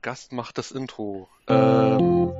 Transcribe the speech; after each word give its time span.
Gast 0.00 0.32
macht 0.32 0.58
das 0.58 0.70
Intro. 0.70 1.28
Ähm. 1.48 2.32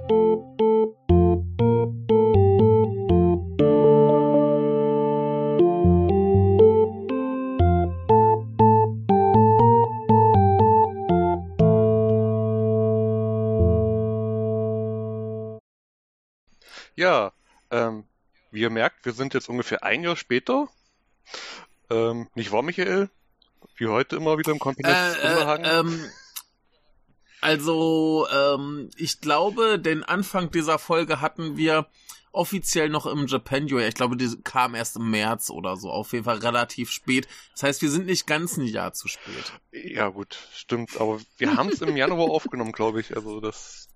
Ja, 16.95 17.33
ähm, 17.71 18.05
wie 18.51 18.63
ihr 18.63 18.71
merkt, 18.71 19.05
wir 19.05 19.13
sind 19.13 19.35
jetzt 19.35 19.49
ungefähr 19.49 19.85
ein 19.85 20.03
Jahr 20.03 20.17
später. 20.17 20.69
Ähm, 21.91 22.29
nicht 22.35 22.51
wahr, 22.51 22.63
Michael? 22.63 23.09
Wie 23.77 23.87
heute 23.87 24.17
immer 24.17 24.39
wieder 24.39 24.53
im 24.53 24.59
Kompetenzunterhang. 24.59 25.65
Äh, 25.65 25.69
äh, 25.69 25.81
ähm, 25.81 26.11
also, 27.41 28.27
ähm, 28.33 28.91
ich 28.97 29.21
glaube, 29.21 29.79
den 29.79 30.03
Anfang 30.03 30.51
dieser 30.51 30.79
Folge 30.79 31.21
hatten 31.21 31.57
wir 31.57 31.87
offiziell 32.33 32.89
noch 32.89 33.07
im 33.07 33.27
Japanuary. 33.27 33.89
Ich 33.89 33.95
glaube, 33.95 34.17
die 34.17 34.37
kam 34.43 34.75
erst 34.75 34.97
im 34.97 35.11
März 35.11 35.51
oder 35.51 35.77
so. 35.77 35.91
Auf 35.91 36.13
jeden 36.13 36.25
Fall 36.25 36.39
relativ 36.39 36.91
spät. 36.91 37.27
Das 37.53 37.63
heißt, 37.63 37.83
wir 37.83 37.91
sind 37.91 38.07
nicht 38.07 38.27
ganz 38.27 38.57
ein 38.57 38.67
Jahr 38.67 38.93
zu 38.93 39.09
spät. 39.09 39.53
Ja, 39.73 40.09
gut, 40.09 40.39
stimmt. 40.53 41.01
Aber 41.01 41.21
wir 41.37 41.57
haben 41.57 41.69
es 41.69 41.81
im 41.81 41.97
Januar 41.97 42.31
aufgenommen, 42.31 42.73
glaube 42.73 43.01
ich. 43.01 43.17
Also 43.17 43.41
das. 43.41 43.89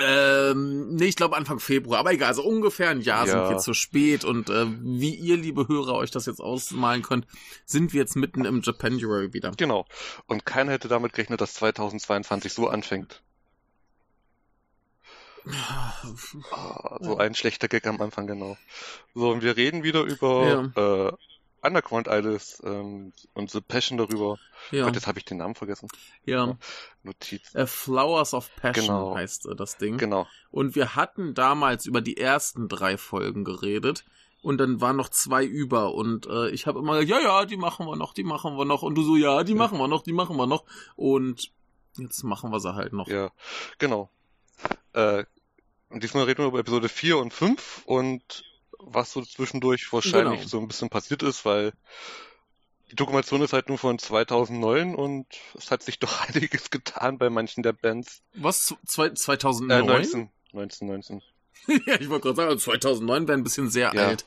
Ähm, 0.00 0.94
nee, 0.94 1.06
ich 1.06 1.16
glaube 1.16 1.36
Anfang 1.36 1.60
Februar, 1.60 2.00
aber 2.00 2.12
egal, 2.12 2.28
also 2.28 2.42
ungefähr 2.42 2.90
ein 2.90 3.00
Jahr 3.00 3.26
Ja. 3.26 3.32
sind 3.32 3.50
wir 3.50 3.58
zu 3.58 3.74
spät 3.74 4.24
und 4.24 4.48
äh, 4.50 4.66
wie 4.80 5.14
ihr, 5.14 5.36
liebe 5.36 5.66
Hörer, 5.68 5.94
euch 5.94 6.10
das 6.10 6.26
jetzt 6.26 6.40
ausmalen 6.40 7.02
könnt, 7.02 7.26
sind 7.64 7.92
wir 7.92 8.00
jetzt 8.00 8.16
mitten 8.16 8.44
im 8.44 8.60
Japanuary 8.62 9.32
wieder. 9.32 9.52
Genau. 9.56 9.86
Und 10.26 10.46
keiner 10.46 10.72
hätte 10.72 10.88
damit 10.88 11.12
gerechnet, 11.12 11.40
dass 11.40 11.54
2022 11.54 12.52
so 12.52 12.68
anfängt. 12.68 13.22
Ah, 16.52 16.98
so 17.00 17.16
ein 17.16 17.34
schlechter 17.34 17.68
Gag 17.68 17.86
am 17.86 18.00
Anfang, 18.00 18.26
genau. 18.26 18.56
So, 19.14 19.30
und 19.30 19.42
wir 19.42 19.56
reden 19.56 19.82
wieder 19.82 20.02
über 20.02 20.70
äh, 20.76 21.37
Underground 21.62 22.06
Idols 22.08 22.62
ähm, 22.64 23.12
und 23.34 23.50
The 23.50 23.60
Passion 23.60 23.98
darüber. 23.98 24.38
Ja, 24.70 24.84
Gott, 24.84 24.94
jetzt 24.94 25.06
habe 25.06 25.18
ich 25.18 25.24
den 25.24 25.38
Namen 25.38 25.54
vergessen. 25.54 25.88
ja. 26.24 26.56
Notiz. 27.02 27.54
Äh, 27.54 27.66
Flowers 27.66 28.34
of 28.34 28.50
Passion 28.56 28.86
Genau. 28.86 29.14
heißt 29.16 29.46
äh, 29.46 29.54
das 29.56 29.76
Ding. 29.78 29.98
Genau. 29.98 30.26
Und 30.50 30.74
wir 30.74 30.94
hatten 30.94 31.34
damals 31.34 31.86
über 31.86 32.00
die 32.00 32.16
ersten 32.16 32.68
drei 32.68 32.96
Folgen 32.98 33.44
geredet. 33.44 34.04
Und 34.40 34.58
dann 34.58 34.80
waren 34.80 34.96
noch 34.96 35.08
zwei 35.08 35.44
über. 35.44 35.94
Und 35.94 36.26
äh, 36.26 36.48
ich 36.50 36.66
habe 36.66 36.78
immer 36.78 37.00
gesagt, 37.00 37.10
ja, 37.10 37.20
ja, 37.40 37.44
die 37.44 37.56
machen 37.56 37.86
wir 37.86 37.96
noch, 37.96 38.14
die 38.14 38.22
machen 38.24 38.56
wir 38.56 38.64
noch. 38.64 38.82
Und 38.82 38.94
du 38.94 39.02
so, 39.02 39.16
ja, 39.16 39.42
die 39.42 39.52
Ja. 39.52 39.58
machen 39.58 39.78
wir 39.78 39.88
noch, 39.88 40.02
die 40.02 40.12
machen 40.12 40.36
wir 40.36 40.46
noch. 40.46 40.64
Und 40.94 41.50
jetzt 41.96 42.22
machen 42.22 42.50
wir 42.52 42.60
sie 42.60 42.74
halt 42.74 42.92
noch. 42.92 43.08
Ja, 43.08 43.30
genau. 43.78 44.10
Äh, 44.92 45.24
und 45.90 46.02
diesmal 46.04 46.24
reden 46.24 46.42
wir 46.44 46.48
über 46.48 46.60
Episode 46.60 46.88
4 46.88 47.18
und 47.18 47.32
5 47.32 47.82
und 47.86 48.44
was 48.78 49.12
so 49.12 49.22
zwischendurch 49.22 49.92
wahrscheinlich 49.92 50.40
Genau. 50.40 50.48
so 50.48 50.58
ein 50.60 50.68
bisschen 50.68 50.88
passiert 50.90 51.22
ist, 51.22 51.44
weil 51.44 51.72
die 52.90 52.96
Dokumentation 52.96 53.42
ist 53.42 53.52
halt 53.52 53.68
nur 53.68 53.76
von 53.78 53.98
2009 53.98 54.94
und 54.94 55.26
es 55.54 55.70
hat 55.70 55.82
sich 55.82 55.98
doch 56.00 56.20
einiges 56.28 56.70
getan 56.70 57.18
bei 57.18 57.28
manchen 57.30 57.62
der 57.62 57.72
Bands. 57.74 58.22
Was? 58.34 58.66
Z- 58.66 58.78
Zwei, 58.86 59.06
Äh, 59.06 59.14
2009? 59.14 59.86
19, 59.86 60.30
19, 60.52 60.88
19. 60.88 61.22
ja, 61.86 62.00
ich 62.00 62.08
wollte 62.08 62.22
gerade 62.22 62.36
sagen, 62.36 62.48
also 62.50 62.64
2009 62.70 63.28
wäre 63.28 63.38
ein 63.38 63.44
bisschen 63.44 63.68
sehr 63.68 63.92
Ja. 63.94 64.06
alt. 64.06 64.26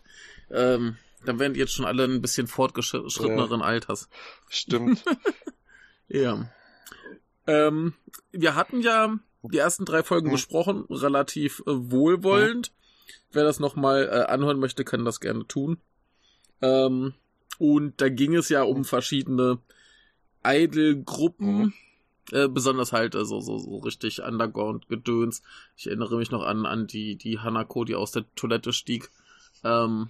Ähm, 0.52 0.98
dann 1.26 1.40
wären 1.40 1.54
die 1.54 1.60
jetzt 1.60 1.74
schon 1.74 1.86
alle 1.86 2.04
ein 2.04 2.22
bisschen 2.22 2.48
fortgeschritteneren 2.48 3.62
Alters. 3.62 4.10
Stimmt. 4.50 5.04
Ja. 6.14 6.50
Ähm, 7.48 7.94
wir 8.34 8.56
hatten 8.56 8.82
ja 8.82 9.18
die 9.44 9.58
ersten 9.58 9.86
drei 9.86 10.04
Folgen 10.04 10.28
Hm. 10.28 10.34
besprochen, 10.34 10.86
relativ 10.90 11.60
äh, 11.62 11.64
wohlwollend. 11.68 12.74
Wer 13.32 13.44
das 13.44 13.60
nochmal 13.60 14.10
äh, 14.12 14.32
anhören 14.32 14.60
möchte, 14.60 14.84
kann 14.84 15.06
das 15.06 15.20
gerne 15.20 15.48
tun. 15.48 15.78
Ähm, 16.62 17.14
und 17.60 18.02
da 18.02 18.10
ging 18.10 18.36
es 18.36 18.50
ja 18.50 18.64
um 18.64 18.86
verschiedene 18.86 19.60
Idol-Gruppen. 20.44 21.58
Mhm. 21.58 21.74
Äh, 22.32 22.48
besonders 22.48 22.94
halt 22.94 23.16
äh, 23.16 23.26
so, 23.26 23.42
so, 23.42 23.78
richtig 23.80 24.22
Underground-Gedöns. 24.22 25.42
Ich 25.76 25.88
erinnere 25.88 26.18
mich 26.18 26.32
noch 26.32 26.44
an, 26.44 26.66
an 26.66 26.88
die, 26.88 27.18
die 27.18 27.40
Hanako, 27.40 27.84
die 27.84 27.96
aus 27.96 28.12
der 28.12 28.26
Toilette 28.36 28.74
stieg. 28.74 29.10
Ähm, 29.64 30.10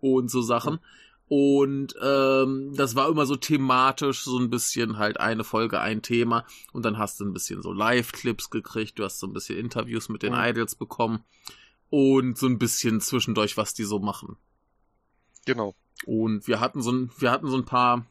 und 0.00 0.30
so 0.30 0.42
Sachen. 0.42 0.80
Und 1.28 1.94
ähm, 2.02 2.74
das 2.76 2.94
war 2.94 3.08
immer 3.08 3.24
so 3.24 3.36
thematisch, 3.36 4.24
so 4.24 4.38
ein 4.38 4.50
bisschen 4.50 4.98
halt 4.98 5.18
eine 5.18 5.44
Folge, 5.44 5.80
ein 5.80 6.02
Thema. 6.02 6.44
Und 6.72 6.84
dann 6.84 6.98
hast 6.98 7.20
du 7.20 7.24
ein 7.24 7.32
bisschen 7.32 7.62
so 7.62 7.72
Live-Clips 7.72 8.50
gekriegt, 8.50 8.98
du 8.98 9.04
hast 9.04 9.18
so 9.18 9.26
ein 9.26 9.32
bisschen 9.32 9.58
Interviews 9.58 10.10
mit 10.10 10.22
den. 10.22 10.34
Idols 10.34 10.74
bekommen. 10.74 11.24
Und 11.94 12.38
so 12.38 12.46
ein 12.46 12.58
bisschen 12.58 13.02
zwischendurch, 13.02 13.58
was 13.58 13.74
die 13.74 13.84
so 13.84 13.98
machen. 13.98 14.38
genau. 15.44 15.74
Und 16.06 16.48
wir 16.48 16.58
hatten 16.58 16.80
so 16.80 16.90
ein, 16.90 17.10
wir 17.18 17.30
hatten 17.30 17.48
so 17.48 17.56
ein 17.58 17.66
paar 17.66 18.06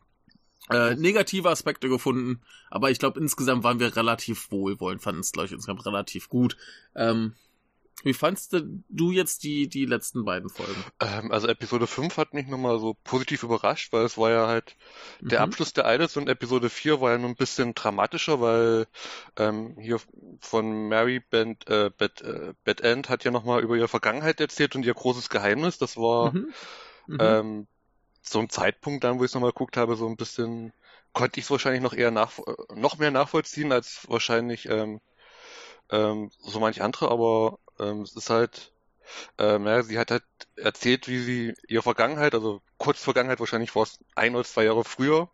äh, 0.70 0.94
negative 0.96 1.50
Aspekte 1.50 1.90
gefunden, 1.90 2.42
aber 2.70 2.92
ich 2.92 3.00
glaube, 3.00 3.20
insgesamt 3.20 3.64
waren 3.64 3.80
wir 3.80 3.96
relativ 3.96 4.52
wohlwollend, 4.52 5.02
fanden 5.02 5.22
es, 5.22 5.32
glaube 5.32 5.48
ich, 5.48 5.52
insgesamt 5.54 5.84
relativ 5.88 6.30
gut. 6.30 6.58
Ähm, 6.96 7.34
wie 8.04 8.14
fandst 8.14 8.54
du, 8.54 9.12
jetzt 9.12 9.44
die, 9.44 9.68
die 9.70 9.86
letzten 9.86 10.24
beiden 10.26 10.50
Folgen? 10.50 10.86
Ähm, 11.00 11.32
also 11.32 11.48
Episode 11.48 11.88
5 11.88 12.18
hat 12.18 12.34
mich 12.34 12.48
nochmal 12.48 12.80
so 12.80 12.96
positiv 13.04 13.44
überrascht, 13.44 13.92
weil 13.94 14.06
es 14.06 14.18
war 14.18 14.30
ja 14.32 14.48
halt 14.48 14.76
Der 15.32 15.42
Mhm. 15.42 15.44
Abschluss 15.44 15.74
der 15.74 15.86
Idols 15.94 16.18
und 16.18 16.30
Episode 16.30 16.70
4 16.72 17.02
war 17.02 17.14
ja 17.14 17.20
nur 17.20 17.30
ein 17.30 17.38
bisschen 17.38 17.76
dramatischer, 17.76 18.42
weil 18.42 18.88
ähm, 19.38 19.78
hier 19.80 20.00
von 20.42 20.90
Mary 20.90 21.22
Band, 21.22 21.70
äh, 21.70 21.92
Bad, 21.98 22.22
äh, 22.24 22.54
Bad 22.66 22.82
End 22.82 23.10
hat 23.10 23.26
ja 23.26 23.32
nochmal 23.32 23.64
über 23.64 23.78
ihre 23.78 23.90
Vergangenheit 23.90 24.42
erzählt 24.42 24.76
und 24.76 24.86
ihr 24.86 24.96
großes 24.96 25.30
Geheimnis. 25.30 25.80
Das 25.80 25.98
war 25.98 26.36
Mhm. 26.36 26.54
Mhm. 27.08 27.42
ähm, 27.42 27.68
so 28.24 28.40
ein 28.40 28.50
Zeitpunkt 28.50 29.04
dann, 29.06 29.20
wo 29.20 29.24
ich 29.26 29.32
es 29.32 29.36
nochmal 29.36 29.52
geguckt 29.52 29.78
habe, 29.78 29.96
so 29.98 30.08
ein 30.08 30.18
bisschen, 30.18 30.74
konnte 31.14 31.40
ich 31.40 31.46
es 31.48 31.52
wahrscheinlich 31.52 31.82
noch 31.84 31.94
eher 31.96 32.12
nach, 32.12 32.34
noch 32.76 32.98
mehr 33.00 33.12
nachvollziehen 33.12 33.72
als 33.74 34.06
wahrscheinlich 34.10 34.68
ähm, 34.70 35.02
ähm, 35.90 36.32
so 36.40 36.60
manch 36.60 36.82
andere, 36.82 37.10
aber 37.12 37.60
ähm, 37.82 38.02
es 38.04 38.16
ist 38.16 38.30
halt, 38.30 38.74
ähm, 39.40 39.66
ja, 39.68 39.84
sie 39.84 40.00
hat 40.00 40.12
halt 40.12 40.24
erzählt, 40.58 41.08
wie 41.10 41.20
sie 41.20 41.54
ihre 41.68 41.84
Vergangenheit, 41.84 42.34
also 42.36 42.62
kurz 42.78 43.04
Vergangenheit, 43.04 43.40
wahrscheinlich 43.40 43.76
war 43.76 43.84
es 43.84 44.00
ein 44.16 44.36
oder 44.36 44.46
zwei 44.46 44.66
Jahre 44.66 44.84
früher, 44.86 45.30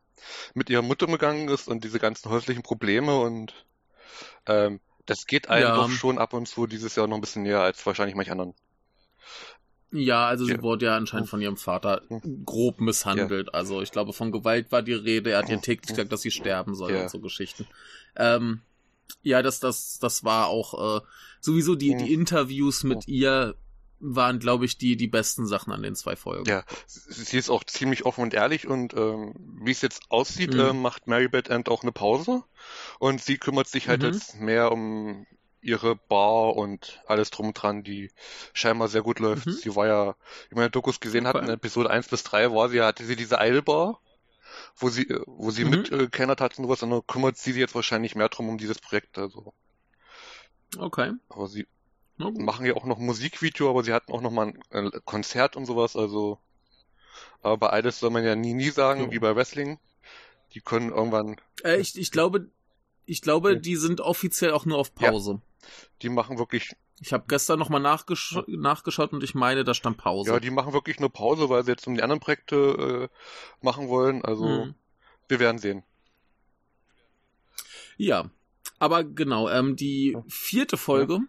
mit 0.55 0.69
ihrer 0.69 0.81
Mutter 0.83 1.05
umgegangen 1.07 1.49
ist 1.49 1.67
und 1.67 1.83
diese 1.83 1.99
ganzen 1.99 2.31
häuslichen 2.31 2.63
Probleme 2.63 3.19
und 3.19 3.53
ähm, 4.47 4.79
das 5.05 5.25
geht 5.25 5.49
einem 5.49 5.69
Ja. 5.69 5.75
doch 5.75 5.89
schon 5.89 6.17
ab 6.19 6.33
und 6.33 6.47
zu 6.47 6.67
dieses 6.67 6.95
Jahr 6.95 7.07
noch 7.07 7.15
ein 7.17 7.21
bisschen 7.21 7.43
näher 7.43 7.61
als 7.61 7.85
wahrscheinlich 7.85 8.15
manch 8.15 8.31
anderen. 8.31 8.55
Ja, 9.91 10.27
also 10.27 10.45
sie 10.45 10.53
Ja. 10.53 10.61
wurde 10.61 10.87
ja 10.87 10.97
anscheinend 10.97 11.29
von 11.29 11.41
ihrem 11.41 11.55
Vater 11.55 12.01
grob 12.45 12.81
misshandelt. 12.81 13.53
Also 13.53 13.81
ich 13.81 13.91
glaube, 13.91 14.11
von 14.11 14.31
Gewalt 14.33 14.71
war 14.71 14.81
die 14.81 14.93
Rede. 14.93 15.31
Er 15.31 15.39
hat 15.39 15.49
ihr 15.49 15.61
täglich 15.61 15.87
gesagt, 15.87 16.11
dass 16.11 16.21
sie 16.21 16.31
sterben 16.31 16.75
soll 16.75 16.93
Ja. 16.93 17.03
und 17.03 17.09
so 17.09 17.19
Geschichten. 17.19 17.67
Ähm, 18.17 18.61
ja, 19.23 19.41
das, 19.41 19.59
das, 19.61 19.97
das 19.99 20.25
war 20.25 20.47
auch 20.47 20.97
äh, 20.97 21.01
sowieso 21.47 21.75
die, 21.75 21.95
die 21.95 22.13
Interviews 22.13 22.83
mit 22.83 23.07
ihr 23.07 23.55
waren, 23.99 24.37
glaube 24.37 24.65
ich, 24.65 24.77
die, 24.77 24.95
die 24.95 25.07
besten 25.07 25.47
Sachen 25.47 25.73
an 25.73 25.81
den 25.81 25.95
zwei 25.95 26.15
Folgen. 26.15 26.47
Ja, 26.47 26.63
sie 26.85 27.37
ist 27.37 27.49
auch 27.49 27.63
ziemlich 27.63 28.05
offen 28.05 28.21
und 28.21 28.33
ehrlich 28.35 28.67
und 28.67 28.93
ähm, 28.93 29.33
wie 29.63 29.71
es 29.71 29.81
jetzt 29.81 30.03
aussieht, 30.09 30.53
Mhm. 30.53 30.59
ähm, 30.59 30.81
macht 30.83 31.07
Mary 31.07 31.27
Beth 31.27 31.49
End 31.49 31.67
auch 31.67 31.81
eine 31.81 31.91
Pause 31.91 32.43
und 32.99 33.21
sie 33.23 33.37
kümmert 33.39 33.67
sich 33.67 33.87
halt 33.87 34.01
Mhm. 34.03 34.07
jetzt 34.09 34.39
mehr 34.39 34.71
um 34.71 35.25
ihre 35.61 35.95
Bar 35.95 36.55
und 36.55 37.01
alles 37.07 37.31
drum 37.31 37.47
und 37.47 37.53
dran, 37.55 37.83
die 37.83 38.11
scheinbar 38.53 38.87
sehr 38.87 39.01
gut 39.01 39.17
läuft. 39.17 39.47
Mhm. 39.47 39.53
Sie 39.53 39.75
war 39.75 39.87
ja, 39.87 40.15
wie 40.49 40.55
man 40.55 40.65
in 40.65 40.71
Dokus 40.71 40.99
gesehen 40.99 41.25
hat, 41.25 41.35
in 41.41 41.49
Episode 41.49 41.89
1 41.89 42.07
bis 42.07 42.21
3 42.23 42.51
war 42.51 42.69
sie, 42.69 42.81
hatte 42.81 43.03
sie 43.03 43.15
diese 43.15 43.37
Idle-Bar, 43.39 43.99
wo 44.77 44.89
sie, 44.89 45.09
äh, 45.09 45.23
wo 45.25 45.49
sie 45.49 45.65
Mhm. 45.65 45.71
mitgekennert 45.71 46.39
hat 46.39 46.59
und 46.59 46.65
sowas, 46.65 46.83
und 46.83 46.91
dann 46.91 47.01
kümmert 47.07 47.37
sie 47.37 47.51
sich 47.53 47.59
jetzt 47.59 47.73
wahrscheinlich 47.73 48.15
mehr 48.15 48.29
drum 48.29 48.47
um 48.47 48.59
dieses 48.59 48.77
Projekt, 48.77 49.17
also. 49.17 49.53
Okay. 50.77 51.13
Aber 51.29 51.47
sie 51.47 51.67
machen 52.17 52.65
ja 52.65 52.73
auch 52.75 52.85
noch 52.85 52.97
ein 52.97 53.05
Musikvideo, 53.05 53.69
aber 53.69 53.83
sie 53.83 53.93
hatten 53.93 54.11
auch 54.11 54.21
noch 54.21 54.31
mal 54.31 54.53
ein 54.71 54.87
äh, 54.87 54.99
Konzert 55.05 55.55
und 55.55 55.65
sowas, 55.65 55.95
also 55.95 56.39
aber 57.41 57.57
bei 57.57 57.79
Idols 57.79 57.99
soll 57.99 58.09
man 58.09 58.23
ja 58.23 58.35
nie, 58.35 58.53
nie 58.53 58.69
sagen, 58.69 59.05
Jo. 59.05 59.11
wie 59.11 59.19
bei 59.19 59.35
Wrestling. 59.35 59.79
Die 60.53 60.61
können 60.61 60.89
irgendwann, 60.91 61.35
Äh, 61.63 61.77
ich, 61.77 61.97
ich 61.97 62.11
glaube, 62.11 62.49
ich 63.05 63.21
glaube, 63.21 63.53
Ja. 63.53 63.59
die 63.59 63.75
sind 63.75 64.01
offiziell 64.01 64.51
auch 64.51 64.65
nur 64.65 64.77
auf 64.77 64.91
Ja. 64.99 65.11
Pause. 65.11 65.41
die 66.01 66.09
machen 66.09 66.37
wirklich, 66.39 66.75
Ich 66.99 67.13
habe 67.13 67.25
gestern 67.27 67.59
nochmal 67.59 67.81
nachgesch 67.81 68.37
nachgeschaut 68.47 69.13
und 69.13 69.23
ich 69.23 69.35
meine, 69.35 69.63
da 69.63 69.73
stand 69.73 69.97
Pause. 69.97 70.31
ja, 70.31 70.39
die 70.39 70.49
machen 70.49 70.73
wirklich 70.73 70.99
nur 70.99 71.11
Pause, 71.11 71.49
weil 71.49 71.63
sie 71.63 71.71
jetzt 71.71 71.85
um 71.87 71.93
die 71.95 72.01
anderen 72.01 72.19
Projekte 72.19 73.09
äh, 73.11 73.65
machen 73.65 73.87
wollen, 73.87 74.23
also 74.25 74.63
Hm. 74.65 74.75
wir 75.27 75.39
werden 75.39 75.59
sehen. 75.59 75.83
Ja, 77.97 78.29
aber 78.79 79.03
genau, 79.03 79.49
ähm, 79.49 79.75
die 79.75 80.17
vierte 80.27 80.77
Folge, 80.77 81.19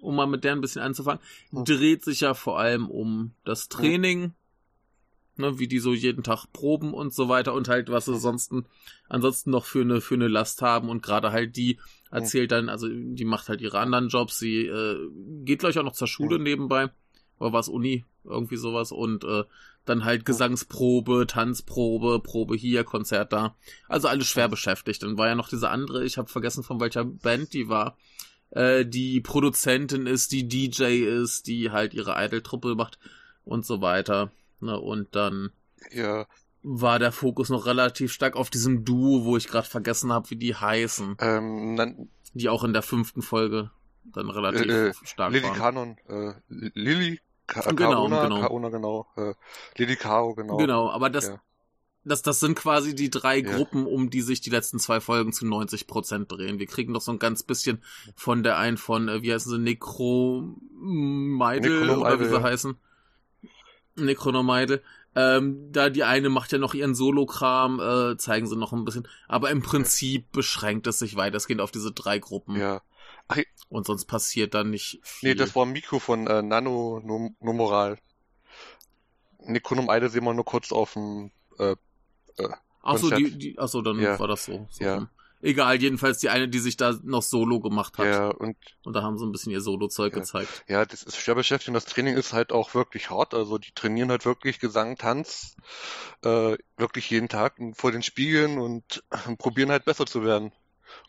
um 0.00 0.16
mal 0.16 0.26
mit 0.26 0.44
der 0.44 0.52
ein 0.52 0.60
bisschen 0.60 0.82
anzufangen, 0.82 1.22
Hm. 1.50 1.64
dreht 1.64 2.04
sich 2.04 2.20
ja 2.20 2.34
vor 2.34 2.58
allem 2.58 2.88
um 2.88 3.32
das 3.44 3.68
Training 3.68 4.32
ne, 5.38 5.58
wie 5.58 5.68
die 5.68 5.78
so 5.78 5.94
jeden 5.94 6.22
Tag 6.22 6.46
proben 6.52 6.92
und 6.92 7.14
so 7.14 7.28
weiter 7.28 7.54
und 7.54 7.68
halt, 7.68 7.90
was 7.90 8.06
sie 8.06 8.18
sonst 8.18 8.52
ansonsten 9.08 9.50
noch 9.50 9.64
für 9.64 9.80
eine, 9.80 10.00
für 10.00 10.14
eine 10.14 10.28
Last 10.28 10.62
haben. 10.62 10.88
Und 10.88 11.02
gerade 11.02 11.32
halt 11.32 11.56
die 11.56 11.78
erzählt 12.10 12.52
dann, 12.52 12.68
also 12.68 12.88
die 12.88 13.24
macht 13.24 13.48
halt 13.48 13.60
ihre 13.60 13.78
anderen 13.78 14.08
Jobs, 14.08 14.38
sie 14.38 14.66
äh, 14.66 15.08
geht 15.44 15.60
gleich 15.60 15.78
auch 15.78 15.84
noch 15.84 15.92
zur 15.92 16.08
Schule 16.08 16.38
nebenbei, 16.38 16.90
oder 17.38 17.52
was 17.52 17.68
Uni, 17.68 18.04
irgendwie 18.24 18.56
sowas 18.56 18.92
und 18.92 19.24
äh, 19.24 19.44
dann 19.84 20.04
halt 20.04 20.24
Gesangsprobe, 20.26 21.26
Tanzprobe, 21.26 22.20
Probe 22.20 22.56
hier, 22.56 22.84
Konzert 22.84 23.32
da. 23.32 23.54
Also 23.88 24.08
alles 24.08 24.26
schwer 24.26 24.48
beschäftigt. 24.48 25.02
Dann 25.02 25.16
war 25.16 25.28
ja 25.28 25.34
noch 25.34 25.48
diese 25.48 25.70
andere, 25.70 26.04
ich 26.04 26.18
habe 26.18 26.28
vergessen 26.28 26.62
von 26.62 26.78
welcher 26.80 27.04
Band 27.04 27.54
die 27.54 27.68
war, 27.68 27.96
äh, 28.50 28.84
die 28.84 29.20
Produzentin 29.20 30.06
ist, 30.06 30.32
die 30.32 30.46
DJ 30.46 31.04
ist, 31.04 31.46
die 31.46 31.70
halt 31.70 31.94
ihre 31.94 32.14
Idol-Truppe 32.22 32.74
macht 32.74 32.98
und 33.44 33.64
so 33.64 33.80
weiter. 33.80 34.30
Ne, 34.60 34.78
und 34.78 35.14
dann 35.14 35.50
Ja, 35.92 36.26
war 36.62 36.98
der 36.98 37.12
Fokus 37.12 37.48
noch 37.48 37.64
relativ 37.66 38.12
stark 38.12 38.36
auf 38.36 38.50
diesem 38.50 38.84
Duo, 38.84 39.24
wo 39.24 39.36
ich 39.36 39.46
gerade 39.48 39.68
vergessen 39.68 40.12
habe, 40.12 40.28
wie 40.30 40.36
die 40.36 40.54
heißen, 40.56 41.16
ähm, 41.20 41.76
dann, 41.76 42.08
die 42.34 42.48
auch 42.48 42.64
in 42.64 42.72
der 42.72 42.82
fünften 42.82 43.22
Folge 43.22 43.70
dann 44.04 44.28
relativ 44.28 44.66
Äh, 44.70 44.88
äh, 44.88 44.94
stark 45.04 45.32
Lily 45.32 45.44
waren. 45.44 45.56
Kanon, 45.56 45.96
äh, 46.08 46.32
Lily, 46.48 47.20
Ka 47.48 47.62
Genau, 47.72 48.08
Kaona, 48.08 48.22
genau. 48.22 48.40
Kaona, 48.40 48.68
genau, 48.68 49.06
äh, 49.16 49.34
Lily 49.76 49.96
Kao, 49.96 50.34
genau. 50.34 50.56
Genau, 50.58 50.88
aber 50.90 51.10
das, 51.10 51.26
Ja. 51.28 51.40
das, 52.04 52.22
das 52.22 52.38
sind 52.38 52.54
quasi 52.54 52.94
die 52.94 53.10
drei 53.10 53.38
Ja. 53.38 53.56
Gruppen, 53.56 53.86
um 53.86 54.10
die 54.10 54.20
sich 54.20 54.40
die 54.40 54.50
letzten 54.50 54.78
zwei 54.78 55.00
Folgen 55.00 55.32
zu 55.32 55.44
90 55.46 55.88
Prozent 55.88 56.30
drehen. 56.30 56.60
Wir 56.60 56.66
kriegen 56.66 56.92
noch 56.92 57.00
so 57.00 57.10
ein 57.10 57.18
ganz 57.18 57.42
bisschen 57.42 57.82
von 58.14 58.44
der 58.44 58.58
einen 58.58 58.76
von, 58.76 59.08
äh, 59.08 59.22
wie 59.22 59.32
heißen 59.32 59.50
sie, 59.50 59.58
Necromeidel 59.58 61.90
oder 61.90 62.20
wie 62.20 62.26
sie 62.26 62.34
ja. 62.34 62.42
heißen. 62.42 62.76
Necronomeidel. 63.96 64.82
Ähm, 65.16 65.72
da 65.72 65.88
die 65.90 66.04
eine 66.04 66.28
macht 66.28 66.52
ja 66.52 66.58
noch 66.58 66.74
ihren 66.74 66.94
Solo-Kram, 66.94 67.80
äh, 67.80 68.16
zeigen 68.18 68.46
sie 68.46 68.54
noch 68.56 68.72
ein 68.72 68.84
bisschen. 68.84 69.08
Aber 69.26 69.50
im 69.50 69.62
Prinzip 69.62 70.30
beschränkt 70.30 70.86
es 70.86 71.00
sich 71.00 71.16
weitestgehend 71.16 71.60
auf 71.60 71.72
diese 71.72 71.90
drei 71.92 72.20
Gruppen. 72.20 72.54
Ja. 72.56 72.82
Und 73.70 73.86
sonst 73.86 74.06
passiert 74.06 74.54
dann 74.54 74.70
nicht 74.70 74.98
viel. 75.02 75.30
Nee, 75.30 75.34
das 75.34 75.54
war 75.54 75.66
Mikro 75.66 75.98
von 75.98 76.26
äh, 76.26 76.40
Nano 76.42 77.00
Nom- 77.04 77.36
Nomoral. 77.40 77.98
Necronum 79.40 79.88
Eide 79.88 80.08
sehen 80.08 80.24
wir 80.24 80.34
nur 80.34 80.44
kurz 80.44 80.72
auf 80.72 80.94
dem, 80.94 81.30
äh, 81.58 81.76
Achso, 82.82 83.08
Konzert. 83.08 83.18
die, 83.20 83.38
die, 83.38 83.58
achso, 83.58 83.82
dann 83.82 83.98
Ja. 84.00 84.18
war 84.18 84.28
das 84.28 84.44
so. 84.44 84.66
so 84.70 84.84
Ja. 84.84 84.94
rum. 84.96 85.08
Egal, 85.40 85.80
jedenfalls 85.80 86.18
die 86.18 86.30
eine, 86.30 86.48
die 86.48 86.58
sich 86.58 86.76
da 86.76 86.98
noch 87.04 87.22
Solo 87.22 87.60
gemacht 87.60 87.96
hat. 87.98 88.06
ja, 88.06 88.28
und 88.28 88.56
Und 88.84 88.94
da 88.94 89.02
haben 89.02 89.18
sie 89.18 89.24
ein 89.24 89.30
bisschen 89.30 89.52
ihr 89.52 89.60
Solo-Zeug 89.60 90.12
Ja. 90.12 90.18
gezeigt. 90.20 90.64
ja, 90.66 90.84
das 90.84 91.04
ist 91.04 91.16
schwer 91.16 91.36
beschäftigt 91.36 91.68
und 91.68 91.74
das 91.74 91.84
Training 91.84 92.16
ist 92.16 92.32
halt 92.32 92.50
auch 92.52 92.74
wirklich 92.74 93.10
hart. 93.10 93.34
Also 93.34 93.58
die 93.58 93.70
trainieren 93.72 94.10
halt 94.10 94.24
wirklich 94.24 94.58
Gesang, 94.58 94.96
Tanz, 94.96 95.54
äh, 96.24 96.56
wirklich 96.76 97.08
jeden 97.10 97.28
Tag 97.28 97.54
vor 97.74 97.92
den 97.92 98.02
Spiegeln 98.02 98.58
und 98.58 99.04
probieren 99.38 99.70
halt 99.70 99.84
besser 99.84 100.06
zu 100.06 100.24
werden 100.24 100.50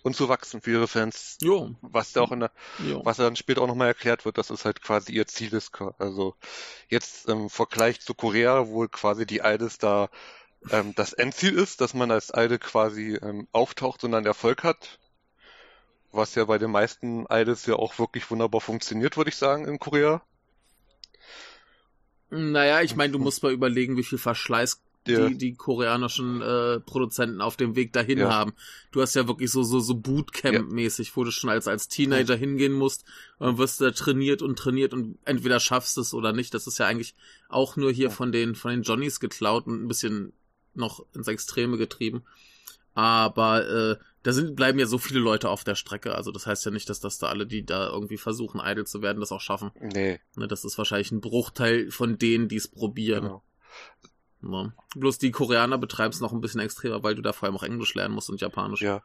und 0.02 0.16
zu 0.16 0.30
wachsen 0.30 0.62
für 0.62 0.72
ihre 0.72 0.88
Fans. 0.88 1.38
Jo, 1.42 1.76
Was 1.82 2.14
ja 2.14 2.22
auch 2.22 2.32
in 2.32 2.42
der, 2.42 2.52
jo. 2.80 3.02
was 3.04 3.18
dann 3.18 3.36
später 3.36 3.62
auch 3.62 3.68
nochmal 3.68 3.88
erklärt 3.88 4.26
wird, 4.26 4.38
dass 4.38 4.50
es 4.50 4.66
halt 4.66 4.82
quasi 4.82 5.14
ihr 5.14 5.28
Ziel 5.28 5.54
ist. 5.54 5.72
Also 5.98 6.36
jetzt 6.88 7.28
im 7.28 7.50
Vergleich 7.50 8.00
zu 8.02 8.14
Korea, 8.14 8.68
wo 8.68 8.88
quasi 8.88 9.26
die 9.26 9.42
Idols 9.44 9.78
da 9.78 10.10
ähm, 10.72 10.94
das 10.96 11.14
Endziel 11.14 11.58
ist, 11.58 11.82
dass 11.82 11.94
man 11.94 12.12
als 12.12 12.32
Idol 12.36 12.60
quasi 12.60 13.18
ähm, 13.22 13.48
auftaucht 13.52 14.04
und 14.04 14.12
dann 14.12 14.26
Erfolg 14.26 14.64
hat. 14.64 15.00
Was 16.12 16.36
ja 16.36 16.46
bei 16.46 16.58
den 16.58 16.72
meisten 16.72 17.26
Idols 17.30 17.66
ja 17.66 17.76
auch 17.76 18.00
wirklich 18.00 18.30
wunderbar 18.32 18.62
funktioniert, 18.62 19.16
würde 19.16 19.30
ich 19.30 19.36
sagen, 19.36 19.68
in 19.68 19.80
Korea. 19.80 20.22
Naja, 22.32 22.82
ich 22.82 22.96
meine, 22.96 23.14
du 23.14 23.20
musst 23.20 23.44
mal 23.44 23.52
überlegen, 23.52 23.98
wie 23.98 24.04
viel 24.04 24.18
Verschleiß 24.18 24.82
die, 25.30 25.38
die 25.38 25.54
koreanischen 25.56 26.42
äh, 26.42 26.80
Produzenten 26.80 27.42
auf 27.42 27.58
dem 27.58 27.76
Weg 27.76 27.94
dahin 27.94 28.20
Ja. 28.20 28.30
haben. 28.32 28.54
Du 28.92 29.02
hast 29.02 29.16
ja 29.16 29.28
wirklich 29.28 29.52
so, 29.52 29.64
so, 29.64 29.80
so 29.80 29.94
Bootcamp-mäßig, 29.96 31.12
wo 31.16 31.24
du 31.24 31.32
schon 31.32 31.50
als, 31.50 31.68
als 31.68 31.88
Teenager 31.88 32.36
hingehen 32.36 32.74
musst 32.74 33.06
und 33.38 33.58
wirst 33.58 33.82
da 33.82 33.92
trainiert 33.92 34.42
und 34.42 34.58
trainiert 34.58 34.94
und 34.94 35.18
entweder 35.26 35.60
schaffst 35.60 35.98
es 35.98 36.14
oder 36.14 36.34
nicht. 36.34 36.54
Das 36.54 36.68
ist 36.68 36.78
ja 36.80 36.88
eigentlich 36.88 37.16
auch 37.50 37.76
nur 37.76 37.92
hier 37.92 38.10
von 38.12 38.32
den, 38.32 38.56
von 38.56 38.72
den 38.72 38.84
Johnnies 38.84 39.20
geklaut 39.20 39.68
und 39.68 39.84
ein 39.84 39.88
bisschen 39.88 40.34
noch 40.76 41.06
ins 41.14 41.28
Extreme 41.28 41.78
getrieben. 41.78 42.24
Aber 42.94 43.68
äh, 43.68 43.96
da 44.24 44.34
sind, 44.34 44.56
bleiben 44.56 44.80
ja 44.80 44.86
so 44.86 44.98
viele 44.98 45.20
Leute 45.20 45.50
auf 45.50 45.64
der 45.64 45.76
Strecke. 45.76 46.16
Also 46.16 46.32
das 46.32 46.46
heißt 46.46 46.66
ja 46.66 46.72
nicht, 46.72 46.90
dass 46.90 47.00
das 47.00 47.18
da 47.20 47.28
alle, 47.28 47.46
die 47.46 47.66
da 47.66 47.88
irgendwie 47.90 48.18
versuchen, 48.18 48.60
Idol 48.64 48.86
zu 48.86 49.02
werden, 49.02 49.20
das 49.20 49.32
auch 49.32 49.42
schaffen. 49.42 49.72
nee, 49.80 50.20
Ne, 50.36 50.48
das 50.48 50.66
ist 50.66 50.78
wahrscheinlich 50.78 51.12
ein 51.12 51.22
Bruchteil 51.22 51.92
von 51.92 52.18
denen, 52.18 52.48
die 52.50 52.58
es 52.58 52.68
probieren. 52.68 53.24
genau. 53.24 53.44
Ne? 54.42 54.74
Bloß 54.96 55.18
die 55.18 55.32
Koreaner 55.32 55.78
betreiben 55.78 56.14
es 56.14 56.22
noch 56.22 56.32
ein 56.32 56.42
bisschen 56.42 56.62
extremer, 56.62 57.04
weil 57.04 57.16
du 57.16 57.22
da 57.22 57.34
vor 57.34 57.48
allem 57.48 57.58
auch 57.58 57.64
Englisch 57.64 57.94
lernen 57.96 58.16
musst 58.16 58.30
und 58.30 58.40
Japanisch. 58.42 58.82
Ja. 58.82 59.02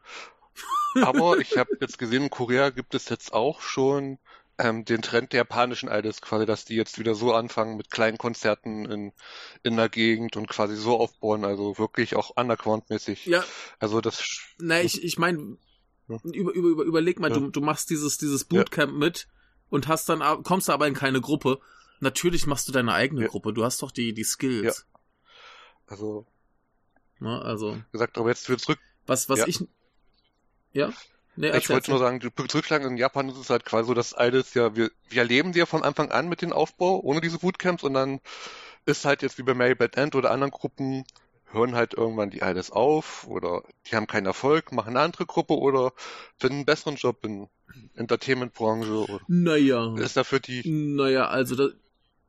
Aber 1.01 1.39
ich 1.39 1.57
habe 1.57 1.77
jetzt 1.81 1.97
gesehen, 1.97 2.23
in 2.23 2.29
Korea 2.29 2.69
gibt 2.69 2.95
es 2.95 3.09
jetzt 3.09 3.33
auch 3.33 3.59
schon 3.61 4.17
ähm, 4.57 4.85
den 4.85 5.01
Trend 5.01 5.33
der 5.33 5.39
japanischen 5.39 5.89
Idols, 5.89 6.21
quasi, 6.21 6.45
dass 6.45 6.63
die 6.63 6.75
jetzt 6.75 6.97
wieder 6.97 7.13
so 7.15 7.33
anfangen 7.33 7.75
mit 7.75 7.91
kleinen 7.91 8.17
Konzerten 8.17 8.85
in, 8.85 9.11
in 9.63 9.75
der 9.75 9.89
Gegend 9.89 10.37
und 10.37 10.47
quasi 10.47 10.77
so 10.77 10.97
aufbauen, 10.97 11.43
also 11.43 11.77
wirklich 11.77 12.15
auch 12.15 12.37
underground-mäßig. 12.37 13.25
Ja, 13.25 13.43
Also 13.79 13.99
das, 13.99 14.23
na, 14.57 14.79
ich, 14.81 15.03
ich 15.03 15.17
meine, 15.17 15.57
Ja. 16.07 16.17
über, 16.23 16.53
über, 16.53 16.69
über, 16.69 16.83
überleg 16.83 17.19
mal, 17.19 17.29
Ja. 17.31 17.37
du, 17.37 17.49
du 17.49 17.59
machst 17.59 17.89
dieses, 17.89 18.17
dieses 18.17 18.45
Bootcamp 18.45 18.93
mit 18.93 19.27
und 19.69 19.89
hast 19.89 20.07
dann, 20.07 20.21
kommst 20.43 20.69
aber 20.69 20.87
in 20.87 20.93
keine 20.93 21.19
Gruppe. 21.19 21.59
Natürlich 21.99 22.47
machst 22.47 22.69
du 22.69 22.71
deine 22.71 22.93
eigene 22.93 23.23
Ja. 23.23 23.27
Gruppe. 23.27 23.51
Du 23.51 23.65
hast 23.65 23.81
doch 23.81 23.91
die, 23.91 24.13
die 24.13 24.23
Skills. 24.23 24.85
Also 25.87 26.25
Ne? 27.19 27.41
Also, 27.41 27.77
gesagt, 27.91 28.17
aber 28.17 28.29
jetzt 28.29 28.47
wieder 28.49 28.57
zurück. 28.59 28.79
was, 29.05 29.29
was 29.29 29.39
Ja. 29.39 29.47
ich. 29.47 29.59
Ja? 30.73 30.91
Nee, 31.37 31.55
Ich 31.57 31.69
wollte 31.69 31.91
nur 31.91 31.99
sagen, 31.99 32.19
zurückschlagen, 32.47 32.87
in 32.91 32.97
Japan 32.97 33.29
ist 33.29 33.37
es 33.37 33.49
halt 33.49 33.65
quasi 33.65 33.87
so, 33.87 33.93
dass 33.93 34.15
Idols 34.17 34.53
ja, 34.53 34.75
wir, 34.75 34.91
wir 35.09 35.21
erleben 35.21 35.51
die 35.53 35.59
ja 35.59 35.65
von 35.65 35.83
Anfang 35.83 36.11
an 36.11 36.29
mit 36.29 36.41
dem 36.41 36.53
Aufbau, 36.53 36.99
ohne 37.01 37.21
diese 37.21 37.39
Bootcamps 37.39 37.83
und 37.83 37.93
dann 37.93 38.19
ist 38.85 39.05
halt 39.05 39.21
jetzt 39.21 39.37
wie 39.37 39.43
bei 39.43 39.53
Mary 39.53 39.75
Bad 39.75 39.97
End 39.97 40.15
oder 40.15 40.31
anderen 40.31 40.51
Gruppen, 40.51 41.03
hören 41.51 41.75
halt 41.75 41.93
irgendwann 41.93 42.29
die 42.31 42.39
Idols 42.39 42.71
auf 42.71 43.27
oder 43.27 43.63
die 43.87 43.95
haben 43.95 44.07
keinen 44.07 44.25
Erfolg, 44.25 44.71
machen 44.71 44.89
eine 44.89 45.01
andere 45.01 45.25
Gruppe 45.25 45.57
oder 45.57 45.93
finden 46.37 46.55
einen 46.57 46.65
besseren 46.65 46.95
Job 46.95 47.23
in 47.25 47.47
Entertainment-Branche 47.95 48.91
oder 48.93 49.19
Naja. 49.27 49.95
ist 49.97 50.17
dafür 50.17 50.39
die, 50.39 50.69
Naja, 50.69 51.27
also 51.27 51.55
da, 51.55 51.67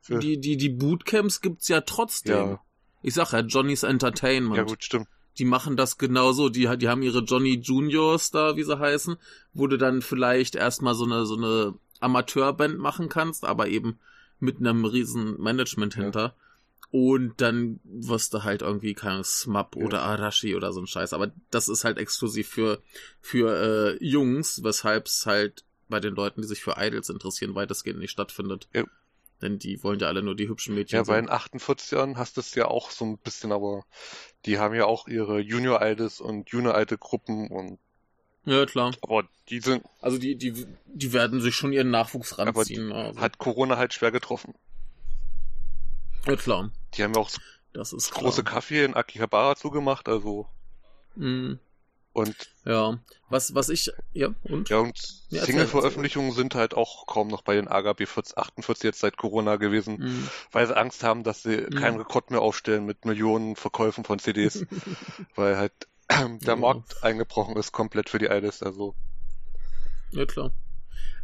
für, 0.01 0.19
die, 0.19 0.39
die, 0.41 0.57
die 0.57 0.69
Bootcamps 0.69 1.41
gibt's 1.41 1.69
ja 1.69 1.81
trotzdem. 1.81 2.35
ja, 2.51 2.61
Ich 3.07 3.15
sag 3.15 3.33
ja, 3.33 3.41
Johnny's 3.41 3.85
Entertainment. 3.85 4.57
ja 4.57 4.63
gut, 4.65 4.83
stimmt. 4.83 5.07
die 5.39 5.45
machen 5.45 5.77
das 5.77 5.97
genauso. 5.97 6.49
Die, 6.49 6.69
die 6.77 6.89
haben 6.89 7.03
ihre 7.03 7.21
Johnny 7.21 7.55
Juniors 7.63 8.31
da, 8.33 8.57
wie 8.57 8.65
sie 8.65 8.79
heißen, 8.79 9.17
wo 9.53 9.67
du 9.69 9.77
dann 9.79 10.03
vielleicht 10.03 10.57
erstmal 10.57 10.95
so 10.95 11.05
eine, 11.05 11.25
so 11.25 11.37
eine 11.37 11.75
Amateurband 12.01 12.79
machen 12.79 13.09
kannst, 13.09 13.45
aber 13.45 13.69
eben 13.69 13.99
mit 14.41 14.59
einem 14.59 14.85
riesen 14.85 15.41
Management 15.41 15.95
Ja. 15.97 16.03
hinter. 16.03 16.35
Und 16.91 17.41
dann 17.41 17.81
wirst 17.85 18.33
du 18.35 18.43
halt 18.45 18.63
irgendwie 18.63 18.95
kein 18.95 19.23
Smap 19.25 19.77
Ja. 19.77 19.85
oder 19.85 20.03
Arashi 20.03 20.57
oder 20.57 20.73
so 20.73 20.81
ein 20.81 20.87
Scheiß. 20.87 21.13
Aber 21.13 21.31
das 21.51 21.69
ist 21.69 21.85
halt 21.85 21.99
exklusiv 21.99 22.49
für, 22.49 22.81
für 23.21 23.97
äh, 24.01 24.05
Jungs, 24.05 24.63
weshalb 24.65 25.07
es 25.07 25.27
halt 25.27 25.65
bei 25.89 26.01
den 26.01 26.15
Leuten, 26.15 26.43
die 26.43 26.49
sich 26.49 26.63
für 26.63 26.75
Idols 26.79 27.09
interessieren, 27.09 27.55
weitestgehend 27.55 28.01
nicht 28.01 28.11
stattfindet. 28.11 28.69
Ja. 28.75 28.85
Denn 29.43 29.59
die 29.59 29.83
wollen 29.83 29.99
ja 30.01 30.07
alle 30.09 30.23
nur 30.23 30.35
die 30.35 30.49
hübschen 30.49 30.75
Mädchen 30.75 30.97
Ja, 30.97 31.03
bei 31.03 31.17
sehen. 31.17 31.27
den 31.27 31.31
48ern 31.31 32.17
hast 32.17 32.37
du 32.37 32.41
es 32.41 32.55
ja 32.55 32.67
auch 32.69 32.91
so 32.91 33.05
ein 33.05 33.19
bisschen, 33.19 33.53
aber 33.53 33.85
die 34.47 34.59
haben 34.59 34.75
ja 34.75 34.87
auch 34.87 35.09
ihre 35.09 35.41
Junior-Idols 35.41 36.21
und 36.21 36.49
Junior-Idol-Gruppen 36.51 37.49
und 37.49 37.79
Ja, 38.47 38.65
klar. 38.65 38.95
aber 39.03 39.29
die 39.49 39.61
sind, 39.61 39.85
Also 40.01 40.19
die, 40.19 40.37
die, 40.37 40.67
die 40.87 41.13
werden 41.13 41.41
sich 41.41 41.55
schon 41.55 41.73
ihren 41.73 41.91
Nachwuchs 41.91 42.39
Aber 42.39 42.49
ranziehen. 42.61 42.93
also. 42.93 43.21
hat 43.21 43.39
Corona 43.39 43.77
halt 43.77 43.93
schwer 43.93 44.11
getroffen. 44.11 44.55
ja, 46.27 46.37
klar. 46.37 46.71
Die 46.95 47.03
haben 47.05 47.13
ja 47.15 47.21
auch 47.21 47.29
so 47.29 47.39
Das 47.73 47.93
ist 47.93 48.11
große 48.13 48.43
klar. 48.43 48.55
Kaffee 48.55 48.85
in 48.85 48.95
Akihabara 48.95 49.55
zugemacht, 49.57 50.09
also 50.09 50.49
Mhm. 51.17 51.59
Und 52.17 52.35
Ja. 52.65 52.99
Was, 53.29 53.55
was 53.55 53.69
ich, 53.69 53.91
ja, 54.13 54.35
und? 54.45 54.71
ja 54.71 54.79
und 54.79 54.97
Ja, 55.31 55.45
Single-Veröffentlichungen 55.45 56.33
sind 56.33 56.55
halt 56.55 56.75
auch 56.75 57.07
kaum 57.07 57.29
noch 57.29 57.43
bei 57.43 57.55
den 57.57 57.69
AGB 57.69 58.07
40, 58.07 58.39
48 58.39 58.85
jetzt 58.85 59.01
seit 59.01 59.17
Corona 59.17 59.57
gewesen, 59.57 59.99
Mhm. 60.01 60.29
weil 60.53 60.67
sie 60.67 60.77
Angst 60.77 61.03
haben, 61.03 61.25
dass 61.25 61.43
sie 61.43 61.57
Mhm. 61.57 61.75
keinen 61.77 61.99
Rekord 61.99 62.31
mehr 62.31 62.41
aufstellen 62.43 62.87
mit 62.87 63.05
Millionen 63.05 63.57
Verkäufen 63.57 64.05
von 64.05 64.19
CDs, 64.19 64.65
weil 65.35 65.57
halt 65.57 65.73
der. 66.47 66.57
Markt 66.57 67.03
eingebrochen 67.03 67.57
ist 67.57 67.73
komplett 67.73 68.09
für 68.09 68.19
die 68.19 68.27
Idols, 68.27 68.63
also 68.63 68.95
Ja, 70.11 70.25
klar. 70.27 70.53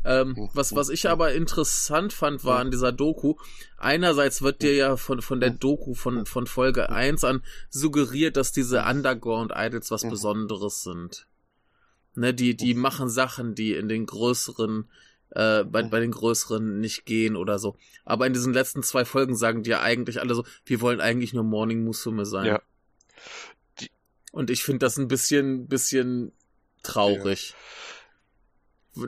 Ähm, 0.04 0.34
Mhm. 0.36 0.50
was, 0.52 0.74
was 0.74 0.88
ich 0.88 1.08
aber 1.08 1.32
interessant 1.32 2.12
fand, 2.12 2.44
war 2.44 2.58
an 2.58 2.70
dieser 2.70 2.90
Doku, 2.90 3.36
einerseits 3.78 4.42
wird 4.42 4.62
dir 4.62 4.74
ja 4.74 4.96
von, 4.96 5.22
von 5.22 5.38
der 5.38 5.50
Doku 5.50 5.94
von, 5.94 6.26
von 6.26 6.46
Folge 6.46 6.90
1 6.90 7.22
an 7.22 7.42
suggeriert, 7.70 8.36
dass 8.36 8.50
diese 8.52 8.82
Underground-Idols 8.84 9.90
was. 9.90 10.08
Besonderes 10.08 10.82
sind. 10.82 11.26
Ne, 12.14 12.34
die, 12.34 12.56
die 12.56 12.74
machen 12.74 13.08
Sachen, 13.08 13.54
die 13.54 13.74
in 13.74 13.88
den 13.88 14.06
größeren 14.06 14.90
äh, 15.34 15.64
bei, 15.64 15.82
bei 15.82 16.00
den 16.00 16.10
größeren 16.10 16.78
nicht 16.80 17.06
gehen 17.06 17.36
oder 17.36 17.58
so. 17.58 17.76
Aber 18.04 18.26
in 18.26 18.34
diesen 18.34 18.52
letzten 18.52 18.82
zwei 18.82 19.04
Folgen 19.04 19.34
sagen 19.34 19.62
die 19.62 19.70
ja 19.70 19.80
eigentlich 19.80 20.20
alle 20.20 20.34
so, 20.34 20.44
wir 20.66 20.80
wollen 20.82 21.00
eigentlich 21.00 21.32
nur 21.32 21.44
Morning 21.44 21.84
Musume 21.84 22.26
sein. 22.26 22.46
Ja. 22.46 22.62
Und 24.32 24.50
ich 24.50 24.62
finde 24.62 24.80
das 24.80 24.98
ein 24.98 25.08
bisschen, 25.08 25.68
bisschen 25.68 26.32
traurig. 26.82 27.54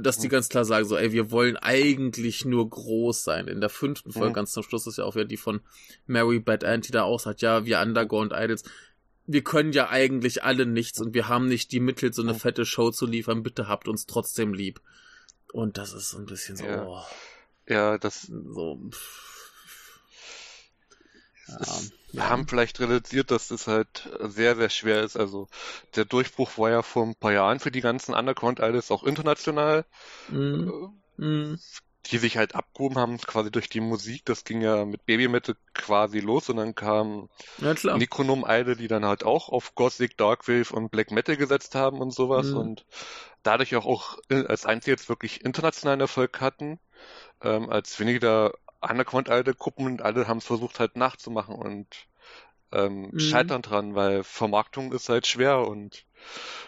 Dass 0.01 0.19
die 0.19 0.29
ganz 0.29 0.49
klar 0.49 0.65
sagen 0.65 0.87
so, 0.87 0.97
ey, 0.97 1.13
wir 1.13 1.31
wollen 1.31 1.59
eigentlich 1.59 2.45
nur 2.47 2.69
groß 2.71 3.23
sein. 3.23 3.49
In 3.49 3.61
der 3.61 3.69
fünften 3.69 4.13
Folge, 4.13 4.31
Mhm. 4.31 4.35
ganz 4.35 4.53
zum 4.53 4.63
Schluss, 4.63 4.87
ist 4.87 4.97
ja 4.99 5.05
auch 5.05 5.15
wieder 5.15 5.27
die 5.27 5.37
von 5.37 5.61
Mary 6.07 6.41
Bad 6.41 6.65
Ant, 6.65 6.89
die 6.89 6.93
da 6.93 7.03
auch 7.03 7.21
sagt, 7.21 7.43
ja, 7.43 7.67
wir 7.67 7.81
Underground 7.81 8.33
Idols, 8.35 8.63
wir 9.27 9.43
können 9.43 9.73
ja 9.73 9.91
eigentlich 9.91 10.43
alle 10.43 10.65
nichts 10.65 11.01
und 11.01 11.13
wir 11.13 11.29
haben 11.29 11.49
nicht 11.49 11.71
die 11.73 11.81
Mittel, 11.81 12.13
so 12.15 12.23
eine 12.23 12.35
fette 12.35 12.65
Show 12.65 12.91
zu 12.93 13.07
liefern, 13.07 13.43
bitte 13.43 13.69
habt 13.69 13.87
uns 13.89 14.07
trotzdem 14.07 14.55
lieb. 14.55 14.81
Und 15.53 15.77
das 15.77 15.93
ist 15.93 16.11
so 16.11 16.19
ein 16.19 16.27
bisschen 16.27 16.57
so, 16.57 16.65
Ja. 16.65 16.83
oh, 16.87 17.03
Ja, 17.69 17.99
das 17.99 18.23
so, 18.23 18.81
pff. 18.91 19.34
ja, 22.13 22.25
haben 22.29 22.47
vielleicht 22.49 22.81
realisiert, 22.81 23.31
dass 23.31 23.51
es 23.51 23.67
halt 23.67 24.09
sehr, 24.21 24.57
sehr 24.57 24.71
schwer 24.71 25.03
ist. 25.03 25.17
Also 25.17 25.49
der 25.97 26.05
Durchbruch 26.05 26.59
war 26.59 26.71
ja 26.71 26.83
vor 26.83 27.05
ein 27.05 27.17
paar 27.17 27.33
Jahren 27.33 27.61
für 27.61 27.71
die 27.71 27.81
ganzen 27.81 28.15
Underground-Idols 28.15 28.91
auch 28.91 29.05
international, 29.05 29.85
Mhm. 30.29 31.01
die 32.07 32.19
sich 32.19 32.37
halt 32.37 32.55
abgehoben 32.55 32.99
haben, 32.99 33.19
quasi 33.19 33.51
durch 33.51 33.69
die 33.69 33.81
Musik. 33.81 34.25
Das 34.27 34.45
ging 34.45 34.61
ja 34.61 34.85
mit 34.85 35.07
Babymetal 35.07 35.57
quasi 35.73 36.21
los 36.21 36.51
und 36.51 36.57
dann 36.59 36.75
kam 36.75 37.29
Ja. 37.59 37.97
Necronom 37.97 38.45
Idol, 38.49 38.77
die 38.77 38.89
dann 38.89 39.05
halt 39.07 39.25
auch 39.25 39.49
auf 39.51 39.75
Gothic, 39.75 40.17
Darkwave 40.19 40.75
und 40.75 40.91
Black 40.91 41.11
Metal 41.13 41.37
gesetzt 41.37 41.75
haben 41.75 42.01
und 42.01 42.13
sowas 42.13 42.53
Mhm. 42.53 42.57
und 42.61 42.87
dadurch 43.43 43.77
auch, 43.77 43.87
auch 43.87 44.19
äh, 44.31 44.47
als 44.47 44.67
einzige 44.67 44.93
jetzt 44.93 45.09
wirklich 45.09 45.45
internationalen 45.45 46.01
Erfolg 46.01 46.41
hatten, 46.41 46.81
ähm, 47.43 47.71
als 47.71 48.01
weniger 48.01 48.55
Underground 48.89 49.29
Idol 49.29 49.55
Gruppen 49.55 49.87
und 49.87 50.03
alle 50.03 50.29
haben 50.29 50.39
es 50.39 50.47
versucht 50.47 50.81
halt 50.81 50.97
nachzumachen 50.97 51.55
und 51.57 52.09
ähm, 52.73 53.13
Mhm. 53.13 53.19
scheitern 53.19 53.63
dran, 53.63 53.95
weil 53.95 54.25
Vermarktung 54.25 54.93
ist 54.93 55.09
halt 55.09 55.27
schwer 55.27 55.67
und 55.69 56.07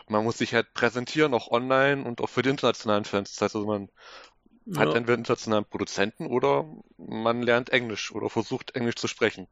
man 0.08 0.24
muss 0.24 0.38
sich 0.38 0.54
halt 0.54 0.74
präsentieren, 0.74 1.34
auch 1.34 1.50
online 1.50 2.04
und 2.04 2.20
auch 2.20 2.28
für 2.30 2.42
die 2.42 2.50
internationalen 2.50 3.04
Fans. 3.04 3.32
Das 3.32 3.42
heißt 3.42 3.56
also, 3.56 3.66
man 3.66 3.90
hat 4.76 4.88
Ja. 4.88 4.94
entweder 4.94 5.18
internationalen 5.18 5.64
Produzenten 5.64 6.26
oder 6.26 6.66
man 6.98 7.42
lernt 7.42 7.70
Englisch 7.70 8.12
oder 8.12 8.30
versucht 8.30 8.74
Englisch 8.76 8.96
zu 8.96 9.08
sprechen. 9.08 9.48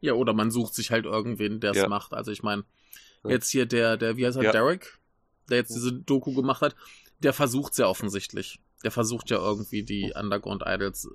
Ja, 0.00 0.12
oder 0.14 0.32
man 0.34 0.50
sucht 0.50 0.74
sich 0.74 0.90
halt 0.90 1.06
irgendwen, 1.06 1.60
der 1.60 1.72
es 1.72 1.76
Ja. 1.78 1.86
macht. 1.86 2.12
Also 2.12 2.30
ich 2.30 2.42
meine, 2.42 2.64
Ja. 3.24 3.30
jetzt 3.32 3.50
hier 3.50 3.66
der, 3.66 3.96
der, 3.96 4.16
wie 4.16 4.26
heißt 4.26 4.36
er, 4.36 4.44
Ja. 4.44 4.52
Derek, 4.52 4.98
der 5.48 5.58
jetzt 5.58 5.74
diese 5.74 5.92
Doku 5.92 6.34
gemacht 6.34 6.62
hat, 6.62 6.76
der 7.20 7.32
versucht 7.32 7.74
sehr 7.74 7.88
offensichtlich. 7.88 8.60
Der 8.82 8.90
versucht 8.90 9.30
ja 9.30 9.38
irgendwie 9.38 9.82
die 9.84 10.12
Underground 10.14 10.62
Idols 10.66 11.08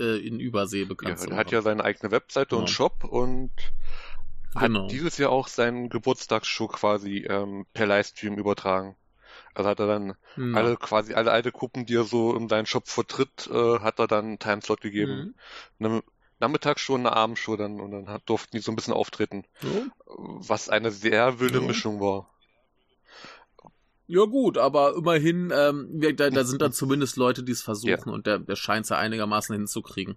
äh, 0.00 0.26
in 0.26 0.40
Übersee 0.40 0.80
Ja, 0.82 0.86
bekannt 0.88 1.18
zu 1.18 1.24
er 1.26 1.30
machen. 1.30 1.38
hat 1.38 1.52
ja 1.52 1.62
seine 1.62 1.84
eigene 1.84 2.10
Webseite 2.10 2.56
und 2.56 2.68
Ja. 2.68 2.74
Shop 2.74 3.04
und 3.04 3.52
Genau. 4.54 4.82
hat 4.84 4.92
dieses 4.92 5.18
Jahr 5.18 5.30
auch 5.30 5.48
seinen 5.48 5.88
Geburtstagsshow 5.88 6.68
quasi 6.68 7.18
ähm, 7.28 7.66
per 7.74 7.86
Livestream 7.86 8.36
übertragen. 8.36 8.96
Also 9.54 9.68
hat 9.70 9.80
er 9.80 9.86
dann 9.88 10.14
Hm. 10.36 10.56
alle 10.56 10.76
quasi 10.76 11.14
alle 11.14 11.32
alte 11.32 11.50
Gruppen, 11.52 11.86
die 11.86 11.96
er 11.96 12.04
so 12.04 12.36
in 12.36 12.48
seinem 12.48 12.66
Shop 12.66 12.88
vertritt, 12.88 13.48
äh, 13.52 13.80
hat 13.80 13.98
er 13.98 14.06
dann 14.06 14.24
einen 14.26 14.38
Timeslot 14.38 14.80
gegeben. 14.80 15.34
Mhm. 15.78 15.86
Eine 15.86 16.02
Nachmittagsshow, 16.40 16.94
eine 16.96 17.12
Abendshow 17.12 17.56
dann 17.56 17.80
und 17.80 17.90
dann 17.92 18.08
hat, 18.08 18.22
durften 18.28 18.56
die 18.56 18.62
so 18.62 18.72
ein 18.72 18.76
bisschen 18.76 18.94
auftreten, 18.94 19.44
So. 19.60 19.86
was 20.06 20.68
eine 20.68 20.90
sehr 20.92 21.40
wilde 21.40 21.60
Ja. 21.60 21.66
Mischung 21.66 22.00
war. 22.00 22.28
Ja 24.06 24.24
gut, 24.24 24.58
aber 24.58 24.94
immerhin, 24.96 25.52
ähm, 25.54 26.00
da, 26.16 26.30
da 26.30 26.44
sind 26.44 26.60
dann 26.60 26.72
zumindest 26.72 27.16
Leute, 27.16 27.42
die 27.42 27.52
es 27.52 27.62
versuchen 27.62 28.10
und 28.10 28.26
der, 28.26 28.38
der 28.38 28.56
scheint 28.56 28.84
es 28.84 28.90
ja 28.90 28.98
einigermaßen 28.98 29.54
hinzukriegen. 29.54 30.16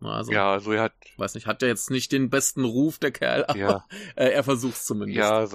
Also, 0.00 0.32
Ja, 0.32 0.52
also 0.52 0.72
er 0.72 0.82
hat 0.82 0.92
weiß 1.16 1.34
nicht, 1.34 1.46
hat 1.46 1.62
ja 1.62 1.68
jetzt 1.68 1.90
nicht 1.90 2.12
den 2.12 2.28
besten 2.28 2.64
Ruf, 2.64 2.98
der 2.98 3.10
Kerl, 3.10 3.44
aber 3.46 3.58
ja 3.58 3.84
äh, 4.16 4.28
er 4.28 4.44
versucht 4.44 4.74
es 4.74 4.84
zumindest. 4.84 5.18
Ja, 5.18 5.46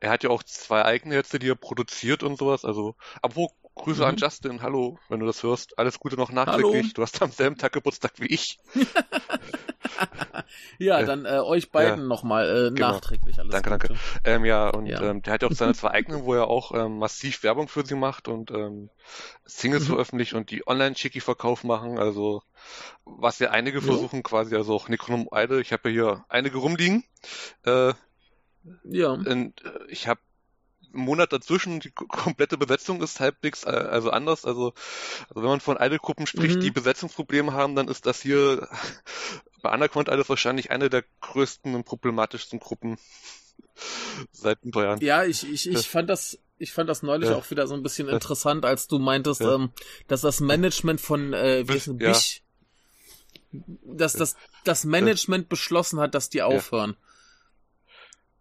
er 0.00 0.10
hat 0.10 0.24
ja 0.24 0.30
auch 0.30 0.42
zwei 0.42 0.84
eigene 0.84 1.14
Netze, 1.14 1.38
die 1.38 1.48
er 1.48 1.54
produziert 1.54 2.22
und 2.22 2.38
sowas. 2.38 2.64
Also, 2.64 2.96
apropos 3.22 3.56
Grüße 3.78 4.02
Mhm. 4.02 4.08
an 4.08 4.16
Justin, 4.16 4.60
hallo, 4.62 4.98
wenn 5.08 5.20
du 5.20 5.26
das 5.26 5.42
hörst. 5.42 5.78
Alles 5.78 5.98
Gute 5.98 6.16
noch 6.16 6.30
nachträglich. 6.30 6.92
Hallo. 6.92 6.92
Du 6.94 7.02
hast 7.02 7.22
am 7.22 7.30
selben 7.30 7.56
Tag 7.56 7.72
Geburtstag 7.72 8.12
wie 8.18 8.26
ich. 8.26 8.58
Ja, 10.78 11.00
Äh, 11.00 11.06
dann 11.06 11.24
äh, 11.24 11.38
euch 11.40 11.70
beiden 11.70 12.00
ja, 12.00 12.08
nochmal 12.08 12.66
äh, 12.68 12.70
genau. 12.74 12.92
nachträglich 12.92 13.38
alles 13.38 13.52
Danke, 13.52 13.70
Gute. 13.70 13.88
danke. 13.88 14.00
Ähm, 14.24 14.44
ja, 14.44 14.68
und 14.70 14.86
Ja. 14.86 15.00
Ähm, 15.00 15.22
der 15.22 15.34
hat 15.34 15.42
ja 15.42 15.48
auch 15.48 15.52
seine 15.52 15.74
zwei 15.74 15.90
eigenen, 15.90 16.24
wo 16.24 16.34
er 16.34 16.48
auch 16.48 16.72
ähm, 16.72 16.98
massiv 16.98 17.42
Werbung 17.42 17.68
für 17.68 17.84
sie 17.84 17.94
macht 17.94 18.28
und 18.28 18.50
ähm, 18.50 18.90
Singles 19.44 19.84
Mhm. 19.84 19.86
veröffentlicht 19.86 20.34
und 20.34 20.50
die 20.50 20.66
Online-Chickie-Verkauf 20.66 21.64
machen. 21.64 21.98
Also, 21.98 22.42
was 23.04 23.38
ja 23.38 23.50
einige 23.50 23.80
Ja. 23.80 23.84
versuchen, 23.86 24.22
quasi, 24.22 24.54
also 24.56 24.74
auch 24.74 24.88
Necronom 24.88 25.28
Idol. 25.32 25.60
Ich 25.60 25.72
habe 25.72 25.90
ja 25.90 25.92
hier 25.94 26.24
einige 26.28 26.58
rumliegen. 26.58 27.04
Äh, 27.64 27.94
Ja. 28.84 29.18
Und 29.24 29.64
äh, 29.64 29.86
ich 29.88 30.06
habe 30.08 30.20
Monat 30.92 31.32
dazwischen, 31.32 31.80
die 31.80 31.90
komplette 31.90 32.56
Besetzung 32.58 33.02
ist 33.02 33.20
halbwegs 33.20 33.64
äh, 33.64 33.68
also 33.70 34.10
anders. 34.10 34.44
Also, 34.44 34.72
also 35.28 35.42
wenn 35.42 35.50
man 35.50 35.60
von 35.60 35.76
Idol-Gruppen 35.76 36.26
spricht, 36.26 36.56
Mhm. 36.56 36.60
die 36.60 36.70
Besetzungsprobleme 36.70 37.52
haben, 37.52 37.74
dann 37.76 37.88
ist 37.88 38.06
das 38.06 38.22
hier 38.22 38.68
bei 39.62 39.72
Underground 39.72 40.08
Idols 40.08 40.28
wahrscheinlich 40.28 40.70
eine 40.70 40.88
der 40.90 41.04
größten 41.20 41.74
und 41.74 41.84
problematischsten 41.84 42.58
Gruppen 42.58 42.98
seit 44.32 44.64
ein 44.64 44.70
paar 44.70 44.84
Jahren. 44.84 45.00
Ja, 45.00 45.24
ich, 45.24 45.48
ich, 45.50 45.68
ich 45.68 45.88
fand 45.88 46.08
das, 46.10 46.38
ich 46.58 46.72
fand 46.72 46.88
das 46.88 47.02
neulich 47.02 47.28
Ja. 47.30 47.36
auch 47.36 47.50
wieder 47.50 47.66
so 47.66 47.74
ein 47.74 47.82
bisschen 47.82 48.08
interessant, 48.08 48.64
als 48.64 48.88
du 48.88 48.98
meintest, 48.98 49.40
Ja. 49.40 49.54
ähm, 49.54 49.70
dass 50.08 50.22
das 50.22 50.40
Management 50.40 51.00
von 51.00 51.32
äh, 51.32 51.66
wie 51.68 51.72
heißt 51.72 51.88
es, 51.88 52.00
ja. 52.00 52.12
Bich, 52.12 52.42
dass 53.84 54.12
das, 54.14 54.36
das 54.64 54.84
Management 54.84 55.48
beschlossen 55.48 56.00
hat, 56.00 56.14
dass 56.14 56.28
die 56.30 56.42
aufhören. 56.42 56.96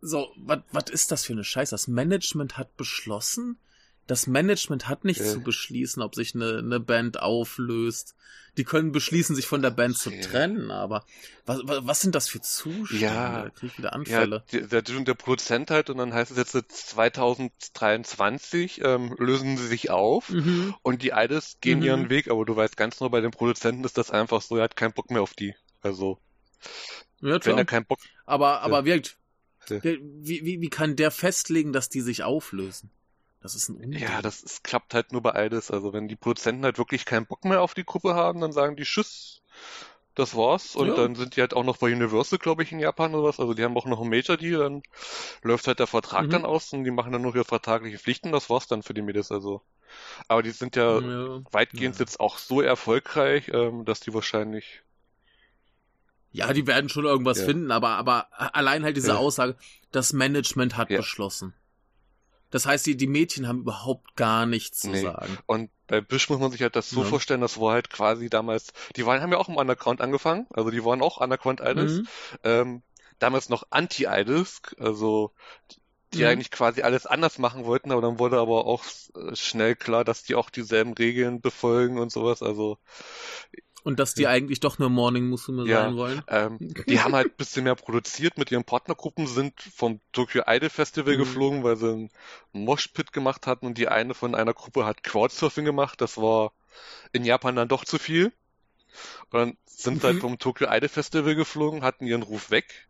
So, 0.02 0.32
was 0.38 0.90
ist 0.92 1.12
das 1.12 1.26
für 1.26 1.34
eine 1.34 1.44
Scheiße? 1.44 1.72
Das 1.72 1.88
Management 1.88 2.58
hat 2.58 2.78
beschlossen? 2.78 3.58
Das 4.06 4.26
Management 4.28 4.88
hat 4.88 5.04
nichts 5.04 5.26
Ja. 5.26 5.34
zu 5.34 5.42
beschließen, 5.42 6.02
ob 6.02 6.16
sich 6.16 6.34
eine, 6.34 6.60
eine 6.60 6.80
Band 6.80 7.20
auflöst. 7.20 8.16
Die 8.56 8.64
können 8.64 8.92
beschließen, 8.92 9.36
sich 9.36 9.46
von 9.46 9.62
der 9.62 9.70
Band 9.72 9.98
zu 9.98 10.10
Ja. 10.12 10.22
trennen, 10.22 10.72
aber 10.72 11.04
was, 11.46 11.60
was, 11.66 12.02
sind 12.02 12.16
das 12.16 12.30
für 12.30 12.42
Zustände? 12.42 13.04
Ja. 13.06 13.44
Da 13.44 13.50
krieg 13.50 13.72
ich 13.72 13.78
wieder 13.78 13.90
Ja, 13.90 13.96
Anfälle. 13.96 14.44
der, 14.52 14.82
der, 14.82 14.82
der 14.82 15.14
Produzent 15.14 15.70
halt 15.72 15.90
und 15.90 15.98
dann 15.98 16.14
heißt 16.14 16.32
es 16.32 16.54
jetzt 16.54 16.90
2023 16.90 18.82
ähm, 18.84 19.14
lösen 19.20 19.58
sie 19.58 19.68
sich 19.68 19.90
auf 19.92 20.30
Mhm. 20.30 20.74
und 20.82 21.02
die 21.02 21.12
Idols 21.14 21.58
gehen 21.60 21.80
Mhm. 21.80 21.86
ihren 21.86 22.10
Weg, 22.10 22.30
aber 22.30 22.46
du 22.46 22.56
weißt 22.56 22.78
ganz 22.78 22.98
genau, 22.98 23.10
bei 23.10 23.22
den 23.22 23.32
Produzenten 23.32 23.84
ist 23.84 23.98
das 23.98 24.10
einfach 24.10 24.42
so, 24.42 24.56
er 24.58 24.64
hat 24.64 24.76
keinen 24.76 24.94
Bock 24.94 25.12
mehr 25.12 25.22
auf 25.22 25.34
die. 25.34 25.54
Also, 25.82 26.18
Ja, 27.22 27.44
wenn 27.46 27.58
er 27.58 27.66
keinen 27.66 27.86
Bock 27.86 28.00
Aber, 28.26 28.62
aber 28.62 28.86
wirkt. 28.86 29.18
Der, 29.70 29.84
wie, 29.84 30.46
wie, 30.46 30.62
wie 30.62 30.70
kann 30.70 30.96
der 30.96 31.12
festlegen, 31.12 31.74
dass 31.74 31.90
die 31.90 32.02
sich 32.02 32.24
auflösen? 32.24 32.90
Das 33.42 33.56
ist 33.56 33.70
ein 33.70 33.76
Unding. 33.78 34.02
Ja, 34.02 34.22
das 34.22 34.44
ist, 34.44 34.64
klappt 34.64 34.94
halt 34.94 35.12
nur 35.12 35.22
bei 35.22 35.34
Eides. 35.36 35.72
Also 35.72 35.94
wenn 35.94 36.08
die 36.08 36.16
Produzenten 36.16 36.64
halt 36.66 36.78
wirklich 36.78 37.06
keinen 37.06 37.26
Bock 37.26 37.46
mehr 37.46 37.62
auf 37.62 37.74
die 37.74 37.86
Gruppe 37.86 38.16
haben, 38.16 38.42
dann 38.42 38.52
sagen 38.52 38.76
die 38.76 38.84
Tschüss, 38.84 39.42
das 40.16 40.36
war's. 40.36 40.76
Und 40.76 40.88
Ja. 40.88 40.96
dann 40.98 41.16
sind 41.16 41.36
die 41.36 41.42
halt 41.42 41.54
auch 41.54 41.64
noch 41.64 41.78
bei 41.78 41.92
Universal, 41.94 42.40
glaube 42.40 42.64
ich, 42.64 42.72
in 42.72 42.80
Japan 42.80 43.16
oder 43.16 43.30
was. 43.30 43.40
Also 43.40 43.54
die 43.54 43.64
haben 43.64 43.78
auch 43.78 43.86
noch 43.86 44.02
einen 44.02 44.10
Major 44.10 44.38
Deal, 44.38 44.60
dann 44.60 44.84
läuft 45.44 45.68
halt 45.68 45.80
der 45.80 45.88
Vertrag 45.88 46.28
Mhm. 46.28 46.32
dann 46.32 46.46
aus 46.46 46.74
und 46.74 46.84
die 46.84 46.92
machen 46.92 47.12
dann 47.14 47.22
noch 47.24 47.36
ihre 47.36 47.46
vertragliche 47.46 48.00
Pflichten. 48.00 48.32
Das 48.32 48.50
war's 48.50 48.68
dann 48.68 48.84
für 48.84 48.94
die 48.94 49.02
Mädels. 49.04 49.32
Also. 49.32 49.62
Aber 50.28 50.44
die 50.44 50.52
sind 50.52 50.76
ja 50.78 51.02
ja. 51.02 51.44
weitgehend 51.52 51.98
Ja. 51.98 52.02
jetzt 52.02 52.20
auch 52.20 52.38
so 52.40 52.62
erfolgreich, 52.62 53.50
ähm, 53.54 53.86
dass 53.86 54.00
die 54.02 54.14
wahrscheinlich. 54.14 54.84
Ja, 56.38 56.54
die 56.54 56.68
werden 56.68 56.90
schon 56.90 57.06
irgendwas 57.06 57.40
Ja. 57.40 57.46
finden, 57.46 57.72
aber, 57.72 57.90
aber 57.90 58.28
allein 58.56 58.84
halt 58.84 58.96
diese 58.96 59.10
Ja. 59.10 59.18
Aussage, 59.18 59.56
das 59.92 60.14
Management 60.14 60.78
hat 60.78 60.90
Ja. 60.90 60.98
beschlossen. 60.98 61.54
Das 62.50 62.66
heißt, 62.66 62.86
die, 62.86 62.96
die 62.96 63.08
Mädchen 63.08 63.48
haben 63.48 63.60
überhaupt 63.60 64.16
gar 64.16 64.46
nichts 64.46 64.80
zu 64.80 64.90
Nee. 64.90 65.02
sagen. 65.02 65.38
Und 65.48 65.70
bei 65.88 66.00
Bish 66.00 66.30
muss 66.30 66.40
man 66.40 66.52
sich 66.52 66.62
halt 66.62 66.76
das 66.78 66.90
so 66.90 67.02
Ja. 67.02 67.08
vorstellen, 67.08 67.42
das 67.42 67.60
war 67.60 67.74
halt 67.74 67.90
quasi 67.90 68.30
damals, 68.30 68.72
die 68.96 69.06
waren, 69.06 69.22
haben 69.22 69.32
ja 69.32 69.38
auch 69.38 69.50
im 69.50 69.58
Underground 69.58 70.00
angefangen, 70.00 70.48
also 70.54 70.70
die 70.72 70.84
waren 70.86 71.02
auch 71.02 71.18
Underground 71.20 71.60
Idols. 71.62 71.94
Mhm. 72.00 72.08
ähm, 72.44 72.82
damals 73.20 73.50
noch 73.50 73.64
Anti-Idols, 73.72 74.62
also 74.80 75.34
die 76.14 76.20
Mhm. 76.20 76.26
eigentlich 76.28 76.52
quasi 76.52 76.84
alles 76.84 77.06
anders 77.06 77.38
machen 77.38 77.66
wollten, 77.66 77.92
aber 77.92 78.02
dann 78.02 78.20
wurde 78.20 78.38
aber 78.40 78.66
auch 78.66 78.86
äh, 79.16 79.36
schnell 79.36 79.76
klar, 79.76 80.06
dass 80.06 80.24
die 80.24 80.36
auch 80.36 80.50
dieselben 80.50 80.94
Regeln 80.94 81.42
befolgen 81.42 82.00
und 82.00 82.12
sowas. 82.14 82.42
Also 82.42 82.78
Und 83.84 84.00
dass 84.00 84.14
die 84.14 84.28
eigentlich 84.28 84.60
doch 84.60 84.78
nur 84.78 84.90
Morning 84.92 85.30
Musume 85.30 85.66
Ja. 85.66 85.68
sein 85.68 85.96
wollen. 85.96 86.26
ähm, 86.28 86.62
die 86.90 87.02
haben 87.02 87.14
halt 87.16 87.30
ein 87.30 87.36
bisschen 87.38 87.64
mehr 87.66 87.76
produziert 87.76 88.38
mit 88.40 88.52
ihren 88.52 88.64
Partnergruppen, 88.64 89.28
sind 89.28 89.60
vom 89.62 90.00
Tokyo 90.12 90.44
Idol 90.48 90.70
Festival 90.70 91.16
Mhm. 91.16 91.18
geflogen, 91.18 91.64
weil 91.64 91.76
sie 91.78 91.90
einen 91.92 92.10
Moshpit 92.54 93.12
gemacht 93.14 93.46
hatten 93.48 93.66
und 93.68 93.78
die 93.78 93.88
eine 93.88 94.14
von 94.16 94.34
einer 94.36 94.54
Gruppe 94.54 94.86
hat 94.86 95.04
Crowdsurfing 95.04 95.66
gemacht. 95.66 96.02
Das 96.02 96.18
war 96.18 96.54
in 97.14 97.26
Japan 97.26 97.56
dann 97.58 97.70
doch 97.70 97.86
zu 97.86 98.00
viel. 98.00 98.34
Und 99.32 99.40
dann 99.40 99.58
sind 99.66 100.04
Mhm. 100.04 100.04
halt 100.04 100.20
vom 100.20 100.38
Tokyo 100.40 100.68
Idol 100.70 100.90
Festival 100.90 101.36
geflogen, 101.36 101.84
hatten 101.84 102.06
ihren 102.08 102.24
Ruf 102.24 102.52
weg, 102.52 102.90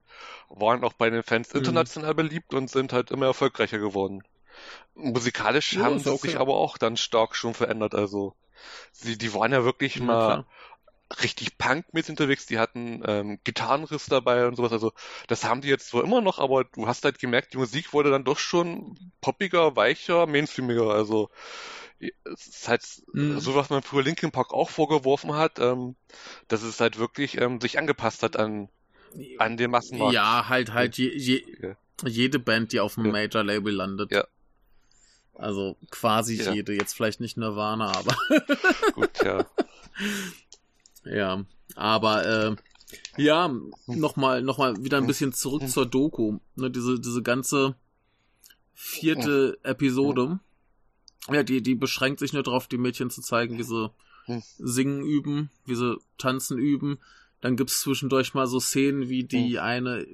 waren 0.50 0.84
auch 0.84 0.94
bei 0.94 1.10
den 1.10 1.24
Fans 1.24 1.54
Mhm. 1.56 1.88
international 1.92 2.16
beliebt 2.16 2.54
und 2.56 2.70
sind 2.72 2.94
halt 2.94 3.12
immer 3.12 3.28
erfolgreicher 3.28 3.80
geworden. 3.80 4.24
musikalisch 4.96 5.78
Ja, 5.78 5.80
haben 5.80 6.00
sie 6.00 6.12
okay. 6.12 6.18
sich 6.18 6.40
aber 6.40 6.56
auch 6.56 6.78
dann 6.78 6.98
stark 6.98 7.36
schon 7.36 7.54
verändert. 7.54 7.96
Also 7.96 8.36
sie, 8.94 9.18
die 9.18 9.34
waren 9.34 9.52
ja 9.54 9.64
wirklich 9.66 10.00
Ja, 10.00 10.02
mal 10.02 10.16
klar. 10.16 10.46
Richtig 11.24 11.58
Punk 11.58 11.94
mit 11.94 12.10
unterwegs. 12.10 12.46
Die 12.46 12.60
hatten 12.60 13.02
ähm, 13.06 13.40
Gitarrenriss 13.44 14.08
dabei 14.08 14.48
und 14.48 14.56
sowas. 14.56 14.72
Also 14.72 14.92
das 15.28 15.44
haben 15.46 15.62
die 15.62 15.70
jetzt 15.70 15.88
zwar 15.88 16.04
immer 16.04 16.22
noch, 16.22 16.40
aber 16.40 16.64
du 16.66 16.88
hast 16.88 17.06
halt 17.06 17.20
gemerkt, 17.20 17.54
die 17.54 17.58
Musik 17.58 17.94
wurde 17.94 18.12
dann 18.12 18.24
doch 18.26 18.38
schon 18.40 18.98
poppiger, 19.22 19.76
weicher, 19.76 20.28
mainstreamiger. 20.28 20.90
Also 20.90 21.30
es 22.00 22.48
ist 22.48 22.68
halt 22.68 22.84
Mhm. 23.14 23.40
so, 23.40 23.56
was 23.56 23.70
man 23.70 23.82
früher 23.82 24.04
Linkin 24.04 24.32
Park 24.32 24.54
auch 24.54 24.70
vorgeworfen 24.70 25.34
hat, 25.34 25.60
ähm, 25.60 25.96
dass 26.48 26.62
es 26.62 26.80
halt 26.80 27.00
wirklich 27.00 27.40
ähm, 27.42 27.60
sich 27.60 27.80
angepasst 27.80 28.22
hat 28.22 28.38
an, 28.38 28.70
an 29.40 29.58
den 29.58 29.72
Massenmarkt. 29.72 30.14
Ja, 30.14 30.48
halt, 30.50 30.74
halt, 30.74 30.98
je, 30.98 31.10
je, 31.18 31.44
Ja. 31.62 31.76
jede 32.06 32.38
Band, 32.38 32.72
die 32.74 32.80
auf 32.80 32.96
dem 32.96 33.06
Ja. 33.06 33.12
Major-Label 33.14 33.74
landet. 33.74 34.12
Ja. 34.12 34.26
Also 35.34 35.78
quasi 35.92 36.36
Ja. 36.36 36.52
jede, 36.52 36.74
jetzt 36.74 36.94
vielleicht 36.94 37.20
nicht 37.20 37.38
Nirvana, 37.38 37.92
aber 37.92 38.16
Gut, 38.94 39.10
ja. 39.24 39.46
ja. 41.12 41.46
Aber 41.76 42.26
äh, 42.26 42.56
ja, 43.22 43.54
nochmal 43.88 44.42
noch 44.42 44.58
mal 44.58 44.84
wieder 44.84 44.98
ein 44.98 45.08
bisschen 45.08 45.34
zurück 45.34 45.68
zur 45.70 45.86
Doku. 45.86 46.40
Ne, 46.56 46.72
diese, 46.72 47.00
diese 47.00 47.22
ganze 47.22 47.76
vierte 48.74 49.58
Episode. 49.64 50.40
Ja, 51.30 51.44
die, 51.44 51.62
die 51.62 51.76
beschränkt 51.76 52.20
sich 52.20 52.32
nur 52.34 52.44
darauf, 52.44 52.68
die 52.68 52.78
Mädchen 52.78 53.10
zu 53.10 53.22
zeigen, 53.22 53.58
wie 53.58 53.64
sie 53.64 53.92
Hm. 54.28 54.44
singen 54.58 55.02
üben, 55.06 55.50
wie 55.66 55.76
sie 55.76 55.98
tanzen 56.18 56.58
üben. 56.58 57.00
Dann 57.40 57.56
gibt's 57.56 57.80
zwischendurch 57.82 58.34
mal 58.34 58.46
so 58.46 58.60
Szenen 58.60 59.08
wie 59.10 59.24
die 59.24 59.60
eine, 59.60 60.06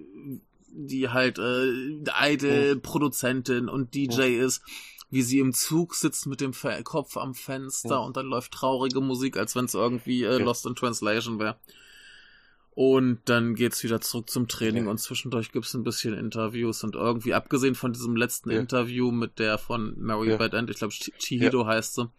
die 0.68 1.10
halt 1.10 1.40
äh, 1.40 2.04
Idol-Produzentin 2.22 3.70
und 3.70 3.96
DJ 3.96 4.38
ist, 4.38 4.62
wie 5.14 5.22
sie 5.22 5.40
im 5.40 5.54
Zug 5.54 5.96
sitzt 5.96 6.26
mit 6.28 6.42
dem 6.42 6.54
Fe 6.54 6.82
Kopf 6.84 7.18
am 7.18 7.36
Fenster 7.36 8.00
Hm. 8.00 8.06
und 8.08 8.18
dann 8.18 8.26
läuft 8.26 8.52
traurige 8.52 9.00
Musik, 9.02 9.38
als 9.38 9.56
wenn 9.56 9.66
es 9.66 9.74
irgendwie 9.74 10.24
äh, 10.24 10.40
Ja. 10.40 10.44
Lost 10.46 10.66
in 10.66 10.76
Translation 10.76 11.40
wäre. 11.40 11.58
Und 12.76 13.20
dann 13.26 13.54
geht's 13.54 13.84
wieder 13.84 14.02
zurück 14.02 14.32
zum 14.32 14.48
Training 14.48 14.86
Ja. 14.86 14.90
und 14.92 14.98
zwischendurch 14.98 15.52
gibt's 15.52 15.76
ein 15.76 15.84
bisschen 15.84 16.18
Interviews 16.18 16.84
und 16.84 16.96
irgendwie, 16.96 17.36
abgesehen 17.36 17.76
von 17.76 17.94
diesem 17.94 18.16
letzten 18.16 18.50
Ja. 18.50 18.60
Interview 18.60 19.12
mit 19.12 19.38
der 19.38 19.60
von 19.60 19.94
Mary 20.00 20.32
Ja. 20.32 20.38
Bad 20.38 20.56
End, 20.56 20.72
ich 20.72 20.78
glaube 20.78 20.94
Chihido 20.94 21.68
heißt 21.68 21.94
sie, 21.96 22.10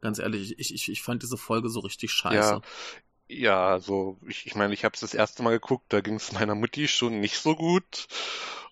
ganz 0.00 0.18
ehrlich, 0.18 0.58
ich, 0.58 0.74
ich, 0.74 0.90
ich 0.90 1.02
fand 1.02 1.22
diese 1.22 1.36
Folge 1.36 1.68
so 1.68 1.78
richtig 1.80 2.10
scheiße. 2.10 2.36
Ja, 2.50 2.62
ja, 3.28 3.66
also 3.68 4.18
ich, 4.28 4.44
ich 4.46 4.56
meine, 4.56 4.74
ich 4.74 4.84
habe 4.84 4.94
es 4.94 5.00
das 5.00 5.14
erste 5.14 5.44
Mal 5.44 5.52
geguckt, 5.52 5.84
da 5.92 6.00
ging 6.00 6.16
es 6.16 6.32
meiner 6.32 6.56
Mutti 6.56 6.88
schon 6.88 7.20
nicht 7.20 7.38
so 7.38 7.54
gut. 7.54 8.08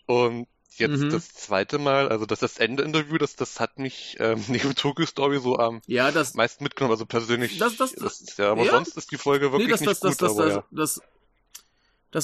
Und 0.07 0.49
jetzt 0.79 1.01
Mhm. 1.01 1.11
das 1.11 1.33
zweite 1.35 1.79
Mal, 1.79 2.09
also 2.09 2.27
das, 2.27 2.41
das 2.41 2.59
Ende-Interview, 2.59 3.19
das, 3.19 3.37
das 3.37 3.61
hat 3.61 3.79
mich 3.79 4.17
ähm, 4.21 4.43
neben 4.49 4.75
Tokyo 4.75 5.07
Story 5.07 5.39
so 5.41 5.59
am 5.59 5.83
Ja, 5.87 6.11
das, 6.11 6.35
meisten 6.35 6.65
mitgenommen, 6.65 6.93
also 6.93 7.07
persönlich. 7.07 7.59
Das- 7.59 7.77
das- 7.77 7.93
ist, 7.93 8.39
ja, 8.39 8.51
aber 8.53 8.65
ja. 8.65 8.73
sonst 8.73 8.97
ist 8.97 9.11
die 9.11 9.19
Folge 9.19 9.53
wirklich 9.53 9.67
nee, 9.67 9.71
das, 9.73 9.81
nicht 9.81 9.91
das, 9.91 10.01
das, 10.01 10.19
gut, 10.19 10.23
das, 10.23 10.33
aber 10.33 10.45
das, 10.47 10.55
ja. 10.55 10.65
das, 10.71 11.01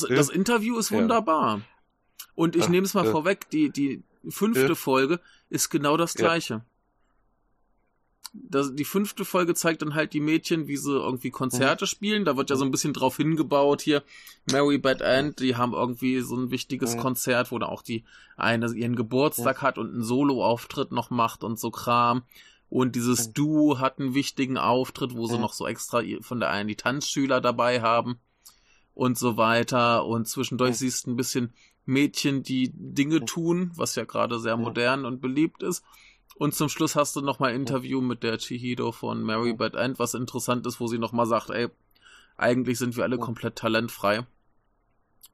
das, 0.02 0.08
Ja. 0.08 0.16
das 0.16 0.28
Interview 0.30 0.78
ist 0.78 0.90
wunderbar. 0.92 1.60
Und 2.34 2.54
ich 2.56 2.68
nehme 2.68 2.84
es 2.86 2.94
mal 2.94 3.10
vorweg, 3.10 3.48
die, 3.50 3.70
die 3.70 4.02
fünfte. 4.28 4.74
Folge 4.76 5.20
ist 5.48 5.70
genau 5.70 5.96
das 5.96 6.14
gleiche. 6.14 6.64
Das, 8.32 8.74
die 8.74 8.84
fünfte 8.84 9.24
Folge 9.24 9.54
zeigt 9.54 9.82
dann 9.82 9.94
halt 9.94 10.12
die 10.12 10.20
Mädchen, 10.20 10.68
wie 10.68 10.76
sie 10.76 10.92
irgendwie 10.92 11.30
Konzerte 11.30 11.86
spielen. 11.86 12.24
Da 12.24 12.36
wird 12.36 12.50
ja 12.50 12.56
so 12.56 12.64
ein 12.64 12.70
bisschen 12.70 12.92
drauf 12.92 13.16
hingebaut 13.16 13.80
hier. 13.80 14.02
Mary 14.50 14.78
Bad 14.78 15.00
End, 15.00 15.40
die 15.40 15.56
haben 15.56 15.72
irgendwie 15.72 16.20
so 16.20 16.36
ein 16.36 16.50
wichtiges 16.50 16.96
Mhm. 16.96 17.00
Konzert, 17.00 17.50
wo 17.50 17.58
da 17.58 17.66
auch 17.66 17.82
die 17.82 18.04
eine 18.36 18.70
ihren 18.74 18.94
Geburtstag 18.96 19.62
hat 19.62 19.78
und 19.78 19.90
einen 19.92 20.02
Solo-Auftritt 20.02 20.92
noch 20.92 21.10
macht 21.10 21.44
und 21.44 21.58
so 21.58 21.70
Kram. 21.70 22.22
Und 22.68 22.94
dieses 22.96 23.28
Mhm. 23.28 23.32
Duo 23.34 23.78
hat 23.78 23.98
einen 24.00 24.14
wichtigen 24.14 24.58
Auftritt, 24.58 25.14
wo 25.16 25.26
sie 25.26 25.36
Mhm. 25.36 25.40
noch 25.42 25.52
so 25.52 25.66
extra 25.66 26.02
von 26.20 26.40
der 26.40 26.50
einen 26.50 26.68
die 26.68 26.76
Tanzschüler 26.76 27.40
dabei 27.40 27.80
haben 27.80 28.18
und 28.94 29.16
so 29.16 29.36
weiter. 29.36 30.04
Und 30.04 30.28
zwischendurch 30.28 30.72
Mhm. 30.72 30.74
siehst 30.76 31.06
du 31.06 31.10
ein 31.12 31.16
bisschen 31.16 31.52
Mädchen, 31.84 32.42
die 32.42 32.72
Dinge 32.74 33.20
Mhm. 33.20 33.26
tun, 33.26 33.70
was 33.76 33.94
ja 33.94 34.04
gerade 34.04 34.38
sehr 34.40 34.56
Mhm. 34.56 34.64
modern 34.64 35.04
und 35.04 35.20
beliebt 35.20 35.62
ist. 35.62 35.84
Und 36.38 36.54
zum 36.54 36.68
Schluss 36.68 36.96
hast 36.96 37.16
du 37.16 37.22
nochmal 37.22 37.50
ein 37.50 37.60
Interview 37.62 38.00
mit 38.00 38.22
der 38.22 38.38
Chihido 38.38 38.92
von 38.92 39.22
Mary. 39.22 39.54
Bad 39.54 39.74
End, 39.74 39.98
was 39.98 40.14
interessant 40.14 40.66
ist, 40.66 40.80
wo 40.80 40.86
sie 40.86 40.98
nochmal 40.98 41.26
sagt, 41.26 41.50
ey, 41.50 41.68
eigentlich 42.36 42.78
sind 42.78 42.96
wir 42.96 43.04
alle 43.04 43.18
komplett 43.18 43.56
talentfrei 43.56 44.26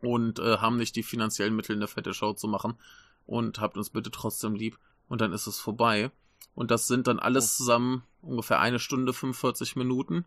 und 0.00 0.38
äh, 0.38 0.58
haben 0.58 0.76
nicht 0.76 0.94
die 0.94 1.02
finanziellen 1.02 1.56
Mittel, 1.56 1.74
eine 1.74 1.88
fette 1.88 2.14
Show 2.14 2.34
zu 2.34 2.46
machen 2.46 2.78
und 3.26 3.60
habt 3.60 3.76
uns 3.76 3.90
bitte 3.90 4.10
trotzdem 4.10 4.54
lieb. 4.54 4.78
Und 5.08 5.20
dann 5.20 5.32
ist 5.32 5.46
es 5.46 5.58
vorbei. 5.58 6.10
Und 6.54 6.70
das 6.70 6.86
sind 6.86 7.06
dann 7.06 7.18
alles 7.18 7.56
zusammen 7.56 8.04
ungefähr 8.20 8.60
eine 8.60 8.78
Stunde, 8.78 9.12
45 9.12 9.74
Minuten. 9.74 10.24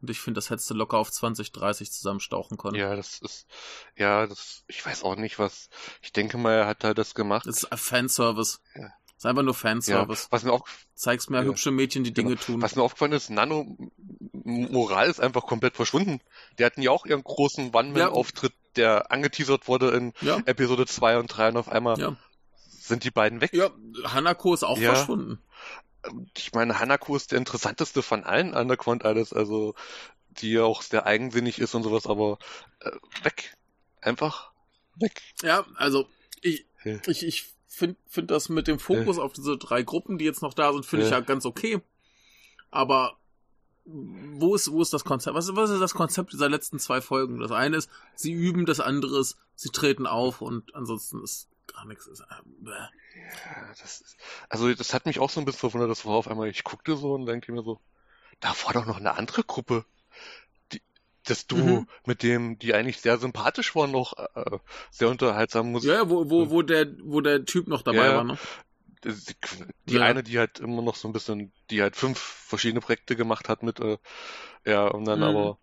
Und 0.00 0.08
ich 0.08 0.20
finde, 0.20 0.38
das 0.38 0.48
hättest 0.48 0.70
du 0.70 0.74
locker 0.74 0.96
auf 0.96 1.10
20, 1.10 1.52
30 1.52 1.92
zusammenstauchen 1.92 2.56
können. 2.56 2.76
Ja, 2.76 2.96
das 2.96 3.18
ist, 3.18 3.46
ja, 3.96 4.26
das, 4.26 4.64
ich 4.66 4.84
weiß 4.84 5.02
auch 5.02 5.16
nicht, 5.16 5.38
was, 5.38 5.68
ich 6.00 6.12
denke 6.12 6.38
mal, 6.38 6.52
er 6.52 6.66
hat 6.66 6.84
da 6.84 6.94
das 6.94 7.14
gemacht. 7.14 7.46
Das 7.46 7.64
ist 7.64 7.80
Fanservice. 7.80 8.60
Ja. 8.74 8.90
Ist 9.20 9.26
einfach 9.26 9.42
nur 9.42 9.52
Ja, 9.52 9.58
Fanservice. 9.58 10.28
was 10.30 10.44
mir 10.44 10.52
auch, 10.54 10.64
Zeigst 10.94 11.28
mehr 11.28 11.42
Ja. 11.42 11.48
hübsche 11.48 11.70
Mädchen, 11.70 12.04
die 12.04 12.12
Dinge 12.14 12.30
Genau. 12.36 12.40
tun. 12.40 12.62
was 12.62 12.74
mir 12.74 12.82
aufgefallen 12.82 13.12
ist, 13.12 13.28
Nano 13.28 13.76
Moral 14.32 15.10
ist 15.10 15.20
einfach 15.20 15.42
komplett 15.44 15.76
verschwunden. 15.76 16.22
Die 16.58 16.64
hatten 16.64 16.80
ja 16.80 16.90
auch 16.90 17.04
ihren 17.04 17.22
großen 17.22 17.74
One-Man-Auftritt, 17.74 18.54
der 18.76 19.12
angeteasert 19.12 19.68
wurde 19.68 19.90
in 19.90 20.14
Ja, 20.22 20.38
Episode 20.46 20.86
2 20.86 21.18
und 21.18 21.26
3 21.26 21.50
und 21.50 21.58
auf 21.58 21.68
einmal 21.68 21.98
ja. 21.98 22.16
sind 22.66 23.04
die 23.04 23.10
beiden 23.10 23.42
weg. 23.42 23.52
Ja, 23.52 23.70
Hanako 24.04 24.54
ist 24.54 24.62
auch 24.62 24.78
Ja. 24.78 24.94
verschwunden. 24.94 25.42
Ich 26.34 26.54
meine, 26.54 26.78
Hanako 26.78 27.14
ist 27.14 27.30
der 27.32 27.38
interessanteste 27.38 28.00
von 28.02 28.24
allen 28.24 28.54
Underground 28.54 29.04
alles, 29.04 29.34
also 29.34 29.74
die 30.30 30.58
auch 30.60 30.80
sehr 30.80 31.04
eigensinnig 31.04 31.58
ist 31.58 31.74
und 31.74 31.82
sowas, 31.82 32.06
aber 32.06 32.38
äh, 32.80 32.90
weg. 33.22 33.54
Einfach 34.00 34.50
weg. 34.96 35.20
Ja, 35.42 35.66
also 35.74 36.08
ich, 36.40 36.64
Ja. 36.84 36.96
ich, 37.06 37.26
ich 37.26 37.52
finde 37.70 37.96
find 38.06 38.30
das 38.30 38.48
mit 38.48 38.66
dem 38.66 38.78
Fokus 38.78 39.18
auf 39.18 39.32
diese 39.32 39.56
drei 39.56 39.82
Gruppen, 39.82 40.18
die 40.18 40.24
jetzt 40.24 40.42
noch 40.42 40.54
da 40.54 40.72
sind, 40.72 40.84
finde 40.84 41.06
ich 41.06 41.10
Ja. 41.10 41.20
ganz 41.20 41.46
okay. 41.46 41.80
Aber 42.70 43.16
wo 43.84 44.54
ist, 44.54 44.70
wo 44.70 44.82
ist 44.82 44.92
das 44.92 45.04
Konzept? 45.04 45.34
Was, 45.34 45.54
was 45.56 45.70
ist 45.70 45.80
das 45.80 45.94
Konzept 45.94 46.32
dieser 46.32 46.48
letzten 46.48 46.78
zwei 46.78 47.00
Folgen? 47.00 47.40
Das 47.40 47.52
eine 47.52 47.76
ist, 47.76 47.90
sie 48.14 48.32
üben, 48.32 48.66
das 48.66 48.80
andere 48.80 49.18
ist, 49.20 49.38
sie 49.54 49.70
treten 49.70 50.06
auf 50.06 50.40
und 50.42 50.74
ansonsten 50.74 51.22
ist 51.22 51.48
gar 51.66 51.86
nichts. 51.86 52.06
Ist, 52.06 52.20
äh. 52.20 52.24
Ja, 52.66 52.90
das 53.80 54.00
ist, 54.00 54.16
also 54.48 54.72
das 54.74 54.92
hat 54.92 55.06
mich 55.06 55.18
auch 55.18 55.30
so 55.30 55.40
ein 55.40 55.44
bisschen 55.44 55.60
verwundert, 55.60 55.90
das 55.90 56.04
war 56.04 56.14
auf 56.14 56.28
einmal, 56.28 56.48
ich 56.48 56.64
guckte 56.64 56.96
so 56.96 57.14
und 57.14 57.26
denke 57.26 57.52
mir 57.52 57.62
so, 57.62 57.80
da 58.40 58.54
war 58.64 58.72
doch 58.72 58.86
noch 58.86 58.98
eine 58.98 59.16
andere 59.16 59.44
Gruppe. 59.44 59.84
Die, 61.30 61.34
das 61.34 61.46
Duo, 61.46 61.80
Mhm. 61.80 61.86
mit 62.06 62.22
dem, 62.22 62.58
die 62.58 62.74
eigentlich 62.74 63.00
sehr 63.00 63.18
sympathisch 63.18 63.74
waren, 63.76 63.90
noch 63.92 64.14
äh, 64.34 64.58
sehr 64.90 65.08
unterhaltsam 65.08 65.72
Musik. 65.72 65.90
ja, 65.90 66.08
wo, 66.10 66.28
wo, 66.30 66.50
wo 66.50 66.62
der, 66.62 66.86
wo 67.02 67.20
der 67.20 67.44
Typ 67.44 67.68
noch 67.68 67.82
dabei 67.82 68.06
Ja. 68.06 68.16
war, 68.16 68.24
ne? 68.24 68.36
Die, 69.04 69.12
die 69.88 69.94
Ja. 69.96 70.02
eine, 70.02 70.22
die 70.22 70.38
halt 70.38 70.58
immer 70.60 70.82
noch 70.82 70.94
so 70.94 71.08
ein 71.08 71.12
bisschen, 71.12 71.52
die 71.70 71.80
halt 71.80 71.96
fünf 71.96 72.18
verschiedene 72.18 72.80
Projekte 72.80 73.16
gemacht 73.16 73.48
hat 73.48 73.62
mit, 73.62 73.80
äh, 73.80 73.96
ja, 74.66 74.88
und 74.88 75.06
dann 75.06 75.20
Mhm. 75.20 75.26
aber, 75.26 75.58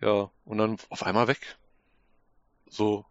ja, 0.00 0.30
und 0.44 0.58
dann 0.58 0.76
auf 0.88 1.02
einmal 1.02 1.28
weg. 1.28 1.40
So, 2.70 3.04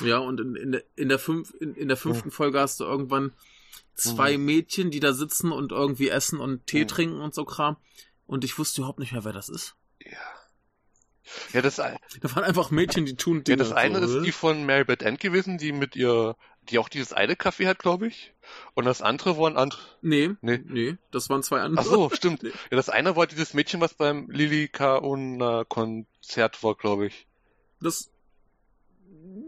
Ja, 0.00 0.18
und 0.18 0.40
in, 0.40 0.56
in, 0.56 0.72
der, 0.72 0.84
in, 0.96 1.08
der 1.08 1.18
fünf, 1.18 1.54
in, 1.60 1.74
in 1.74 1.88
der 1.88 1.96
fünften 1.96 2.30
Folge 2.30 2.60
hast 2.60 2.80
du 2.80 2.84
irgendwann 2.84 3.32
zwei 3.94 4.36
Mhm. 4.36 4.44
Mädchen, 4.44 4.90
die 4.90 5.00
da 5.00 5.12
sitzen 5.12 5.52
und 5.52 5.72
irgendwie 5.72 6.08
essen 6.08 6.38
und 6.40 6.66
Tee 6.66 6.82
Mhm. 6.82 6.88
trinken 6.88 7.20
und 7.20 7.34
so 7.34 7.44
Kram. 7.44 7.76
Und 8.26 8.44
ich 8.44 8.58
wusste 8.58 8.80
überhaupt 8.80 8.98
nicht 8.98 9.12
mehr, 9.12 9.24
wer 9.24 9.32
das 9.32 9.48
ist. 9.48 9.74
Ja. 11.52 11.54
Ja, 11.54 11.62
das, 11.62 11.76
Da 11.76 12.34
waren 12.34 12.44
einfach 12.44 12.70
Mädchen, 12.70 13.04
die 13.06 13.16
tun 13.16 13.38
Ja, 13.38 13.42
Dinge. 13.44 13.56
das 13.58 13.72
eine 13.72 14.06
so, 14.06 14.18
ist 14.18 14.24
die 14.24 14.30
äh? 14.30 14.32
von 14.32 14.64
Mary 14.64 14.84
Beth 14.84 15.02
End 15.02 15.20
gewesen, 15.20 15.58
die 15.58 15.72
mit 15.72 15.96
ihr, 15.96 16.36
die 16.70 16.78
auch 16.78 16.88
dieses 16.88 17.12
eine 17.12 17.34
Café 17.34 17.66
hat, 17.66 17.78
glaube 17.78 18.06
ich. 18.06 18.32
Und 18.74 18.84
das 18.84 19.02
andere 19.02 19.36
waren 19.38 19.56
andere. 19.56 19.80
Nee, 20.02 20.30
nee, 20.40 20.60
Nee. 20.64 20.96
das 21.10 21.28
waren 21.30 21.42
zwei 21.42 21.60
andere. 21.60 21.84
Ach 21.84 21.90
so, 21.90 22.10
stimmt. 22.10 22.42
Nee. 22.42 22.50
Ja, 22.70 22.76
das 22.76 22.88
eine 22.88 23.16
war 23.16 23.26
dieses 23.26 23.54
Mädchen, 23.54 23.80
was 23.80 23.94
beim 23.94 24.28
Lili 24.30 24.68
Kauna 24.68 25.64
Konzert 25.64 26.62
war, 26.62 26.74
glaube 26.74 27.06
ich. 27.06 27.26
Das, 27.80 28.10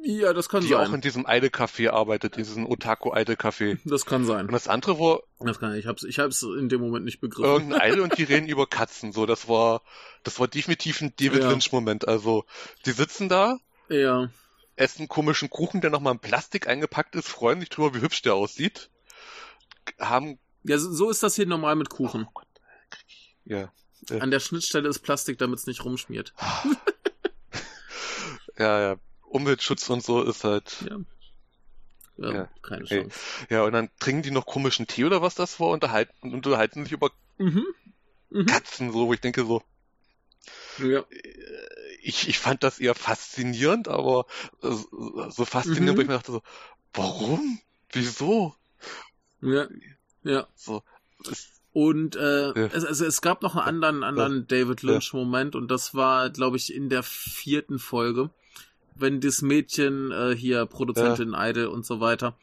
ja, 0.02 0.32
das 0.32 0.48
kann 0.48 0.62
Die 0.62 0.74
auch 0.74 0.84
in 0.84 0.90
sein. 0.92 1.00
diesem 1.00 1.26
Eide 1.26 1.48
Café 1.48 1.90
arbeitet, 1.90 2.36
diesen 2.36 2.64
Otaku 2.66 3.12
Eide 3.12 3.34
Café. 3.34 3.78
Das 3.84 4.06
kann 4.06 4.22
Und 4.22 4.26
sein. 4.28 4.48
das 4.48 4.68
andere 4.68 4.98
war 4.98 5.20
Das 5.40 5.58
kann, 5.58 5.74
ich 5.74 5.86
hab's, 5.86 6.04
ich 6.04 6.18
hab's 6.18 6.42
in 6.42 6.68
dem 6.68 6.80
Moment 6.80 7.04
nicht 7.04 7.20
begriffen. 7.20 7.50
irgendein 7.50 7.80
Eide 7.80 8.02
und 8.02 8.16
die 8.16 8.24
reden 8.24 8.48
über 8.48 8.66
Katzen. 8.66 9.12
So, 9.12 9.26
das 9.26 9.48
war, 9.48 9.82
das 10.22 10.38
war 10.40 10.48
definitiv 10.48 11.00
ein 11.00 11.12
David 11.18 11.42
Ja. 11.42 11.50
Lynch 11.50 11.72
Moment. 11.72 12.06
Also, 12.08 12.44
die 12.86 12.92
sitzen 12.92 13.28
da, 13.28 13.58
Ja, 13.88 14.30
essen 14.76 15.08
komischen 15.08 15.50
Kuchen, 15.50 15.80
der 15.80 15.90
nochmal 15.90 16.12
in 16.14 16.20
Plastik 16.20 16.68
eingepackt 16.68 17.16
ist, 17.16 17.28
freuen 17.28 17.60
sich 17.60 17.68
drüber, 17.68 17.94
wie 17.94 18.00
hübsch 18.00 18.22
der 18.22 18.34
aussieht. 18.34 18.90
Haben, 19.98 20.38
ja, 20.62 20.78
so 20.78 20.92
so 20.92 21.10
ist 21.10 21.22
das 21.22 21.34
hier 21.34 21.46
normal 21.46 21.74
mit 21.76 21.90
Kuchen. 21.90 22.26
oh 22.28 22.30
Gott, 22.32 22.46
ja. 23.44 23.72
An 24.20 24.30
der 24.30 24.38
Schnittstelle 24.40 24.88
ist 24.88 25.00
Plastik, 25.00 25.38
damit 25.38 25.58
es 25.58 25.66
nicht 25.66 25.84
rumschmiert. 25.84 26.32
Ja, 28.58 28.80
ja. 28.80 28.96
Umweltschutz 29.28 29.88
und 29.90 30.02
so 30.02 30.22
ist 30.22 30.44
halt. 30.44 30.84
Ja. 30.88 30.98
Ja, 32.16 32.32
Ja. 32.34 32.50
keine. 32.62 32.84
Chance. 32.84 33.18
Ja, 33.48 33.62
und 33.62 33.72
dann 33.72 33.90
trinken 34.00 34.22
die 34.22 34.30
noch 34.32 34.46
komischen 34.46 34.86
Tee 34.86 35.04
oder 35.04 35.22
was 35.22 35.34
das 35.36 35.60
war, 35.60 35.68
unterhalten, 35.68 36.12
und 36.22 36.34
unterhalten 36.34 36.82
sich 36.84 36.92
über 36.92 37.12
Mhm. 37.38 37.64
Mhm. 38.30 38.46
Katzen, 38.46 38.92
so, 38.92 39.06
wo 39.06 39.12
ich 39.14 39.20
denke 39.20 39.44
so, 39.44 39.62
Ja. 40.78 41.00
äh, 41.00 41.04
ich, 42.02 42.28
ich 42.28 42.38
fand 42.38 42.62
das 42.64 42.80
eher 42.80 42.94
faszinierend, 42.96 43.86
aber 43.88 44.26
äh, 44.62 44.68
so 45.30 45.44
faszinierend, 45.44 45.92
Mhm. 45.92 45.96
wo 45.98 46.02
ich 46.02 46.08
mir 46.08 46.14
dachte 46.14 46.32
so, 46.32 46.42
warum? 46.92 47.60
Wieso? 47.92 48.54
Ja. 49.40 49.68
Ja. 50.24 50.48
So, 50.56 50.82
Und 51.72 52.16
äh, 52.16 52.48
Ja. 52.48 52.66
es, 52.72 52.82
es, 52.82 53.00
es 53.00 53.20
gab 53.20 53.42
noch 53.42 53.54
einen 53.54 53.84
anderen, 53.84 54.02
anderen 54.02 54.46
David 54.48 54.82
Lynch-Moment 54.82 55.54
und 55.54 55.68
das 55.70 55.94
war, 55.94 56.30
glaube 56.30 56.56
ich, 56.56 56.74
in 56.74 56.88
der 56.88 57.04
vierten 57.04 57.78
Folge, 57.78 58.30
wenn 59.00 59.20
das 59.20 59.42
Mädchen 59.42 60.10
äh, 60.12 60.34
hier, 60.36 60.66
Produzentin 60.66 61.34
Idol 61.36 61.66
und 61.66 61.84
so 61.86 62.00
weiter, 62.00 62.36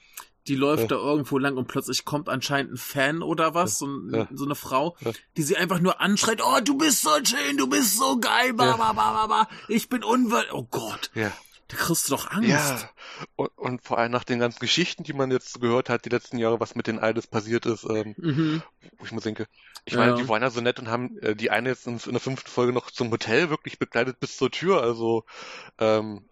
die 0.47 0.55
läuft 0.55 0.83
Ja. 0.83 0.87
da 0.89 0.95
irgendwo 0.97 1.37
lang 1.39 1.57
und 1.57 1.67
plötzlich 1.67 2.05
kommt 2.05 2.29
anscheinend 2.29 2.73
ein 2.73 2.77
Fan 2.77 3.21
oder 3.23 3.53
was, 3.55 3.79
so, 3.79 3.87
Ja. 4.11 4.27
so 4.31 4.45
eine 4.45 4.53
Frau, 4.55 4.95
Ja. 5.01 5.11
die 5.37 5.43
sie 5.43 5.57
einfach 5.57 5.79
nur 5.79 6.01
anschreit, 6.01 6.41
oh, 6.43 6.59
du 6.63 6.77
bist 6.77 7.01
so 7.01 7.09
schön, 7.23 7.57
du 7.57 7.67
bist 7.67 7.97
so 7.97 8.19
geil, 8.19 8.53
ba, 8.53 8.65
Ja. 8.67 8.77
ba, 8.77 8.93
ba, 8.93 9.25
ba, 9.27 9.47
ich 9.67 9.89
bin 9.89 10.03
unwürdig. 10.03 10.53
Oh 10.53 10.63
Gott, 10.69 11.09
ja. 11.15 11.31
da 11.67 11.77
kriegst 11.77 12.07
du 12.07 12.11
doch 12.13 12.29
Angst. 12.29 12.47
Ja, 12.47 12.89
und, 13.35 13.49
und 13.57 13.81
vor 13.83 13.97
allem 13.97 14.11
nach 14.11 14.23
den 14.23 14.37
ganzen 14.37 14.59
Geschichten, 14.59 15.03
die 15.03 15.13
man 15.13 15.31
jetzt 15.31 15.59
gehört 15.61 15.89
hat, 15.89 16.05
die 16.05 16.09
letzten 16.09 16.37
Jahre, 16.37 16.59
was 16.59 16.75
mit 16.75 16.85
den 16.85 16.99
Eides 16.99 17.25
passiert 17.25 17.65
ist, 17.65 17.83
ähm, 17.89 18.13
Mhm. 18.17 18.61
wo 18.99 19.05
ich 19.05 19.11
mir 19.11 19.21
denke, 19.21 19.47
ich 19.85 19.93
Ja. 19.93 19.99
meine, 19.99 20.13
die 20.13 20.27
waren 20.29 20.43
ja 20.43 20.51
so 20.51 20.61
nett 20.61 20.77
und 20.77 20.89
haben 20.89 21.17
äh, 21.23 21.35
die 21.35 21.49
eine 21.49 21.69
jetzt 21.69 21.87
in, 21.87 21.97
in 21.97 22.11
der 22.11 22.19
fünften 22.21 22.51
Folge 22.51 22.71
noch 22.71 22.91
zum 22.91 23.09
Hotel 23.09 23.49
wirklich 23.49 23.79
begleitet 23.79 24.19
bis 24.19 24.37
zur 24.37 24.51
Tür, 24.51 24.83
also 24.83 25.25
ähm, 25.79 26.25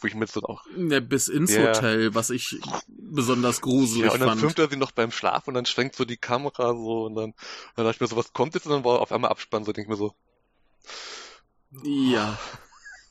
wo 0.00 0.06
ich 0.06 0.14
mir 0.14 0.26
dann 0.26 0.44
auch 0.44 0.64
Ja, 0.76 1.00
bis 1.00 1.28
ins 1.28 1.54
Ja. 1.54 1.76
Hotel, 1.76 2.14
was 2.14 2.30
ich 2.30 2.60
besonders 2.86 3.60
gruselig 3.60 4.06
ja, 4.06 4.12
und 4.12 4.20
dann 4.20 4.28
fand. 4.30 4.40
filmt 4.40 4.58
er 4.58 4.68
sie 4.70 4.76
noch 4.76 4.92
beim 4.92 5.10
Schlaf 5.10 5.48
und 5.48 5.54
dann 5.54 5.66
schwenkt 5.66 5.96
so 5.96 6.04
die 6.04 6.16
Kamera 6.16 6.74
so 6.74 7.06
und 7.06 7.14
dann, 7.14 7.34
dann 7.76 7.84
dachte 7.84 7.96
ich 7.96 8.00
mir 8.00 8.06
so, 8.06 8.16
was 8.16 8.32
kommt 8.32 8.54
jetzt? 8.54 8.66
Und 8.66 8.72
dann 8.72 8.84
war 8.84 9.00
auf 9.00 9.12
einmal 9.12 9.30
Abspann, 9.30 9.64
so 9.64 9.72
denke 9.72 9.82
ich 9.86 9.88
mir 9.88 9.96
so, 9.96 10.14
Ja. 11.84 12.38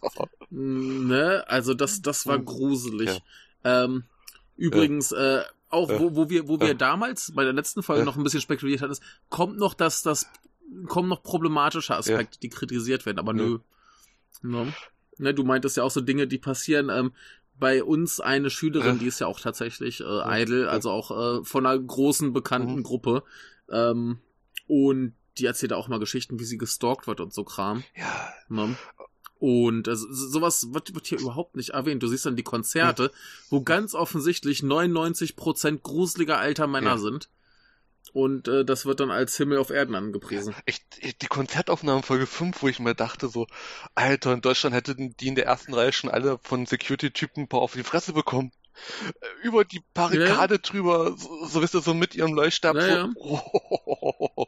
ne, 0.50 1.44
also 1.48 1.74
das, 1.74 2.02
das 2.02 2.26
war 2.26 2.38
Hm. 2.38 2.46
gruselig. 2.46 3.22
Ähm, 3.64 4.04
übrigens, 4.56 5.12
äh, 5.12 5.44
auch 5.70 5.90
Ja. 5.90 6.00
wo, 6.00 6.16
wo 6.16 6.30
wir, 6.30 6.48
wo 6.48 6.60
wir 6.60 6.70
Ja. 6.70 6.74
damals 6.74 7.34
bei 7.36 7.44
der 7.44 7.54
letzten 7.54 7.84
Folge 7.84 8.02
Ja. 8.02 8.06
noch 8.06 8.18
ein 8.18 8.24
bisschen 8.24 8.42
spekuliert 8.42 8.82
hatten, 8.82 8.92
ist, 8.94 9.04
kommt 9.30 9.58
noch 9.58 9.74
das, 9.74 10.02
das, 10.02 10.28
kommen 10.88 11.10
noch 11.10 11.24
problematische 11.24 11.96
Aspekte, 11.96 12.40
die 12.40 12.50
kritisiert 12.50 13.06
werden, 13.06 13.20
aber 13.20 13.34
Ja. 13.34 13.44
nö. 13.44 13.60
Ne? 14.44 14.74
Ne, 15.20 15.34
du 15.34 15.44
meintest 15.44 15.78
ja 15.78 15.84
auch 15.84 15.92
so 15.92 16.02
Dinge, 16.02 16.28
die 16.28 16.38
passieren. 16.38 16.90
Ähm, 16.90 17.12
bei 17.60 17.84
uns 17.84 18.20
eine 18.20 18.50
Schülerin, 18.52 18.96
Ja. 18.96 19.00
die 19.02 19.08
ist 19.08 19.20
ja 19.20 19.28
auch 19.28 19.40
tatsächlich 19.40 20.00
äh, 20.02 20.04
Ja. 20.04 20.38
idle, 20.38 20.64
Ja. 20.66 20.68
also 20.70 20.92
auch 20.92 21.40
äh, 21.42 21.44
von 21.44 21.66
einer 21.66 21.78
großen 21.80 22.34
bekannten 22.34 22.76
Mhm. 22.78 22.84
Gruppe. 22.84 23.24
Ähm, 23.72 24.20
und 24.68 25.14
die 25.38 25.46
erzählt 25.46 25.74
auch 25.74 25.88
mal 25.88 26.00
Geschichten, 26.00 26.40
wie 26.40 26.44
sie 26.46 26.58
gestalkt 26.58 27.08
wird 27.08 27.20
und 27.20 27.34
so 27.34 27.44
Kram. 27.44 27.84
ja, 27.96 28.30
Ne? 28.50 28.76
Und 29.40 29.88
äh, 29.88 29.96
so- 29.96 30.08
sowas 30.12 30.74
wird, 30.74 30.96
wird 30.96 31.06
hier 31.06 31.20
überhaupt 31.20 31.56
nicht 31.56 31.70
erwähnt. 31.70 32.02
Du 32.02 32.08
siehst 32.08 32.26
dann 32.26 32.36
die 32.36 32.44
Konzerte, 32.44 33.12
wo 33.52 33.62
ganz 33.62 33.94
offensichtlich 33.94 34.64
99% 34.64 35.84
gruseliger 35.84 36.40
alter 36.40 36.66
Männer 36.68 36.92
Ja. 36.92 36.98
sind. 36.98 37.30
Und 38.18 38.48
äh, 38.48 38.66
das 38.66 38.88
wird 38.88 39.00
dann 39.00 39.12
als 39.12 39.38
Himmel 39.38 39.60
auf 39.60 39.70
Erden 39.70 39.94
angepriesen. 39.94 40.56
ich, 40.66 40.82
ich, 40.98 41.20
die 41.20 41.28
Konzertaufnahmen 41.28 42.02
Folge 42.02 42.26
5, 42.26 42.64
wo 42.64 42.68
ich 42.68 42.80
mir 42.80 42.96
dachte 42.96 43.28
so, 43.28 43.46
Alter, 43.94 44.34
in 44.34 44.42
Deutschland 44.42 44.76
hätten 44.76 45.16
die 45.18 45.28
in 45.28 45.36
der 45.36 45.46
ersten 45.46 45.72
Reihe 45.76 45.94
schon 45.94 46.10
alle 46.10 46.40
von 46.42 46.66
Security-Typen 46.66 47.44
ein 47.44 47.48
paar 47.48 47.60
auf 47.60 47.74
die 47.74 47.84
Fresse 47.84 48.14
bekommen. 48.14 48.52
Äh, 49.22 49.46
Über 49.48 49.66
die 49.66 49.84
Barrikade 49.94 50.58
drüber, 50.58 51.16
so, 51.16 51.46
so 51.46 51.62
wisst 51.62 51.76
ihr, 51.76 51.82
so 51.82 51.94
mit 51.94 52.16
ihrem 52.16 52.34
Leuchtstab, 52.34 52.76
Ja, 52.78 53.08
so, 53.14 54.48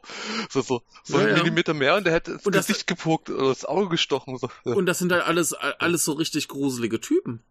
so, 0.50 0.60
so, 0.62 0.82
so 1.04 1.20
Ja, 1.20 1.28
ja. 1.28 1.34
Millimeter 1.36 1.72
mehr 1.72 1.94
und 1.94 2.04
der 2.04 2.12
hätte 2.12 2.32
ins 2.32 2.46
Und 2.46 2.54
das- 2.56 2.66
Gesicht 2.66 2.88
gepokt 2.88 3.30
oder 3.30 3.48
das 3.50 3.64
Auge 3.64 3.88
gestochen. 3.88 4.36
So. 4.38 4.48
Und 4.64 4.86
das 4.86 4.98
sind 4.98 5.12
halt 5.12 5.22
alles, 5.22 5.52
alles 5.78 6.04
so 6.04 6.12
richtig 6.14 6.48
gruselige 6.48 7.00
Typen. 7.00 7.44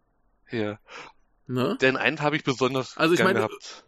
Ja. 0.50 0.78
Ne? 1.46 1.78
Den 1.80 1.96
einen 1.96 2.20
habe 2.20 2.36
ich 2.36 2.44
besonders 2.44 2.96
Also 2.98 3.14
ich 3.14 3.22
meine, 3.24 3.38
gehabt. 3.38 3.84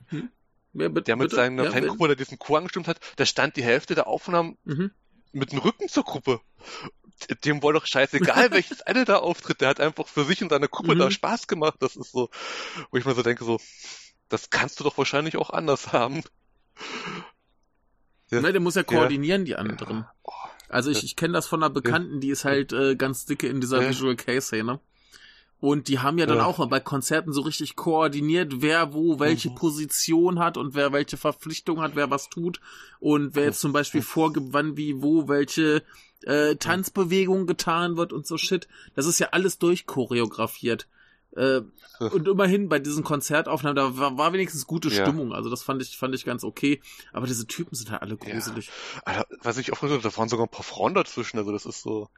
Wer, 0.75 0.89
bitte, 0.89 1.05
Der 1.05 1.17
mit 1.17 1.25
bitte? 1.27 1.37
seiner 1.37 1.65
Ja, 1.65 1.71
Fangruppe, 1.71 2.07
der 2.09 2.17
diesen 2.17 2.39
Chor 2.39 2.59
angestimmt 2.59 2.89
hat, 2.89 2.99
da 3.17 3.27
stand 3.27 3.57
die 3.57 3.63
Hälfte 3.63 3.95
der 3.95 4.07
Aufnahmen 4.07 4.57
Mhm. 4.65 4.91
mit 5.33 5.53
dem 5.53 5.59
Rücken 5.59 5.89
zur 5.89 6.05
Gruppe. 6.05 6.41
Dem 7.45 7.63
war 7.63 7.73
doch 7.73 7.87
scheißegal, 7.87 8.51
welches 8.53 8.81
eine 8.83 9.05
da 9.05 9.17
auftritt. 9.19 9.61
Der 9.61 9.69
hat 9.69 9.81
einfach 9.81 10.09
für 10.09 10.25
sich 10.25 10.43
und 10.43 10.49
seine 10.51 10.69
Gruppe 10.69 10.95
Mhm. 10.95 10.99
da 11.01 11.11
Spaß 11.11 11.47
gemacht. 11.47 11.77
Das 11.81 11.97
ist 11.97 12.13
so, 12.13 12.31
wo 12.91 12.97
ich 12.99 13.05
mir 13.05 13.15
so 13.15 13.23
denke, 13.23 13.45
so, 13.45 13.61
das 14.29 14.51
kannst 14.51 14.81
du 14.81 14.85
doch 14.85 14.97
wahrscheinlich 14.99 15.37
auch 15.37 15.51
anders 15.51 15.93
haben. 15.93 16.23
Ja. 18.31 18.41
Ne, 18.41 18.53
der 18.53 18.61
muss 18.61 18.75
ja 18.75 18.83
koordinieren, 18.83 19.45
die 19.45 19.57
anderen. 19.57 20.07
Oh, 20.23 20.33
Also 20.69 20.91
ich, 20.91 21.05
ich 21.05 21.17
kenne 21.17 21.35
das 21.35 21.47
von 21.47 21.63
einer 21.63 21.69
Bekannten, 21.73 22.21
die 22.21 22.31
ist 22.31 22.45
halt 22.47 22.73
äh, 22.73 22.97
ganz 22.97 23.27
dicke 23.27 23.47
in 23.47 23.61
dieser 23.61 23.83
Ja. 23.83 23.89
Visual 23.91 24.17
K-Szene. 24.17 24.81
Und 25.63 25.87
die 25.87 26.01
haben 26.01 26.19
ja 26.19 26.27
dann 26.27 26.39
Ja. 26.39 26.45
auch 26.47 26.59
mal 26.59 26.67
bei 26.67 26.81
Konzerten 26.81 27.33
so 27.33 27.41
richtig 27.43 27.77
koordiniert, 27.77 28.55
wer 28.63 28.93
wo 28.95 29.21
welche 29.21 29.51
Mhm. 29.51 29.55
Position 29.55 30.39
hat 30.41 30.57
und 30.57 30.75
wer 30.75 30.93
welche 30.93 31.17
Verpflichtung 31.17 31.81
hat, 31.81 31.95
wer 31.95 32.11
was 32.11 32.29
tut. 32.29 32.61
Und 32.99 33.37
wer 33.37 33.45
jetzt 33.45 33.61
zum 33.61 33.73
Beispiel 33.73 34.03
vorgibt, 34.03 34.49
wann 34.53 34.77
wie 34.77 35.01
wo 35.03 35.29
welche 35.29 35.85
äh, 36.25 36.57
Tanzbewegung 36.57 37.47
getan 37.47 37.97
wird 37.97 38.13
und 38.13 38.27
so 38.27 38.39
Shit. 38.39 38.67
Das 38.97 39.07
ist 39.07 39.21
ja 39.21 39.29
alles 39.31 39.59
durchchoreografiert. 39.61 40.89
Äh, 41.37 41.61
Ja. 42.01 42.09
und 42.11 42.27
immerhin 42.27 42.69
bei 42.69 42.79
diesen 42.81 43.05
Konzertaufnahmen, 43.05 43.77
da 43.77 43.97
war, 43.97 44.19
war 44.19 44.33
wenigstens 44.33 44.67
gute 44.67 44.89
Ja. 44.89 45.05
Stimmung. 45.05 45.33
Also 45.33 45.49
das 45.49 45.63
fand 45.63 45.81
ich, 45.81 45.97
fand 45.97 46.13
ich 46.15 46.25
ganz 46.25 46.43
okay. 46.45 46.81
Aber 47.13 47.27
diese 47.29 47.47
Typen 47.47 47.75
sind 47.77 47.91
halt 47.93 48.03
alle 48.03 48.19
Ja. 48.25 48.33
gruselig. 48.33 48.69
Alter, 49.05 49.27
was 49.43 49.59
ich 49.59 49.73
auch 49.73 49.79
da 49.79 50.17
waren 50.17 50.29
sogar 50.29 50.47
ein 50.47 50.51
paar 50.51 50.65
Frauen 50.65 50.95
dazwischen, 50.95 51.39
also 51.39 51.53
das 51.53 51.67
ist 51.67 51.83
so. 51.83 52.09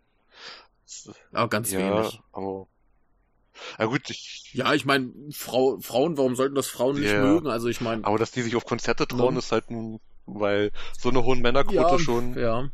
Das, 0.86 1.10
Aber 1.32 1.48
ganz 1.48 1.70
ja, 1.72 1.78
wenig. 1.80 2.20
aber. 2.32 2.66
Na 3.78 3.86
gut, 3.86 4.10
ich. 4.10 4.50
Ja, 4.52 4.74
ich 4.74 4.84
meine, 4.84 5.10
Frau, 5.32 5.78
Frauen, 5.80 6.16
warum 6.18 6.36
sollten 6.36 6.54
das 6.54 6.66
Frauen 6.68 6.98
nicht 7.00 7.10
Ja. 7.12 7.20
mögen? 7.22 7.46
Also 7.48 7.68
ich 7.68 7.80
meine, 7.80 8.04
Aber 8.04 8.18
dass 8.18 8.30
die 8.30 8.42
sich 8.42 8.56
auf 8.56 8.64
Konzerte 8.64 9.06
trauen, 9.06 9.34
Ja. 9.34 9.38
ist 9.38 9.52
halt 9.52 9.70
nun, 9.70 10.00
weil 10.26 10.70
so 10.98 11.08
eine 11.10 11.24
hohen 11.24 11.40
Männerquote 11.40 11.98
schon. 11.98 12.34
Ja. 12.38 12.70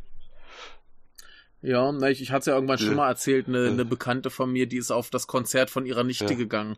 Ja, 1.63 1.91
na, 1.91 2.09
ich, 2.09 2.21
ich 2.21 2.31
hatte 2.31 2.39
es 2.39 2.45
ja 2.47 2.55
irgendwann 2.55 2.79
Ja. 2.79 2.85
schon 2.85 2.95
mal 2.95 3.07
erzählt, 3.09 3.47
eine, 3.47 3.65
Ja. 3.65 3.71
eine 3.71 3.85
Bekannte 3.85 4.29
von 4.31 4.51
mir, 4.51 4.67
die 4.67 4.77
ist 4.77 4.91
auf 4.91 5.09
das 5.11 5.27
Konzert 5.27 5.69
von 5.69 5.85
ihrer 5.85 6.03
Nichte 6.03 6.25
Ja. 6.25 6.33
gegangen. 6.33 6.77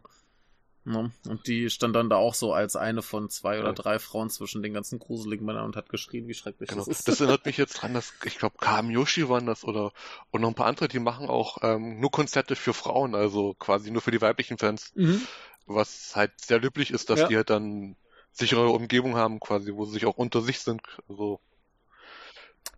Ja, 0.85 1.09
und 1.29 1.47
die 1.47 1.69
stand 1.69 1.95
dann 1.95 2.09
da 2.09 2.17
auch 2.17 2.33
so 2.33 2.51
als 2.51 2.75
eine 2.75 3.01
von 3.01 3.29
zwei 3.29 3.59
oder 3.59 3.69
Ja. 3.69 3.73
drei 3.73 3.99
Frauen 3.99 4.29
zwischen 4.29 4.61
den 4.61 4.73
ganzen 4.73 4.99
gruseligen 4.99 5.45
Männern 5.45 5.63
und 5.63 5.77
hat 5.77 5.87
geschrien, 5.87 6.27
wie 6.27 6.33
schrecklich 6.33 6.67
Genau. 6.69 6.81
das 6.83 6.89
ist. 6.89 7.07
Das 7.07 7.21
erinnert 7.21 7.45
mich 7.45 7.55
jetzt 7.55 7.75
dran, 7.81 7.93
dass 7.93 8.11
ich 8.25 8.37
glaube, 8.37 8.57
Kam 8.59 8.89
Yoshi 8.89 9.29
waren 9.29 9.45
das 9.45 9.63
oder 9.63 9.93
und 10.31 10.41
noch 10.41 10.49
ein 10.49 10.55
paar 10.55 10.65
andere, 10.67 10.89
die 10.89 10.99
machen 10.99 11.29
auch 11.29 11.59
ähm, 11.61 12.01
nur 12.01 12.11
Konzerte 12.11 12.57
für 12.57 12.73
Frauen, 12.73 13.15
also 13.15 13.53
quasi 13.53 13.91
nur 13.91 14.01
für 14.01 14.11
die 14.11 14.21
weiblichen 14.21 14.57
Fans, 14.57 14.91
mhm. 14.95 15.21
was 15.67 16.17
halt 16.17 16.31
sehr 16.41 16.59
löblich 16.59 16.91
ist, 16.91 17.09
dass 17.09 17.21
Ja. 17.21 17.27
die 17.29 17.37
halt 17.37 17.49
dann 17.49 17.95
sichere 18.33 18.67
Umgebung 18.69 19.15
haben, 19.15 19.39
quasi, 19.39 19.73
wo 19.73 19.85
sie 19.85 19.93
sich 19.93 20.05
auch 20.05 20.17
unter 20.17 20.41
sich 20.41 20.59
sind. 20.59 20.81
Also, 21.07 21.39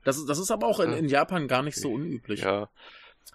das, 0.03 0.17
ist, 0.17 0.27
das 0.29 0.37
ist 0.37 0.51
aber 0.51 0.67
auch 0.67 0.79
in, 0.79 0.91
Ja. 0.91 0.97
in 0.97 1.09
Japan 1.09 1.47
gar 1.47 1.63
nicht 1.63 1.77
so 1.79 1.91
unüblich. 1.91 2.41
ja. 2.41 2.69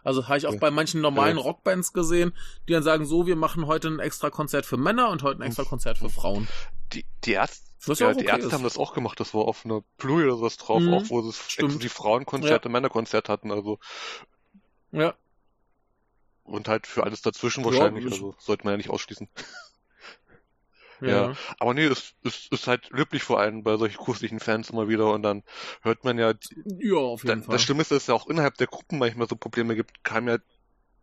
Also 0.02 0.28
habe 0.28 0.38
ich 0.38 0.46
auch 0.46 0.52
Ja. 0.54 0.58
bei 0.58 0.70
manchen 0.70 1.00
normalen 1.00 1.36
Ja. 1.36 1.42
Rockbands 1.42 1.92
gesehen, 1.92 2.32
die 2.68 2.72
dann 2.72 2.82
sagen, 2.82 3.04
so, 3.06 3.26
wir 3.26 3.36
machen 3.36 3.66
heute 3.66 3.88
ein 3.88 3.98
extra 3.98 4.30
Konzert 4.30 4.64
für 4.66 4.76
Männer 4.76 5.10
und 5.10 5.22
heute 5.22 5.40
ein 5.40 5.46
extra 5.46 5.64
Konzert 5.64 5.98
für 5.98 6.08
Frauen. 6.10 6.48
Die, 6.92 7.04
die 7.24 7.32
Ärzte, 7.32 7.66
ja 7.86 7.94
ja, 8.08 8.12
die 8.14 8.20
okay 8.20 8.26
Ärzte 8.28 8.46
ist. 8.48 8.52
haben 8.52 8.64
das 8.64 8.78
auch 8.78 8.94
gemacht, 8.94 9.20
das 9.20 9.34
war 9.34 9.42
auf 9.42 9.64
einer 9.64 9.82
Plui 9.98 10.24
oder 10.24 10.36
sowas 10.36 10.56
drauf, 10.56 10.80
Mhm. 10.82 10.94
auch 10.94 11.04
wo 11.10 11.22
sie 11.22 11.28
exklusiv 11.38 11.92
Frauenkonzerte, 11.92 12.68
Männerkonzert 12.68 13.28
hatten, 13.28 13.50
also 13.52 13.78
Ja. 14.92 15.14
und 16.44 16.66
halt 16.68 16.86
für 16.86 17.04
alles 17.04 17.22
dazwischen 17.22 17.60
Ja, 17.64 17.70
wahrscheinlich, 17.70 18.04
ich- 18.06 18.12
also 18.12 18.34
sollte 18.38 18.64
man 18.64 18.72
ja 18.72 18.76
nicht 18.78 18.90
ausschließen. 18.90 19.28
Ja. 21.00 21.08
Ja. 21.08 21.36
Aber 21.58 21.74
nee, 21.74 21.84
es 21.84 22.14
ist, 22.22 22.52
ist 22.52 22.66
halt 22.66 22.90
löblich 22.90 23.22
vor 23.22 23.40
allem 23.40 23.62
bei 23.62 23.76
solchen 23.76 23.96
gruseligen 23.96 24.40
Fans 24.40 24.70
immer 24.70 24.88
wieder 24.88 25.12
und 25.12 25.22
dann 25.22 25.42
hört 25.82 26.04
man 26.04 26.18
ja, 26.18 26.32
Ja, 26.78 26.96
auf 26.98 27.24
jeden 27.24 27.40
da, 27.40 27.46
Fall. 27.46 27.52
das 27.54 27.62
Schlimme 27.62 27.82
ist, 27.82 27.90
dass 27.90 28.02
es 28.02 28.06
ja 28.08 28.14
auch 28.14 28.26
innerhalb 28.26 28.56
der 28.56 28.66
Gruppen 28.66 28.98
manchmal 28.98 29.28
so 29.28 29.36
Probleme 29.36 29.74
gibt, 29.76 30.04
kam 30.04 30.28
ja 30.28 30.38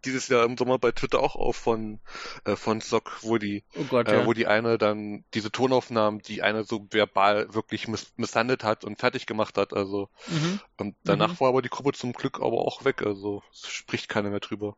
dieses 0.06 0.28
Jahr 0.28 0.46
im 0.46 0.58
Sommer 0.58 0.78
bei 0.78 0.92
Twitter 0.92 1.20
auch 1.20 1.36
auf 1.36 1.56
von, 1.58 2.00
äh, 2.46 2.56
von 2.56 2.82
Sock, 2.82 3.18
wo 3.24 3.38
die, 3.40 3.64
oh 3.76 3.84
Gott, 3.86 4.08
äh, 4.08 4.20
ja. 4.20 4.26
wo 4.26 4.34
die 4.34 4.46
eine 4.48 4.78
dann 4.78 5.26
diese 5.34 5.52
Tonaufnahmen, 5.52 6.22
die 6.22 6.44
eine 6.44 6.64
so 6.64 6.88
verbal 6.92 7.54
wirklich 7.54 7.88
miss 7.88 8.14
misshandelt 8.16 8.64
hat 8.64 8.86
und 8.86 9.00
fertig 9.00 9.26
gemacht 9.26 9.58
hat, 9.58 9.74
also, 9.74 10.10
Mhm. 10.28 10.60
und 10.78 10.96
danach 11.04 11.34
Mhm. 11.34 11.40
war 11.40 11.50
aber 11.50 11.62
die 11.64 11.70
Gruppe 11.70 11.94
zum 11.94 12.14
Glück 12.14 12.38
aber 12.40 12.60
auch 12.60 12.86
weg, 12.86 13.02
also, 13.02 13.42
es 13.52 13.68
spricht 13.70 14.08
keiner 14.08 14.30
mehr 14.30 14.40
drüber. 14.40 14.78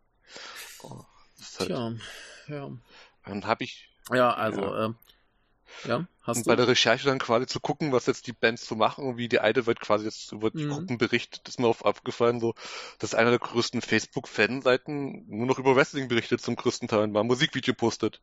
Oh, 0.83 1.03
halt, 1.59 1.67
Tja, 1.67 1.93
ja. 2.47 2.71
dann 3.25 3.45
habe 3.45 3.63
ich 3.65 3.89
Ja, 4.11 4.33
also, 4.33 4.61
Ja. 4.61 4.79
ja, 4.79 4.85
äh, 4.87 4.93
ja 5.83 6.07
hast 6.21 6.45
Und 6.45 6.47
du? 6.47 6.51
bei 6.51 6.55
der 6.55 6.67
Recherche 6.67 7.05
dann 7.07 7.19
quasi 7.19 7.47
zu 7.47 7.59
gucken, 7.59 7.91
was 7.91 8.05
jetzt 8.07 8.27
die 8.27 8.33
Bands 8.33 8.65
so 8.67 8.75
machen 8.75 9.05
und 9.05 9.17
wie 9.17 9.29
die 9.29 9.39
eine 9.39 9.65
wird 9.65 9.79
quasi 9.79 10.05
jetzt 10.05 10.31
über 10.31 10.51
die 10.51 10.65
Mhm. 10.65 10.67
Gruppen 10.67 10.97
berichtet, 10.97 11.47
ist 11.47 11.59
mir 11.59 11.67
auf 11.67 11.83
aufgefallen, 11.85 12.39
so, 12.39 12.53
dass 12.99 13.15
einer 13.15 13.31
der 13.31 13.39
größten 13.39 13.81
Facebook-Fanseiten 13.81 15.25
nur 15.27 15.47
noch 15.47 15.59
über 15.59 15.75
Wrestling 15.75 16.07
berichtet 16.07 16.41
zum 16.41 16.55
größten 16.55 16.87
Teil 16.87 17.01
und 17.03 17.11
mal 17.13 17.21
ein 17.21 17.27
Musikvideo 17.27 17.73
postet. 17.73 18.21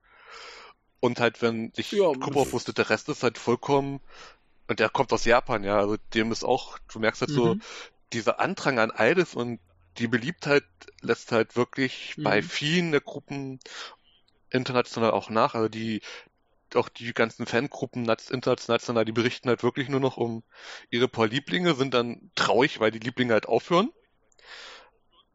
Und 1.00 1.20
halt, 1.20 1.42
wenn 1.42 1.72
sich 1.74 2.02
Ja. 2.02 2.12
Kubarov 2.20 2.52
wusste, 2.52 2.72
der 2.72 2.90
Rest 2.90 3.08
ist 3.08 3.22
halt 3.22 3.38
vollkommen, 3.38 4.00
und 4.68 4.80
der 4.80 4.90
kommt 4.90 5.12
aus 5.12 5.24
Japan, 5.26 5.64
ja, 5.64 5.78
also 5.78 5.96
dem 6.14 6.32
ist 6.32 6.44
auch, 6.44 6.78
du 6.92 7.00
merkst 7.00 7.22
halt 7.22 7.32
so, 7.32 7.56
Mhm. 7.56 7.60
dieser 8.12 8.40
Andrang 8.40 8.78
an 8.80 8.90
Eides 8.92 9.34
und 9.34 9.60
die 9.98 10.08
Beliebtheit 10.08 10.64
lässt 11.02 11.32
halt 11.32 11.56
wirklich 11.56 12.18
bei 12.22 12.42
Mhm. 12.42 12.42
vielen 12.42 12.92
der 12.92 13.02
Gruppen 13.02 13.60
international 14.50 15.12
auch 15.12 15.30
nach. 15.30 15.54
Also 15.54 15.68
die, 15.68 16.02
auch 16.76 16.88
die 16.88 17.12
ganzen 17.14 17.46
Fangruppen 17.46 18.02
nat- 18.02 18.30
international, 18.30 19.04
die 19.04 19.12
berichten 19.12 19.48
halt 19.48 19.62
wirklich 19.62 19.88
nur 19.88 20.00
noch 20.00 20.16
um 20.16 20.42
ihre 20.90 21.08
paar 21.08 21.26
Lieblinge, 21.28 21.74
sind 21.74 21.94
dann 21.94 22.30
traurig, 22.34 22.80
weil 22.80 22.90
die 22.90 22.98
Lieblinge 23.00 23.32
halt 23.34 23.46
aufhören. 23.46 23.90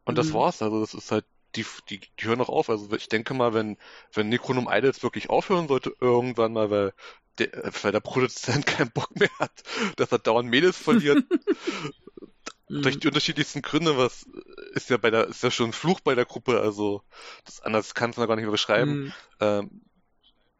Und 0.04 0.18
das 0.18 0.32
Mhm. 0.32 0.34
war's. 0.34 0.62
Also 0.62 0.80
das 0.80 0.94
ist 0.94 1.10
halt, 1.12 1.24
die, 1.56 1.64
die, 1.88 2.00
die 2.00 2.24
hören 2.24 2.38
noch 2.38 2.48
auf. 2.48 2.70
Also 2.70 2.90
ich 2.94 3.08
denke 3.08 3.34
mal, 3.34 3.54
wenn, 3.54 3.76
wenn 4.12 4.28
Necronum 4.28 4.68
Idols 4.70 5.02
wirklich 5.02 5.30
aufhören 5.30 5.68
sollte, 5.68 5.94
irgendwann 6.00 6.52
mal, 6.52 6.70
weil 6.70 6.92
der, 7.38 7.50
weil 7.82 7.92
der 7.92 8.00
Produzent 8.00 8.66
keinen 8.66 8.90
Bock 8.92 9.14
mehr 9.18 9.30
hat, 9.38 9.62
dass 9.96 10.12
er 10.12 10.18
dauernd 10.18 10.48
Mädels 10.48 10.78
verliert, 10.78 11.20
Mhm. 12.70 12.82
durch 12.82 12.98
die 12.98 13.06
unterschiedlichsten 13.08 13.62
Gründe, 13.62 13.96
was 13.96 14.26
ist 14.72 14.90
ja 14.90 14.96
bei 14.96 15.10
der, 15.10 15.28
ist 15.28 15.42
ja 15.42 15.50
schon 15.50 15.70
ein 15.70 15.72
Fluch 15.72 16.00
bei 16.00 16.14
der 16.14 16.24
Gruppe, 16.24 16.60
also 16.60 17.02
das 17.44 17.60
anders 17.60 17.94
kannst 17.94 18.16
du 18.16 18.22
noch 18.22 18.28
gar 18.28 18.36
nicht 18.36 18.44
mehr 18.44 18.50
beschreiben. 18.52 18.98
Mhm. 18.98 19.12
Ähm, 19.40 19.82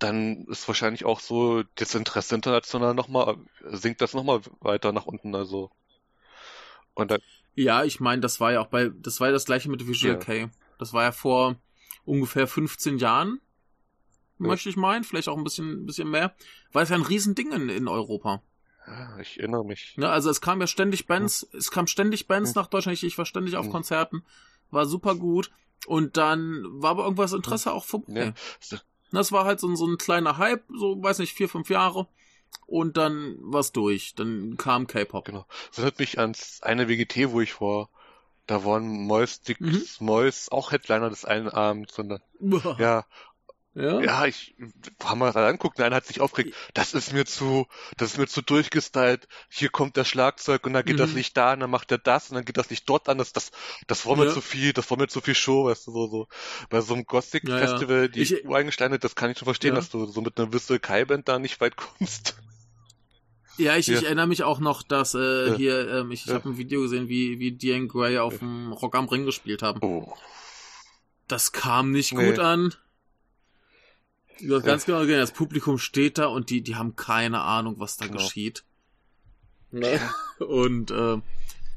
dann 0.02 0.44
ist 0.46 0.66
wahrscheinlich 0.68 1.04
auch 1.04 1.20
so 1.20 1.62
das 1.76 1.94
Interesse 1.94 2.34
international 2.34 2.94
nochmal, 2.94 3.36
sinkt 3.70 4.00
das 4.00 4.14
nochmal 4.14 4.40
weiter 4.60 4.92
nach 4.92 5.06
unten, 5.06 5.34
also. 5.34 5.70
Und 6.94 7.10
dann, 7.10 7.20
Ja, 7.54 7.84
ich 7.84 8.00
meine, 8.00 8.20
das 8.20 8.40
war 8.40 8.52
ja 8.52 8.60
auch 8.60 8.66
bei, 8.68 8.88
das 8.88 9.20
war 9.20 9.28
ja 9.28 9.32
das 9.32 9.44
gleiche 9.44 9.70
mit 9.70 9.86
Visual 9.86 10.14
Ja. 10.14 10.18
K. 10.18 10.50
Das 10.78 10.92
war 10.92 11.04
ja 11.04 11.12
vor 11.12 11.56
ungefähr 12.04 12.46
15 12.46 12.98
Jahren, 12.98 13.40
Ja. 14.38 14.48
möchte 14.48 14.68
ich 14.68 14.76
meinen, 14.76 15.04
vielleicht 15.04 15.28
auch 15.28 15.36
ein 15.36 15.44
bisschen, 15.44 15.82
ein 15.82 15.86
bisschen 15.86 16.10
mehr. 16.10 16.34
War 16.72 16.82
es 16.82 16.88
ja 16.88 16.96
ein 16.96 17.02
Riesending 17.02 17.52
in, 17.52 17.68
in 17.68 17.88
Europa. 17.88 18.42
ja, 18.86 19.18
ich 19.18 19.38
erinnere 19.38 19.64
mich. 19.64 19.96
Ne, 19.96 20.08
also 20.08 20.28
es 20.30 20.40
kam 20.40 20.60
ja 20.60 20.66
ständig 20.66 21.06
Bands, 21.06 21.46
es 21.52 21.70
kam 21.70 21.86
ständig 21.86 22.26
Bands 22.26 22.54
nach 22.56 22.66
Deutschland. 22.66 22.96
Ich, 22.98 23.04
ich 23.04 23.16
war 23.18 23.26
ständig 23.26 23.56
auf 23.56 23.66
Mhm. 23.66 23.70
Konzerten, 23.72 24.24
war 24.70 24.86
super 24.86 25.14
gut. 25.14 25.50
Und 25.86 26.16
dann 26.16 26.62
war 26.64 26.90
aber 26.92 27.04
irgendwas 27.04 27.32
Interesse 27.32 27.72
auch 27.72 27.84
vorbei. 27.84 28.34
Ja. 28.70 28.78
Das 29.12 29.30
war 29.32 29.44
halt 29.44 29.60
so, 29.60 29.68
ein- 29.68 29.76
so 29.76 29.86
ein 29.86 29.98
kleiner 29.98 30.38
Hype, 30.38 30.64
so, 30.74 31.02
weiß 31.02 31.18
nicht, 31.20 31.34
vier, 31.34 31.48
fünf 31.48 31.68
Jahre. 31.70 32.06
Und 32.66 32.96
dann 32.96 33.36
war's 33.40 33.72
durch. 33.72 34.14
Dann 34.14 34.56
kam 34.56 34.86
K-Pop. 34.86 35.24
Genau. 35.26 35.46
Das 35.68 35.78
erinnert 35.78 35.98
mich 35.98 36.18
ans 36.18 36.62
eine 36.62 36.88
WGT, 36.88 37.30
wo 37.30 37.40
ich 37.40 37.60
war. 37.60 37.88
Da 38.46 38.64
waren 38.64 38.86
Mois, 39.06 39.40
Dix, 39.42 39.60
Mhm. 39.60 40.06
Mois 40.06 40.48
auch 40.50 40.72
Headliner 40.72 41.08
des 41.10 41.24
einen 41.24 41.48
Abends, 41.48 41.94
sondern, 41.94 42.20
Ja. 42.40 42.76
ja, 42.78 43.06
ja. 43.74 44.00
Ja, 44.00 44.26
ich 44.26 44.54
haben 45.02 45.18
wir 45.20 45.26
das 45.32 45.36
anguckt 45.36 45.80
einer 45.80 45.96
hat 45.96 46.06
sich 46.06 46.20
aufgeregt. 46.20 46.54
Das 46.74 46.92
ist 46.94 47.12
mir 47.12 47.24
zu, 47.24 47.66
das 47.96 48.12
ist 48.12 48.18
mir 48.18 48.26
zu 48.26 48.42
durchgestylt. 48.42 49.26
Hier 49.48 49.70
kommt 49.70 49.96
der 49.96 50.04
Schlagzeug 50.04 50.66
und 50.66 50.74
dann 50.74 50.84
geht 50.84 51.00
das 51.00 51.10
Mhm. 51.10 51.16
Licht 51.16 51.36
da 51.36 51.54
und 51.54 51.60
dann 51.60 51.70
macht 51.70 51.90
er 51.90 51.98
das 51.98 52.28
und 52.30 52.34
dann 52.36 52.44
geht 52.44 52.56
das 52.58 52.68
Licht 52.70 52.88
dort 52.88 53.08
an. 53.08 53.18
Das, 53.18 53.32
das, 53.32 53.50
das 53.86 54.04
war 54.06 54.16
mir 54.16 54.26
Ja. 54.26 54.32
zu 54.32 54.40
viel, 54.40 54.72
das 54.72 54.90
war 54.90 54.98
mir 54.98 55.08
zu 55.08 55.20
viel 55.20 55.34
Show, 55.34 55.64
weißt 55.66 55.86
du, 55.86 55.92
so, 55.92 56.06
so. 56.08 56.28
Bei 56.68 56.80
so 56.82 56.94
einem 56.94 57.00
Ja, 57.10 57.14
ja. 57.14 57.20
Gothic-Festival, 57.20 58.08
die 58.10 58.20
Ich- 58.20 58.44
Ureingesteine, 58.44 58.98
das 58.98 59.14
kann 59.14 59.30
ich 59.30 59.38
schon 59.38 59.46
verstehen, 59.46 59.70
Ja. 59.70 59.76
dass 59.76 59.88
du 59.90 60.04
so 60.06 60.20
mit 60.20 60.38
einer 60.38 60.52
Whistle 60.52 60.78
Kai-Band 60.78 61.28
da 61.28 61.38
nicht 61.38 61.60
weit 61.60 61.76
kommst. 61.76 62.36
Ja, 63.58 63.76
ich, 63.76 63.86
Ja. 63.86 63.98
ich 63.98 64.04
erinnere 64.04 64.26
mich 64.26 64.42
auch 64.44 64.60
noch, 64.60 64.82
dass 64.82 65.14
äh, 65.14 65.48
Ja. 65.48 65.54
hier, 65.56 65.88
ähm, 65.90 66.10
ich, 66.10 66.22
ich 66.22 66.26
Ja. 66.28 66.34
habe 66.34 66.48
ein 66.48 66.56
Video 66.58 66.80
gesehen, 66.82 67.08
wie, 67.08 67.38
wie 67.38 67.52
Diane 67.52 67.86
Gray 67.86 68.18
auf 68.18 68.38
dem 68.38 68.72
Rock 68.72 68.94
am 68.96 69.08
Ring 69.08 69.24
gespielt 69.26 69.62
haben. 69.62 69.80
Oh. 69.82 70.12
Das 71.28 71.52
kam 71.52 71.90
nicht 71.90 72.12
Nee. 72.12 72.30
gut 72.30 72.38
an. 72.38 72.74
Du 74.46 74.56
hast 74.56 74.64
ganz 74.64 74.84
genau 74.84 75.00
gesehen, 75.00 75.18
das 75.18 75.32
Publikum 75.32 75.78
steht 75.78 76.18
da 76.18 76.26
und 76.26 76.50
die, 76.50 76.62
die 76.62 76.76
haben 76.76 76.96
keine 76.96 77.40
Ahnung, 77.42 77.76
was 77.78 77.96
da 77.96 78.06
Genau. 78.06 78.18
geschieht. 78.18 78.64
Ne? 79.70 79.98
Und 80.38 80.90
äh, 80.90 81.18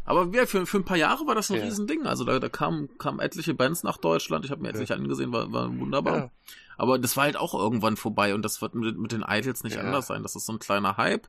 aber 0.04 0.30
ja, 0.36 0.46
für, 0.46 0.66
für 0.66 0.78
ein 0.78 0.84
paar 0.86 0.98
Jahre 0.98 1.26
war 1.28 1.34
das 1.36 1.50
ein 1.50 1.58
Ja. 1.58 1.64
Riesending. 1.64 2.06
Also 2.06 2.26
da, 2.26 2.40
da 2.40 2.50
kamen, 2.50 2.90
kamen 2.98 3.20
etliche 3.20 3.54
Bands 3.54 3.84
nach 3.84 3.98
Deutschland. 3.98 4.44
Ich 4.46 4.52
habe 4.52 4.62
mir 4.62 4.70
etliche 4.70 4.94
angesehen, 4.94 5.32
war, 5.32 5.52
war 5.52 5.76
wunderbar. 5.80 6.18
Ja. 6.18 6.32
Aber 6.78 7.00
das 7.00 7.16
war 7.16 7.24
halt 7.24 7.38
auch 7.38 7.54
irgendwann 7.54 7.96
vorbei 7.98 8.36
und 8.36 8.42
das 8.44 8.62
wird 8.62 8.76
mit, 8.76 8.98
mit 8.98 9.12
den 9.14 9.24
Idols 9.28 9.64
nicht 9.64 9.78
Ja. 9.78 9.82
anders 9.82 10.08
sein. 10.08 10.22
Das 10.24 10.36
ist 10.36 10.46
so 10.46 10.54
ein 10.54 10.60
kleiner 10.60 10.98
Hype 10.98 11.28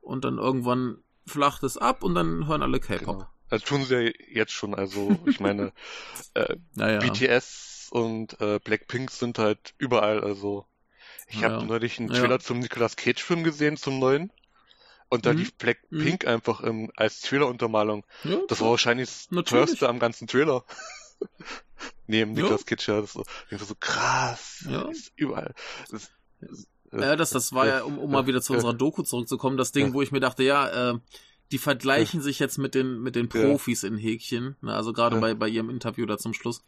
und 0.00 0.24
dann 0.24 0.38
irgendwann 0.38 0.98
flacht 1.26 1.62
es 1.64 1.76
ab 1.76 2.02
und 2.02 2.14
dann 2.14 2.46
hören 2.46 2.62
alle 2.62 2.80
K-Pop. 2.80 3.18
Genau. 3.18 3.28
Das 3.50 3.62
tun 3.62 3.84
sie 3.84 3.94
ja 3.94 4.12
jetzt 4.32 4.52
schon, 4.52 4.74
also 4.74 5.18
ich 5.26 5.40
meine, 5.40 5.72
äh, 6.34 6.56
Naja. 6.74 7.00
BTS 7.00 7.77
und 7.90 8.40
äh, 8.40 8.58
Blackpink 8.62 9.10
sind 9.10 9.38
halt 9.38 9.74
überall, 9.78 10.22
also 10.22 10.66
ich 11.28 11.40
Ja. 11.40 11.50
habe 11.52 11.66
neulich 11.66 11.98
einen 11.98 12.10
Ja. 12.12 12.20
Trailer 12.20 12.40
zum 12.40 12.58
Nicolas 12.60 12.96
Cage 12.96 13.22
Film 13.22 13.44
gesehen, 13.44 13.76
zum 13.76 13.98
neuen. 13.98 14.32
Und 15.10 15.24
da 15.24 15.32
Mhm. 15.32 15.38
lief 15.38 15.54
Blackpink 15.54 16.26
einfach 16.26 16.60
im, 16.60 16.90
als 16.96 17.20
Traileruntermalung. 17.22 18.04
ja, 18.24 18.38
Das 18.48 18.60
war 18.60 18.70
wahrscheinlich 18.70 19.08
das 19.30 19.44
teuerste 19.46 19.88
am 19.88 19.98
ganzen 19.98 20.26
Trailer. 20.26 20.64
Neben 22.06 22.34
Ja. 22.34 22.42
Nicolas 22.42 22.66
Cage, 22.66 22.88
ja, 22.88 23.00
das 23.00 23.12
so, 23.12 23.24
so 23.50 23.74
krass. 23.78 24.64
Ja. 24.68 24.82
Ist 24.88 25.12
überall. 25.16 25.54
Das, 25.90 26.10
Ja, 26.92 27.16
das, 27.16 27.30
das 27.30 27.52
war 27.52 27.66
ja, 27.66 27.82
um, 27.82 27.98
um 27.98 28.10
mal 28.10 28.26
wieder 28.26 28.40
zu 28.40 28.52
Ja. 28.54 28.58
unserer 28.58 28.72
Doku 28.74 29.02
zurückzukommen, 29.02 29.56
das 29.58 29.72
Ding, 29.72 29.88
Ja. 29.88 29.92
wo 29.92 30.00
ich 30.02 30.10
mir 30.12 30.20
dachte, 30.20 30.42
ja, 30.42 30.92
äh, 30.92 30.98
die 31.52 31.58
vergleichen 31.58 32.22
sich 32.22 32.38
jetzt 32.38 32.56
mit 32.58 32.74
den, 32.74 33.00
mit 33.02 33.14
den 33.14 33.28
Ja. 33.32 33.42
Profis 33.42 33.82
in 33.82 33.96
Häkchen, 33.98 34.56
ne, 34.62 34.74
also 34.74 34.92
gerade 34.94 35.16
Ja. 35.16 35.20
bei, 35.20 35.34
bei 35.34 35.48
ihrem 35.48 35.68
Interview 35.70 36.06
da 36.06 36.16
zum 36.18 36.32
Schluss. 36.34 36.62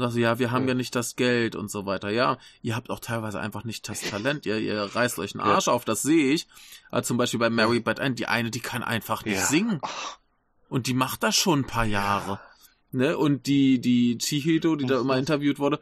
Und 0.00 0.08
dachte, 0.08 0.20
ja, 0.20 0.38
wir 0.38 0.50
haben 0.50 0.62
ja. 0.64 0.68
Ja. 0.70 0.74
nicht 0.74 0.94
das 0.94 1.16
Geld 1.16 1.54
und 1.56 1.70
so 1.70 1.86
weiter. 1.86 2.10
Ja, 2.10 2.38
ihr 2.62 2.74
habt 2.76 2.90
auch 2.90 3.00
teilweise 3.00 3.38
einfach 3.40 3.64
nicht 3.64 3.88
das 3.88 4.00
Talent. 4.00 4.46
Ihr, 4.46 4.58
ihr 4.58 4.82
reißt 4.82 5.18
euch 5.18 5.34
einen 5.34 5.46
Ja. 5.46 5.54
Arsch 5.54 5.68
auf, 5.68 5.84
das 5.84 6.02
sehe 6.02 6.32
ich. 6.32 6.46
Also 6.90 7.08
zum 7.08 7.16
Beispiel 7.18 7.38
bei 7.40 7.50
Mary 7.50 7.80
Bad 7.80 8.00
Ann, 8.00 8.14
die 8.14 8.26
eine, 8.26 8.50
die 8.50 8.60
kann 8.60 8.82
einfach 8.82 9.24
nicht 9.24 9.36
Ja. 9.36 9.46
singen. 9.46 9.80
Und 10.68 10.86
die 10.86 10.94
macht 10.94 11.22
das 11.22 11.36
schon 11.36 11.60
ein 11.60 11.66
paar 11.66 11.84
Jahre. 11.84 12.40
Ne? 12.92 13.16
Und 13.18 13.46
die, 13.46 13.80
die 13.80 14.18
Chihito, 14.18 14.74
die 14.76 14.86
da 14.86 15.00
immer 15.00 15.16
interviewt 15.18 15.58
wurde, 15.58 15.80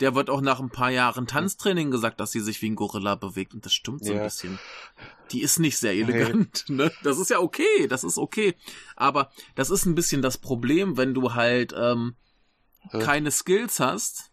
der 0.00 0.14
wird 0.14 0.30
auch 0.30 0.40
nach 0.40 0.60
ein 0.60 0.70
paar 0.70 0.90
Jahren 0.90 1.26
Tanztraining 1.26 1.90
gesagt, 1.90 2.20
dass 2.20 2.30
sie 2.30 2.40
sich 2.40 2.62
wie 2.62 2.70
ein 2.70 2.76
Gorilla 2.76 3.16
bewegt. 3.16 3.52
Und 3.54 3.64
das 3.66 3.74
stimmt 3.74 4.04
so 4.04 4.12
ein 4.12 4.18
Ja. 4.18 4.24
bisschen. 4.24 4.58
Die 5.32 5.42
ist 5.42 5.58
nicht 5.58 5.76
sehr 5.76 5.92
elegant. 5.94 6.64
Ne? 6.68 6.90
Das 7.02 7.18
ist 7.18 7.30
ja 7.30 7.40
okay, 7.40 7.86
das 7.88 8.04
ist 8.04 8.16
okay. 8.16 8.54
Aber 8.96 9.30
das 9.56 9.70
ist 9.70 9.86
ein 9.86 9.94
bisschen 9.96 10.22
das 10.22 10.38
Problem, 10.38 10.96
wenn 10.96 11.14
du 11.14 11.34
halt 11.34 11.74
ähm, 11.76 12.14
Ja. 12.92 13.00
keine 13.00 13.30
Skills 13.30 13.80
hast. 13.80 14.30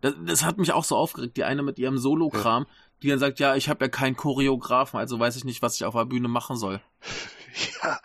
Das, 0.00 0.14
das 0.24 0.44
hat 0.44 0.58
mich 0.58 0.72
auch 0.72 0.84
so 0.84 0.96
aufgeregt. 0.96 1.36
Die 1.36 1.44
eine 1.44 1.62
mit 1.62 1.78
ihrem 1.78 1.98
Solo-Kram, 1.98 2.66
die 3.02 3.08
dann 3.08 3.18
sagt, 3.18 3.40
ja, 3.40 3.56
ich 3.56 3.68
habe 3.68 3.84
ja 3.84 3.88
keinen 3.88 4.16
Choreografen, 4.16 4.98
also 4.98 5.18
weiß 5.18 5.36
ich 5.36 5.44
nicht, 5.44 5.62
was 5.62 5.74
ich 5.76 5.84
auf 5.84 5.94
der 5.94 6.04
Bühne 6.04 6.28
machen 6.28 6.56
soll. 6.56 6.80
ja, 7.82 7.98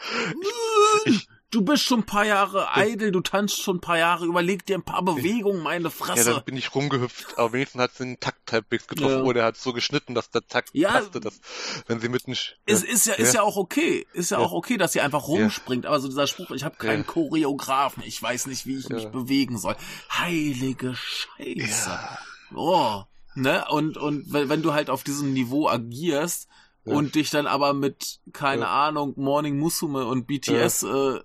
Du 1.54 1.62
bist 1.62 1.84
schon 1.84 2.00
ein 2.00 2.06
paar 2.06 2.26
Jahre 2.26 2.68
idle, 2.76 3.12
du 3.12 3.22
tanzt 3.22 3.62
schon 3.62 3.78
ein 3.78 3.80
paar 3.82 3.98
Jahre, 4.00 4.26
überleg 4.26 4.66
dir 4.66 4.76
ein 4.76 4.84
paar 4.84 5.04
Bewegungen, 5.04 5.62
meine 5.62 5.84
ja, 5.86 5.90
Fresse. 5.92 6.34
dann 6.34 6.44
bin 6.44 6.58
ich 6.58 6.74
rumgehüpft, 6.74 7.38
aber 7.38 7.54
wenigstens 7.54 7.82
hat 7.82 7.94
sie 7.94 8.04
den 8.06 8.20
Takt 8.20 8.52
halbwegs 8.52 8.88
getroffen 8.88 9.18
Ja. 9.20 9.24
oder 9.24 9.42
er 9.42 9.46
hat 9.48 9.58
so 9.58 9.72
geschnitten, 9.72 10.16
dass 10.16 10.32
der 10.32 10.48
Takt 10.48 10.72
Ja. 10.74 10.92
passte, 10.94 11.20
dass, 11.20 11.40
wenn 11.88 12.00
sie 12.00 12.10
mitten, 12.10 12.32
Es 12.66 12.84
ist 12.84 13.06
ja, 13.06 13.14
ist 13.14 13.36
ja 13.36 13.44
auch 13.44 13.56
okay. 13.56 14.08
Ist 14.14 14.32
ja, 14.32 14.40
Ja. 14.40 14.46
auch 14.46 14.52
okay, 14.52 14.78
dass 14.78 14.94
sie 14.94 15.02
einfach 15.02 15.28
rumspringt. 15.28 15.86
Aber 15.86 16.00
so 16.00 16.08
dieser 16.08 16.26
Spruch, 16.26 16.50
ich 16.52 16.64
habe 16.64 16.76
keinen 16.78 17.04
Ja. 17.04 17.08
Choreografen, 17.12 18.02
ich 18.06 18.20
weiß 18.22 18.48
nicht, 18.48 18.66
wie 18.66 18.78
ich 18.78 18.90
Ja. 18.90 18.96
mich 18.96 19.06
bewegen 19.10 19.58
soll. 19.60 19.76
Heilige 20.12 20.96
Scheiße. 20.96 21.90
ja, 21.90 22.18
Oh. 22.56 23.04
Ne? 23.36 23.64
Und, 23.70 23.98
und 23.98 24.32
wenn, 24.34 24.50
wenn 24.50 24.62
du 24.62 24.74
halt 24.74 24.90
auf 24.90 25.04
diesem 25.04 25.34
Niveau 25.34 25.68
agierst 25.68 26.48
Ja. 26.86 26.96
und 26.96 27.16
dich 27.16 27.30
dann 27.30 27.48
aber 27.48 27.74
mit, 27.74 28.20
keine 28.32 28.64
Ja. 28.64 28.88
Ahnung, 28.88 29.14
Morning 29.18 29.58
Musume 29.60 30.06
und 30.06 30.26
BTS 30.28 30.84
äh, 30.84 31.20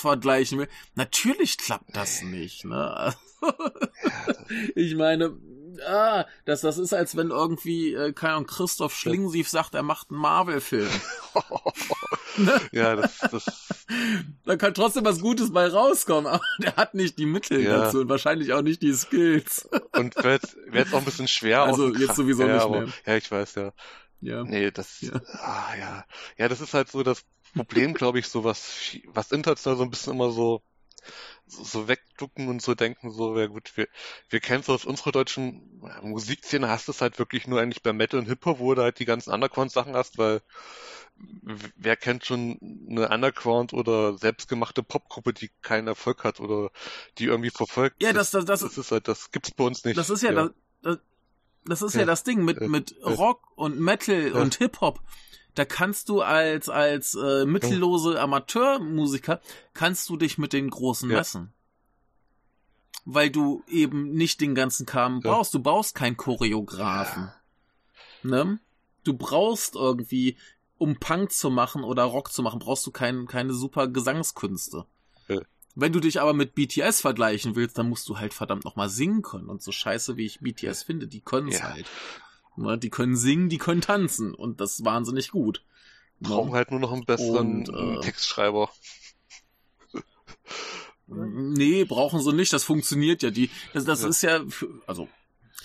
vergleichen 0.00 0.58
will, 0.58 0.68
natürlich 0.94 1.58
klappt 1.58 1.94
das 1.96 2.22
nicht, 2.22 2.64
ne? 2.64 3.14
ich 4.74 4.94
meine, 4.96 5.36
ah, 5.86 6.26
das, 6.44 6.60
das 6.60 6.78
ist, 6.78 6.92
als 6.92 7.16
wenn 7.16 7.30
irgendwie, 7.30 7.94
äh, 7.94 8.12
keine 8.12 8.34
Ahnung, 8.34 8.46
Christoph 8.46 8.94
Schlingensief 8.94 9.48
sagt, 9.48 9.74
er 9.74 9.82
macht 9.82 10.10
einen 10.10 10.20
Marvel-Film. 10.20 10.90
ja, 12.72 12.96
das, 12.96 13.18
das, 13.18 13.68
Da 14.44 14.56
kann 14.56 14.74
trotzdem 14.74 15.04
was 15.04 15.20
Gutes 15.20 15.52
bei 15.52 15.66
rauskommen, 15.66 16.26
aber 16.26 16.44
der 16.58 16.76
hat 16.76 16.94
nicht 16.94 17.18
die 17.18 17.26
Mittel 17.26 17.60
Ja. 17.60 17.78
dazu 17.78 18.00
und 18.00 18.08
wahrscheinlich 18.08 18.52
auch 18.52 18.62
nicht 18.62 18.82
die 18.82 18.92
Skills. 18.94 19.68
und 19.92 20.16
wäre 20.16 20.40
jetzt, 20.72 20.94
auch 20.94 20.98
ein 20.98 21.04
bisschen 21.04 21.28
schwer. 21.28 21.62
Also 21.62 21.94
jetzt 21.94 22.16
sowieso 22.16 22.46
ja, 22.46 22.54
nicht 22.54 22.62
aber, 22.62 22.80
mehr. 22.82 22.88
Ja, 23.06 23.16
ich 23.16 23.30
weiß, 23.30 23.54
ja. 23.56 23.72
Ja. 24.22 24.44
Nee, 24.44 24.70
das, 24.70 25.00
Ja. 25.00 25.12
ah, 25.40 25.74
ja. 25.78 26.04
Ja, 26.36 26.48
das 26.48 26.60
ist 26.60 26.74
halt 26.74 26.90
so 26.90 27.02
das 27.02 27.24
Problem, 27.54 27.94
glaube 27.94 28.18
ich, 28.18 28.28
so 28.28 28.44
was, 28.44 28.96
was 29.06 29.32
international 29.32 29.76
so 29.76 29.84
ein 29.84 29.90
bisschen 29.90 30.14
immer 30.14 30.30
so, 30.30 30.62
so, 31.46 31.64
so 31.64 31.88
wegducken 31.88 32.48
und 32.48 32.62
so 32.62 32.74
denken, 32.74 33.10
so, 33.10 33.38
ja 33.38 33.46
gut, 33.46 33.76
wir, 33.76 33.88
wir 34.28 34.40
kennen 34.40 34.60
es 34.60 34.68
aus 34.68 34.84
unserer 34.84 35.12
deutschen 35.12 35.80
Musikszene, 36.02 36.68
hast 36.68 36.88
du 36.88 36.92
es 36.92 37.00
halt 37.00 37.18
wirklich 37.18 37.46
nur 37.46 37.60
eigentlich 37.60 37.82
bei 37.82 37.92
Metal 37.92 38.20
und 38.20 38.26
Hip-Hop, 38.26 38.58
wo 38.58 38.74
du 38.74 38.82
halt 38.82 38.98
die 38.98 39.04
ganzen 39.04 39.32
Underground-Sachen 39.32 39.94
hast, 39.94 40.18
weil 40.18 40.42
wer 41.76 41.96
kennt 41.96 42.24
schon 42.24 42.58
eine 42.88 43.08
Underground 43.08 43.72
oder 43.72 44.16
selbstgemachte 44.16 44.82
Popgruppe, 44.82 45.32
die 45.32 45.50
keinen 45.62 45.88
Erfolg 45.88 46.24
hat 46.24 46.40
oder 46.40 46.70
die 47.18 47.24
irgendwie 47.24 47.50
verfolgt? 47.50 48.02
Ja, 48.02 48.12
das, 48.12 48.30
das, 48.30 48.44
das, 48.44 48.60
das 48.60 48.78
ist 48.78 48.90
halt, 48.90 49.08
das 49.08 49.30
gibt's 49.30 49.50
bei 49.50 49.64
uns 49.64 49.84
nicht. 49.84 49.98
das 49.98 50.10
ist 50.10 50.22
ja, 50.22 50.32
Das, 50.32 50.50
das, 50.82 50.98
das 51.64 51.82
ist 51.82 51.94
ja, 51.94 52.00
ja 52.00 52.06
das 52.06 52.24
Ding 52.24 52.44
mit, 52.44 52.60
mit 52.60 52.96
Rock 53.04 53.42
und 53.56 53.78
Metal 53.78 54.32
und 54.32 54.56
Hip-Hop. 54.56 55.00
Da 55.54 55.64
kannst 55.64 56.08
du 56.08 56.22
als, 56.22 56.68
als 56.68 57.14
äh, 57.14 57.44
mittellose 57.44 58.20
Amateurmusiker, 58.20 59.40
kannst 59.74 60.08
du 60.08 60.16
dich 60.16 60.38
mit 60.38 60.52
den 60.52 60.70
Großen 60.70 61.08
messen. 61.08 61.52
Weil 63.04 63.30
du 63.30 63.62
eben 63.66 64.12
nicht 64.12 64.40
den 64.40 64.54
ganzen 64.54 64.86
Kram 64.86 65.20
brauchst. 65.20 65.54
Du 65.54 65.60
brauchst 65.60 65.94
keinen 65.94 66.16
Choreografen. 66.16 67.30
Ne? 68.22 68.58
Du 69.04 69.14
brauchst 69.14 69.74
irgendwie, 69.74 70.36
um 70.78 70.96
Punk 70.96 71.32
zu 71.32 71.50
machen 71.50 71.82
oder 71.82 72.04
Rock 72.04 72.30
zu 72.30 72.42
machen, 72.42 72.58
brauchst 72.58 72.86
du 72.86 72.90
kein, 72.90 73.26
keine 73.26 73.54
super 73.54 73.88
Gesangskünste. 73.88 74.84
Wenn 75.74 75.92
du 75.92 76.00
dich 76.00 76.20
aber 76.20 76.34
mit 76.34 76.54
BTS 76.54 77.00
vergleichen 77.00 77.54
willst, 77.54 77.78
dann 77.78 77.88
musst 77.88 78.08
du 78.08 78.18
halt 78.18 78.34
verdammt 78.34 78.64
nochmal 78.64 78.88
singen 78.88 79.22
können. 79.22 79.48
Und 79.48 79.62
so 79.62 79.72
scheiße, 79.72 80.16
wie 80.16 80.26
ich 80.26 80.40
BTS 80.40 80.82
finde, 80.82 81.06
die 81.06 81.20
können 81.20 81.48
es 81.48 81.58
ja. 81.58 81.70
halt. 81.70 81.86
Ne, 82.60 82.76
die 82.76 82.90
können 82.90 83.16
singen, 83.16 83.48
die 83.48 83.56
können 83.56 83.80
tanzen. 83.80 84.34
Und 84.34 84.60
das 84.60 84.74
ist 84.74 84.84
wahnsinnig 84.84 85.30
gut. 85.30 85.64
Ne? 86.18 86.28
Brauchen 86.28 86.52
halt 86.52 86.70
nur 86.70 86.78
noch 86.78 86.92
einen 86.92 87.06
besseren 87.06 87.66
und, 87.66 87.98
äh, 87.98 88.00
Textschreiber. 88.00 88.70
Nee, 91.12 91.84
brauchen 91.86 92.20
sie 92.20 92.32
nicht. 92.32 92.52
Das 92.52 92.62
funktioniert 92.62 93.24
ja. 93.24 93.30
Die, 93.32 93.50
das, 93.72 93.84
das 93.84 94.02
ja. 94.02 94.08
ist 94.08 94.22
ja, 94.22 94.44
also 94.86 95.08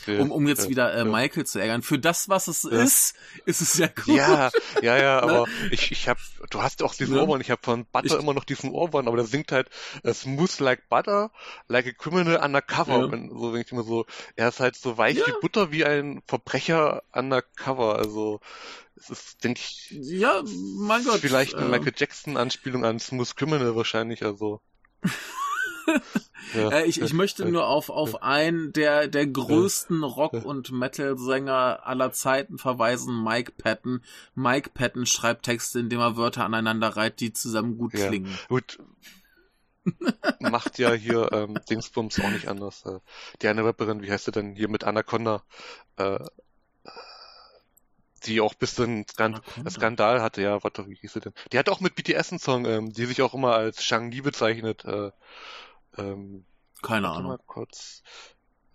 um, 0.08 0.32
um 0.32 0.48
jetzt 0.48 0.70
wieder 0.70 0.94
äh, 0.94 1.06
Michael 1.06 1.46
zu 1.46 1.60
ärgern. 1.60 1.82
Für 1.82 2.00
das, 2.00 2.30
was 2.30 2.48
es 2.48 2.64
ja. 2.64 2.72
ist, 2.72 3.16
ist 3.46 3.62
es 3.62 3.78
ja 3.78 3.88
gut. 3.88 4.16
Ja, 4.16 4.52
ja, 4.82 4.98
ja, 4.98 5.22
ne? 5.26 5.32
aber 5.32 5.46
ich, 5.72 5.92
ich 5.92 6.08
hab, 6.08 6.18
du 6.50 6.62
hast 6.62 6.84
auch 6.84 6.94
diesen 6.94 7.16
ne? 7.16 7.24
Ohrwurm, 7.24 7.42
ich 7.42 7.52
habe 7.52 7.62
von 7.64 7.86
Butter 7.86 8.06
ich, 8.06 8.14
immer 8.14 8.34
noch 8.34 8.44
diesen 8.44 8.72
Ohrwurm, 8.72 9.08
aber 9.08 9.18
der 9.18 9.26
singt 9.26 9.52
halt 9.52 9.70
uh, 10.04 10.14
smooth 10.14 10.60
like 10.60 10.90
butter, 10.90 11.32
like 11.68 11.88
a 11.88 11.92
criminal 11.92 12.38
undercover. 12.38 13.06
Ja. 13.06 13.12
Wenn, 13.12 13.30
so 13.30 13.54
wenn 13.54 13.62
ich 13.62 13.72
immer 13.72 13.84
so, 13.84 14.06
er 14.36 14.50
ist 14.50 14.60
halt 14.60 14.76
so 14.76 14.98
weich 14.98 15.18
ja. 15.18 15.28
wie 15.28 15.34
Butter, 15.42 15.72
wie 15.72 15.86
ein 15.86 16.22
Verbrecher 16.28 17.04
undercover. 17.12 17.98
Also 17.98 18.40
es 18.96 19.10
ist, 19.10 19.44
denke 19.44 19.60
ich, 19.62 19.90
ja, 19.92 20.42
mein 20.78 21.04
Gott, 21.04 21.20
vielleicht 21.20 21.56
eine 21.56 21.66
äh, 21.66 21.70
Michael 21.70 21.94
Jackson 21.96 22.38
Anspielung 22.38 22.86
an 22.86 23.00
Smooth 23.00 23.36
Criminal 23.36 23.76
wahrscheinlich, 23.76 24.24
also. 24.24 24.62
Ja, 26.54 26.70
äh, 26.70 26.86
ich, 26.86 27.02
ich 27.02 27.14
möchte 27.14 27.46
nur 27.46 27.68
auf, 27.68 27.90
auf 27.90 28.22
einen 28.22 28.72
der, 28.72 29.08
der 29.08 29.28
größten 29.28 30.04
Rock- 30.04 30.46
und 30.46 30.72
Metal-Sänger 30.72 31.86
aller 31.86 32.12
Zeiten 32.12 32.58
verweisen, 32.58 33.24
Mike 33.24 33.54
Patton. 33.58 34.04
Mike 34.36 34.72
Patton 34.74 35.06
schreibt 35.06 35.46
Texte, 35.46 35.80
indem 35.80 36.00
er 36.00 36.18
Wörter 36.18 36.46
aneinander 36.46 36.90
reiht, 36.90 37.20
die 37.20 37.34
zusammen 37.34 37.78
gut 37.78 37.94
ja, 37.94 38.08
klingen. 38.08 38.38
Gut. 38.48 38.80
Macht 40.40 40.80
ja 40.80 40.94
hier 40.94 41.32
ähm, 41.32 41.58
Dingsbums 41.70 42.20
auch 42.20 42.30
nicht 42.30 42.48
anders. 42.48 42.86
Äh, 42.86 43.00
die 43.42 43.48
eine 43.48 43.64
Rapperin, 43.64 44.02
wie 44.02 44.12
heißt 44.12 44.26
sie 44.26 44.32
denn 44.32 44.56
hier 44.56 44.70
mit 44.70 44.84
Anaconda? 44.84 45.44
Äh, 45.98 46.20
die 48.26 48.42
auch 48.42 48.54
bis 48.54 48.76
bisschen 48.76 49.06
Skand 49.08 49.42
Skandal 49.70 50.22
hatte, 50.22 50.42
ja, 50.42 50.64
warte, 50.64 50.88
wie 50.90 50.96
hieß 50.96 51.14
sie 51.14 51.20
denn? 51.20 51.34
Die 51.52 51.60
hat 51.60 51.70
auch 51.70 51.80
mit 51.80 51.96
BTS 51.96 52.32
einen 52.32 52.40
Song, 52.40 52.66
ähm, 52.66 52.92
die 52.92 53.06
sich 53.06 53.22
auch 53.22 53.34
immer 53.34 53.54
als 53.54 53.84
Shang-Li 53.84 54.22
bezeichnet. 54.22 54.84
Äh, 54.86 55.12
ähm, 55.98 56.46
Keine 56.82 57.10
Ahnung. 57.10 57.38
Kurz. 57.46 58.04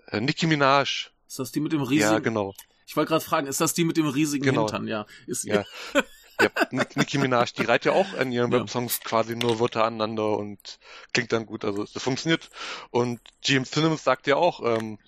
Äh, 0.07 0.21
Nicki 0.21 0.47
Minaj. 0.47 1.11
Ist 1.27 1.39
das 1.39 1.53
die 1.53 1.61
mit 1.61 1.73
dem 1.73 1.83
riesigen? 1.83 2.13
Ja, 2.13 2.19
genau. 2.19 2.55
Ich 2.87 2.97
wollte 2.97 3.11
gerade 3.11 3.25
fragen, 3.25 3.47
ist 3.47 3.61
das 3.61 3.73
die 3.75 3.85
mit 3.85 3.97
dem 3.97 4.09
riesigen 4.09 4.45
genau. 4.45 4.63
Hintern? 4.63 4.89
Ja, 4.89 5.07
ist 5.27 5.45
ja. 5.45 5.65
ja, 5.95 6.51
Nicki 6.71 7.19
Minaj, 7.19 7.53
die 7.57 7.63
reiht 7.63 7.85
ja 7.85 7.93
auch 7.93 8.15
in 8.15 8.33
ihren 8.33 8.51
ja. 8.51 8.61
Websongs 8.61 9.01
quasi 9.01 9.37
nur 9.37 9.61
Wörter 9.61 9.85
aneinander 9.85 10.37
und 10.37 10.81
klingt 11.13 11.33
dann 11.33 11.47
gut. 11.47 11.65
Also 11.65 11.85
das 11.85 12.03
funktioniert. 12.03 12.51
Und 12.91 13.21
James 13.45 13.71
Simmons 13.71 14.03
sagt 14.03 14.27
ja 14.27 14.37
auch, 14.37 14.61
ähm, 14.65 14.99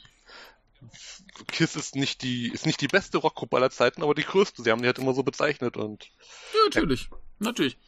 Kiss 1.49 1.77
ist 1.77 1.97
nicht 1.97 2.23
die 2.23 2.49
ist 2.53 2.67
nicht 2.67 2.81
die 2.81 2.89
beste 2.89 3.19
Rockgruppe 3.19 3.57
aller 3.57 3.71
Zeiten, 3.71 4.03
aber 4.03 4.15
die 4.15 4.25
größte. 4.25 4.63
Sie 4.63 4.71
haben 4.71 4.83
die 4.83 4.87
halt 4.87 4.99
immer 4.99 5.15
so 5.15 5.23
bezeichnet 5.23 5.77
und 5.77 6.05
ja, 6.55 6.61
natürlich, 6.67 7.09
ja. 7.11 7.19
natürlich. 7.39 7.79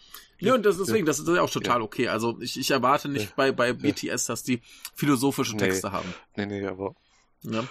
Ja, 0.44 0.54
und 0.54 0.64
das 0.64 0.78
deswegen, 0.78 1.06
das 1.06 1.18
ist 1.18 1.28
ja 1.28 1.42
auch 1.42 1.50
total 1.50 1.78
ja. 1.78 1.84
okay. 1.84 2.08
Also 2.08 2.40
ich, 2.40 2.58
ich 2.58 2.70
erwarte 2.70 3.08
nicht 3.08 3.26
ja. 3.26 3.32
bei, 3.36 3.52
bei 3.52 3.72
BTS, 3.72 4.26
dass 4.26 4.42
die 4.42 4.62
philosophische 4.94 5.56
Texte 5.56 5.88
nee. 5.88 5.92
haben. 5.92 6.14
Nee, 6.36 6.46
nee, 6.46 6.66
aber. 6.66 6.94
Ja. 7.42 7.64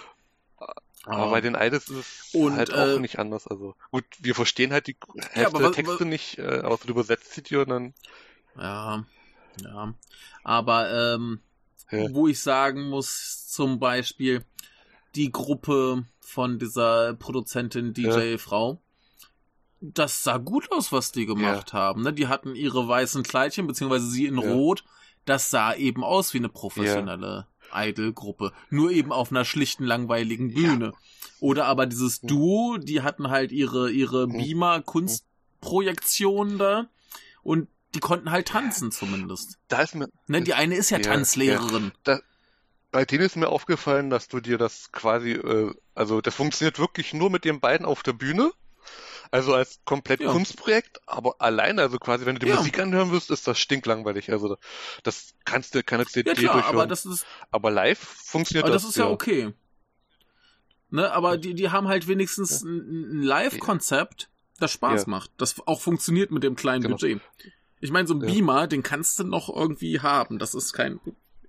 Aber 1.06 1.30
bei 1.30 1.40
den 1.40 1.54
Idols 1.54 1.88
ist 1.90 1.98
es 1.98 2.34
und, 2.34 2.56
halt 2.56 2.72
auch 2.72 2.96
äh, 2.96 2.98
nicht 2.98 3.18
anders. 3.18 3.46
Also 3.46 3.74
gut, 3.90 4.04
wir 4.20 4.34
verstehen 4.34 4.72
halt 4.72 4.86
die 4.86 4.96
Hälfte 5.32 5.56
ja, 5.56 5.62
der 5.62 5.72
Texte 5.72 6.00
was, 6.00 6.06
nicht, 6.06 6.38
äh, 6.38 6.60
außer 6.60 6.86
du 6.86 6.92
übersetzt 6.92 7.32
sie 7.32 7.42
dir 7.42 7.60
und 7.60 7.68
dann. 7.68 7.94
Ja, 8.56 9.04
ja. 9.62 9.94
Aber 10.44 11.14
ähm, 11.14 11.40
wo 11.90 12.26
ich 12.26 12.40
sagen 12.40 12.88
muss, 12.88 13.46
zum 13.48 13.78
Beispiel 13.78 14.44
die 15.14 15.30
Gruppe 15.30 16.06
von 16.20 16.58
dieser 16.58 17.14
Produzentin 17.14 17.92
DJ 17.92 18.36
Frau, 18.38 18.80
das 19.92 20.22
sah 20.22 20.38
gut 20.38 20.72
aus, 20.72 20.92
was 20.92 21.12
die 21.12 21.26
gemacht 21.26 21.72
ja. 21.72 21.78
haben. 21.78 22.02
Ne? 22.02 22.12
Die 22.12 22.28
hatten 22.28 22.54
ihre 22.54 22.88
weißen 22.88 23.22
Kleidchen, 23.22 23.66
beziehungsweise 23.66 24.06
sie 24.06 24.26
in 24.26 24.38
ja. 24.38 24.50
Rot. 24.50 24.84
Das 25.26 25.50
sah 25.50 25.74
eben 25.74 26.04
aus 26.04 26.34
wie 26.34 26.38
eine 26.38 26.48
professionelle 26.48 27.46
ja. 27.72 27.84
Idol-Gruppe. 27.84 28.52
Nur 28.70 28.90
eben 28.90 29.12
auf 29.12 29.30
einer 29.30 29.44
schlichten, 29.44 29.84
langweiligen 29.84 30.54
Bühne. 30.54 30.92
Oder 31.40 31.66
aber 31.66 31.86
dieses 31.86 32.20
Duo, 32.20 32.78
die 32.78 33.02
hatten 33.02 33.30
halt 33.30 33.52
ihre, 33.52 33.90
ihre 33.90 34.26
Beamer-Kunstprojektion 34.28 36.58
da. 36.58 36.86
Und 37.42 37.68
die 37.94 38.00
konnten 38.00 38.30
halt 38.30 38.48
tanzen 38.48 38.90
zumindest. 38.90 39.58
Da 39.68 39.82
ist 39.82 39.94
mir, 39.94 40.08
ne, 40.26 40.42
die 40.42 40.54
eine 40.54 40.74
ist 40.74 40.90
ja, 40.90 40.98
Tanzlehrerin. 40.98 41.92
Da, 42.02 42.20
bei 42.90 43.04
denen 43.04 43.24
ist 43.24 43.36
mir 43.36 43.48
aufgefallen, 43.48 44.10
dass 44.10 44.28
du 44.28 44.40
dir 44.40 44.58
das 44.58 44.92
quasi, 44.92 45.32
äh, 45.32 45.72
also 45.94 46.20
das 46.20 46.34
funktioniert 46.34 46.78
wirklich 46.78 47.12
nur 47.12 47.30
mit 47.30 47.44
den 47.44 47.60
beiden 47.60 47.86
auf 47.86 48.02
der 48.02 48.12
Bühne. 48.12 48.52
Also 49.34 49.52
als 49.52 49.80
komplett 49.84 50.20
ja. 50.20 50.30
Kunstprojekt, 50.30 51.00
aber 51.06 51.34
alleine, 51.40 51.82
also 51.82 51.98
quasi, 51.98 52.24
wenn 52.24 52.36
du 52.36 52.46
die 52.46 52.52
ja. 52.52 52.54
Musik 52.54 52.78
anhören 52.78 53.10
wirst, 53.10 53.32
ist 53.32 53.48
das 53.48 53.58
stinklangweilig. 53.58 54.30
Also 54.30 54.56
das 55.02 55.34
kannst 55.44 55.74
du 55.74 55.82
keine 55.82 56.06
CD 56.06 56.30
ja, 56.30 56.34
klar, 56.36 56.52
durchhören. 56.52 56.76
Aber, 56.76 56.86
das 56.86 57.04
ist, 57.04 57.26
aber 57.50 57.72
live 57.72 57.98
funktioniert 57.98 58.66
aber 58.66 58.74
das. 58.74 58.82
Das 58.82 58.92
ist 58.92 58.96
ja, 58.96 59.08
okay. 59.08 59.52
Ne, 60.90 61.10
aber 61.10 61.36
die, 61.36 61.54
die 61.54 61.70
haben 61.70 61.88
halt 61.88 62.06
wenigstens 62.06 62.62
ein, 62.62 62.76
ein 62.76 63.22
Live-Konzept, 63.24 64.28
das 64.60 64.70
Spaß 64.70 65.08
macht. 65.08 65.32
Das 65.36 65.66
auch 65.66 65.80
funktioniert 65.80 66.30
mit 66.30 66.44
dem 66.44 66.54
kleinen 66.54 66.84
genau. 66.84 66.94
Budget. 66.94 67.20
Ich 67.80 67.90
meine, 67.90 68.06
so 68.06 68.14
ein 68.14 68.20
Beamer, 68.20 68.68
den 68.68 68.84
kannst 68.84 69.18
du 69.18 69.24
noch 69.24 69.48
irgendwie 69.48 69.98
haben. 69.98 70.38
Das 70.38 70.54
ist 70.54 70.74
kein. 70.74 71.00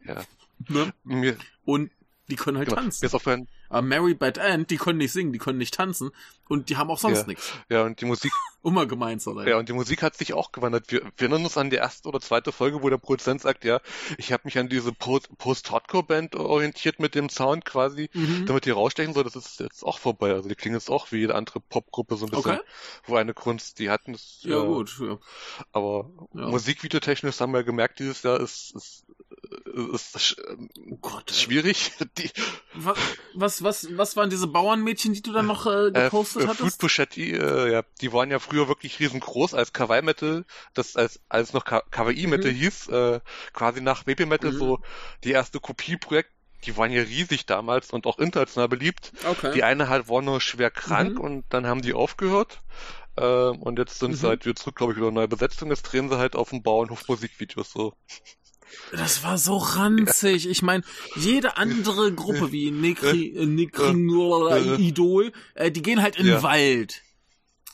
Ja. 0.04 0.24
Ne? 0.70 0.92
Mir, 1.04 1.38
Und 1.66 1.92
die 2.30 2.36
können 2.36 2.58
halt 2.58 2.70
genau. 2.70 2.82
tanzen. 2.82 3.04
Mir 3.04 3.08
ist 3.08 3.16
aufgefallen, 3.16 3.48
aber 3.70 3.82
Mary 3.82 4.14
Bad 4.14 4.38
End, 4.38 4.70
die 4.70 4.78
können 4.78 4.98
nicht 4.98 5.12
singen, 5.12 5.34
die 5.34 5.40
können 5.40 5.58
nicht 5.58 5.74
tanzen 5.74 6.12
und 6.48 6.70
die 6.70 6.78
haben 6.78 6.90
auch 6.90 7.00
sonst 7.00 7.22
ja. 7.22 7.28
nichts. 7.28 7.54
Ja, 7.70 7.84
und 7.84 8.02
die 8.02 8.06
Musik. 8.06 8.32
mal 8.64 8.88
gemein 8.88 9.20
zu 9.20 9.34
sein. 9.34 9.48
Ja, 9.48 9.58
und 9.58 9.70
die 9.70 9.74
Musik 9.74 10.02
hat 10.02 10.16
sich 10.16 10.34
auch 10.34 10.52
gewandert. 10.52 10.92
Wir, 10.92 11.02
wir 11.02 11.12
erinnern 11.20 11.44
uns 11.44 11.58
an 11.58 11.70
die 11.70 11.76
erste 11.76 12.10
oder 12.10 12.20
zweite 12.20 12.52
Folge, 12.52 12.82
wo 12.82 12.90
der 12.90 12.98
Produzent 12.98 13.42
sagt, 13.42 13.64
ja, 13.64 13.80
ich 14.18 14.32
habe 14.32 14.42
mich 14.46 14.58
an 14.58 14.70
diese 14.70 14.92
Post-Hardcore-Band 14.92 16.36
orientiert 16.36 17.00
mit 17.00 17.16
dem 17.16 17.30
Sound 17.30 17.66
quasi, 17.66 18.10
mhm. 18.14 18.46
damit 18.46 18.66
die 18.66 18.72
rausstechen 18.72 19.14
soll. 19.14 19.24
Das 19.24 19.36
ist 19.36 19.60
jetzt 19.60 19.84
auch 19.84 20.00
vorbei. 20.00 20.32
Also 20.32 20.50
die 20.50 20.56
klingen 20.56 20.76
jetzt 20.76 20.90
auch 20.90 21.12
wie 21.12 21.18
jede 21.18 21.36
andere 21.36 21.60
Popgruppe 21.60 22.16
so 22.16 22.26
ein 22.26 22.32
bisschen, 22.32 22.52
okay. 22.54 22.62
wo 23.06 23.16
eine 23.16 23.34
Kunst, 23.34 23.80
die 23.80 23.90
hatten 23.90 24.14
es. 24.14 24.40
Ja, 24.42 24.64
äh, 24.64 24.66
gut. 24.66 25.00
Ja. 25.00 25.20
Aber 25.72 26.10
ja. 26.34 26.48
Musikvideotechnisch 26.48 27.40
haben 27.40 27.54
wir 27.54 27.64
gemerkt, 27.64 28.00
dieses 28.00 28.24
Jahr 28.24 28.40
ist, 28.40 28.76
ist 28.76 29.06
ist 29.76 30.38
oh 30.90 30.98
Gott, 31.02 31.32
schwierig. 31.32 31.92
Die, 32.18 32.30
was, 32.74 32.98
was, 33.34 33.64
was, 33.64 33.98
was 33.98 34.16
waren 34.16 34.30
diese 34.30 34.48
Bauernmädchen, 34.48 35.14
die 35.14 35.22
du 35.22 35.34
dann 35.34 35.48
noch 35.48 35.66
äh, 35.66 35.88
äh 35.88 35.92
gepostet 35.92 36.44
äh, 36.44 36.48
hattest? 36.48 36.62
Fruit 36.62 36.78
Pushetti, 36.78 37.32
äh, 37.32 37.72
ja, 37.72 37.84
die 38.02 38.14
waren 38.14 38.32
ja 38.32 38.40
früher 38.40 38.68
wirklich 38.68 39.00
riesengroß 39.00 39.54
als 39.54 39.74
Kawaii 39.74 40.02
Metal, 40.02 40.46
das 40.74 40.96
als, 40.96 41.20
als 41.30 41.54
noch 41.54 41.66
Kawaii 41.66 42.28
Metal 42.28 42.52
mhm. 42.52 42.56
hieß, 42.56 42.88
äh, 42.90 43.20
quasi 43.54 43.82
nach 43.82 44.04
Baby 44.04 44.26
Metal 44.26 44.52
mhm. 44.52 44.58
so 44.58 44.80
die 45.24 45.32
erste 45.32 45.60
Kopieprojekt 45.60 46.32
die 46.64 46.76
waren 46.78 46.92
ja 46.92 47.04
riesig 47.04 47.46
damals 47.46 47.92
und 47.92 48.08
auch 48.08 48.18
international 48.18 48.68
beliebt. 48.68 49.12
Okay. 49.24 49.52
Die 49.54 49.64
eine 49.64 49.88
halt 49.88 50.10
war 50.10 50.24
nur 50.24 50.42
schwer 50.42 50.72
krank 50.72 51.16
mhm. 51.16 51.22
und 51.22 51.46
dann 51.50 51.68
haben 51.68 51.84
die 51.84 51.94
aufgehört. 51.94 52.60
Ähm, 53.18 53.62
und 53.62 53.78
jetzt 53.78 54.00
sind 54.00 54.12
mhm. 54.12 54.16
sie 54.16 54.28
halt 54.28 54.46
wieder 54.46 54.56
zurück, 54.56 54.76
glaube 54.76 54.94
ich, 54.94 54.98
wieder 54.98 55.12
neue 55.12 55.28
Besetzung. 55.28 55.70
Jetzt 55.70 55.84
drehen 55.84 56.10
sie 56.10 56.18
halt 56.18 56.36
auf 56.36 56.50
dem 56.50 56.64
Bauernhof 56.64 57.08
Musikvideos 57.08 57.72
so. 57.72 57.94
Das 58.92 59.24
war 59.24 59.38
so 59.38 59.58
ranzig. 59.58 60.50
Ich 60.50 60.62
meine, 60.62 60.84
jede 61.16 61.58
andere 61.58 62.14
Gruppe 62.14 62.52
wie 62.52 62.72
Nekri, 62.72 63.36
äh, 63.36 63.46
Nekri 63.46 63.92
Idol, 64.78 65.32
äh, 65.54 65.72
die 65.72 65.82
gehen 65.82 66.02
halt 66.02 66.16
in 66.18 66.26
den 66.26 66.36
ja. 66.36 66.44
Wald. 66.44 67.02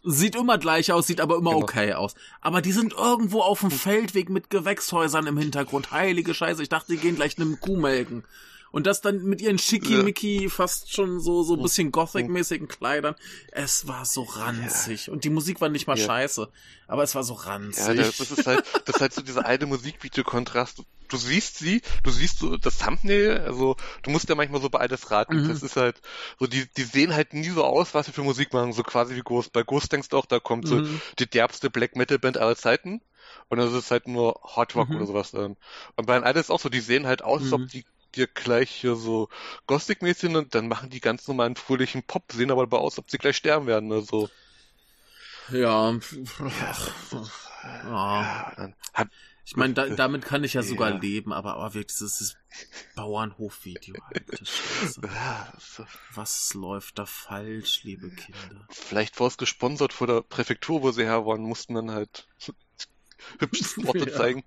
Sieht 0.04 0.36
immer 0.36 0.58
gleich 0.58 0.92
aus, 0.92 1.06
sieht 1.06 1.22
aber 1.22 1.38
immer 1.38 1.52
genau. 1.52 1.64
okay 1.64 1.94
aus. 1.94 2.16
Aber 2.40 2.62
die 2.62 2.72
sind 2.72 2.94
irgendwo 2.94 3.42
auf 3.42 3.60
dem 3.60 3.70
Feldweg 3.70 4.30
mit 4.30 4.50
Gewächshäusern 4.50 5.28
im 5.28 5.38
Hintergrund. 5.38 5.92
Heilige 5.92 6.34
Scheiße, 6.34 6.64
ich 6.64 6.70
dachte, 6.70 6.94
die 6.94 6.98
gehen 6.98 7.16
gleich 7.16 7.38
einem 7.38 7.60
Kuh 7.60 7.78
melken. 7.78 8.24
Und 8.72 8.88
das 8.88 9.02
dann 9.02 9.24
mit 9.24 9.42
ihren 9.42 9.60
schickimicki, 9.60 10.50
fast 10.50 10.94
schon 10.94 11.20
so, 11.20 11.44
so 11.44 11.56
ein 11.56 11.62
bisschen 11.62 11.92
Gothic-mäßigen 11.92 12.68
Kleidern. 12.68 13.16
Es 13.52 13.88
war 13.88 14.06
so 14.06 14.24
ranzig. 14.24 15.08
Ja. 15.08 15.14
Und 15.14 15.26
die 15.26 15.30
Musik 15.30 15.60
war 15.60 15.70
nicht 15.70 15.88
mal 15.88 15.98
ja. 15.98 16.06
scheiße. 16.06 16.50
Aber 16.88 17.04
es 17.04 17.14
war 17.14 17.24
so 17.24 17.34
ranzig. 17.34 17.86
Ja, 17.86 17.94
das 17.94 18.20
ist 18.20 18.48
halt, 18.48 18.64
das 18.86 18.96
ist 18.96 19.02
halt 19.02 19.14
so 19.14 19.22
dieser 19.22 19.46
alte 19.46 19.66
Musikvideo-Kontrast. 19.66 20.84
du 21.10 21.18
siehst 21.18 21.58
sie, 21.58 21.82
du 22.04 22.12
siehst 22.12 22.40
so 22.40 22.58
das 22.58 22.78
Thumbnail, 22.78 23.40
also 23.46 23.76
du 24.04 24.10
musst 24.10 24.30
ja 24.30 24.36
manchmal 24.36 24.62
so 24.62 24.70
bei 24.70 24.80
alles 24.80 25.12
raten. 25.12 25.44
Mhm. 25.44 25.50
Das 25.50 25.64
ist 25.64 25.76
halt, 25.76 26.02
so 26.40 26.48
die, 26.48 26.66
die 26.78 26.84
sehen 26.84 27.14
halt 27.14 27.34
nie 27.34 27.50
so 27.50 27.64
aus, 27.64 27.94
was 27.94 28.06
sie 28.06 28.12
für 28.14 28.24
Musik 28.24 28.54
machen, 28.54 28.74
so 28.74 28.84
quasi 28.84 29.16
wie 29.16 29.22
Ghost. 29.22 29.52
Bei 29.52 29.64
Ghost 29.64 29.92
denkst 29.92 30.10
du 30.10 30.18
auch, 30.18 30.26
da 30.26 30.40
kommt 30.40 30.68
so 30.68 30.76
mhm. 30.76 31.02
die 31.20 31.30
derbste 31.30 31.70
Black 31.70 31.96
Metal 31.96 32.20
Band 32.20 32.38
aller 32.38 32.56
Zeiten. 32.56 33.02
Und 33.50 33.58
das 33.58 33.74
ist 33.74 33.92
halt 33.92 34.08
nur 34.08 34.40
Hard 34.44 34.76
Rock 34.76 34.90
mhm. 34.90 34.98
oder 34.98 35.06
sowas. 35.08 35.34
Und 35.34 35.58
bei 35.96 36.18
den 36.18 36.28
Idols 36.28 36.50
auch 36.50 36.60
so, 36.60 36.70
die 36.70 36.80
sehen 36.80 37.06
halt 37.06 37.22
aus, 37.22 37.42
als 37.44 37.54
ob 37.54 37.62
mhm. 37.62 37.68
die 37.68 37.86
dir 38.12 38.28
gleich 38.28 38.70
hier 38.70 38.96
so 38.96 39.30
Gothic-mäßig 39.68 40.36
und 40.36 40.56
dann 40.56 40.68
machen 40.68 40.90
die 40.90 41.02
ganz 41.02 41.28
normalen 41.28 41.56
fröhlichen 41.56 42.04
Pop, 42.04 42.32
sehen 42.32 42.52
aber 42.52 42.64
dabei 42.64 42.78
aus, 42.78 42.94
als 42.94 43.00
ob 43.00 43.12
sie 43.12 43.18
gleich 43.18 43.38
sterben 43.38 43.68
werden. 43.68 43.92
Also. 43.92 44.30
Ja. 45.52 46.00
ja. 47.84 48.74
Hat, 48.94 49.10
ich 49.52 49.58
meine, 49.58 49.74
da, 49.74 49.90
damit 49.90 50.24
kann 50.24 50.46
ich 50.46 50.54
ja 50.54 50.64
sogar 50.64 50.92
ja. 50.92 50.98
leben, 50.98 51.34
aber, 51.34 51.56
aber 51.56 51.74
wirklich, 51.74 52.00
das 52.00 52.22
ist 52.22 52.38
Bauernhofvideo, 52.96 53.96
Was 56.14 56.54
läuft 56.54 57.00
da 57.00 57.06
falsch, 57.06 57.84
liebe 57.84 58.10
Kinder? 58.12 58.66
Vielleicht 58.70 59.20
war 59.20 59.28
es 59.28 59.38
gesponsert 59.38 59.94
vor 59.94 60.08
der 60.08 60.22
Präfektur, 60.22 60.82
wo 60.82 60.92
sie 60.92 61.04
her 61.04 61.26
waren, 61.26 61.42
mussten 61.42 61.74
dann 61.74 61.92
halt 61.92 62.28
hübschesten 63.40 63.88
Orte 63.88 64.10
ja. 64.10 64.16
zeigen. 64.16 64.44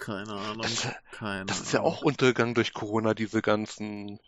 Keine 0.00 0.32
Ahnung. 0.32 0.62
Das, 0.62 0.88
Keine 1.12 1.44
das 1.44 1.60
ist 1.60 1.72
ja 1.72 1.82
auch 1.82 2.02
Untergang 2.02 2.54
durch 2.54 2.72
Corona, 2.72 3.14
diese 3.14 3.42
ganzen 3.42 4.18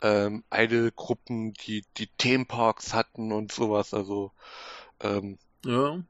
ähm, 0.00 0.44
Idol-Gruppen, 0.52 1.52
die 1.52 1.84
die 1.96 2.06
Themenparks 2.06 2.94
hatten 2.94 3.32
und 3.32 3.50
sowas. 3.50 3.92
Also 3.92 4.30
ähm, 5.00 5.38
ja. 5.64 6.00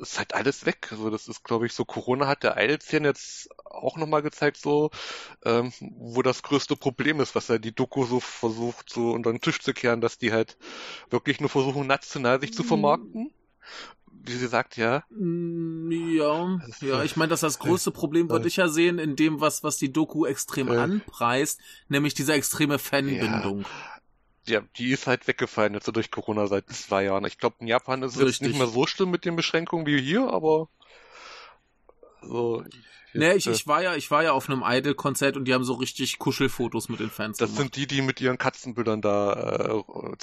ist 0.00 0.18
halt 0.18 0.34
alles 0.34 0.64
weg. 0.64 0.88
Also 0.90 1.10
das 1.10 1.28
ist, 1.28 1.44
glaube 1.44 1.66
ich, 1.66 1.74
so 1.74 1.84
Corona 1.84 2.26
hat 2.26 2.42
der 2.42 2.56
Idol-Szene 2.56 3.08
jetzt 3.08 3.50
auch 3.64 3.98
nochmal 3.98 4.22
gezeigt, 4.22 4.56
so 4.56 4.90
ähm, 5.44 5.72
wo 5.80 6.22
das 6.22 6.42
größte 6.42 6.74
Problem 6.74 7.20
ist, 7.20 7.34
was 7.34 7.48
ja 7.48 7.58
die 7.58 7.74
Doku 7.74 8.06
so 8.06 8.20
versucht, 8.20 8.88
so 8.88 9.10
unter 9.10 9.30
den 9.30 9.42
Tisch 9.42 9.60
zu 9.60 9.74
kehren, 9.74 10.00
dass 10.00 10.16
die 10.16 10.32
halt 10.32 10.56
wirklich 11.10 11.40
nur 11.40 11.50
versuchen, 11.50 11.86
national 11.86 12.40
sich 12.40 12.54
zu 12.54 12.62
mhm. 12.62 12.68
vermarkten 12.68 13.32
wie 14.26 14.32
sie 14.32 14.46
sagt, 14.46 14.76
ja. 14.76 15.04
Mm, 15.10 15.90
ja, 15.90 16.58
ja, 16.80 17.02
ich 17.04 17.16
meine, 17.16 17.30
dass 17.30 17.40
das 17.40 17.58
größte 17.60 17.90
Problem 17.90 18.30
würde 18.30 18.48
ich 18.48 18.56
ja 18.56 18.68
sehen 18.68 18.98
in 18.98 19.16
dem, 19.16 19.40
was, 19.40 19.62
was 19.62 19.76
die 19.78 19.92
Doku 19.92 20.26
extrem 20.26 20.68
äh, 20.68 20.76
anpreist, 20.76 21.60
nämlich 21.88 22.14
diese 22.14 22.32
extreme 22.32 22.78
Fanbindung. 22.78 23.64
Ja. 24.46 24.60
ja. 24.60 24.62
die 24.76 24.90
ist 24.90 25.06
halt 25.06 25.26
weggefallen 25.26 25.74
jetzt 25.74 25.94
durch 25.94 26.10
Corona 26.10 26.46
seit 26.46 26.68
zwei 26.70 27.04
Jahren. 27.04 27.24
Ich 27.24 27.38
glaube, 27.38 27.56
in 27.60 27.66
Japan 27.66 28.02
ist 28.02 28.16
es 28.16 28.22
jetzt 28.22 28.42
nicht 28.42 28.58
mehr 28.58 28.66
so 28.66 28.86
schlimm 28.86 29.10
mit 29.10 29.24
den 29.24 29.36
Beschränkungen 29.36 29.86
wie 29.86 30.00
hier, 30.00 30.28
aber 30.30 30.68
so. 32.22 32.64
Nee, 33.12 33.32
ich, 33.32 33.46
ich 33.46 33.66
war 33.66 33.82
ja, 33.82 33.94
ich 33.94 34.10
war 34.10 34.22
ja 34.22 34.32
auf 34.32 34.48
einem 34.50 34.62
Idol-Konzert 34.66 35.36
und 35.36 35.46
die 35.46 35.54
haben 35.54 35.64
so 35.64 35.74
richtig 35.74 36.18
Kuschelfotos 36.18 36.88
mit 36.88 37.00
den 37.00 37.08
Fans 37.10 37.38
Das 37.38 37.50
gemacht. 37.50 37.62
sind 37.62 37.76
die, 37.76 37.86
die 37.86 38.02
mit 38.02 38.20
ihren 38.20 38.36
Katzenbildern 38.36 39.00
da 39.00 39.32
äh, 39.32 39.70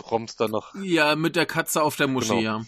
Roms 0.03 0.35
dann 0.35 0.51
noch. 0.51 0.75
Ja, 0.75 1.15
mit 1.15 1.35
der 1.35 1.47
Katze 1.47 1.81
auf 1.81 1.95
der 1.95 2.07
Moschee, 2.07 2.41
genau. 2.41 2.41
ja. 2.59 2.65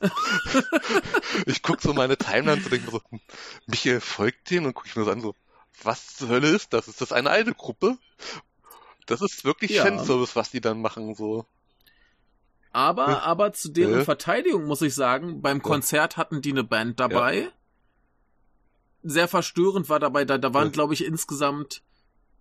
ich 1.46 1.62
guck 1.62 1.80
so 1.80 1.92
meine 1.92 2.16
Timeline 2.16 2.62
und 2.62 2.70
denke 2.70 2.90
so, 2.90 3.00
hm, 3.10 3.20
Michael 3.66 4.00
folgt 4.00 4.50
denen 4.50 4.66
und 4.66 4.74
gucke 4.74 4.88
ich 4.88 4.96
mir 4.96 5.04
so 5.04 5.10
an, 5.10 5.20
so, 5.20 5.34
was 5.82 6.16
zur 6.16 6.28
Hölle 6.28 6.48
ist 6.48 6.72
das? 6.72 6.88
Ist 6.88 7.00
das 7.00 7.12
eine 7.12 7.30
alte 7.30 7.54
Gruppe? 7.54 7.98
Das 9.06 9.22
ist 9.22 9.44
wirklich 9.44 9.72
ja. 9.72 9.84
Fanservice, 9.84 10.36
was 10.36 10.50
die 10.50 10.60
dann 10.60 10.80
machen, 10.80 11.14
so. 11.14 11.46
Aber, 12.72 13.08
ja. 13.08 13.20
aber 13.20 13.52
zu 13.52 13.70
deren 13.70 13.98
ja. 13.98 14.04
Verteidigung 14.04 14.66
muss 14.66 14.82
ich 14.82 14.94
sagen, 14.94 15.40
beim 15.40 15.62
Konzert 15.62 16.16
hatten 16.16 16.42
die 16.42 16.50
eine 16.50 16.64
Band 16.64 17.00
dabei. 17.00 17.50
Sehr 19.02 19.28
verstörend 19.28 19.88
war 19.88 20.00
dabei, 20.00 20.24
da, 20.24 20.36
da 20.36 20.52
waren, 20.52 20.72
glaube 20.72 20.92
ich, 20.92 21.04
insgesamt 21.04 21.82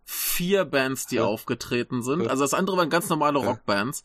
vier 0.03 0.65
Bands, 0.65 1.07
die 1.07 1.19
aufgetreten 1.19 2.03
sind. 2.03 2.27
Also 2.27 2.43
das 2.43 2.53
andere 2.53 2.77
waren 2.77 2.89
ganz 2.89 3.09
normale 3.09 3.39
Rockbands. 3.39 4.03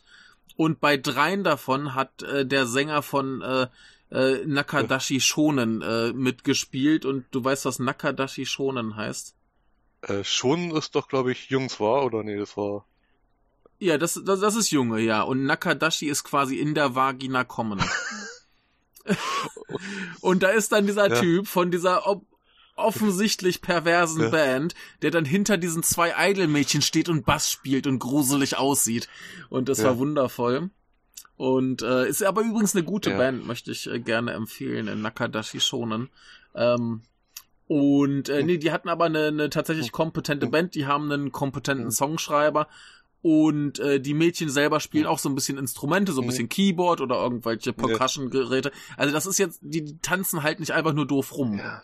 Und 0.60 0.78
bei 0.78 0.98
dreien 0.98 1.42
davon 1.42 1.94
hat 1.94 2.22
äh, 2.22 2.44
der 2.44 2.66
Sänger 2.66 3.00
von 3.00 3.40
äh, 3.40 3.66
äh, 4.10 4.44
Nakadashi 4.44 5.18
Shonen 5.18 5.80
äh, 5.80 6.12
mitgespielt. 6.12 7.06
Und 7.06 7.24
du 7.30 7.42
weißt, 7.42 7.64
was 7.64 7.78
Nakadashi 7.78 8.44
Shonen 8.44 8.94
heißt? 8.94 9.34
Äh, 10.02 10.22
Shonen 10.22 10.72
ist 10.72 10.94
doch, 10.94 11.08
glaube 11.08 11.32
ich, 11.32 11.48
Jungs 11.48 11.80
war, 11.80 12.04
oder 12.04 12.22
nee, 12.22 12.36
das 12.36 12.58
war. 12.58 12.84
Ja, 13.78 13.96
das, 13.96 14.20
das, 14.22 14.40
das 14.40 14.54
ist 14.54 14.70
Junge, 14.70 15.00
ja. 15.00 15.22
Und 15.22 15.46
Nakadashi 15.46 16.08
ist 16.08 16.24
quasi 16.24 16.58
in 16.58 16.74
der 16.74 16.94
Vagina 16.94 17.42
kommen. 17.44 17.82
und 20.20 20.42
da 20.42 20.50
ist 20.50 20.72
dann 20.72 20.86
dieser 20.86 21.08
ja. 21.08 21.18
Typ 21.18 21.46
von 21.46 21.70
dieser 21.70 22.06
ob 22.06 22.26
offensichtlich 22.80 23.62
perversen 23.62 24.22
ja. 24.22 24.28
Band, 24.30 24.74
der 25.02 25.10
dann 25.10 25.24
hinter 25.24 25.56
diesen 25.56 25.82
zwei 25.82 26.14
Idol-Mädchen 26.30 26.82
steht 26.82 27.08
und 27.08 27.24
Bass 27.24 27.50
spielt 27.50 27.86
und 27.86 27.98
gruselig 27.98 28.56
aussieht. 28.56 29.08
Und 29.48 29.68
das 29.68 29.78
ja. 29.78 29.84
war 29.86 29.98
wundervoll. 29.98 30.70
Und 31.36 31.82
äh, 31.82 32.06
ist 32.06 32.22
aber 32.22 32.42
übrigens 32.42 32.74
eine 32.74 32.84
gute 32.84 33.10
ja. 33.10 33.16
Band, 33.16 33.46
möchte 33.46 33.72
ich 33.72 33.90
äh, 33.90 33.98
gerne 33.98 34.32
empfehlen, 34.32 34.88
in 34.88 35.00
Nakadashi 35.00 35.60
Shonen. 35.60 36.10
Ähm, 36.54 37.02
und 37.66 38.28
äh, 38.28 38.42
nee, 38.42 38.58
die 38.58 38.72
hatten 38.72 38.88
aber 38.88 39.06
eine, 39.06 39.28
eine 39.28 39.48
tatsächlich 39.48 39.92
kompetente 39.92 40.48
Band, 40.48 40.74
die 40.74 40.86
haben 40.86 41.10
einen 41.10 41.32
kompetenten 41.32 41.92
Songschreiber 41.92 42.66
und 43.22 43.78
äh, 43.78 44.00
die 44.00 44.14
Mädchen 44.14 44.48
selber 44.48 44.80
spielen 44.80 45.06
auch 45.06 45.18
so 45.18 45.28
ein 45.28 45.34
bisschen 45.34 45.58
Instrumente, 45.58 46.12
so 46.12 46.20
ein 46.20 46.26
bisschen 46.26 46.48
Keyboard 46.48 47.00
oder 47.00 47.16
irgendwelche 47.16 47.72
Percussion-Geräte. 47.72 48.72
Also 48.96 49.12
das 49.12 49.26
ist 49.26 49.38
jetzt, 49.38 49.60
die, 49.62 49.84
die 49.84 49.98
tanzen 49.98 50.42
halt 50.42 50.58
nicht 50.58 50.72
einfach 50.72 50.94
nur 50.94 51.06
doof 51.06 51.36
rum. 51.36 51.58
Ja. 51.58 51.82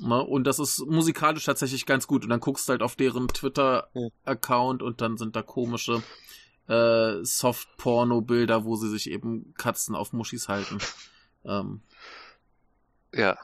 Ne? 0.00 0.22
Und 0.22 0.44
das 0.44 0.58
ist 0.58 0.84
musikalisch 0.86 1.44
tatsächlich 1.44 1.86
ganz 1.86 2.06
gut. 2.06 2.24
Und 2.24 2.30
dann 2.30 2.40
guckst 2.40 2.68
du 2.68 2.72
halt 2.72 2.82
auf 2.82 2.96
deren 2.96 3.28
Twitter-Account 3.28 4.82
und 4.82 5.00
dann 5.00 5.16
sind 5.16 5.36
da 5.36 5.42
komische 5.42 6.02
äh, 6.68 7.22
Soft-Porno-Bilder, 7.22 8.64
wo 8.64 8.76
sie 8.76 8.88
sich 8.88 9.10
eben 9.10 9.54
Katzen 9.54 9.94
auf 9.94 10.12
Muschis 10.12 10.48
halten. 10.48 10.78
Ähm, 11.44 11.82
ja. 13.14 13.38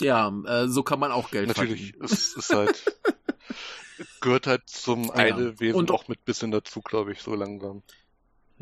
Ja, 0.00 0.32
äh, 0.46 0.68
so 0.68 0.82
kann 0.82 0.98
man 0.98 1.12
auch 1.12 1.30
Geld 1.30 1.48
Natürlich, 1.48 1.90
verdienen. 1.90 2.04
es 2.04 2.36
ist 2.36 2.52
halt 2.52 2.84
gehört 4.20 4.46
halt 4.46 4.68
zum 4.68 5.04
ja. 5.04 5.28
Idolwesen 5.28 5.76
und 5.76 5.90
auch 5.90 6.08
mit 6.08 6.24
bisschen 6.24 6.50
dazu, 6.50 6.80
glaube 6.80 7.12
ich, 7.12 7.22
so 7.22 7.34
langsam. 7.34 7.82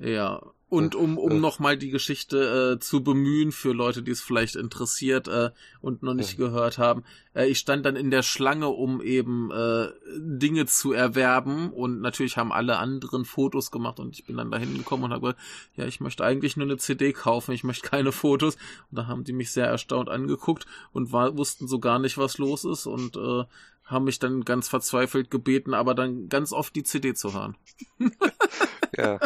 Ja, 0.03 0.40
und 0.70 0.94
um, 0.94 1.18
um 1.18 1.32
äh, 1.32 1.38
nochmal 1.40 1.76
die 1.76 1.90
Geschichte 1.90 2.76
äh, 2.76 2.80
zu 2.80 3.03
bemühen 3.03 3.51
für 3.51 3.72
Leute, 3.72 4.05
die 4.05 4.12
es 4.12 4.20
vielleicht 4.20 4.55
interessiert 4.55 5.26
äh, 5.26 5.51
und 5.80 6.05
noch 6.05 6.14
nicht 6.14 6.38
ja. 6.38 6.46
gehört 6.46 6.78
haben. 6.78 7.03
Äh, 7.34 7.48
ich 7.48 7.59
stand 7.59 7.84
dann 7.84 7.96
in 7.96 8.12
der 8.12 8.22
Schlange, 8.22 8.68
um 8.68 9.03
eben 9.03 9.51
äh, 9.51 9.88
Dinge 10.16 10.66
zu 10.66 10.92
erwerben 10.92 11.72
und 11.72 12.01
natürlich 12.01 12.36
haben 12.36 12.53
alle 12.53 12.78
anderen 12.78 13.24
Fotos 13.24 13.72
gemacht 13.72 13.98
und 13.98 14.16
ich 14.16 14.24
bin 14.26 14.36
dann 14.36 14.53
da 14.53 14.59
hingekommen 14.59 15.07
und 15.07 15.12
habe 15.12 15.20
gesagt, 15.22 15.40
ja, 15.74 15.86
ich 15.86 15.98
möchte 15.98 16.24
eigentlich 16.24 16.57
nur 16.57 16.68
eine 16.68 16.76
CD 16.76 17.12
kaufen, 17.12 17.51
ich 17.51 17.64
möchte 17.64 17.88
keine 17.88 18.12
Fotos. 18.12 18.55
Und 18.90 18.98
da 18.98 19.09
haben 19.09 19.24
die 19.24 19.32
mich 19.32 19.51
sehr 19.51 19.66
erstaunt 19.66 20.09
angeguckt 20.09 20.66
und 20.92 21.11
war, 21.11 21.36
wussten 21.36 21.66
so 21.66 21.80
gar 21.80 21.98
nicht, 21.98 22.16
was 22.16 22.38
los 22.38 22.64
ist 22.64 22.86
und 22.86 23.16
äh, 23.16 23.42
haben 23.86 24.05
mich 24.05 24.20
dann 24.20 24.44
ganz 24.44 24.68
verzweifelt 24.68 25.32
gebeten, 25.32 25.74
aber 25.74 25.96
dann 25.96 26.28
ganz 26.28 26.53
oft 26.53 26.76
die 26.76 26.84
CD 26.84 27.12
zu 27.14 27.34
hören. 27.34 27.57
ja. 28.96 29.18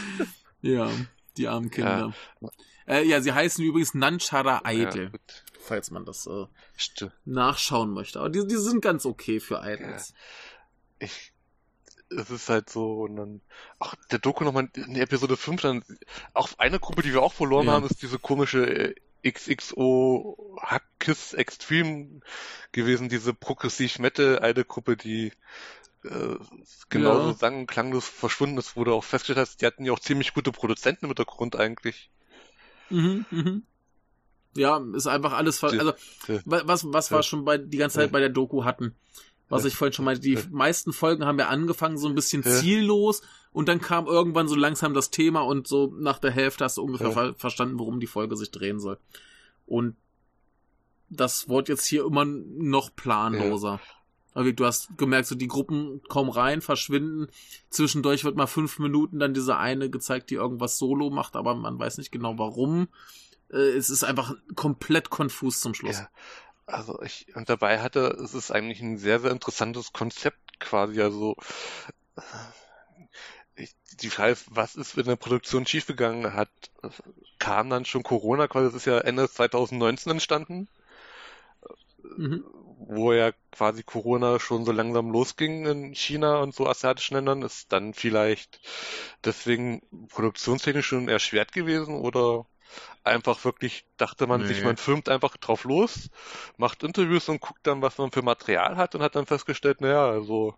Ja, 0.62 0.90
die 1.36 1.46
armen 1.46 1.70
Kinder. 1.70 2.12
Ja, 2.40 2.48
äh, 2.88 3.04
ja 3.04 3.20
sie 3.20 3.32
heißen 3.32 3.64
übrigens 3.64 3.94
Nanchara 3.94 4.62
Idol. 4.64 5.12
Ja, 5.12 5.18
falls 5.60 5.90
man 5.90 6.04
das 6.04 6.26
äh, 6.26 6.46
nachschauen 7.24 7.92
möchte. 7.92 8.20
Aber 8.20 8.30
die, 8.30 8.46
die 8.46 8.56
sind 8.56 8.80
ganz 8.82 9.06
okay 9.06 9.38
für 9.38 9.60
Idols. 9.62 10.14
Ja. 11.00 11.06
Ich, 11.06 11.32
es 12.08 12.30
ist 12.30 12.48
halt 12.48 12.70
so, 12.70 13.02
und 13.02 13.16
dann, 13.16 13.40
ach, 13.78 13.94
der 14.10 14.18
Doku 14.18 14.44
nochmal 14.44 14.68
in 14.74 14.96
Episode 14.96 15.36
5, 15.36 15.60
dann, 15.60 15.84
auch 16.34 16.48
eine 16.58 16.78
Gruppe, 16.78 17.02
die 17.02 17.12
wir 17.12 17.22
auch 17.22 17.32
verloren 17.32 17.66
ja. 17.66 17.72
haben, 17.72 17.86
ist 17.86 18.02
diese 18.02 18.18
komische 18.18 18.64
äh, 18.66 18.94
XXO 19.28 20.56
Hackkiss 20.62 21.34
Extreme 21.34 22.20
gewesen, 22.72 23.08
diese 23.08 23.34
Progressiv 23.34 23.98
Metal, 23.98 24.38
eine 24.38 24.64
Gruppe, 24.64 24.96
die 24.96 25.32
äh, 26.06 26.36
genauso 26.88 27.28
ja. 27.28 27.34
sang- 27.34 27.66
klanglos 27.66 28.08
verschwunden 28.08 28.58
ist, 28.58 28.76
wurde 28.76 28.92
auch 28.92 29.04
festgestellt 29.04 29.38
hast, 29.38 29.60
die 29.60 29.66
hatten 29.66 29.84
ja 29.84 29.92
auch 29.92 30.00
ziemlich 30.00 30.34
gute 30.34 30.52
Produzenten 30.52 31.04
im 31.06 31.10
Hintergrund 31.10 31.56
eigentlich. 31.56 32.10
Mhm, 32.90 33.24
mhm. 33.30 33.62
Ja, 34.54 34.82
ist 34.94 35.06
einfach 35.06 35.32
alles, 35.34 35.58
ver 35.58 35.68
also, 35.68 35.92
was, 36.44 36.90
was 36.90 37.10
wir 37.10 37.22
schon 37.22 37.44
bei, 37.44 37.58
die 37.58 37.76
ganze 37.76 37.96
Zeit 37.96 38.12
bei 38.12 38.20
der 38.20 38.30
Doku 38.30 38.64
hatten. 38.64 38.94
Was 39.48 39.64
ich 39.64 39.76
vorhin 39.76 39.92
schon 39.92 40.04
meinte, 40.04 40.22
die 40.22 40.38
meisten 40.50 40.92
Folgen 40.92 41.24
haben 41.24 41.38
ja 41.38 41.48
angefangen 41.48 41.98
so 41.98 42.08
ein 42.08 42.16
bisschen 42.16 42.42
ziellos 42.42 43.22
und 43.52 43.68
dann 43.68 43.80
kam 43.80 44.06
irgendwann 44.06 44.48
so 44.48 44.56
langsam 44.56 44.92
das 44.92 45.10
Thema 45.10 45.42
und 45.42 45.68
so 45.68 45.94
nach 45.98 46.18
der 46.18 46.32
Hälfte 46.32 46.64
hast 46.64 46.78
du 46.78 46.82
ungefähr 46.82 47.12
ver 47.12 47.34
verstanden, 47.34 47.78
worum 47.78 48.00
die 48.00 48.08
Folge 48.08 48.36
sich 48.36 48.50
drehen 48.50 48.80
soll. 48.80 48.98
Und 49.66 49.94
das 51.10 51.48
wurde 51.48 51.72
jetzt 51.72 51.86
hier 51.86 52.04
immer 52.04 52.24
noch 52.24 52.94
planloser. 52.96 53.74
Okay, 53.74 53.95
du 54.36 54.66
hast 54.66 54.96
gemerkt, 54.98 55.28
so 55.28 55.34
die 55.34 55.48
Gruppen 55.48 56.02
kommen 56.08 56.30
rein, 56.30 56.60
verschwinden. 56.60 57.28
Zwischendurch 57.70 58.24
wird 58.24 58.36
mal 58.36 58.46
fünf 58.46 58.78
Minuten 58.78 59.18
dann 59.18 59.34
diese 59.34 59.56
eine 59.56 59.88
gezeigt, 59.88 60.30
die 60.30 60.34
irgendwas 60.34 60.78
solo 60.78 61.10
macht, 61.10 61.36
aber 61.36 61.54
man 61.54 61.78
weiß 61.78 61.98
nicht 61.98 62.12
genau 62.12 62.38
warum. 62.38 62.88
Äh, 63.50 63.56
es 63.56 63.90
ist 63.90 64.04
einfach 64.04 64.34
komplett 64.54 65.10
konfus 65.10 65.60
zum 65.60 65.74
Schluss. 65.74 65.98
Ja. 65.98 66.08
Also 66.66 67.00
ich, 67.02 67.34
und 67.34 67.48
dabei 67.48 67.80
hatte, 67.80 68.08
es 68.22 68.34
ist 68.34 68.50
eigentlich 68.50 68.80
ein 68.80 68.98
sehr, 68.98 69.20
sehr 69.20 69.30
interessantes 69.30 69.92
Konzept 69.92 70.58
quasi, 70.58 71.00
also 71.00 71.36
ich, 73.54 73.74
die 74.00 74.10
Frage 74.10 74.32
ist, 74.32 74.46
was 74.50 74.74
ist 74.74 74.98
in 74.98 75.04
der 75.04 75.16
Produktion 75.16 75.64
schiefgegangen? 75.64 76.34
Hat, 76.34 76.50
kam 77.38 77.70
dann 77.70 77.84
schon 77.84 78.02
Corona, 78.02 78.48
quasi, 78.48 78.66
das 78.66 78.74
ist 78.74 78.84
ja 78.84 78.98
Ende 78.98 79.30
2019 79.30 80.12
entstanden, 80.12 80.68
mhm. 82.16 82.44
Wo 82.78 83.12
ja 83.12 83.32
quasi 83.52 83.82
Corona 83.82 84.38
schon 84.38 84.64
so 84.64 84.72
langsam 84.72 85.10
losging 85.10 85.66
in 85.66 85.94
China 85.94 86.40
und 86.40 86.54
so 86.54 86.66
asiatischen 86.66 87.14
Ländern, 87.14 87.42
ist 87.42 87.72
dann 87.72 87.94
vielleicht 87.94 88.60
deswegen 89.24 89.82
produktionstechnisch 90.08 90.86
schon 90.86 91.08
erschwert 91.08 91.52
gewesen 91.52 91.94
oder 91.94 92.46
einfach 93.04 93.44
wirklich 93.44 93.86
dachte 93.96 94.26
man 94.26 94.42
nee. 94.42 94.48
sich, 94.48 94.64
man 94.64 94.76
filmt 94.76 95.08
einfach 95.08 95.36
drauf 95.36 95.64
los, 95.64 96.10
macht 96.56 96.82
Interviews 96.82 97.28
und 97.28 97.40
guckt 97.40 97.66
dann, 97.66 97.80
was 97.80 97.98
man 97.98 98.10
für 98.10 98.22
Material 98.22 98.76
hat 98.76 98.94
und 98.94 99.02
hat 99.02 99.14
dann 99.14 99.26
festgestellt, 99.26 99.80
naja, 99.80 100.10
also 100.10 100.54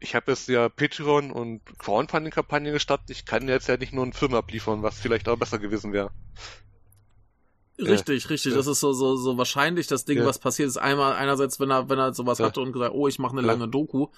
ich 0.00 0.14
habe 0.14 0.32
jetzt 0.32 0.48
ja 0.48 0.68
Patreon 0.68 1.30
und 1.30 1.60
Crowdfunding-Kampagne 1.78 2.72
gestartet, 2.72 3.10
ich 3.10 3.26
kann 3.26 3.48
jetzt 3.48 3.68
ja 3.68 3.76
nicht 3.76 3.92
nur 3.92 4.04
einen 4.04 4.12
Film 4.12 4.34
abliefern, 4.34 4.82
was 4.82 4.98
vielleicht 4.98 5.28
auch 5.28 5.36
besser 5.36 5.58
gewesen 5.58 5.92
wäre. 5.92 6.10
Richtig, 7.78 8.24
ja. 8.24 8.28
richtig. 8.28 8.52
Ja. 8.52 8.58
Das 8.58 8.66
ist 8.66 8.80
so, 8.80 8.92
so, 8.92 9.16
so 9.16 9.36
wahrscheinlich 9.36 9.86
das 9.86 10.04
Ding, 10.04 10.18
ja. 10.18 10.26
was 10.26 10.38
passiert 10.38 10.68
ist. 10.68 10.76
Einmal, 10.76 11.14
einerseits, 11.14 11.58
wenn 11.58 11.70
er, 11.70 11.88
wenn 11.88 11.98
er 11.98 12.14
sowas 12.14 12.40
hatte 12.40 12.60
und 12.60 12.72
gesagt, 12.72 12.94
oh, 12.94 13.08
ich 13.08 13.18
mache 13.18 13.36
eine 13.36 13.46
lange 13.46 13.68
Doku, 13.68 14.08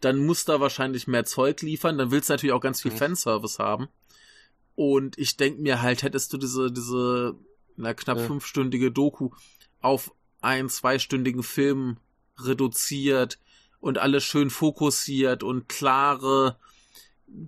dann 0.00 0.24
muss 0.24 0.44
da 0.44 0.60
wahrscheinlich 0.60 1.06
mehr 1.06 1.24
Zeug 1.24 1.62
liefern. 1.62 1.96
Dann 1.96 2.10
willst 2.10 2.28
du 2.28 2.34
natürlich 2.34 2.52
auch 2.52 2.60
ganz 2.60 2.82
viel 2.82 2.92
mhm. 2.92 2.96
Fanservice 2.96 3.58
haben. 3.58 3.88
Und 4.74 5.18
ich 5.18 5.38
denk 5.38 5.58
mir 5.58 5.80
halt, 5.80 6.02
hättest 6.02 6.32
du 6.32 6.36
diese, 6.36 6.70
diese, 6.70 7.34
na, 7.76 7.94
knapp 7.94 8.18
ja. 8.18 8.24
fünfstündige 8.24 8.92
Doku 8.92 9.30
auf 9.80 10.12
einen 10.42 10.68
zweistündigen 10.68 11.42
Film 11.42 11.96
reduziert 12.38 13.38
und 13.80 13.98
alles 13.98 14.24
schön 14.24 14.50
fokussiert 14.50 15.42
und 15.42 15.68
klare 15.68 16.56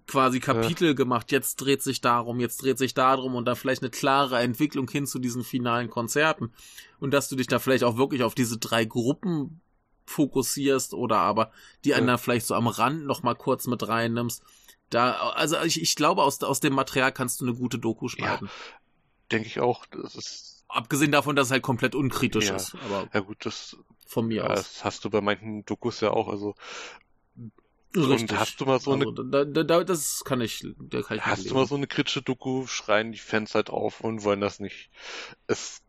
quasi 0.07 0.41
Kapitel 0.41 0.89
ja. 0.89 0.95
gemacht. 0.95 1.33
Jetzt 1.33 1.57
dreht 1.57 1.83
sich 1.83 2.01
darum, 2.01 2.41
jetzt 2.41 2.63
dreht 2.63 2.79
sich 2.79 2.95
darum 2.95 3.35
und 3.35 3.45
da 3.45 3.55
vielleicht 3.55 3.83
eine 3.83 3.91
klare 3.91 4.39
Entwicklung 4.39 4.89
hin 4.89 5.07
zu 5.07 5.19
diesen 5.19 5.45
finalen 5.45 5.91
Konzerten. 5.91 6.53
Und 7.01 7.13
dass 7.13 7.29
du 7.29 7.37
dich 7.37 7.47
da 7.47 7.59
vielleicht 7.59 7.85
auch 7.85 7.97
wirklich 7.97 8.23
auf 8.23 8.35
diese 8.35 8.59
drei 8.59 8.85
Gruppen 8.85 9.61
fokussierst 10.07 10.95
oder 10.95 11.19
aber 11.19 11.53
die 11.85 11.91
ja. 11.91 11.97
anderen 11.97 12.19
vielleicht 12.19 12.47
so 12.47 12.55
am 12.55 12.67
Rand 12.67 13.05
noch 13.05 13.23
mal 13.23 13.35
kurz 13.35 13.67
mit 13.67 13.87
reinnimmst. 13.87 14.43
Da, 14.91 15.13
also 15.13 15.61
ich, 15.63 15.83
ich 15.83 15.95
glaube, 15.97 16.23
aus, 16.23 16.43
aus 16.43 16.61
dem 16.61 16.73
Material 16.73 17.13
kannst 17.13 17.41
du 17.41 17.45
eine 17.45 17.55
gute 17.55 17.79
Doku 17.79 18.09
schneiden. 18.09 18.47
Ja, 18.47 18.53
denke 19.31 19.47
ich 19.47 19.61
auch. 19.61 19.85
Das 19.87 20.15
ist 20.15 20.59
Abgesehen 20.69 21.11
davon, 21.13 21.35
dass 21.35 21.47
es 21.47 21.51
halt 21.51 21.63
komplett 21.63 21.95
unkritisch 21.95 22.49
ja, 22.49 22.57
ist. 22.57 22.77
Aber 22.85 23.09
ja 23.13 23.21
gut, 23.21 23.47
das 23.47 23.77
von 24.07 24.27
mir 24.27 24.45
aus. 24.45 24.57
Das 24.57 24.85
hast 24.85 25.05
du 25.05 25.11
bei 25.11 25.23
manchen 25.23 25.65
Dokus 25.65 26.01
ja 26.01 26.11
auch. 26.11 26.29
Also 26.29 26.55
Richtig. 27.97 28.31
Und 28.31 28.39
hast 28.39 28.61
du 28.61 28.67
mal 28.67 28.81
so 28.81 28.93
also, 28.93 29.11
eine. 29.11 29.31
Da, 29.31 29.45
da, 29.45 29.63
da, 29.65 29.85
das 29.85 30.23
kann 30.25 30.41
ich. 30.41 30.67
Da 30.79 31.03
kann 31.03 31.17
ich 31.17 31.25
hast 31.25 31.51
du 31.51 31.55
mal 31.55 31.67
so 31.67 31.75
eine 31.75 31.87
kritische 31.87 32.23
Doku, 32.23 32.67
schreien 32.67 33.13
die 33.13 33.19
Fans 33.19 33.55
halt 33.55 33.71
auf 33.71 34.01
und 34.01 34.25
wollen 34.25 34.41
das 34.41 34.61
nicht. 34.61 34.91
Es 35.47 35.83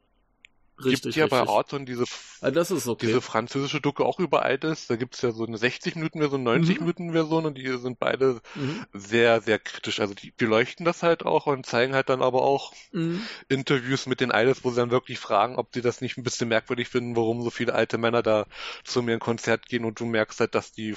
Richtig, 0.83 1.03
gibt 1.03 1.15
ja 1.15 1.25
richtig. 1.25 1.39
bei 1.45 1.53
Arton 1.53 1.85
diese, 1.85 2.03
ist 2.03 2.87
okay. 2.87 3.05
diese 3.05 3.21
französische 3.21 3.81
Doku 3.81 4.03
auch 4.03 4.19
über 4.19 4.43
Altes. 4.43 4.87
Da 4.87 4.95
gibt's 4.95 5.21
ja 5.21 5.31
so 5.31 5.45
eine 5.45 5.57
60-Minuten-Version, 5.57 6.47
90-Minuten-Version 6.47 7.45
und 7.45 7.57
die 7.57 7.77
sind 7.77 7.99
beide 7.99 8.39
mhm. 8.55 8.85
sehr, 8.93 9.41
sehr 9.41 9.59
kritisch. 9.59 9.99
Also 9.99 10.13
die 10.13 10.31
beleuchten 10.31 10.85
das 10.85 11.03
halt 11.03 11.25
auch 11.25 11.47
und 11.47 11.65
zeigen 11.65 11.93
halt 11.93 12.09
dann 12.09 12.21
aber 12.21 12.43
auch 12.43 12.73
mhm. 12.91 13.21
Interviews 13.49 14.05
mit 14.05 14.21
den 14.21 14.31
Idols, 14.31 14.63
wo 14.63 14.69
sie 14.69 14.77
dann 14.77 14.91
wirklich 14.91 15.19
fragen, 15.19 15.57
ob 15.57 15.73
sie 15.73 15.81
das 15.81 16.01
nicht 16.01 16.17
ein 16.17 16.23
bisschen 16.23 16.47
merkwürdig 16.47 16.87
finden, 16.87 17.15
warum 17.15 17.41
so 17.43 17.49
viele 17.49 17.73
alte 17.73 17.97
Männer 17.97 18.23
da 18.23 18.45
zu 18.83 19.01
mir 19.01 19.13
ein 19.13 19.19
Konzert 19.19 19.65
gehen 19.67 19.83
und 19.83 19.99
du 19.99 20.05
merkst 20.05 20.39
halt, 20.39 20.55
dass 20.55 20.71
die 20.71 20.95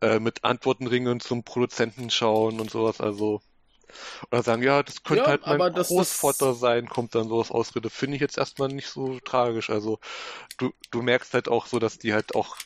äh, 0.00 0.18
mit 0.18 0.44
Antwortenringen 0.44 1.20
zum 1.20 1.44
Produzenten 1.44 2.10
schauen 2.10 2.60
und 2.60 2.70
sowas. 2.70 3.00
Also 3.00 3.40
oder 4.30 4.42
sagen, 4.42 4.62
ja, 4.62 4.82
das 4.82 5.02
könnte 5.02 5.24
ja, 5.24 5.28
halt 5.30 5.46
mein 5.46 5.72
Großvater 5.72 6.50
das... 6.50 6.60
sein, 6.60 6.88
kommt 6.88 7.14
dann 7.14 7.28
so 7.28 7.40
aus 7.40 7.50
Ausrede. 7.50 7.90
Finde 7.90 8.16
ich 8.16 8.20
jetzt 8.20 8.38
erstmal 8.38 8.68
nicht 8.68 8.88
so 8.88 9.18
tragisch. 9.20 9.70
Also 9.70 9.98
du, 10.58 10.72
du 10.90 11.02
merkst 11.02 11.34
halt 11.34 11.48
auch 11.48 11.66
so, 11.66 11.78
dass 11.78 11.98
die 11.98 12.12
halt 12.12 12.34
auch 12.34 12.56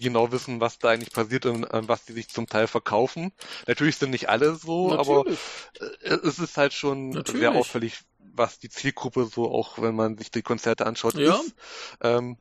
genau 0.00 0.32
wissen, 0.32 0.60
was 0.60 0.78
da 0.78 0.90
eigentlich 0.90 1.12
passiert 1.12 1.46
und 1.46 1.64
äh, 1.64 1.88
was 1.88 2.04
die 2.04 2.12
sich 2.12 2.28
zum 2.28 2.46
Teil 2.46 2.66
verkaufen. 2.66 3.32
Natürlich 3.66 3.96
sind 3.96 4.10
nicht 4.10 4.28
alle 4.28 4.54
so, 4.54 4.94
Natürlich. 4.94 5.38
aber 5.80 5.86
äh, 6.02 6.14
es 6.26 6.38
ist 6.38 6.56
halt 6.56 6.72
schon 6.72 7.10
Natürlich. 7.10 7.40
sehr 7.40 7.52
auffällig, 7.52 7.98
was 8.18 8.58
die 8.58 8.70
Zielgruppe 8.70 9.26
so 9.26 9.50
auch, 9.50 9.80
wenn 9.80 9.94
man 9.94 10.16
sich 10.16 10.30
die 10.30 10.42
Konzerte 10.42 10.86
anschaut, 10.86 11.14
ja. 11.14 11.34
ist. 11.34 11.54
Ähm, 12.00 12.38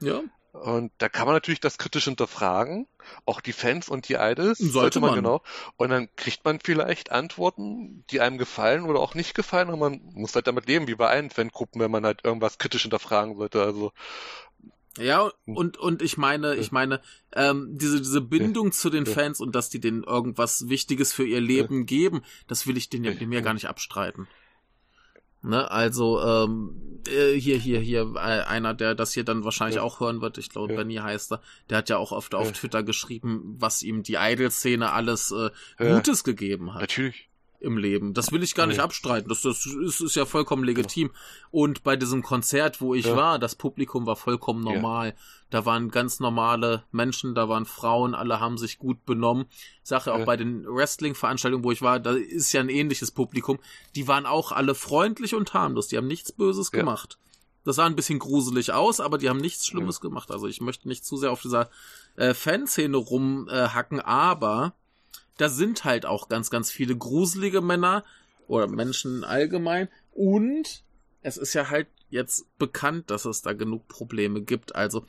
ja. 0.00 0.20
Und 0.52 0.92
da 0.98 1.08
kann 1.08 1.26
man 1.26 1.34
natürlich 1.34 1.60
das 1.60 1.78
kritisch 1.78 2.04
hinterfragen, 2.04 2.86
auch 3.24 3.40
die 3.40 3.54
Fans 3.54 3.88
und 3.88 4.08
die 4.08 4.14
Idols. 4.14 4.58
Sollte, 4.58 4.72
sollte 4.72 5.00
man, 5.00 5.10
man, 5.10 5.18
genau. 5.18 5.42
Und 5.76 5.88
dann 5.88 6.08
kriegt 6.16 6.44
man 6.44 6.60
vielleicht 6.62 7.10
Antworten, 7.10 8.04
die 8.10 8.20
einem 8.20 8.36
gefallen 8.36 8.84
oder 8.84 9.00
auch 9.00 9.14
nicht 9.14 9.34
gefallen. 9.34 9.70
Und 9.70 9.78
man 9.78 10.00
muss 10.12 10.34
halt 10.34 10.46
damit 10.46 10.66
leben, 10.66 10.88
wie 10.88 10.94
bei 10.94 11.08
allen 11.08 11.30
Fangruppen, 11.30 11.80
wenn 11.80 11.90
man 11.90 12.04
halt 12.04 12.20
irgendwas 12.22 12.58
kritisch 12.58 12.82
hinterfragen 12.82 13.36
sollte. 13.36 13.62
Also 13.62 13.92
ja, 14.98 15.32
und, 15.46 15.78
und 15.78 16.02
ich 16.02 16.18
meine, 16.18 16.54
ich 16.56 16.70
meine, 16.70 17.00
ähm, 17.32 17.68
diese, 17.70 17.98
diese 17.98 18.20
Bindung 18.20 18.66
ja. 18.66 18.72
zu 18.72 18.90
den 18.90 19.06
ja. 19.06 19.12
Fans 19.12 19.40
und 19.40 19.54
dass 19.54 19.70
die 19.70 19.80
denen 19.80 20.04
irgendwas 20.04 20.68
Wichtiges 20.68 21.14
für 21.14 21.24
ihr 21.24 21.40
Leben 21.40 21.80
ja. 21.80 21.84
geben, 21.84 22.22
das 22.46 22.66
will 22.66 22.76
ich 22.76 22.90
denen 22.90 23.04
ja, 23.04 23.12
dem 23.12 23.32
ja 23.32 23.40
gar 23.40 23.54
nicht 23.54 23.68
abstreiten. 23.68 24.28
Ne, 25.42 25.68
also 25.70 26.22
ähm, 26.22 27.00
äh, 27.08 27.34
hier, 27.34 27.58
hier, 27.58 27.80
hier, 27.80 28.12
äh, 28.14 28.18
einer, 28.18 28.74
der 28.74 28.94
das 28.94 29.12
hier 29.12 29.24
dann 29.24 29.44
wahrscheinlich 29.44 29.76
ja. 29.76 29.82
auch 29.82 29.98
hören 29.98 30.20
wird, 30.20 30.38
ich 30.38 30.50
glaube, 30.50 30.72
ja. 30.72 30.78
Benny 30.78 30.96
heißt 30.96 31.32
er, 31.32 31.40
der 31.68 31.78
hat 31.78 31.88
ja 31.88 31.96
auch 31.96 32.12
oft 32.12 32.32
ja. 32.32 32.38
auf 32.38 32.52
Twitter 32.52 32.82
geschrieben, 32.82 33.56
was 33.58 33.82
ihm 33.82 34.02
die 34.04 34.16
Idol-Szene 34.20 34.92
alles 34.92 35.32
äh, 35.32 35.50
Gutes 35.78 36.22
gegeben 36.22 36.74
hat. 36.74 36.82
Natürlich 36.82 37.31
im 37.62 37.78
Leben. 37.78 38.14
Das 38.14 38.32
will 38.32 38.42
ich 38.42 38.54
gar 38.54 38.66
nicht 38.66 38.80
abstreiten. 38.80 39.28
Das, 39.28 39.42
das 39.42 39.66
ist, 39.66 40.00
ist 40.00 40.16
ja 40.16 40.26
vollkommen 40.26 40.64
legitim. 40.64 41.10
Und 41.50 41.82
bei 41.82 41.96
diesem 41.96 42.22
Konzert, 42.22 42.80
wo 42.80 42.94
ich 42.94 43.06
ja. 43.06 43.16
war, 43.16 43.38
das 43.38 43.54
Publikum 43.54 44.06
war 44.06 44.16
vollkommen 44.16 44.62
normal. 44.62 45.08
Ja. 45.08 45.14
Da 45.50 45.66
waren 45.66 45.90
ganz 45.90 46.20
normale 46.20 46.84
Menschen, 46.92 47.34
da 47.34 47.48
waren 47.48 47.66
Frauen, 47.66 48.14
alle 48.14 48.40
haben 48.40 48.58
sich 48.58 48.78
gut 48.78 49.04
benommen. 49.04 49.46
Sache 49.82 50.10
ja. 50.10 50.16
auch 50.16 50.24
bei 50.24 50.36
den 50.36 50.64
Wrestling-Veranstaltungen, 50.66 51.64
wo 51.64 51.72
ich 51.72 51.82
war, 51.82 52.00
da 52.00 52.12
ist 52.12 52.52
ja 52.52 52.60
ein 52.60 52.68
ähnliches 52.68 53.10
Publikum. 53.10 53.58
Die 53.94 54.08
waren 54.08 54.26
auch 54.26 54.52
alle 54.52 54.74
freundlich 54.74 55.34
und 55.34 55.54
harmlos. 55.54 55.88
Die 55.88 55.96
haben 55.96 56.06
nichts 56.06 56.32
Böses 56.32 56.70
gemacht. 56.70 57.18
Das 57.64 57.76
sah 57.76 57.86
ein 57.86 57.96
bisschen 57.96 58.18
gruselig 58.18 58.72
aus, 58.72 59.00
aber 59.00 59.18
die 59.18 59.28
haben 59.28 59.38
nichts 59.38 59.66
Schlimmes 59.66 60.00
gemacht. 60.00 60.30
Also 60.30 60.48
ich 60.48 60.60
möchte 60.60 60.88
nicht 60.88 61.04
zu 61.04 61.16
sehr 61.16 61.30
auf 61.30 61.42
dieser 61.42 61.70
äh, 62.16 62.34
Fanszene 62.34 62.96
rumhacken, 62.96 64.00
äh, 64.00 64.02
aber 64.02 64.74
da 65.36 65.48
sind 65.48 65.84
halt 65.84 66.06
auch 66.06 66.28
ganz, 66.28 66.50
ganz 66.50 66.70
viele 66.70 66.96
gruselige 66.96 67.60
Männer 67.60 68.04
oder 68.46 68.68
Menschen 68.68 69.24
allgemein. 69.24 69.88
Und 70.12 70.84
es 71.22 71.36
ist 71.36 71.54
ja 71.54 71.70
halt 71.70 71.88
jetzt 72.10 72.46
bekannt, 72.58 73.10
dass 73.10 73.24
es 73.24 73.42
da 73.42 73.52
genug 73.52 73.88
Probleme 73.88 74.42
gibt. 74.42 74.74
Also 74.74 75.06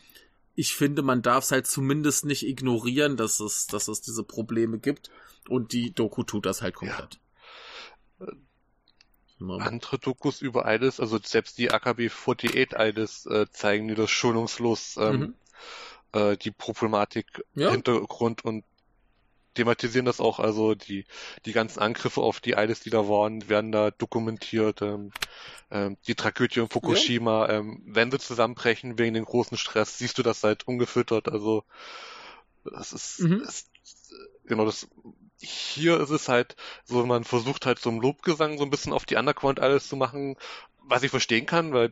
ich 0.55 0.75
finde, 0.75 1.01
man 1.01 1.21
darf 1.21 1.45
es 1.45 1.51
halt 1.51 1.67
zumindest 1.67 2.25
nicht 2.25 2.45
ignorieren, 2.47 3.17
dass 3.17 3.39
es, 3.39 3.67
dass 3.67 3.87
es 3.87 4.01
diese 4.01 4.23
Probleme 4.23 4.79
gibt. 4.79 5.09
Und 5.49 5.73
die 5.73 5.91
Doku 5.91 6.23
tut 6.23 6.45
das 6.45 6.61
halt 6.61 6.75
komplett. 6.75 7.19
Ja. 8.19 8.27
Andere 9.59 9.99
Dokus 9.99 10.41
über 10.41 10.65
Eides, 10.65 11.01
also 11.01 11.19
selbst 11.21 11.57
die 11.57 11.71
AKB 11.71 12.09
48 12.09 12.77
Eides 12.77 13.25
äh, 13.25 13.45
zeigen 13.51 13.89
die 13.89 13.95
das 13.95 14.09
schonungslos 14.09 14.95
ähm, 14.95 15.19
mhm. 15.19 15.35
äh, 16.13 16.37
die 16.37 16.51
Problematik, 16.51 17.43
ja. 17.53 17.71
Hintergrund 17.71 18.45
und 18.45 18.63
thematisieren 19.53 20.05
das 20.05 20.19
auch, 20.19 20.39
also 20.39 20.75
die, 20.75 21.05
die 21.45 21.53
ganzen 21.53 21.79
Angriffe 21.79 22.21
auf 22.21 22.39
die 22.39 22.51
Idols, 22.51 22.81
die 22.81 22.89
da 22.89 23.07
waren, 23.07 23.49
werden 23.49 23.71
da 23.71 23.91
dokumentiert. 23.91 24.81
Ähm, 24.81 25.11
ähm, 25.71 25.97
die 26.07 26.15
Tragödie 26.15 26.59
in 26.59 26.69
Fukushima, 26.69 27.47
ja. 27.47 27.59
ähm, 27.59 27.81
wenn 27.85 28.11
sie 28.11 28.19
zusammenbrechen 28.19 28.99
wegen 28.99 29.13
dem 29.13 29.25
großen 29.25 29.57
Stress, 29.57 29.97
siehst 29.97 30.17
du 30.17 30.23
das 30.23 30.43
halt 30.43 30.67
ungefüttert. 30.67 31.29
Also 31.29 31.63
das 32.63 32.93
ist, 32.93 33.19
mhm. 33.19 33.41
ist 33.41 33.69
genau 34.45 34.65
das. 34.65 34.87
Hier 35.39 35.99
ist 35.99 36.11
es 36.11 36.29
halt 36.29 36.55
so, 36.85 37.05
man 37.05 37.23
versucht 37.23 37.65
halt 37.65 37.79
so 37.79 37.89
im 37.89 37.99
Lobgesang 37.99 38.57
so 38.57 38.63
ein 38.63 38.69
bisschen 38.69 38.93
auf 38.93 39.05
die 39.05 39.15
Underground 39.15 39.59
alles 39.59 39.89
zu 39.89 39.95
machen, 39.95 40.37
was 40.83 41.03
ich 41.03 41.11
verstehen 41.11 41.45
kann, 41.45 41.73
weil 41.73 41.91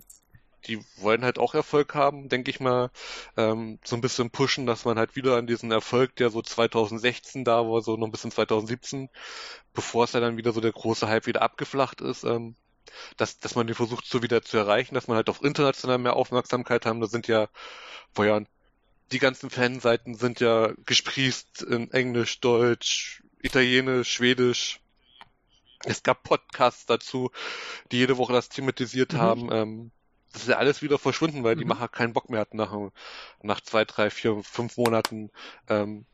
die 0.67 0.79
wollen 0.97 1.23
halt 1.23 1.39
auch 1.39 1.53
Erfolg 1.53 1.95
haben, 1.95 2.29
denke 2.29 2.51
ich 2.51 2.59
mal, 2.59 2.91
ähm, 3.37 3.79
so 3.83 3.95
ein 3.95 4.01
bisschen 4.01 4.29
pushen, 4.29 4.65
dass 4.65 4.85
man 4.85 4.97
halt 4.97 5.15
wieder 5.15 5.37
an 5.37 5.47
diesen 5.47 5.71
Erfolg, 5.71 6.15
der 6.15 6.29
so 6.29 6.41
2016 6.41 7.43
da 7.43 7.67
war, 7.67 7.81
so 7.81 7.97
noch 7.97 8.07
ein 8.07 8.11
bisschen 8.11 8.31
2017, 8.31 9.09
bevor 9.73 10.05
es 10.05 10.13
ja 10.13 10.19
dann 10.19 10.37
wieder 10.37 10.51
so 10.53 10.61
der 10.61 10.71
große 10.71 11.07
Hype 11.07 11.27
wieder 11.27 11.41
abgeflacht 11.41 12.01
ist, 12.01 12.23
ähm, 12.23 12.55
dass, 13.17 13.39
dass 13.39 13.55
man 13.55 13.67
den 13.67 13.75
versucht 13.75 14.05
so 14.05 14.21
wieder 14.21 14.41
zu 14.41 14.57
erreichen, 14.57 14.95
dass 14.95 15.07
man 15.07 15.17
halt 15.17 15.29
auf 15.29 15.43
international 15.43 15.97
mehr 15.97 16.15
Aufmerksamkeit 16.15 16.85
haben. 16.85 17.01
Da 17.01 17.07
sind 17.07 17.27
ja 17.27 17.47
vor 18.13 18.25
Jahren 18.25 18.47
die 19.11 19.19
ganzen 19.19 19.49
Fanseiten 19.49 20.15
sind 20.15 20.39
ja 20.39 20.73
gesprießt 20.85 21.63
in 21.63 21.91
Englisch, 21.91 22.39
Deutsch, 22.39 23.23
Italienisch, 23.41 24.11
Schwedisch. 24.11 24.79
Es 25.83 26.03
gab 26.03 26.23
Podcasts 26.23 26.85
dazu, 26.85 27.31
die 27.91 27.97
jede 27.97 28.17
Woche 28.17 28.33
das 28.33 28.49
thematisiert 28.49 29.13
mhm. 29.13 29.17
haben. 29.17 29.49
Ähm, 29.51 29.91
das 30.31 30.43
ist 30.43 30.47
ja 30.47 30.57
alles 30.57 30.81
wieder 30.81 30.97
verschwunden, 30.97 31.43
weil 31.43 31.55
die 31.55 31.63
Mhm. 31.63 31.69
Macher 31.69 31.87
keinen 31.87 32.13
Bock 32.13 32.29
mehr 32.29 32.39
hatten 32.39 32.57
nach, 32.57 32.73
nach 33.41 33.61
zwei, 33.61 33.85
drei, 33.85 34.09
vier, 34.09 34.41
fünf 34.43 34.77
Monaten, 34.77 35.29
ähm, 35.67 36.05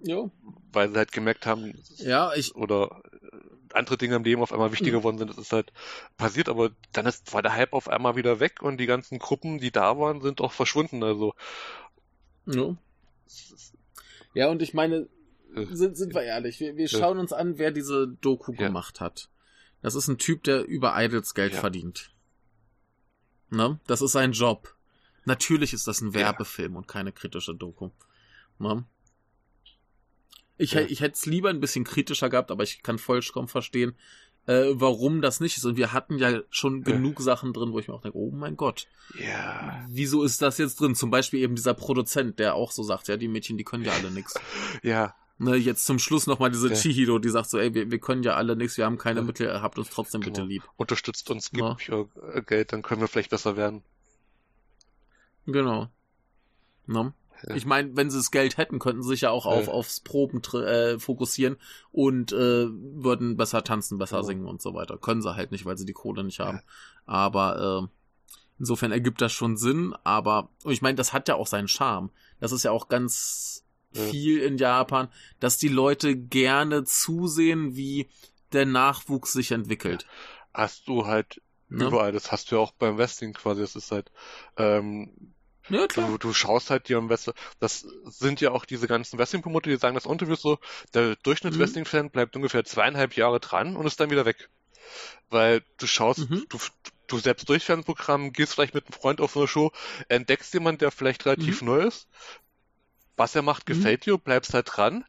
Jo. 0.00 0.30
weil 0.72 0.90
sie 0.90 0.96
halt 0.96 1.10
gemerkt 1.12 1.44
haben, 1.46 1.74
Ja, 1.96 2.32
ich, 2.34 2.54
oder 2.54 3.02
äh, 3.12 3.26
andere 3.72 3.98
Dinge 3.98 4.16
im 4.16 4.24
Leben 4.24 4.42
auf 4.42 4.52
einmal 4.52 4.70
wichtiger 4.72 4.96
Mhm. 4.96 5.00
geworden 5.00 5.18
sind. 5.18 5.30
Das 5.30 5.38
ist 5.38 5.52
halt 5.52 5.72
passiert, 6.16 6.48
aber 6.48 6.70
dann 6.92 7.06
ist, 7.06 7.32
war 7.32 7.42
der 7.42 7.52
Hype 7.54 7.72
auf 7.72 7.88
einmal 7.88 8.14
wieder 8.16 8.38
weg 8.40 8.62
und 8.62 8.78
die 8.78 8.86
ganzen 8.86 9.18
Gruppen, 9.18 9.58
die 9.58 9.72
da 9.72 9.98
waren, 9.98 10.20
sind 10.20 10.40
auch 10.40 10.52
verschwunden. 10.52 11.02
Also 11.02 11.34
jo. 12.46 12.76
Ja, 14.34 14.48
und 14.48 14.62
ich 14.62 14.72
meine, 14.74 15.08
äh, 15.56 15.66
sind, 15.70 15.96
sind 15.96 16.14
wir 16.14 16.22
ehrlich, 16.22 16.60
wir, 16.60 16.76
wir 16.76 16.86
Ja. 16.88 16.98
schauen 16.98 17.18
uns 17.18 17.32
an, 17.32 17.58
wer 17.58 17.72
diese 17.72 18.08
Doku 18.20 18.52
Ja. 18.52 18.68
gemacht 18.68 19.00
hat. 19.00 19.28
Das 19.82 19.94
ist 19.94 20.08
ein 20.08 20.18
Typ, 20.18 20.44
der 20.44 20.64
über 20.64 20.94
Idols 20.96 21.34
Geld 21.34 21.54
Ja. 21.54 21.60
verdient. 21.60 22.12
Ne? 23.50 23.78
Das 23.86 24.02
ist 24.02 24.12
sein 24.12 24.32
Job. 24.32 24.74
Natürlich 25.24 25.72
ist 25.72 25.86
das 25.86 26.00
ein 26.00 26.08
Ja. 26.12 26.20
Werbefilm 26.20 26.76
und 26.76 26.88
keine 26.88 27.12
kritische 27.12 27.54
Doku. 27.54 27.90
Ne? 28.58 28.84
Ich, 30.56 30.72
Ja. 30.72 30.80
ich 30.80 31.00
hätte 31.00 31.14
es 31.14 31.26
lieber 31.26 31.50
ein 31.50 31.60
bisschen 31.60 31.84
kritischer 31.84 32.28
gehabt, 32.30 32.50
aber 32.50 32.64
ich 32.64 32.82
kann 32.82 32.98
vollkommen 32.98 33.48
verstehen, 33.48 33.94
äh, 34.46 34.70
warum 34.72 35.20
das 35.22 35.40
nicht 35.40 35.56
ist. 35.56 35.64
Und 35.64 35.76
wir 35.76 35.92
hatten 35.92 36.18
ja 36.18 36.40
schon 36.50 36.78
Ja. 36.78 36.92
genug 36.94 37.20
Sachen 37.20 37.52
drin, 37.52 37.72
wo 37.72 37.78
ich 37.78 37.86
mir 37.88 37.94
auch 37.94 38.00
denke, 38.00 38.18
oh 38.18 38.30
mein 38.32 38.56
Gott, 38.56 38.86
ja, 39.18 39.84
wieso 39.88 40.24
ist 40.24 40.42
das 40.42 40.58
jetzt 40.58 40.80
drin? 40.80 40.94
Zum 40.94 41.10
Beispiel 41.10 41.40
eben 41.40 41.54
dieser 41.54 41.74
Produzent, 41.74 42.38
der 42.38 42.54
auch 42.54 42.72
so 42.72 42.82
sagt, 42.82 43.08
ja, 43.08 43.16
die 43.16 43.28
Mädchen, 43.28 43.56
die 43.58 43.64
können 43.64 43.84
ja 43.84 43.92
alle 43.92 44.10
nix. 44.10 44.34
ja, 44.82 45.14
Ne, 45.40 45.54
jetzt 45.54 45.86
zum 45.86 46.00
Schluss 46.00 46.26
nochmal 46.26 46.50
diese 46.50 46.68
Ja. 46.68 46.74
Chihiro, 46.74 47.20
die 47.20 47.28
sagt 47.28 47.48
so, 47.48 47.58
ey, 47.58 47.72
wir, 47.72 47.90
wir 47.92 48.00
können 48.00 48.24
ja 48.24 48.34
alle 48.34 48.56
nichts, 48.56 48.76
wir 48.76 48.84
haben 48.84 48.98
keine 48.98 49.20
Ja. 49.20 49.26
Mittel, 49.26 49.62
habt 49.62 49.78
uns 49.78 49.88
trotzdem 49.90 50.20
bitte 50.20 50.40
Genau. 50.40 50.46
lieb. 50.48 50.62
unterstützt 50.76 51.30
uns, 51.30 51.50
Ja. 51.54 51.74
gibt 51.74 51.88
äh, 52.34 52.42
Geld, 52.42 52.72
dann 52.72 52.82
können 52.82 53.00
wir 53.00 53.08
vielleicht 53.08 53.30
besser 53.30 53.56
werden. 53.56 53.82
Genau. 55.46 55.88
Ne? 56.86 57.12
Ja. 57.46 57.54
Ich 57.54 57.66
meine, 57.66 57.94
wenn 57.96 58.10
sie 58.10 58.16
das 58.18 58.32
Geld 58.32 58.56
hätten, 58.56 58.80
könnten 58.80 59.02
sie 59.04 59.10
sich 59.10 59.20
ja 59.20 59.30
auch 59.30 59.46
auf, 59.46 59.66
Ja. 59.66 59.72
aufs 59.72 60.00
Proben 60.00 60.42
äh, 60.54 60.98
fokussieren 60.98 61.56
und 61.92 62.32
äh, 62.32 62.66
würden 62.68 63.36
besser 63.36 63.62
tanzen, 63.62 63.96
besser 63.98 64.18
Ja. 64.18 64.22
singen 64.24 64.44
und 64.46 64.60
so 64.60 64.74
weiter. 64.74 64.98
Können 64.98 65.22
sie 65.22 65.36
halt 65.36 65.52
nicht, 65.52 65.64
weil 65.64 65.78
sie 65.78 65.86
die 65.86 65.92
Kohle 65.92 66.24
nicht 66.24 66.38
Ja. 66.38 66.46
haben. 66.46 66.62
Aber 67.06 67.88
äh, 67.88 68.28
insofern 68.58 68.90
ergibt 68.90 69.20
das 69.20 69.32
schon 69.32 69.56
Sinn. 69.56 69.94
Aber 70.02 70.48
und 70.64 70.72
ich 70.72 70.82
meine, 70.82 70.96
das 70.96 71.12
hat 71.12 71.28
ja 71.28 71.36
auch 71.36 71.46
seinen 71.46 71.68
Charme. 71.68 72.10
Das 72.40 72.50
ist 72.50 72.64
ja 72.64 72.72
auch 72.72 72.88
ganz 72.88 73.64
Ja. 73.98 74.10
viel 74.10 74.38
in 74.40 74.58
Japan, 74.58 75.08
dass 75.40 75.58
die 75.58 75.68
Leute 75.68 76.16
gerne 76.16 76.84
zusehen, 76.84 77.76
wie 77.76 78.08
der 78.52 78.66
Nachwuchs 78.66 79.32
sich 79.32 79.52
entwickelt. 79.52 80.06
Hast 80.54 80.88
du 80.88 81.06
halt 81.06 81.40
Ne? 81.70 81.84
überall, 81.86 82.12
das 82.12 82.32
hast 82.32 82.50
du 82.50 82.56
ja 82.56 82.62
auch 82.62 82.72
beim 82.72 82.96
Wrestling 82.96 83.34
quasi, 83.34 83.60
das 83.60 83.76
ist 83.76 83.92
halt, 83.92 84.10
ähm, 84.56 85.34
Ja, 85.68 85.86
du, 85.86 86.16
du 86.18 86.32
schaust 86.32 86.70
halt 86.70 86.88
dir 86.88 86.96
am 86.96 87.08
Wrestling, 87.10 87.34
das 87.60 87.86
sind 88.04 88.40
ja 88.40 88.52
auch 88.52 88.64
diese 88.64 88.88
ganzen 88.88 89.18
Wrestling-Promoter, 89.18 89.68
die 89.70 89.76
sagen 89.76 89.94
das 89.94 90.06
Interviews 90.06 90.40
so, 90.40 90.58
der 90.94 91.10
Mhm. 91.10 91.16
Durchschnitts-Wrestling-Fan 91.22 92.10
bleibt 92.10 92.34
ungefähr 92.36 92.64
zweieinhalb 92.64 93.16
Jahre 93.16 93.38
dran 93.40 93.76
und 93.76 93.86
ist 93.86 94.00
dann 94.00 94.10
wieder 94.10 94.24
weg. 94.24 94.48
Weil 95.30 95.62
du 95.78 95.86
schaust, 95.86 96.30
Mhm. 96.30 96.46
du, 96.48 96.58
du 97.06 97.18
selbst 97.18 97.48
durch 97.48 97.64
Fernsehprogramm, 97.64 98.32
gehst 98.32 98.54
vielleicht 98.54 98.74
mit 98.74 98.86
einem 98.86 98.94
Freund 98.94 99.20
auf 99.20 99.36
eine 99.36 99.46
Show, 99.48 99.72
entdeckst 100.08 100.54
jemand, 100.54 100.80
der 100.80 100.90
vielleicht 100.90 101.26
relativ 101.26 101.62
neu 101.62 101.80
ist, 101.82 102.08
was 103.18 103.34
er 103.34 103.42
macht, 103.42 103.66
Mhm. 103.66 103.66
gefällt 103.66 104.06
dir, 104.06 104.18
bleibst 104.18 104.54
halt 104.54 104.68
dran, 104.76 105.04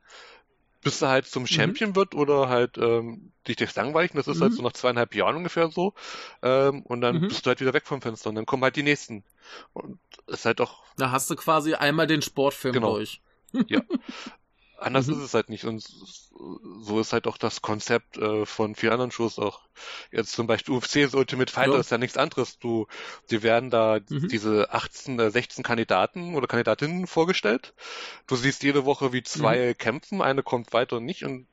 bis 0.83 1.01
er 1.01 1.09
halt 1.09 1.27
zum 1.27 1.47
Champion 1.47 1.95
wird 1.95 2.15
oder 2.15 2.49
halt 2.49 2.77
ähm, 2.77 3.33
dich 3.47 3.57
durchs 3.57 3.75
Langweilig, 3.75 4.11
das 4.13 4.27
ist 4.27 4.41
halt 4.41 4.53
Mhm. 4.53 4.53
so 4.53 4.63
nach 4.63 4.73
zweieinhalb 4.73 5.15
Jahren 5.15 5.37
ungefähr 5.37 5.69
so, 5.71 5.93
ähm, 6.43 6.83
und 6.83 7.01
dann 7.01 7.21
Mhm. 7.21 7.25
bist 7.25 7.45
du 7.45 7.49
halt 7.49 7.61
wieder 7.61 7.73
weg 7.73 7.87
vom 7.87 8.01
Fenster 8.01 8.29
und 8.29 8.35
dann 8.35 8.45
kommen 8.45 8.63
halt 8.63 8.75
die 8.77 8.83
nächsten. 8.83 9.23
Und 9.73 9.99
ist 10.27 10.45
halt 10.45 10.61
auch 10.61 10.83
Da 10.97 11.09
hast 11.11 11.29
du 11.31 11.35
quasi 11.35 11.73
einmal 11.73 12.05
den 12.07 12.21
Sportfilm 12.21 12.75
Genau. 12.75 12.81
durch. 12.81 13.21
Anders 14.81 15.07
Mhm. 15.07 15.13
ist 15.13 15.19
es 15.19 15.33
halt 15.33 15.49
nicht. 15.49 15.65
Und 15.65 15.81
so 15.81 16.99
ist 16.99 17.11
halt 17.13 17.27
auch 17.27 17.37
das 17.37 17.61
Konzept 17.61 18.17
äh, 18.17 18.45
von 18.45 18.75
vielen 18.75 18.93
anderen 18.93 19.11
Shows 19.11 19.37
auch. 19.39 19.61
Jetzt 20.11 20.31
zum 20.31 20.47
Beispiel 20.47 20.73
UFC, 20.75 21.13
Ultimate 21.13 21.51
Fighter 21.51 21.73
Ja. 21.73 21.79
ist 21.79 21.91
ja 21.91 21.97
nichts 21.97 22.17
anderes. 22.17 22.59
Du, 22.59 22.87
die 23.29 23.43
werden 23.43 23.69
da 23.69 23.99
Mhm. 24.09 24.27
diese 24.29 24.71
18, 24.73 25.19
äh, 25.19 25.31
16 25.31 25.63
Kandidaten 25.63 26.35
oder 26.35 26.47
Kandidatinnen 26.47 27.07
vorgestellt. 27.07 27.73
Du 28.27 28.35
siehst 28.35 28.63
jede 28.63 28.85
Woche, 28.85 29.11
wie 29.13 29.23
zwei 29.23 29.69
Mhm. 29.69 29.77
kämpfen, 29.77 30.21
eine 30.21 30.43
kommt 30.43 30.73
weiter 30.73 30.97
und 30.97 31.05
nicht 31.05 31.23
und 31.23 31.47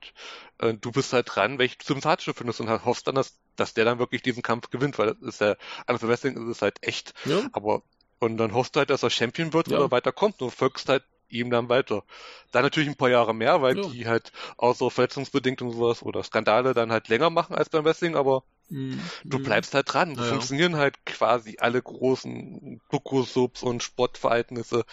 äh, 0.59 0.75
du 0.75 0.93
bist 0.93 1.13
halt 1.13 1.29
dran, 1.35 1.59
welche 1.59 1.77
du 1.79 1.85
sympathischer 1.85 2.35
findest 2.35 2.61
und 2.61 2.69
hoffst 2.85 3.07
dann, 3.09 3.15
dass, 3.17 3.39
dass 3.57 3.75
der 3.75 3.85
dann 3.85 3.99
wirklich 3.99 4.23
diesen 4.23 4.43
Kampf 4.43 4.71
gewinnt, 4.71 4.99
weil 4.99 5.15
das 5.15 5.21
ist 5.23 5.41
ja, 5.41 5.57
anders 5.87 6.07
Wrestling 6.07 6.37
ist 6.37 6.57
es 6.57 6.63
halt 6.63 6.79
echt 6.83 7.13
Ja. 7.25 7.43
aber, 7.53 7.83
und 8.19 8.37
dann 8.39 8.55
hoffst 8.55 8.75
du 8.77 8.79
halt, 8.81 8.91
dass 8.91 9.03
er 9.03 9.11
Champion 9.11 9.53
wird 9.53 9.69
Ja. 9.69 9.79
oder 9.79 9.91
weiterkommt 9.91 10.41
und 10.43 10.51
folgst 10.51 10.89
halt 10.89 11.05
ihm 11.29 11.51
dann 11.51 11.69
weiter. 11.69 12.05
Dann 12.53 12.63
natürlich 12.63 12.89
ein 12.89 12.97
paar 12.97 13.11
Jahre 13.11 13.35
mehr, 13.35 13.63
weil 13.63 13.75
Ja. 13.75 13.83
die 13.83 14.07
halt 14.07 14.33
außer 14.59 14.91
verletzungsbedingt 14.91 15.63
und 15.63 15.73
sowas 15.73 16.03
oder 16.03 16.23
Skandale 16.23 16.75
dann 16.75 16.93
halt 16.93 17.09
länger 17.09 17.31
machen 17.31 17.55
als 17.57 17.69
beim 17.71 17.85
Wrestling, 17.85 18.17
aber 18.17 18.45
Mhm. 18.69 18.99
du 19.29 19.39
bleibst 19.39 19.75
halt 19.75 19.93
dran. 19.93 20.17
So 20.17 20.23
Ja, 20.23 20.29
funktionieren 20.29 20.77
halt 20.77 21.05
quasi 21.07 21.57
alle 21.61 21.81
großen 21.83 22.81
Doku-Subs 22.91 23.63
und 23.63 23.83
Sportverhältnisse. 23.83 24.85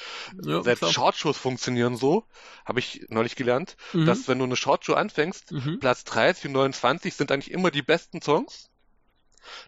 ja, 0.45 0.61
Selbst. 0.63 0.91
Shortshows 0.93 1.37
funktionieren 1.37 1.97
so, 1.97 2.25
habe 2.65 2.79
ich 2.79 3.05
neulich 3.09 3.35
gelernt, 3.35 3.77
Mhm. 3.93 4.05
dass 4.05 4.27
wenn 4.27 4.39
du 4.39 4.45
eine 4.45 4.55
Shortshow 4.55 4.93
anfängst, 4.93 5.53
Mhm. 5.53 5.79
Platz 5.79 6.03
30 6.03 6.47
und 6.47 6.53
29 6.53 7.15
sind 7.15 7.31
eigentlich 7.31 7.51
immer 7.51 7.71
die 7.71 7.81
besten 7.81 8.21
Songs, 8.21 8.69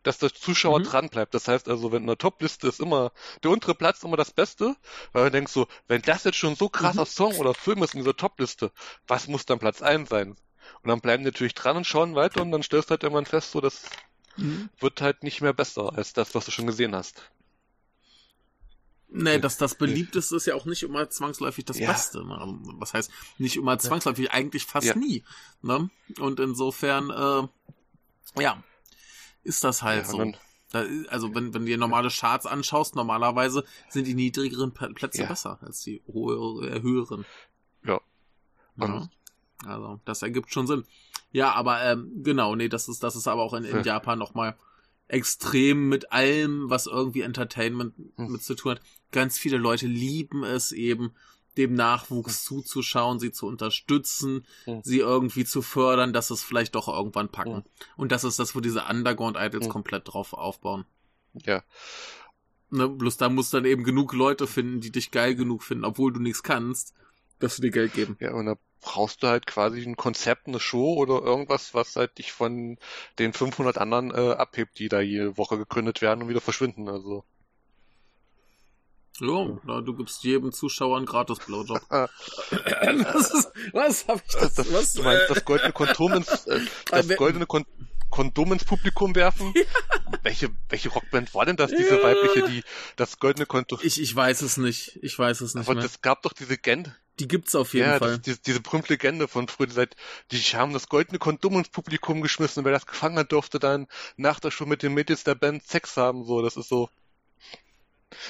dass 0.04 0.18
der 0.18 0.34
Zuschauer 0.34 0.80
Mhm. 0.80 0.84
dran 0.84 1.10
bleibt. 1.10 1.34
Das 1.34 1.48
heißt 1.48 1.68
also, 1.70 1.92
wenn 1.92 2.02
in 2.04 2.08
der 2.08 2.18
Top-Liste 2.18 2.68
ist 2.68 2.80
immer 2.80 3.12
der 3.44 3.52
untere 3.52 3.76
Platz 3.76 4.04
immer 4.04 4.18
das 4.18 4.32
Beste, 4.32 4.76
weil 5.14 5.26
du 5.26 5.32
denkst 5.32 5.52
so, 5.52 5.68
wenn 5.88 6.02
das 6.02 6.24
jetzt 6.24 6.38
schon 6.38 6.56
so 6.56 6.70
krasser 6.70 7.02
Mhm. 7.02 7.06
Song 7.08 7.36
oder 7.38 7.54
Film 7.54 7.84
ist 7.84 7.94
in 7.94 8.02
dieser 8.02 8.16
Top-Liste, 8.16 8.72
was 9.08 9.28
muss 9.28 9.46
dann 9.46 9.60
Platz 9.60 9.82
1 9.82 10.10
sein? 10.10 10.36
Und 10.82 10.90
dann 10.90 11.00
bleiben 11.02 11.24
die 11.24 11.30
natürlich 11.30 11.54
dran 11.54 11.78
und 11.78 11.86
schauen 11.88 12.16
weiter 12.16 12.42
und 12.42 12.52
dann 12.52 12.64
stellst 12.64 12.90
du 12.90 12.92
halt 12.92 13.04
irgendwann 13.04 13.26
fest, 13.26 13.52
so 13.52 13.62
das 13.62 13.84
Mhm. 14.38 14.70
wird 14.80 15.02
halt 15.02 15.24
nicht 15.24 15.42
mehr 15.42 15.54
besser 15.54 15.94
als 15.96 16.12
das, 16.14 16.36
was 16.36 16.46
du 16.46 16.52
schon 16.52 16.68
gesehen 16.68 16.96
hast. 16.96 17.30
Nee, 19.08 19.40
das, 19.40 19.58
das 19.58 19.76
beliebteste 19.76 20.36
ist 20.36 20.46
ja 20.48 20.56
auch 20.56 20.66
nicht 20.66 20.84
immer 20.84 21.10
zwangsläufig 21.10 21.64
das 21.64 21.80
Ja. 21.80 21.92
Beste. 21.92 22.26
Ne? 22.26 22.38
Was 22.80 22.94
heißt 22.94 23.12
nicht 23.38 23.56
immer 23.56 23.78
zwangsläufig, 23.80 24.32
eigentlich 24.32 24.66
fast 24.66 24.88
Ja. 24.88 24.96
nie. 24.96 25.24
Ne? 25.62 25.90
Und 26.20 26.40
insofern, 26.40 27.10
äh, 27.12 28.42
ja, 28.42 28.62
ist 29.46 29.64
das 29.64 29.82
halt 29.82 30.06
Ja, 30.06 30.12
so. 30.12 30.32
Da, 30.72 30.84
also 31.10 31.34
wenn, 31.34 31.54
wenn 31.54 31.62
du 31.62 31.68
dir 31.68 31.78
normale 31.78 32.10
Charts 32.10 32.46
anschaust, 32.46 32.96
normalerweise 32.96 33.64
sind 33.88 34.06
die 34.08 34.16
niedrigeren 34.16 34.74
Plätze 34.74 35.22
Ja. 35.22 35.28
besser 35.28 35.60
als 35.62 35.82
die 35.82 36.02
hohe, 36.08 36.68
äh, 36.68 36.82
höheren. 36.82 37.26
Ja. 37.84 38.02
Ja. 38.78 39.08
Also, 39.66 40.02
das 40.06 40.22
ergibt 40.22 40.52
schon 40.52 40.68
Sinn. 40.68 40.84
Ja, 41.32 41.54
aber 41.54 41.82
ähm, 41.84 42.24
genau, 42.24 42.56
nee, 42.56 42.68
das 42.68 42.90
ist, 42.90 43.04
das 43.04 43.16
ist 43.16 43.28
aber 43.28 43.42
auch 43.44 43.54
in, 43.54 43.64
in 43.64 43.78
Ja. 43.78 43.82
Japan 43.84 44.20
nochmal 44.20 44.56
extrem 45.08 45.88
mit 45.88 46.12
allem, 46.12 46.70
was 46.70 46.88
irgendwie 46.88 47.22
Entertainment 47.22 47.94
Hm. 48.18 48.32
mit 48.32 48.44
zu 48.44 48.56
tun 48.56 48.72
hat. 48.72 48.82
Ganz 49.12 49.38
viele 49.38 49.58
Leute 49.58 49.86
lieben 49.88 50.44
es 50.44 50.72
eben, 50.72 51.14
dem 51.58 51.74
Nachwuchs 51.74 52.44
zuzuschauen, 52.44 53.20
sie 53.20 53.32
zu 53.32 53.48
unterstützen, 53.48 54.46
Hm. 54.66 54.82
sie 54.84 55.00
irgendwie 55.00 55.46
zu 55.46 55.62
fördern, 55.62 56.14
dass 56.14 56.30
es 56.30 56.44
vielleicht 56.44 56.76
doch 56.76 56.88
irgendwann 56.88 57.30
packen. 57.30 57.56
Hm. 57.58 57.64
Und 57.98 58.12
das 58.12 58.24
ist 58.24 58.40
das, 58.40 58.56
wo 58.56 58.60
diese 58.60 58.84
Underground 58.86 59.38
Idols 59.40 59.66
Hm. 59.66 59.72
komplett 59.72 60.08
drauf 60.14 60.34
aufbauen. 60.34 60.86
Ja. 61.34 61.64
Ne? 62.70 62.90
Bloß 62.90 63.18
da 63.18 63.30
musst 63.30 63.54
du 63.54 63.58
dann 63.58 63.66
eben 63.66 63.84
genug 63.84 64.14
Leute 64.14 64.48
finden, 64.48 64.82
die 64.82 64.92
dich 64.92 65.12
geil 65.12 65.36
genug 65.36 65.64
finden, 65.64 65.86
obwohl 65.86 66.12
du 66.12 66.20
nichts 66.20 66.44
kannst, 66.44 66.94
dass 67.40 67.56
sie 67.56 67.62
dir 67.62 67.72
Geld 67.72 67.94
geben. 67.94 68.18
Ja, 68.20 68.34
und 68.34 68.46
da 68.48 68.56
brauchst 68.82 69.24
du 69.24 69.28
halt 69.28 69.46
quasi 69.46 69.82
ein 69.84 69.96
Konzept, 69.96 70.48
eine 70.48 70.60
Show 70.60 70.94
oder 70.96 71.22
irgendwas, 71.22 71.74
was 71.74 71.96
halt 71.96 72.18
dich 72.18 72.32
von 72.32 72.78
den 73.20 73.34
500 73.34 73.78
anderen 73.78 74.12
äh, 74.12 74.34
abhebt, 74.34 74.78
die 74.80 74.90
da 74.90 75.00
jede 75.00 75.38
Woche 75.38 75.58
gegründet 75.58 76.02
werden 76.02 76.24
und 76.24 76.30
wieder 76.30 76.42
verschwinden. 76.42 76.88
Also 76.90 77.24
Ja, 79.22 79.58
na, 79.64 79.82
du 79.82 79.94
gibst 79.96 80.24
jedem 80.24 80.52
Zuschauer 80.52 80.98
einen 80.98 81.06
gratis 81.06 81.40
Blowjob. 81.40 81.82
Ah. 81.90 82.08
was 82.52 83.32
ist, 83.34 83.52
was 83.74 84.08
hab 84.08 84.22
ich 84.28 84.34
das? 84.34 84.54
das, 84.56 84.74
was? 84.74 84.94
du 84.94 85.04
meinst, 85.04 85.30
das 85.30 85.46
goldene 85.46 85.72
Kondom 85.72 86.14
ins, 86.14 86.46
äh, 86.48 86.60
das 86.90 87.08
goldene 87.16 87.46
Kon 87.46 87.66
Kondom 88.10 88.54
ins 88.54 88.64
Publikum 88.64 89.14
werfen? 89.16 89.54
Welche, 90.24 90.50
welche 90.70 90.90
Rockband 90.90 91.34
war 91.34 91.46
denn 91.46 91.58
das, 91.58 91.72
diese 91.72 91.98
Ja. 91.98 92.04
weibliche, 92.04 92.48
die 92.48 92.64
das 92.96 93.20
goldene 93.20 93.46
Kondom... 93.46 93.80
ich, 93.82 94.00
ich 94.02 94.16
weiß 94.16 94.42
es 94.42 94.58
nicht. 94.58 94.98
Ich 95.02 95.18
weiß 95.20 95.42
es 95.42 95.54
nicht 95.56 95.68
Aber 95.68 95.82
das 95.82 96.02
gab 96.02 96.22
doch 96.22 96.32
diese 96.32 96.52
Legende, 96.52 96.96
Die 97.20 97.28
gibt's 97.28 97.56
auf 97.56 97.74
jeden 97.74 97.88
ja, 97.90 98.00
Fall. 98.00 98.12
das, 98.12 98.22
diese, 98.22 98.40
diese 98.40 98.62
berühmte 98.62 98.94
Legende 98.94 99.28
von 99.28 99.48
früher, 99.48 99.68
die, 99.68 99.74
seit, 99.74 99.96
die 100.32 100.38
haben 100.38 100.72
das 100.72 100.88
goldene 100.88 101.20
Kondom 101.20 101.58
ins 101.58 101.70
Publikum 101.70 102.22
geschmissen 102.22 102.62
und 102.62 102.66
wer 102.66 102.72
das 102.74 102.86
gefangen 102.86 103.18
hat, 103.18 103.32
durfte 103.32 103.60
dann 103.60 103.88
nach 104.18 104.40
der 104.40 104.52
Show 104.52 104.66
mit 104.66 104.82
den 104.84 104.94
Mädels 104.94 105.24
der 105.24 105.36
Band 105.36 105.66
Sex 105.68 105.98
haben, 105.98 106.26
so, 106.26 106.42
das 106.42 106.58
ist 106.58 106.70
so. 106.70 106.90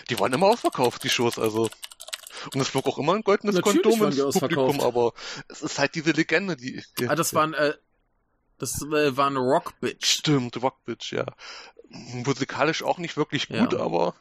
Die 0.10 0.20
waren 0.20 0.34
immer 0.34 0.48
ausverkauft, 0.48 1.04
die 1.04 1.10
Shows, 1.10 1.38
also. 1.40 1.70
Und 2.54 2.62
es 2.62 2.68
flog 2.68 2.86
auch 2.88 2.98
immer 2.98 3.14
ein 3.14 3.22
goldenes 3.22 3.56
Natürlich 3.56 3.82
Kondom 3.82 4.00
waren 4.02 4.18
ins 4.18 4.40
Publikum, 4.40 4.82
aber 4.82 5.14
es 5.48 5.62
ist 5.62 5.80
halt 5.80 5.96
diese 5.96 6.12
Legende, 6.12 6.56
die. 6.56 6.84
die 7.00 7.08
ah, 7.08 7.16
das 7.16 7.34
waren, 7.34 7.54
äh, 7.54 7.74
das 8.58 8.82
äh, 8.82 9.16
war 9.18 9.28
eine 9.28 9.40
Rock-Bitch. 9.40 10.06
Stimmt, 10.06 10.62
Rockbitch, 10.62 11.14
ja. 11.14 11.26
musikalisch 11.90 12.84
auch 12.84 12.98
nicht 12.98 13.18
wirklich 13.18 13.48
gut, 13.48 13.74
Ja. 13.74 13.80
aber 13.80 14.16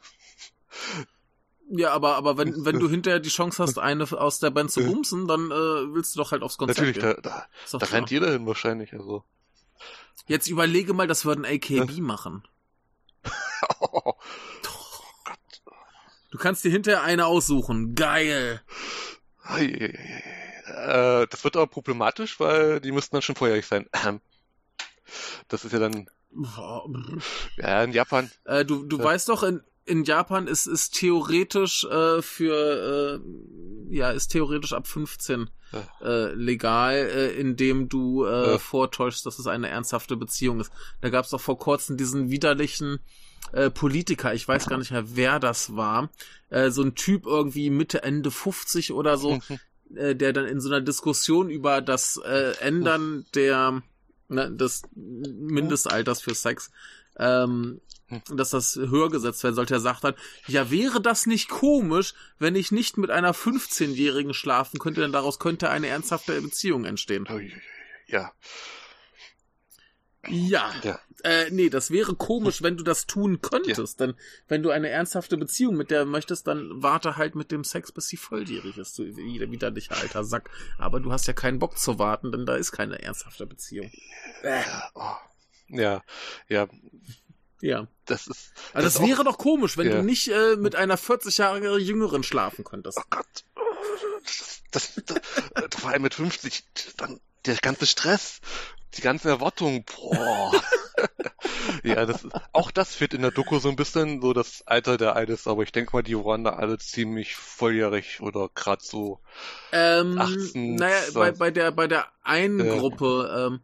Ja, 1.69 1.91
aber, 1.93 2.15
aber 2.15 2.37
wenn, 2.37 2.63
wenn 2.65 2.79
du 2.79 2.89
hinterher 2.89 3.19
die 3.19 3.29
Chance 3.29 3.61
hast, 3.63 3.79
eine 3.79 4.03
aus 4.11 4.39
der 4.39 4.51
Band 4.51 4.71
zu 4.71 4.81
Ja. 4.81 4.87
bumsen, 4.87 5.27
dann 5.27 5.51
äh, 5.51 5.93
willst 5.93 6.15
du 6.15 6.19
doch 6.19 6.31
halt 6.31 6.41
aufs 6.43 6.57
Konzert 6.57 6.77
natürlich, 6.77 6.99
gehen. 6.99 7.17
da, 7.21 7.47
da, 7.71 7.77
da 7.77 7.85
rennt 7.87 8.11
jeder 8.11 8.31
hin 8.31 8.45
wahrscheinlich. 8.45 8.93
Also. 8.93 9.23
Jetzt 10.27 10.47
überlege 10.47 10.93
mal, 10.93 11.07
das 11.07 11.25
würden 11.25 11.45
AKB 11.45 11.99
machen. 12.01 12.43
Du 16.35 16.41
kannst 16.41 16.65
dir 16.65 16.69
hinterher 16.71 17.01
eine 17.01 17.27
aussuchen. 17.27 17.95
Geil. 17.95 18.59
äh, 19.57 21.27
das 21.29 21.43
wird 21.45 21.55
aber 21.55 21.67
problematisch, 21.67 22.41
weil 22.41 22.81
die 22.81 22.91
müssten 22.91 23.15
dann 23.15 23.21
schon 23.21 23.37
vorjährig 23.37 23.65
sein. 23.65 23.87
Das 25.47 25.63
ist 25.63 25.71
ja 25.71 25.79
dann, 25.79 26.09
ja, 27.55 27.83
in 27.83 27.93
Japan. 27.93 28.29
Äh, 28.43 28.65
du 28.65 28.83
du 28.83 28.97
Ja. 28.97 29.03
weißt 29.05 29.29
doch, 29.29 29.43
in, 29.43 29.61
in 29.85 30.03
Japan 30.03 30.47
ist 30.47 30.65
ist 30.65 30.95
theoretisch 30.95 31.85
äh, 31.85 32.21
für 32.21 33.21
äh, 33.21 33.95
ja 33.95 34.11
ist 34.11 34.27
theoretisch 34.29 34.73
ab 34.73 34.87
15 34.87 35.49
Ja. 35.71 35.87
äh, 36.01 36.33
legal, 36.33 36.95
äh, 36.95 37.31
indem 37.39 37.87
du 37.87 38.25
äh, 38.25 38.51
Ja. 38.51 38.57
vortäuschst, 38.57 39.25
dass 39.25 39.39
es 39.39 39.47
eine 39.47 39.69
ernsthafte 39.69 40.17
Beziehung 40.17 40.59
ist. 40.59 40.73
Da 40.99 41.09
gab 41.09 41.23
es 41.23 41.31
doch 41.31 41.39
vor 41.39 41.57
kurzem 41.57 41.95
diesen 41.95 42.29
widerlichen 42.29 42.99
äh, 43.51 43.69
Politiker, 43.69 44.33
ich 44.33 44.47
weiß 44.47 44.67
gar 44.67 44.77
nicht 44.77 44.91
mehr, 44.91 45.15
wer 45.15 45.39
das 45.39 45.75
war, 45.75 46.09
äh, 46.49 46.69
so 46.69 46.81
ein 46.83 46.95
Typ 46.95 47.25
irgendwie 47.25 47.69
Mitte 47.69 48.03
Ende 48.03 48.31
50 48.31 48.93
oder 48.93 49.17
so, 49.17 49.39
äh, 49.95 50.15
der 50.15 50.33
dann 50.33 50.45
in 50.45 50.59
so 50.59 50.69
einer 50.69 50.81
Diskussion 50.81 51.49
über 51.49 51.81
das 51.81 52.17
äh, 52.25 52.53
Ändern 52.59 53.25
der 53.35 53.83
ne, 54.27 54.51
des 54.51 54.83
Mindestalters 54.95 56.21
für 56.21 56.35
Sex, 56.35 56.71
ähm, 57.17 57.81
dass 58.29 58.51
das 58.51 58.75
höher 58.75 59.09
gesetzt 59.09 59.43
werden 59.43 59.55
sollte. 59.55 59.75
Er 59.75 59.79
sagt 59.79 60.03
dann, 60.03 60.13
ja, 60.47 60.69
wäre 60.69 61.01
das 61.01 61.25
nicht 61.25 61.49
komisch, 61.49 62.13
wenn 62.37 62.55
ich 62.55 62.71
nicht 62.71 62.97
mit 62.97 63.09
einer 63.09 63.33
15-Jährigen 63.33 64.33
schlafen 64.33 64.79
könnte, 64.79 65.01
denn 65.01 65.11
daraus 65.11 65.39
könnte 65.39 65.69
eine 65.69 65.87
ernsthafte 65.87 66.39
Beziehung 66.41 66.85
entstehen. 66.85 67.25
Ja, 68.07 68.31
Ja, 70.29 70.73
ja. 70.83 70.99
äh, 71.23 71.49
nee, 71.51 71.69
das 71.69 71.91
wäre 71.91 72.15
komisch, 72.15 72.61
wenn 72.61 72.77
du 72.77 72.83
das 72.83 73.05
tun 73.07 73.41
könntest, 73.41 73.99
denn 73.99 74.13
wenn 74.47 74.63
du 74.63 74.69
eine 74.71 74.89
ernsthafte 74.89 75.37
Beziehung 75.37 75.75
mit 75.75 75.91
der 75.91 76.05
möchtest, 76.05 76.47
dann 76.47 76.69
warte 76.83 77.17
halt 77.17 77.35
mit 77.35 77.51
dem 77.51 77.63
Sex, 77.63 77.91
bis 77.91 78.07
sie 78.07 78.17
volljährig 78.17 78.77
ist, 78.77 78.97
du 78.99 79.03
wieder, 79.15 79.49
widerlicher 79.51 79.97
alter 79.97 80.23
Sack. 80.23 80.49
Aber 80.77 80.99
du 80.99 81.11
hast 81.11 81.27
ja 81.27 81.33
keinen 81.33 81.59
Bock 81.59 81.77
zu 81.77 81.99
warten, 81.99 82.31
denn 82.31 82.45
da 82.45 82.55
ist 82.55 82.71
keine 82.71 83.01
ernsthafte 83.01 83.45
Beziehung. 83.45 83.91
Äh, 84.43 84.61
Oh. 84.93 85.13
Ja, 85.69 86.03
ja, 86.47 86.67
ja. 87.61 87.87
das 88.05 88.27
ist. 88.27 88.53
Also 88.73 88.85
das, 88.85 88.95
ist 88.95 89.01
auch- 89.01 89.07
wäre 89.07 89.23
doch 89.23 89.37
komisch, 89.39 89.77
wenn 89.77 89.87
Ja. 89.89 89.95
du 89.97 90.03
nicht 90.03 90.27
äh, 90.27 90.55
mit 90.57 90.75
einer 90.75 90.97
40 90.97 91.39
Jahre 91.39 91.79
Jüngeren 91.79 92.21
schlafen 92.21 92.63
könntest. 92.63 92.99
Oh 92.99 93.03
Gott. 93.09 93.45
Das, 94.23 94.61
das, 94.71 95.01
das, 95.05 95.81
vor 95.81 95.89
allem 95.89 96.01
mit 96.03 96.13
50, 96.13 96.63
dann 96.97 97.19
der 97.45 97.55
ganze 97.57 97.85
Stress, 97.85 98.39
die 98.95 99.01
ganzen 99.01 99.27
Erwartungen, 99.27 99.83
boah. 99.85 100.51
ja, 101.83 102.05
das, 102.05 102.25
auch 102.53 102.71
das 102.71 102.95
fehlt 102.95 103.13
in 103.13 103.21
der 103.21 103.31
Doku 103.31 103.59
so 103.59 103.69
ein 103.69 103.75
bisschen, 103.75 104.21
so 104.21 104.33
das 104.33 104.63
Alter 104.65 104.97
der 104.97 105.15
Eides, 105.15 105.47
aber 105.47 105.63
ich 105.63 105.71
denke 105.71 105.95
mal, 105.95 106.03
die 106.03 106.15
waren 106.15 106.43
da 106.43 106.51
alle 106.51 106.77
ziemlich 106.77 107.35
volljährig 107.35 108.21
oder 108.21 108.49
gerade 108.53 108.83
so. 108.83 109.19
Ähm, 109.71 110.17
18, 110.17 110.75
naja, 110.75 111.01
so. 111.11 111.19
bei, 111.19 111.31
bei 111.31 111.51
der 111.51 111.71
bei 111.71 111.87
der 111.87 112.07
einen 112.23 112.59
Ja. 112.59 112.77
Gruppe, 112.77 113.49
ähm, 113.51 113.59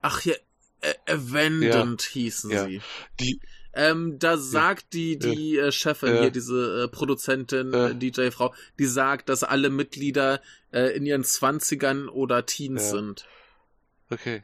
ach 0.00 0.22
ja, 0.24 0.34
äh, 0.80 0.94
Avendant 1.12 2.02
hießen 2.02 2.50
Ja. 2.50 2.64
sie. 2.66 2.80
Die, 3.20 3.40
Ähm, 3.76 4.20
da 4.20 4.36
sagt 4.36 4.92
die 4.92 5.18
die 5.18 5.58
äh, 5.58 5.72
Chefin 5.72 6.14
Ja. 6.14 6.20
hier, 6.20 6.30
diese 6.30 6.84
äh, 6.84 6.88
Produzentin, 6.88 7.72
Ja. 7.72 7.88
äh, 7.88 7.94
DJ-Frau, 7.96 8.54
die 8.78 8.86
sagt, 8.86 9.28
dass 9.28 9.42
alle 9.42 9.68
Mitglieder 9.68 10.40
äh, 10.74 10.94
in 10.96 11.06
ihren 11.06 11.24
Zwanzigern 11.24 12.08
oder 12.08 12.44
Teens 12.46 12.82
Ja. 12.84 12.90
sind. 12.90 13.26
okay. 14.10 14.42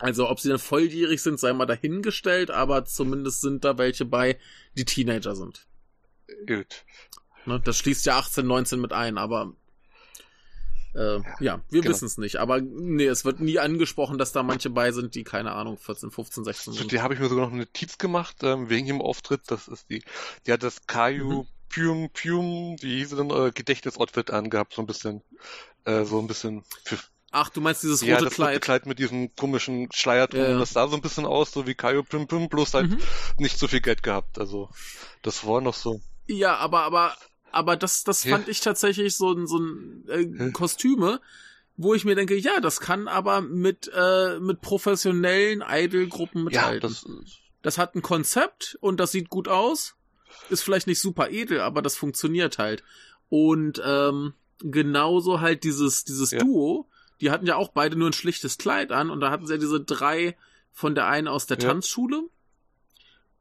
Also 0.00 0.28
ob 0.30 0.38
sie 0.38 0.48
dann 0.48 0.60
volljährig 0.60 1.20
sind, 1.20 1.40
sei 1.40 1.52
mal 1.52 1.66
dahingestellt, 1.66 2.52
aber 2.52 2.84
zumindest 2.84 3.40
sind 3.40 3.64
da 3.64 3.78
welche 3.78 4.04
bei, 4.04 4.38
die 4.74 4.84
Teenager 4.84 5.34
sind. 5.34 5.66
Gut. 6.46 6.84
Ne? 7.46 7.60
Das 7.64 7.78
schließt 7.78 8.06
ja 8.06 8.16
18, 8.18 8.46
19 8.46 8.80
mit 8.80 8.92
ein, 8.92 9.18
aber 9.18 9.54
äh, 10.94 11.18
ja, 11.40 11.62
wir 11.70 11.80
genau. 11.82 11.92
wissen 11.92 12.06
es 12.06 12.16
nicht. 12.16 12.36
Aber 12.36 12.60
nee, 12.60 13.06
es 13.06 13.24
wird 13.24 13.40
nie 13.40 13.58
angesprochen, 13.58 14.18
dass 14.18 14.30
da 14.30 14.44
manche 14.44 14.70
bei 14.70 14.92
sind, 14.92 15.16
die, 15.16 15.24
keine 15.24 15.50
Ahnung, 15.52 15.78
14, 15.78 16.12
15, 16.12 16.44
16 16.44 16.72
Zu 16.74 16.78
sind. 16.78 16.92
der 16.92 17.02
habe 17.02 17.14
ich 17.14 17.20
mir 17.20 17.28
sogar 17.28 17.46
noch 17.46 17.52
eine 17.52 17.62
Notiz 17.62 17.98
gemacht, 17.98 18.36
ähm, 18.42 18.68
wegen 18.70 18.86
ihrem 18.86 19.00
Auftritt. 19.02 19.42
Das 19.48 19.66
ist 19.66 19.90
die, 19.90 20.04
die 20.46 20.52
hat 20.52 20.62
das 20.62 20.86
Caillou 20.86 21.42
Mhm. 21.42 21.48
Pium 21.68 22.10
Pium, 22.12 22.76
wie 22.80 22.98
hieß 22.98 23.10
denn, 23.10 23.30
äh, 23.30 23.50
Gedächtnisoutfit 23.52 24.30
angehabt, 24.30 24.74
so 24.74 24.82
ein 24.82 24.86
bisschen, 24.86 25.22
äh, 25.84 26.04
so 26.04 26.18
ein 26.20 26.26
bisschen 26.26 26.64
für, 26.84 26.98
Ach, 27.30 27.50
du 27.50 27.60
meinst 27.60 27.82
dieses 27.82 28.00
rote 28.02 28.10
ja, 28.10 28.16
das 28.20 28.32
rote 28.32 28.36
Kleid? 28.36 28.62
Kleid 28.62 28.86
mit 28.86 28.98
diesem 28.98 29.34
komischen 29.36 29.88
Schleier 29.92 30.28
drum. 30.28 30.40
Ja, 30.40 30.50
ja. 30.52 30.58
Das 30.58 30.70
sah 30.70 30.88
so 30.88 30.96
ein 30.96 31.02
bisschen 31.02 31.26
aus, 31.26 31.52
so 31.52 31.66
wie 31.66 31.74
Caillou 31.74 32.02
Pium 32.02 32.26
Pium, 32.26 32.48
bloß 32.48 32.72
halt 32.74 32.90
Mhm. 32.90 32.98
nicht 33.36 33.58
so 33.58 33.68
viel 33.68 33.82
Geld 33.82 34.02
gehabt. 34.02 34.38
Also, 34.38 34.70
das 35.22 35.46
war 35.46 35.60
noch 35.60 35.74
so. 35.74 36.00
Ja, 36.26 36.56
aber, 36.56 36.82
aber, 36.84 37.16
aber 37.52 37.76
das, 37.76 38.02
das 38.04 38.24
Ja. 38.24 38.30
fand 38.36 38.48
ich 38.48 38.60
tatsächlich 38.60 39.14
so 39.14 39.32
ein, 39.32 39.46
so 39.46 39.58
ein 39.58 40.04
äh, 40.08 40.44
Ja. 40.46 40.50
Kostüme, 40.52 41.20
wo 41.76 41.92
ich 41.94 42.06
mir 42.06 42.14
denke, 42.14 42.34
ja, 42.34 42.60
das 42.60 42.80
kann 42.80 43.08
aber 43.08 43.42
mit, 43.42 43.90
äh, 43.94 44.40
mit 44.40 44.62
professionellen 44.62 45.62
Idol-Gruppen 45.68 46.40
Ja, 46.40 46.44
mithalten. 46.44 46.80
das, 46.80 47.04
das 47.60 47.76
hat 47.76 47.94
ein 47.94 48.00
Konzept 48.02 48.78
und 48.80 48.98
das 49.00 49.12
sieht 49.12 49.28
gut 49.28 49.48
aus. 49.48 49.96
Ist 50.50 50.62
vielleicht 50.62 50.86
nicht 50.86 51.00
super 51.00 51.30
edel, 51.30 51.60
aber 51.60 51.82
das 51.82 51.96
funktioniert 51.96 52.58
halt. 52.58 52.82
Und 53.28 53.80
ähm, 53.84 54.34
genauso 54.60 55.40
halt 55.40 55.64
dieses, 55.64 56.04
dieses 56.04 56.30
Ja. 56.32 56.38
Duo, 56.40 56.88
die 57.20 57.30
hatten 57.30 57.46
ja 57.46 57.56
auch 57.56 57.68
beide 57.70 57.96
nur 57.96 58.08
ein 58.10 58.12
schlichtes 58.14 58.58
Kleid 58.58 58.92
an 58.92 59.10
und 59.10 59.20
da 59.20 59.30
hatten 59.30 59.46
sie 59.46 59.54
ja 59.54 59.58
diese 59.58 59.80
drei 59.80 60.36
von 60.72 60.94
der 60.94 61.06
einen 61.08 61.28
aus 61.28 61.46
der 61.46 61.58
Ja. 61.58 61.68
Tanzschule 61.68 62.22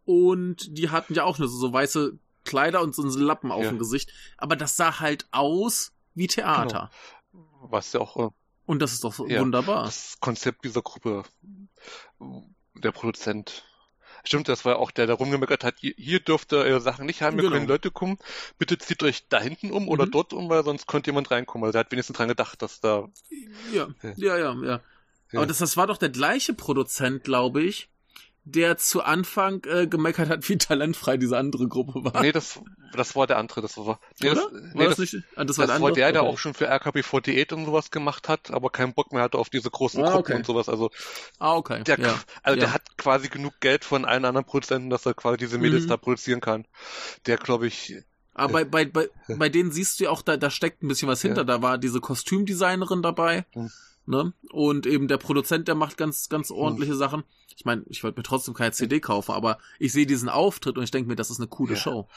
und 0.06 0.78
die 0.78 0.90
hatten 0.90 1.14
ja 1.14 1.24
auch 1.24 1.38
nur 1.38 1.48
so, 1.48 1.58
so 1.58 1.72
weiße 1.74 2.18
Kleider 2.46 2.82
und 2.82 2.96
so 2.96 3.02
einen 3.04 3.12
Lappen 3.12 3.52
auf 3.52 3.68
dem 3.68 3.78
Gesicht. 3.78 4.12
Aber 4.38 4.56
das 4.56 4.78
sah 4.78 5.00
halt 5.00 5.28
aus 5.32 5.92
wie 6.16 6.28
Theater. 6.28 6.90
was 7.62 7.92
ja 7.94 8.00
auch 8.00 8.16
äh, 8.18 8.30
Und 8.66 8.82
das 8.82 8.94
ist 8.94 9.04
doch 9.04 9.20
wunderbar. 9.20 9.84
das 9.86 10.18
Konzept 10.20 10.64
dieser 10.64 10.82
Gruppe, 10.82 11.24
der 12.76 12.92
Produzent. 12.92 13.64
Stimmt, 14.28 14.50
das 14.50 14.66
war 14.66 14.78
auch 14.80 14.92
der, 14.92 15.08
der 15.08 15.16
rumgemeckert 15.16 15.64
hat, 15.64 15.76
hier- 15.80 16.20
dürft 16.20 16.52
ihr 16.52 16.58
eure 16.60 16.82
Sachen 16.82 17.06
nicht 17.06 17.22
haben, 17.22 17.36
hier 17.36 17.44
Genau. 17.44 17.56
können 17.56 17.68
Leute 17.68 17.92
kommen, 17.92 18.18
bitte 18.60 18.78
zieht 18.78 19.02
euch 19.04 19.26
da 19.30 19.40
hinten 19.40 19.72
um 19.72 19.88
oder 19.88 20.06
Mhm. 20.06 20.12
dort 20.12 20.34
um, 20.34 20.50
weil 20.50 20.66
sonst 20.66 20.86
könnte 20.86 21.12
jemand 21.12 21.32
reinkommen. 21.32 21.66
Also 21.66 21.78
er 21.78 21.86
hat 21.86 21.92
wenigstens 21.94 22.18
dran 22.18 22.28
gedacht, 22.28 22.62
dass 22.62 22.82
da... 22.82 23.08
Ja, 23.74 23.88
Ja. 24.04 24.14
ja, 24.18 24.38
ja, 24.38 24.54
ja. 24.54 24.82
Ja. 25.32 25.40
Aber 25.40 25.46
das, 25.46 25.60
das 25.60 25.78
war 25.78 25.88
doch 25.88 25.98
der 25.98 26.10
gleiche 26.10 26.54
Produzent, 26.54 27.24
glaube 27.24 27.62
ich, 27.64 27.88
der 28.50 28.78
zu 28.78 29.04
Anfang 29.04 29.64
äh, 29.66 29.88
gemeckert 29.88 30.30
hat, 30.30 30.48
wie 30.48 30.58
talentfrei 30.58 31.18
diese 31.18 31.38
andere 31.38 31.68
Gruppe 31.68 32.04
war. 32.06 32.22
Nee, 32.22 32.32
das, 32.32 32.60
das 32.94 33.16
war 33.16 33.28
der 33.28 33.38
andere, 33.38 33.62
das 33.62 33.78
war... 33.78 34.00
Nee, 34.22 34.32
Oder? 34.32 34.42
das, 34.42 34.52
war 34.54 34.62
nee, 34.74 34.86
das, 34.86 34.96
das, 34.96 35.00
nicht? 35.00 35.16
Ah, 35.36 35.44
das 35.44 35.48
das 35.48 35.58
war 35.58 35.66
der 35.68 35.76
andere. 35.76 35.94
der, 35.94 36.12
der 36.14 36.22
Okay. 36.24 36.32
auch 36.34 36.38
schon 36.38 36.54
für 36.54 36.72
RKB48 36.72 37.54
und 37.54 37.66
sowas 37.66 37.92
gemacht 37.92 38.30
hat, 38.30 38.52
aber 38.52 38.70
keinen 38.70 38.94
Bock 38.94 39.12
mehr 39.12 39.22
hatte 39.24 39.38
auf 39.38 39.50
diese 39.50 39.70
großen 39.70 40.04
Ah, 40.04 40.12
Gruppen 40.12 40.20
okay. 40.32 40.36
und 40.36 40.46
sowas. 40.46 40.70
Also 40.70 40.90
Ah, 41.40 41.56
okay. 41.56 41.84
der, 41.84 42.00
ja. 42.00 42.16
also 42.44 42.58
der 42.60 42.70
ja. 42.70 42.74
hat 42.74 42.98
quasi 42.98 43.28
genug 43.28 43.54
Geld 43.60 43.84
von 43.84 44.06
allen 44.06 44.24
anderen 44.26 44.46
Produzenten, 44.46 44.90
dass 44.90 45.06
er 45.06 45.14
quasi 45.14 45.38
diese 45.38 45.58
Mädels 45.58 45.84
Mhm. 45.84 45.90
da 45.90 45.98
produzieren 45.98 46.40
kann. 46.42 46.66
Der, 47.26 47.38
glaube 47.38 47.68
ich, 47.68 47.96
Aber 48.34 48.64
bei, 48.66 48.86
bei, 48.86 48.86
bei, 48.86 49.10
bei 49.38 49.50
denen 49.50 49.72
siehst 49.72 50.00
du 50.00 50.06
ja 50.06 50.10
auch, 50.10 50.22
da, 50.22 50.38
da 50.38 50.50
steckt 50.50 50.84
ein 50.84 50.88
bisschen 50.88 51.10
was 51.10 51.22
hinter. 51.22 51.42
Ja. 51.42 51.44
Da 51.46 51.62
war 51.62 51.78
diese 51.78 52.00
Kostümdesignerin 52.00 53.02
dabei. 53.02 53.46
Ne? 54.08 54.34
Und 54.52 54.86
eben 54.86 55.08
der 55.08 55.18
Produzent, 55.18 55.68
der 55.68 55.76
macht 55.76 55.98
ganz, 55.98 56.30
ganz 56.30 56.50
ordentliche 56.50 56.96
Sachen. 56.96 57.24
Ich 57.56 57.66
meine, 57.66 57.84
ich 57.88 58.04
wollte 58.04 58.18
mir 58.20 58.24
trotzdem 58.24 58.54
keine 58.54 58.72
CD 58.72 59.00
kaufen, 59.02 59.34
aber 59.34 59.58
ich 59.80 59.92
sehe 59.92 60.06
diesen 60.06 60.30
Auftritt 60.30 60.78
und 60.78 60.84
ich 60.84 60.92
denke 60.92 61.10
mir, 61.10 61.16
das 61.18 61.30
ist 61.30 61.40
eine 61.40 61.48
coole 61.48 61.74
Ja. 61.74 61.80
Show. 61.80 62.08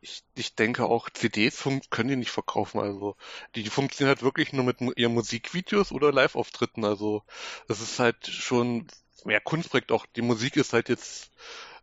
ich, 0.00 0.22
ich 0.36 0.54
denke 0.54 0.84
auch, 0.84 1.10
CDs 1.10 1.64
können 1.90 2.08
die 2.08 2.16
nicht 2.16 2.30
verkaufen. 2.30 2.78
Also 2.78 3.16
die 3.56 3.64
funktionieren 3.68 4.14
halt 4.14 4.22
wirklich 4.22 4.52
nur 4.52 4.64
mit 4.64 4.76
ihren 4.96 5.14
Musikvideos 5.14 5.90
oder 5.92 6.12
Live-Auftritten. 6.12 6.84
Also 6.84 7.22
das 7.66 7.80
ist 7.80 7.98
halt 7.98 8.26
schon 8.26 8.86
mehr 9.24 9.40
Kunstprojekt. 9.40 9.90
Auch 9.90 10.06
die 10.06 10.22
Musik 10.22 10.56
ist 10.56 10.72
halt 10.72 10.88
jetzt 10.88 11.30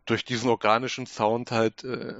durch 0.06 0.24
diesen 0.24 0.48
organischen 0.48 1.06
Sound 1.06 1.50
halt 1.50 1.84
äh, 1.84 2.14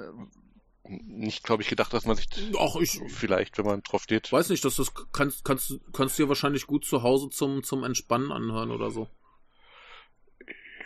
nicht, 0.85 1.45
glaube 1.45 1.63
ich, 1.63 1.69
gedacht, 1.69 1.93
dass 1.93 2.05
man 2.07 2.17
sich 2.17 2.27
Ach, 2.59 2.77
ich 2.77 3.01
vielleicht, 3.09 3.57
wenn 3.59 3.65
man 3.67 3.83
drauf 3.83 4.03
steht. 4.03 4.33
weiß 4.33 4.49
nicht, 4.49 4.65
dass 4.65 4.77
das 4.77 4.93
kannst, 5.13 5.45
kannst, 5.45 5.79
kannst 5.93 6.19
du 6.19 6.25
dir 6.25 6.29
wahrscheinlich 6.29 6.67
gut 6.67 6.85
zu 6.85 7.03
Hause 7.03 7.31
zum, 7.31 7.63
zum 7.63 7.85
Entspannen 7.85 8.33
anhören 8.33 8.71
oder 8.73 8.91
so. 8.91 9.09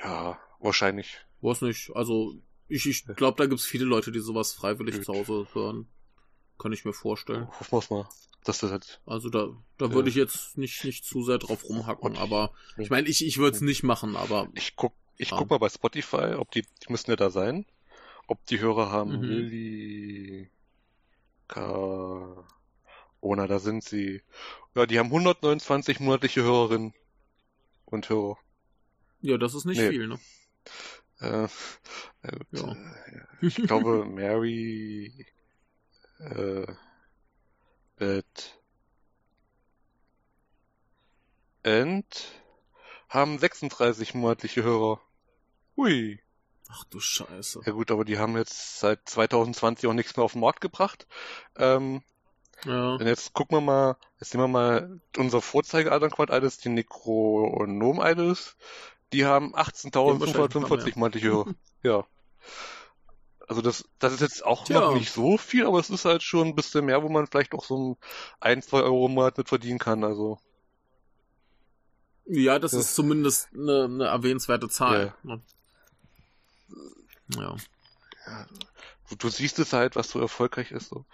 Ja, 0.03 0.39
wahrscheinlich. 0.61 1.19
Weiß 1.41 1.63
nicht. 1.63 1.91
Also, 1.95 2.35
ich, 2.69 2.87
ich 2.87 3.05
glaube, 3.07 3.39
da 3.43 3.47
gibt's 3.47 3.65
viele 3.65 3.85
Leute, 3.85 4.13
die 4.13 4.21
sowas 4.21 4.53
freiwillig 4.53 4.97
Gut. 4.97 5.05
zu 5.05 5.15
Hause 5.15 5.47
hören. 5.53 5.89
Kann 6.59 6.73
ich 6.73 6.85
mir 6.85 6.93
vorstellen. 6.93 7.49
Hoffen 7.49 7.73
wir 7.73 7.79
es 7.79 7.91
mal, 7.91 8.09
dass 8.45 8.59
das 8.59 8.71
halt. 8.71 9.01
Also 9.07 9.29
da, 9.29 9.49
da 9.79 9.87
Ja. 9.87 9.93
würde 9.93 10.09
ich 10.09 10.15
jetzt 10.15 10.57
nicht, 10.57 10.85
nicht 10.85 11.05
zu 11.05 11.23
sehr 11.23 11.39
drauf 11.39 11.65
rumhacken, 11.65 12.03
Und- 12.13 12.19
aber 12.19 12.53
ich 12.79 12.91
meine, 12.91 13.09
ich, 13.09 13.25
ich 13.25 13.39
würde 13.39 13.57
es 13.57 13.61
nicht 13.63 13.83
machen, 13.83 14.17
aber 14.17 14.49
Ich 14.55 14.75
guck, 14.77 14.95
ich 15.19 15.31
Ja. 15.31 15.37
guck 15.37 15.51
mal 15.51 15.59
bei 15.59 15.69
Spotify, 15.69 16.35
ob 16.37 16.51
die, 16.51 16.63
die 16.63 16.91
müssen 16.93 17.11
ja 17.11 17.17
da 17.17 17.31
sein, 17.31 17.67
ob 18.27 18.45
die 18.47 18.61
Hörer 18.61 18.91
haben. 18.91 19.13
Mhm. 19.13 19.23
Lilly, 19.23 20.51
K, 21.49 22.45
oh 23.21 23.35
na, 23.35 23.47
da 23.47 23.59
sind 23.59 23.85
sie. 23.85 24.23
Ja, 24.75 24.87
die 24.87 24.99
haben 24.99 25.07
129 25.09 26.01
monatliche 26.01 26.43
Hörerinnen 26.43 26.95
und 27.87 28.09
Hörer. 28.09 28.39
Ja, 29.21 29.39
das 29.39 29.55
ist 29.55 29.65
nicht 29.65 29.79
Nee. 29.79 29.89
viel, 29.91 30.07
ne? 30.09 30.19
Äh, 31.21 31.45
äh, 31.45 31.49
Ja. 32.53 32.77
ich 33.41 33.57
glaube, 33.57 34.05
Mary, 34.11 35.27
äh, 36.19 36.67
Beth 37.97 38.59
and 41.65 42.05
haben 43.09 43.39
36 43.39 44.15
monatliche 44.15 44.63
Hörer. 44.63 45.01
Hui. 45.77 46.19
Ach 46.69 46.85
du 46.85 46.99
Scheiße. 47.01 47.61
Ja 47.65 47.73
gut, 47.73 47.91
aber 47.91 48.05
die 48.05 48.19
haben 48.19 48.37
jetzt 48.37 48.81
seit 48.81 49.09
2020 49.09 49.89
auch 49.89 49.93
nichts 49.93 50.17
mehr 50.17 50.25
auf 50.25 50.33
den 50.33 50.41
Markt 50.41 50.61
gebracht. 50.61 51.07
Ähm, 51.57 52.03
Ja. 52.65 52.95
und 52.95 53.07
jetzt 53.07 53.33
gucken 53.35 53.57
wir 53.57 53.61
mal, 53.61 53.97
jetzt 54.19 54.35
nehmen 54.35 54.45
wir 54.45 54.49
mal 54.49 55.01
unser 55.17 55.41
Vorzeige-Adern-Quad 55.41 56.31
Idols, 56.31 56.59
die 56.59 56.71
Necronom 56.71 58.01
Idols. 58.01 58.57
Die 59.13 59.25
haben 59.25 59.53
Die 59.53 59.57
haben 59.57 60.21
wahrscheinlich 60.21 60.57
ein 60.57 60.65
paar 60.65 60.79
18.545 60.79 60.99
monatliche 60.99 61.29
Hörer. 61.29 61.47
ja. 61.83 62.05
Also 63.49 63.63
das, 63.63 63.85
das 64.01 64.13
ist 64.13 64.21
jetzt 64.21 64.45
auch 64.45 64.65
Tja. 64.65 64.81
noch 64.81 64.95
nicht 64.95 65.13
so 65.13 65.39
viel, 65.39 65.67
aber 65.67 65.79
es 65.79 65.89
ist 65.91 66.05
halt 66.05 66.25
schon 66.25 66.49
ein 66.49 66.55
bisschen 66.57 66.85
mehr, 66.87 67.05
wo 67.05 67.09
man 67.09 67.29
vielleicht 67.29 67.55
auch 67.55 67.65
so 67.65 67.97
ein, 68.41 68.61
zwei 68.61 68.81
Euro 68.83 69.07
im 69.07 69.13
Monat 69.15 69.39
mit 69.39 69.49
verdienen 69.49 69.79
kann. 69.79 70.03
Also 70.03 70.39
Ja, 72.25 72.59
das 72.59 72.73
Ja. 72.73 72.81
ist 72.81 72.97
zumindest 72.97 73.49
eine, 73.55 73.85
eine 73.85 74.05
erwähnenswerte 74.07 74.69
Zahl. 74.69 75.15
ne? 75.23 75.41
Ja. 77.29 77.57
du, 79.09 79.17
du 79.17 79.29
siehst 79.29 79.59
es 79.59 79.73
halt, 79.73 79.97
was 79.97 80.11
so 80.11 80.21
erfolgreich 80.21 80.71
ist. 80.73 80.89
So. 80.89 81.05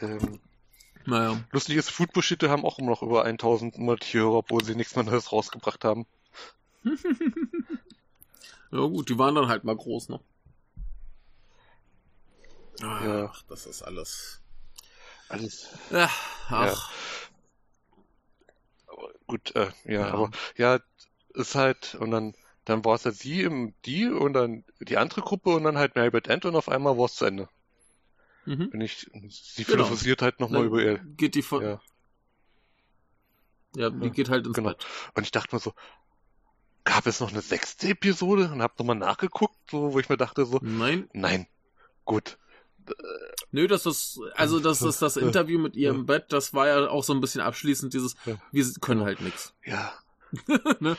Ähm, 0.00 0.40
Naja. 1.06 1.42
lustig 1.52 1.76
ist, 1.76 1.90
Food 1.90 2.12
Bullshit 2.12 2.42
haben 2.44 2.64
auch 2.64 2.78
immer 2.78 2.90
noch 2.90 3.02
über 3.02 3.24
1000 3.24 3.78
monatliche 3.78 4.18
Hörer, 4.18 4.34
obwohl 4.38 4.64
sie 4.64 4.74
nichts 4.74 4.96
mehr 4.96 5.04
Neues 5.04 5.32
rausgebracht 5.32 5.84
haben. 5.84 6.06
Ja 8.70 8.80
gut, 8.80 9.08
die 9.08 9.16
waren 9.18 9.36
dann 9.36 9.46
halt 9.46 9.62
mal 9.62 9.76
groß, 9.76 10.08
ne? 10.08 10.20
Ach, 12.82 13.02
Ja. 13.04 13.32
das 13.46 13.66
ist 13.66 13.82
alles. 13.82 14.40
Alles 15.28 15.68
Ja, 15.90 16.10
ach. 16.48 16.90
aber 18.88 19.12
gut, 19.28 19.54
äh, 19.54 19.70
ja, 19.84 20.08
Ja. 20.08 20.12
aber 20.12 20.30
ja, 20.56 20.80
ist 21.34 21.54
halt, 21.54 21.94
und 21.94 22.10
dann, 22.10 22.34
dann 22.64 22.84
war 22.84 22.94
es 22.94 23.04
halt 23.04 23.16
sie 23.16 23.42
im 23.42 23.74
die 23.84 24.08
und 24.08 24.32
dann 24.32 24.64
die 24.80 24.96
andere 24.96 25.20
Gruppe 25.22 25.50
und 25.50 25.64
dann 25.64 25.78
halt 25.78 25.96
Marybeth 25.96 26.28
End 26.28 26.44
und 26.44 26.56
auf 26.56 26.68
einmal 26.68 26.96
war 26.98 27.06
es 27.06 27.14
zu 27.16 27.24
Ende. 27.26 27.48
Mhm. 28.46 28.68
Wenn 28.72 28.80
ich, 28.80 29.10
sie 29.30 29.64
Genau. 29.64 29.84
philosophiert 29.84 30.22
halt 30.22 30.40
nochmal 30.40 30.64
über 30.64 30.82
ihr. 30.82 30.98
Geht 31.16 31.34
die 31.34 31.42
von. 31.42 31.62
Ja. 31.62 31.80
Ja, 33.76 33.90
die 33.90 34.04
Ja, 34.06 34.12
geht 34.12 34.28
halt 34.28 34.46
ins 34.46 34.54
genau. 34.54 34.70
Bett. 34.70 34.86
Und 35.14 35.22
ich 35.24 35.32
dachte 35.32 35.54
mir 35.54 35.60
so, 35.60 35.72
gab 36.84 37.06
es 37.06 37.20
noch 37.20 37.30
eine 37.32 37.40
sechste 37.40 37.88
Episode? 37.88 38.50
Und 38.52 38.62
hab 38.62 38.78
nochmal 38.78 38.96
nachgeguckt, 38.96 39.56
so, 39.70 39.92
wo 39.92 39.98
ich 39.98 40.08
mir 40.08 40.16
dachte 40.16 40.46
so, 40.46 40.58
Nein. 40.62 41.08
nein, 41.12 41.46
gut. 42.04 42.38
Nö, 43.50 43.66
das 43.66 43.86
ist, 43.86 44.20
also 44.34 44.60
das 44.60 44.82
ist 44.82 45.00
das 45.00 45.16
Interview 45.16 45.58
mit 45.58 45.74
ihr 45.74 45.90
im 45.90 46.04
Bett, 46.04 46.26
das 46.28 46.52
war 46.52 46.66
ja 46.68 46.88
auch 46.90 47.02
so 47.02 47.14
ein 47.14 47.20
bisschen 47.22 47.40
abschließend, 47.40 47.94
dieses, 47.94 48.14
Ja. 48.26 48.36
wir 48.52 48.64
können 48.80 49.02
halt 49.04 49.20
nix. 49.20 49.54
Ja. 49.64 49.92
Ne? 50.80 50.96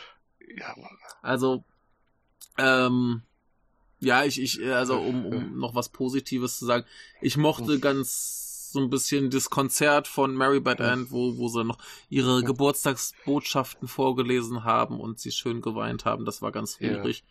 Ja, 0.57 0.75
Also, 1.21 1.63
ähm, 2.57 3.21
ja, 3.99 4.23
ich, 4.23 4.41
ich, 4.41 4.63
also 4.65 4.99
um, 4.99 5.23
Ja. 5.23 5.37
um 5.39 5.59
noch 5.59 5.75
was 5.75 5.89
Positives 5.89 6.59
zu 6.59 6.65
sagen, 6.65 6.85
ich 7.21 7.37
mochte 7.37 7.79
ganz 7.79 8.71
so 8.71 8.79
ein 8.81 8.89
bisschen 8.89 9.29
das 9.29 9.49
Konzert 9.49 10.07
von 10.07 10.35
Mary 10.35 10.61
Ja. 10.65 10.73
Ann, 10.73 11.09
wo, 11.09 11.37
wo 11.37 11.47
sie 11.47 11.63
noch 11.63 11.77
ihre 12.09 12.41
Ja. 12.41 12.45
Geburtstagsbotschaften 12.45 13.87
vorgelesen 13.87 14.63
haben 14.63 14.99
und 14.99 15.19
sie 15.19 15.31
schön 15.31 15.61
geweint 15.61 16.03
haben, 16.05 16.25
das 16.25 16.41
war 16.41 16.51
ganz 16.51 16.77
Ja. 16.79 16.89
rührig. 16.89 17.23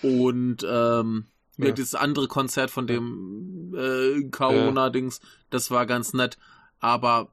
Und 0.00 0.64
ähm, 0.68 1.26
ja. 1.58 1.66
Ja. 1.66 1.72
dieses 1.72 1.94
andere 1.94 2.28
Konzert 2.28 2.70
von 2.70 2.86
dem 2.86 3.74
äh, 3.76 4.22
Kaona-Dings, 4.30 5.20
das 5.50 5.70
war 5.70 5.86
ganz 5.86 6.14
nett, 6.14 6.38
aber 6.78 7.32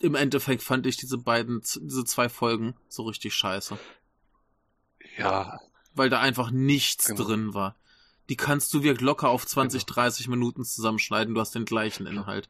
im 0.00 0.14
Endeffekt 0.14 0.62
fand 0.62 0.86
ich 0.86 0.96
diese 0.96 1.18
beiden, 1.18 1.60
diese 1.60 2.04
zwei 2.04 2.28
Folgen 2.28 2.74
so 2.88 3.02
richtig 3.02 3.34
scheiße 3.34 3.78
ja, 5.18 5.60
weil 5.94 6.10
da 6.10 6.20
einfach 6.20 6.50
nichts 6.50 7.06
Genau. 7.06 7.24
drin 7.24 7.54
war. 7.54 7.74
Die 8.28 8.36
kannst 8.36 8.72
du 8.74 8.82
wirklich 8.82 9.00
locker 9.00 9.28
auf 9.30 9.46
20, 9.46 9.86
30 9.86 10.28
Minuten 10.28 10.64
zusammenschneiden, 10.64 11.34
du 11.34 11.40
hast 11.40 11.54
den 11.54 11.64
gleichen 11.64 12.06
Inhalt. 12.06 12.48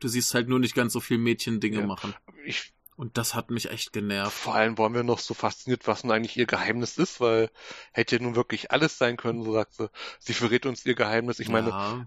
Du 0.00 0.08
siehst 0.08 0.34
halt 0.34 0.48
nur 0.48 0.58
nicht 0.58 0.74
ganz 0.74 0.92
so 0.92 1.00
viel 1.00 1.18
Mädchen-Dinge 1.18 1.80
Ja. 1.80 1.86
machen. 1.86 2.14
ich, 2.44 2.72
Und 2.96 3.16
das 3.18 3.34
hat 3.34 3.50
mich 3.50 3.70
echt 3.70 3.92
genervt. 3.92 4.32
vor 4.36 4.54
allem 4.56 4.76
waren 4.78 4.94
wir 4.94 5.04
noch 5.04 5.20
so 5.20 5.32
fasziniert, 5.32 5.86
was 5.86 6.02
nun 6.04 6.12
eigentlich 6.12 6.36
ihr 6.36 6.46
Geheimnis 6.46 6.98
ist, 6.98 7.20
weil 7.20 7.50
hätte 7.92 8.16
ja 8.16 8.22
nun 8.22 8.34
wirklich 8.36 8.70
alles 8.72 8.98
sein 8.98 9.16
können, 9.16 9.42
so 9.44 9.52
sagt 9.52 9.74
sie. 9.74 9.88
Sie 10.18 10.34
verrät 10.34 10.66
uns 10.66 10.84
ihr 10.84 10.94
Geheimnis. 10.96 11.38
Ich 11.38 11.48
meine, 11.48 11.70
ja, 11.70 12.06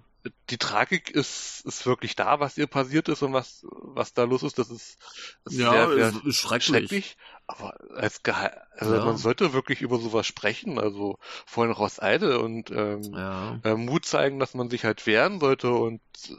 die 0.50 0.58
Tragik 0.58 1.10
ist, 1.12 1.62
ist 1.66 1.86
wirklich 1.86 2.16
da, 2.16 2.40
was 2.40 2.58
ihr 2.58 2.68
passiert 2.68 3.10
ist 3.10 3.22
und 3.22 3.34
was, 3.34 3.66
was 3.70 4.14
da 4.14 4.24
los 4.24 4.44
ist. 4.44 4.58
Das 4.58 4.70
ist, 4.70 4.98
ist 5.46 5.58
ja 5.60 5.88
sehr, 5.88 6.12
sehr 6.12 6.28
ist, 6.28 6.36
schrecklich. 6.38 6.66
schrecklich. 6.66 7.18
Aber 7.48 7.76
als 7.96 8.24
Geheim, 8.24 8.52
also 8.78 8.96
Ja. 8.96 9.06
man 9.06 9.18
sollte 9.18 9.54
wirklich 9.54 9.82
über 9.82 10.00
sowas 10.00 10.26
sprechen, 10.26 10.80
also 10.80 11.20
vor 11.46 11.64
allem 11.64 11.74
auch 11.74 11.80
aus 11.80 12.02
Eide 12.02 12.40
und 12.40 12.72
ähm, 12.72 13.04
Ja. 13.14 13.60
äh, 13.64 13.76
Mut 13.76 14.06
zeigen, 14.06 14.40
dass 14.40 14.56
man 14.56 14.70
sich 14.70 14.84
halt 14.84 15.06
wehren 15.06 15.40
sollte 15.40 15.72
und 15.72 16.02
äh, 16.30 16.34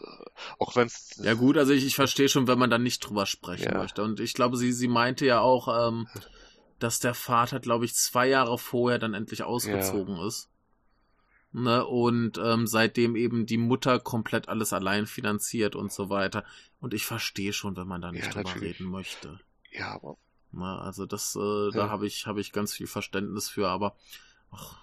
auch 0.58 0.74
wenn 0.74 0.88
es 0.88 1.20
Ja 1.22 1.34
gut, 1.34 1.56
also 1.58 1.72
ich, 1.72 1.86
ich 1.86 1.94
verstehe 1.94 2.28
schon, 2.28 2.48
wenn 2.48 2.58
man 2.58 2.70
da 2.70 2.78
nicht 2.78 3.00
drüber 3.00 3.26
sprechen 3.26 3.72
Ja. 3.72 3.78
möchte. 3.78 4.02
Und 4.02 4.18
ich 4.20 4.34
glaube, 4.34 4.56
sie, 4.56 4.72
sie 4.72 4.88
meinte 4.88 5.26
ja 5.26 5.40
auch, 5.40 5.88
ähm, 5.88 6.08
dass 6.78 6.98
der 6.98 7.14
Vater, 7.14 7.60
glaube 7.60 7.84
ich, 7.84 7.94
zwei 7.94 8.26
Jahre 8.28 8.58
vorher 8.58 8.98
dann 8.98 9.14
endlich 9.14 9.42
ausgezogen 9.42 10.18
ist. 10.26 10.48
Ne, 11.58 11.86
und 11.86 12.36
ähm, 12.36 12.66
seitdem 12.66 13.16
eben 13.16 13.46
die 13.46 13.56
Mutter 13.56 13.98
komplett 13.98 14.50
alles 14.50 14.74
allein 14.74 15.06
finanziert 15.06 15.74
und 15.74 15.90
so 15.90 16.10
weiter. 16.10 16.44
Und 16.80 16.92
ich 16.92 17.06
verstehe 17.06 17.54
schon, 17.54 17.78
wenn 17.78 17.88
man 17.88 18.02
da 18.02 18.12
nicht 18.12 18.24
Ja, 18.26 18.30
drüber 18.30 18.50
natürlich. 18.50 18.74
reden 18.78 18.90
möchte. 18.90 19.40
ja, 19.72 19.92
aber 19.94 20.18
Ne, 20.52 20.78
also 20.78 21.06
das, 21.06 21.34
äh, 21.34 21.70
da 21.72 21.86
Ja. 21.86 21.88
habe 21.88 22.06
ich, 22.06 22.26
habe 22.26 22.42
ich 22.42 22.52
ganz 22.52 22.74
viel 22.74 22.86
Verständnis 22.86 23.48
für, 23.48 23.68
aber 23.68 23.96
ach, 24.50 24.76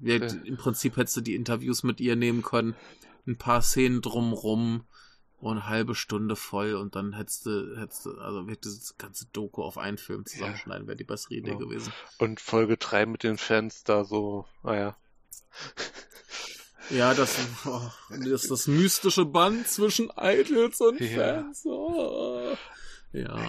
wir, 0.00 0.18
Ja. 0.20 0.26
im 0.44 0.56
Prinzip 0.56 0.96
hättest 0.96 1.16
du 1.16 1.20
die 1.20 1.34
Interviews 1.34 1.82
mit 1.82 2.00
ihr 2.00 2.14
nehmen 2.14 2.42
können, 2.42 2.76
ein 3.26 3.36
paar 3.36 3.60
Szenen 3.62 4.00
drumrum 4.00 4.84
und 5.40 5.58
eine 5.58 5.66
halbe 5.66 5.96
Stunde 5.96 6.36
voll 6.36 6.74
und 6.74 6.94
dann 6.94 7.12
hättest 7.14 7.46
du, 7.46 7.76
hättest 7.76 8.06
du, 8.06 8.18
also 8.18 8.46
wird 8.46 8.64
das 8.64 8.94
ganze 8.98 9.26
Doku 9.32 9.64
auf 9.64 9.76
einen 9.78 9.98
Film 9.98 10.24
zusammenschneiden, 10.26 10.86
wäre 10.86 10.96
die 10.96 11.02
bessere 11.02 11.34
Idee 11.34 11.56
gewesen. 11.56 11.92
und 12.18 12.40
Folge 12.40 12.76
3 12.76 13.04
mit 13.06 13.24
den 13.24 13.36
Fans 13.36 13.82
da 13.82 14.04
so, 14.04 14.46
naja. 14.62 14.96
Ja, 16.90 17.12
das, 17.12 17.36
oh, 17.66 17.90
das 18.24 18.42
das 18.48 18.66
mystische 18.66 19.24
Band 19.26 19.68
zwischen 19.68 20.10
Idols 20.16 20.80
und 20.80 21.00
Ja. 21.00 21.42
Fans. 21.42 21.62
Oh. 21.66 22.56
Ja. 23.12 23.46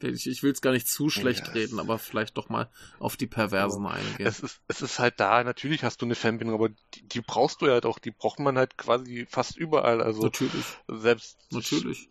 Ich, 0.00 0.26
ich 0.26 0.42
will 0.42 0.52
es 0.52 0.60
gar 0.60 0.72
nicht 0.72 0.88
zu 0.88 1.08
schlecht 1.08 1.46
Ja. 1.46 1.52
reden, 1.52 1.78
aber 1.78 1.98
vielleicht 1.98 2.36
doch 2.36 2.48
mal 2.48 2.68
auf 2.98 3.16
die 3.16 3.26
Perversen 3.28 3.86
eingehen. 3.86 4.26
Es 4.26 4.40
ist, 4.40 4.60
es 4.66 4.82
ist 4.82 4.98
halt 4.98 5.18
da, 5.18 5.42
natürlich 5.44 5.82
hast 5.84 6.02
du 6.02 6.06
eine 6.06 6.14
Fanbindung, 6.16 6.54
aber 6.56 6.68
die, 6.94 7.02
die 7.02 7.20
brauchst 7.20 7.62
du 7.62 7.66
ja 7.66 7.72
halt 7.72 7.86
auch, 7.86 7.98
die 7.98 8.10
braucht 8.10 8.38
man 8.40 8.58
halt 8.58 8.76
quasi 8.76 9.24
fast 9.30 9.56
überall. 9.56 10.02
Also 10.02 10.22
Natürlich, 10.22 10.64
selbst 10.88 11.38
natürlich. 11.50 12.10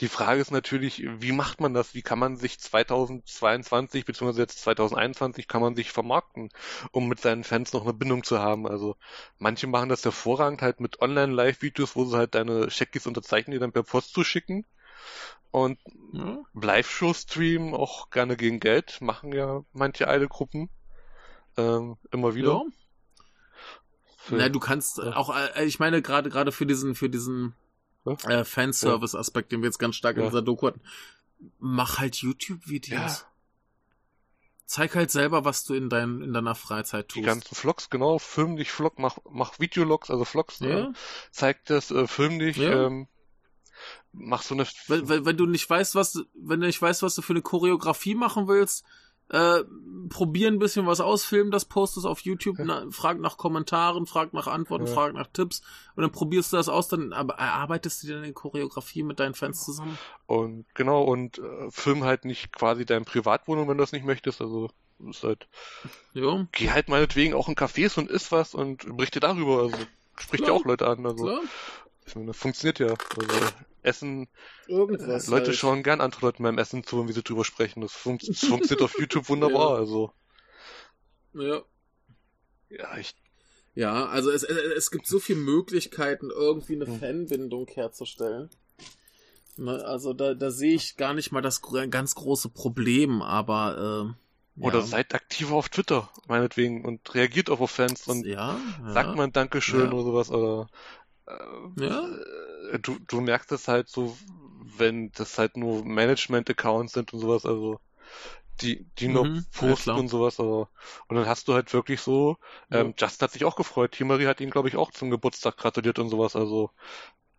Die 0.00 0.08
Frage 0.08 0.40
ist 0.40 0.50
natürlich, 0.50 1.02
wie 1.18 1.32
macht 1.32 1.60
man 1.60 1.74
das? 1.74 1.94
Wie 1.94 2.02
kann 2.02 2.18
man 2.18 2.36
sich 2.36 2.58
2022 2.58 4.04
beziehungsweise 4.04 4.42
jetzt 4.42 4.60
2021 4.62 5.48
kann 5.48 5.62
man 5.62 5.76
sich 5.76 5.92
vermarkten, 5.92 6.48
um 6.90 7.08
mit 7.08 7.20
seinen 7.20 7.44
Fans 7.44 7.72
noch 7.72 7.82
eine 7.82 7.92
Bindung 7.94 8.24
zu 8.24 8.38
haben? 8.38 8.66
Also 8.66 8.96
manche 9.38 9.66
machen 9.66 9.88
das 9.88 10.04
hervorragend 10.04 10.62
halt 10.62 10.80
mit 10.80 11.00
Online-Live-Videos, 11.00 11.96
wo 11.96 12.04
sie 12.04 12.16
halt 12.16 12.34
deine 12.34 12.68
Checkis 12.68 13.06
unterzeichnen, 13.06 13.52
die 13.54 13.60
dann 13.60 13.72
per 13.72 13.82
Post 13.84 14.12
zuschicken. 14.14 14.64
Und 15.50 15.78
Ja. 16.12 16.38
Live-Show 16.54 17.12
streamen 17.14 17.74
auch 17.74 18.10
gerne 18.10 18.36
gegen 18.36 18.58
Geld, 18.60 19.00
machen 19.00 19.32
ja 19.32 19.62
manche 19.72 20.04
Idol-Gruppen 20.04 20.70
ähm, 21.56 21.96
immer 22.10 22.34
wieder. 22.34 22.52
Ja. 22.52 22.62
Für- 24.16 24.36
Na, 24.36 24.48
du 24.48 24.60
kannst 24.60 25.00
auch, 25.00 25.34
äh, 25.36 25.64
ich 25.64 25.78
meine, 25.80 26.00
gerade 26.00 26.30
gerade 26.30 26.52
für 26.52 26.64
diesen, 26.64 26.94
für 26.94 27.10
diesen. 27.10 27.54
Äh, 28.28 28.44
Fanservice-Aspekt, 28.44 29.52
den 29.52 29.60
wir 29.62 29.66
jetzt 29.68 29.78
ganz 29.78 29.96
stark 29.96 30.16
in 30.16 30.24
dieser 30.24 30.42
Doku 30.42 30.66
hatten, 30.68 30.80
mach 31.58 31.98
halt 31.98 32.16
YouTube-Videos. 32.16 33.26
Zeig 34.64 34.94
halt 34.94 35.10
selber, 35.10 35.44
was 35.44 35.64
du 35.64 35.74
in, 35.74 35.90
dein, 35.90 36.22
in 36.22 36.32
deiner 36.32 36.54
Freizeit 36.54 37.10
die 37.10 37.20
tust. 37.20 37.26
ganzen 37.26 37.54
Vlogs, 37.54 37.90
genau, 37.90 38.18
film 38.18 38.56
dich 38.56 38.70
Vlog, 38.70 38.98
mach, 38.98 39.18
mach 39.30 39.58
Videologs, 39.60 40.10
also 40.10 40.24
Vlogs, 40.24 40.60
äh, 40.62 40.86
zeig 41.30 41.64
das, 41.66 41.90
äh, 41.90 42.06
film 42.06 42.38
dich, 42.38 42.56
ähm, 42.58 43.06
mach 44.12 44.40
so 44.42 44.54
eine, 44.54 44.64
Weil, 44.86 45.08
weil, 45.08 45.24
wenn 45.26 45.36
du 45.36 45.44
nicht 45.46 45.68
weißt, 45.68 45.94
was, 45.94 46.12
du- 46.12 46.24
wenn 46.34 46.60
du 46.60 46.66
nicht 46.66 46.80
weißt, 46.80 47.02
was 47.02 47.14
du 47.14 47.20
für 47.22 47.34
eine 47.34 47.42
Choreografie 47.42 48.14
machen 48.14 48.48
willst, 48.48 48.84
äh, 49.28 49.62
probier 50.08 50.48
ein 50.48 50.58
bisschen 50.58 50.86
was 50.86 51.00
aus, 51.00 51.24
film 51.24 51.50
das, 51.50 51.64
post 51.64 51.96
es 51.96 52.04
auf 52.04 52.20
YouTube, 52.20 52.56
na, 52.58 52.84
frag 52.90 53.18
nach 53.18 53.36
Kommentaren, 53.38 54.06
frag 54.06 54.34
nach 54.34 54.46
Antworten, 54.46 54.86
Ja. 54.86 54.92
frag 54.92 55.14
nach 55.14 55.28
Tipps 55.32 55.62
und 55.96 56.02
dann 56.02 56.12
probierst 56.12 56.52
du 56.52 56.56
das 56.58 56.68
aus, 56.68 56.88
dann 56.88 57.12
aber 57.12 57.34
erarbeitest 57.34 58.02
du 58.02 58.08
dir 58.08 58.18
eine 58.18 58.32
Choreografie 58.32 59.02
mit 59.02 59.20
deinen 59.20 59.34
Fans 59.34 59.64
zusammen. 59.64 59.96
Und 60.26 60.66
genau, 60.74 61.02
und 61.02 61.38
äh, 61.38 61.70
film 61.70 62.04
halt 62.04 62.24
nicht 62.24 62.52
quasi 62.52 62.84
dein 62.84 63.04
Privatwohnung, 63.04 63.68
wenn 63.68 63.78
du 63.78 63.82
das 63.82 63.92
nicht 63.92 64.04
möchtest. 64.04 64.40
Also 64.42 64.68
ist 65.08 65.22
halt, 65.24 65.48
Jo, 66.12 66.46
geh 66.52 66.70
halt 66.70 66.88
meinetwegen 66.88 67.34
auch 67.34 67.48
in 67.48 67.54
Cafés 67.56 67.98
und 67.98 68.10
isst 68.10 68.32
was 68.32 68.54
und 68.54 68.96
berichte 68.96 69.18
darüber. 69.20 69.62
Also 69.62 69.76
spricht 70.18 70.42
ja 70.42 70.48
Klar. 70.50 70.60
auch 70.60 70.64
Leute 70.64 70.86
an. 70.86 71.06
Also 71.06 71.24
klar. 71.24 71.40
Ich 72.06 72.14
meine, 72.14 72.28
das 72.28 72.36
funktioniert 72.36 72.78
ja. 72.80 72.94
Also, 73.16 73.52
Essen, 73.82 74.28
äh, 74.66 74.72
Irgendwas. 74.72 75.26
Leute 75.26 75.48
halt. 75.48 75.56
schauen 75.58 75.82
gern 75.82 76.00
andere 76.00 76.26
Leute 76.26 76.42
beim 76.42 76.58
Essen 76.58 76.84
zu, 76.84 77.08
wie 77.08 77.12
sie 77.12 77.22
drüber 77.22 77.44
sprechen. 77.44 77.80
Das, 77.80 77.92
fun 77.92 78.18
das 78.26 78.40
funktioniert 78.40 78.82
auf 78.82 78.94
YouTube 78.98 79.28
wunderbar. 79.28 79.74
Ja. 79.74 79.78
Also 79.78 80.12
Ja. 81.34 81.62
ja, 82.70 82.98
ich 82.98 83.14
Ja, 83.74 84.06
also 84.06 84.30
es, 84.30 84.42
es, 84.42 84.56
es 84.56 84.90
gibt 84.90 85.06
so 85.06 85.18
viele 85.18 85.40
Möglichkeiten, 85.40 86.30
irgendwie 86.30 86.74
eine 86.76 86.86
Hm. 86.86 87.00
Fanbindung 87.00 87.66
herzustellen. 87.68 88.50
Ne, 89.56 89.84
also 89.84 90.14
da, 90.14 90.34
da 90.34 90.50
sehe 90.50 90.74
ich 90.74 90.96
gar 90.96 91.12
nicht 91.14 91.30
mal 91.32 91.42
das 91.42 91.60
ganz 91.90 92.14
große 92.14 92.48
Problem, 92.48 93.20
aber 93.20 94.06
ähm, 94.06 94.16
Oder 94.58 94.78
ja. 94.78 94.84
seid 94.84 95.14
aktiver 95.14 95.54
auf 95.56 95.68
Twitter, 95.68 96.10
meinetwegen, 96.26 96.84
und 96.84 97.14
reagiert 97.14 97.50
auf 97.50 97.70
Fans 97.70 98.06
und 98.08 98.24
ja, 98.26 98.58
ja. 98.82 98.92
sagt 98.92 99.14
man 99.16 99.32
Dankeschön 99.32 99.92
oder 99.92 100.04
sowas, 100.04 100.30
oder 100.30 100.62
äh, 100.62 100.76
Ja. 101.76 102.08
äh, 102.72 102.78
du, 102.78 102.98
du 103.06 103.20
merkst 103.20 103.52
es 103.52 103.68
halt 103.68 103.88
so, 103.88 104.16
wenn 104.78 105.10
das 105.12 105.38
halt 105.38 105.56
nur 105.56 105.84
Management-Accounts 105.84 106.92
sind 106.94 107.12
und 107.12 107.20
sowas, 107.20 107.46
also 107.46 107.80
die, 108.60 108.86
die 108.98 109.08
noch 109.08 109.28
Mhm, 109.28 109.44
posten 109.54 109.98
und 109.98 110.08
sowas, 110.08 110.40
aber 110.40 110.70
und 111.08 111.16
dann 111.16 111.26
hast 111.26 111.48
du 111.48 111.54
halt 111.54 111.72
wirklich 111.74 112.00
so, 112.00 112.38
ähm, 112.70 112.94
Just 112.98 113.22
hat 113.22 113.32
sich 113.32 113.44
auch 113.44 113.56
gefreut, 113.56 113.92
Timari 113.92 114.24
hat 114.24 114.40
ihn, 114.40 114.50
glaube 114.50 114.68
ich, 114.68 114.76
auch 114.76 114.92
zum 114.92 115.10
Geburtstag 115.10 115.56
gratuliert 115.56 115.98
und 115.98 116.10
sowas, 116.10 116.36
also 116.36 116.70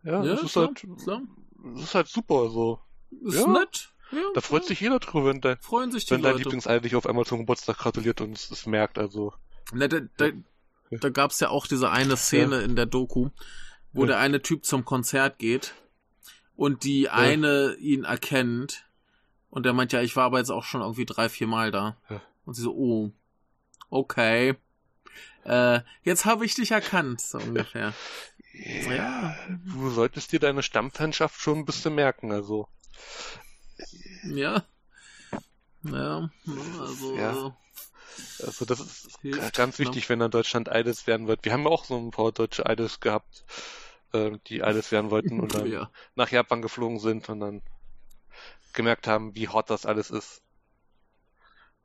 ja, 0.04 0.24
ja, 0.24 0.36
das 0.36 0.44
ist 0.44 0.54
klar, 0.54 0.68
halt, 0.70 0.88
klar. 1.04 1.22
das 1.76 1.84
ist 1.84 1.96
halt 1.96 2.08
super, 2.08 2.36
also 2.36 2.80
Ist 3.26 3.46
Ja. 3.46 3.54
nett. 3.54 3.90
Ja, 4.12 4.22
da 4.34 4.42
freut 4.42 4.66
sich 4.66 4.80
jeder 4.82 5.00
drüber, 5.00 5.26
wenn 5.26 5.42
dein, 5.42 5.58
freuen 5.62 5.92
sich 5.92 6.06
wenn 6.10 6.22
dein 6.22 6.34
Leute. 6.34 6.40
Lieblingsidol 6.40 6.82
dich 6.82 6.96
auf 6.96 7.08
einmal 7.08 7.26
zum 7.26 7.40
Geburtstag 7.40 7.78
gratuliert 7.80 8.22
und 8.22 8.34
es, 8.38 8.52
es 8.52 8.66
merkt, 8.68 8.98
also 9.00 9.34
Na, 9.74 9.88
da, 9.88 10.02
da, 10.18 10.30
da 10.92 11.10
gab's 11.10 11.40
ja 11.40 11.50
auch 11.50 11.68
diese 11.68 11.90
eine 11.90 12.18
Szene 12.18 12.62
in 12.62 12.76
der 12.76 12.86
Doku, 12.86 13.30
wo 13.94 14.02
Ja. 14.02 14.08
der 14.08 14.18
eine 14.20 14.42
Typ 14.42 14.66
zum 14.66 14.86
Konzert 14.86 15.40
geht 15.40 15.74
und 16.56 16.84
die 16.84 17.10
eine 17.10 17.76
ihn 17.76 18.04
erkennt 18.04 18.86
und 19.50 19.66
der 19.66 19.74
meint, 19.74 19.94
ja, 19.94 20.02
ich 20.02 20.16
war 20.16 20.26
aber 20.26 20.40
jetzt 20.40 20.50
auch 20.50 20.64
schon 20.64 20.82
irgendwie 20.82 21.06
drei, 21.06 21.30
vier 21.30 21.48
Mal 21.48 21.72
da. 21.72 21.98
Ja. 22.10 22.22
Und 22.46 22.56
sie 22.56 22.64
so, 22.64 22.74
oh, 22.76 23.12
okay. 23.90 24.56
Äh, 25.46 25.82
jetzt 26.04 26.26
habe 26.26 26.46
ich 26.46 26.56
dich 26.56 26.72
erkannt, 26.72 27.22
so 27.22 27.38
ungefähr. 27.38 27.94
Ja. 28.88 29.36
Du 29.66 29.90
solltest 29.90 30.32
dir 30.32 30.40
deine 30.40 30.64
Stammfanschaft 30.64 31.40
schon 31.40 31.60
ein 31.60 31.66
bisschen 31.66 31.96
merken, 31.96 32.32
also. 32.32 32.68
Ja. 34.24 34.64
Ja, 35.84 36.30
also. 36.80 37.16
Ja. 37.18 37.58
Also 38.46 38.66
das 38.66 38.80
ist 38.80 39.20
Hilft, 39.22 39.56
ganz 39.56 39.80
ne? 39.80 39.86
wichtig, 39.86 40.08
wenn 40.08 40.20
dann 40.20 40.32
Deutschland 40.32 40.70
Idols 40.72 41.08
werden 41.08 41.28
wird. 41.28 41.44
Wir 41.46 41.54
haben 41.54 41.64
ja 41.64 41.70
auch 41.70 41.86
so 41.86 41.98
ein 41.98 42.12
paar 42.12 42.32
deutsche 42.32 42.64
Idols 42.68 43.00
gehabt, 43.00 43.44
äh, 44.14 44.32
die 44.48 44.60
Idols 44.60 44.92
werden 44.92 45.12
wollten 45.12 45.40
und 45.40 45.54
dann 45.54 45.68
ja. 45.72 45.90
nach 46.16 46.30
Japan 46.32 46.62
geflogen 46.62 47.00
sind 47.00 47.30
und 47.30 47.40
dann 47.40 47.62
gemerkt 48.74 49.08
haben, 49.08 49.36
wie 49.36 49.48
hot 49.48 49.70
das 49.70 49.86
alles 49.86 50.10
ist. 50.10 50.42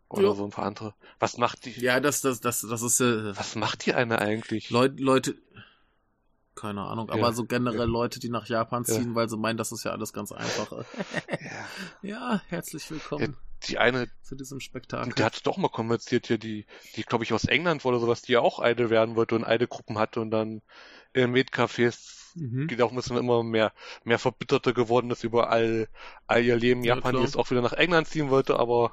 Oder 0.09 0.29
Ja. 0.29 0.35
so 0.35 0.45
ein 0.45 0.51
paar 0.51 0.65
andere. 0.65 0.95
Was 1.19 1.37
macht 1.37 1.65
die, 1.67 1.73
ja, 1.73 2.01
das, 2.01 2.23
das, 2.23 2.41
das, 2.41 2.63
das 2.63 2.83
ist 2.83 3.01
äh, 3.01 3.37
was 3.37 3.57
macht 3.57 3.85
die 3.85 3.95
eine 3.95 4.19
eigentlich? 4.21 4.71
Leute, 4.71 5.03
Leute, 5.03 5.35
keine 6.55 6.83
Ahnung, 6.83 7.11
aber 7.11 7.21
Ja, 7.21 7.33
so 7.33 7.45
generell 7.45 7.79
ja. 7.81 7.85
Leute, 7.85 8.19
die 8.21 8.31
nach 8.31 8.47
Japan 8.47 8.85
Ja. 8.87 8.95
ziehen, 8.95 9.15
weil 9.15 9.29
sie 9.29 9.37
meinen, 9.37 9.59
das 9.59 9.71
ist 9.71 9.85
ja 9.85 9.93
alles 9.93 10.13
ganz 10.13 10.33
einfach. 10.33 10.85
Ja, 12.03 12.11
ja, 12.11 12.43
herzlich 12.49 12.91
willkommen 12.91 13.37
die 13.65 13.79
eine, 13.79 14.09
zu 14.23 14.37
diesem 14.37 14.61
Spektakel. 14.61 15.13
der 15.15 15.27
hat 15.27 15.47
doch 15.47 15.57
mal 15.57 15.69
kommuniziert 15.69 16.27
hier, 16.27 16.39
die, 16.39 16.65
die 16.97 17.03
glaube 17.03 17.25
ich 17.25 17.33
aus 17.33 17.45
England 17.45 17.85
war 17.85 17.91
oder 17.91 18.01
sowas, 18.01 18.23
die 18.23 18.33
ja 18.33 18.41
auch 18.41 18.65
Idol 18.65 18.91
werden 18.91 19.17
wollte 19.17 19.35
und 19.35 19.43
Idol-Gruppen 19.43 19.99
hatte 19.99 20.21
und 20.21 20.31
dann 20.31 20.63
in 21.13 21.33
Med-Cafés 21.33 22.37
Mhm. 22.37 22.67
geht 22.69 22.83
auch 22.83 22.91
ein 22.91 22.97
bisschen 22.97 23.17
immer 23.17 23.43
mehr, 23.43 23.73
mehr 24.05 24.19
verbitterter 24.19 24.73
geworden 24.75 25.11
ist 25.11 25.25
über 25.25 25.51
all, 25.51 25.89
all 26.27 26.45
ihr 26.45 26.57
Leben. 26.57 26.83
Ja, 26.85 26.95
Japan, 26.97 27.13
klar. 27.13 27.23
die 27.23 27.23
jetzt 27.25 27.37
auch 27.37 27.51
wieder 27.51 27.63
nach 27.63 27.73
England 27.75 28.09
ziehen 28.09 28.31
wollte, 28.31 28.59
aber 28.59 28.93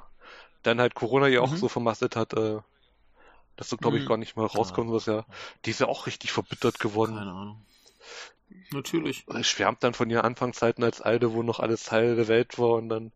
dann 0.62 0.80
halt 0.80 0.94
Corona 0.94 1.28
ja 1.28 1.40
auch 1.42 1.52
Mhm. 1.52 1.56
so 1.56 1.68
vermasselt 1.68 2.16
hat, 2.16 2.34
äh, 2.34 2.58
dass 3.56 3.68
du, 3.70 3.76
glaube 3.78 3.98
ich, 3.98 4.04
Mhm. 4.04 4.08
gar 4.08 4.16
nicht 4.18 4.36
mal 4.36 4.46
rauskommen 4.46 4.92
was 4.92 5.06
ja. 5.06 5.24
Die 5.64 5.70
ist 5.70 5.80
ja 5.80 5.88
auch 5.88 6.06
richtig 6.06 6.32
verbittert 6.32 6.78
geworden. 6.80 7.14
Keine 7.16 7.32
Ahnung. 7.32 7.66
Natürlich. 8.70 9.24
Schwärmt 9.42 9.82
dann 9.84 9.94
von 9.94 10.10
ihren 10.10 10.24
Anfangszeiten 10.24 10.84
als 10.84 11.00
Alte, 11.00 11.32
wo 11.32 11.42
noch 11.42 11.60
alles 11.60 11.84
Teil 11.84 12.16
der 12.16 12.28
Welt 12.28 12.58
war 12.58 12.70
und 12.74 12.88
dann, 12.88 13.12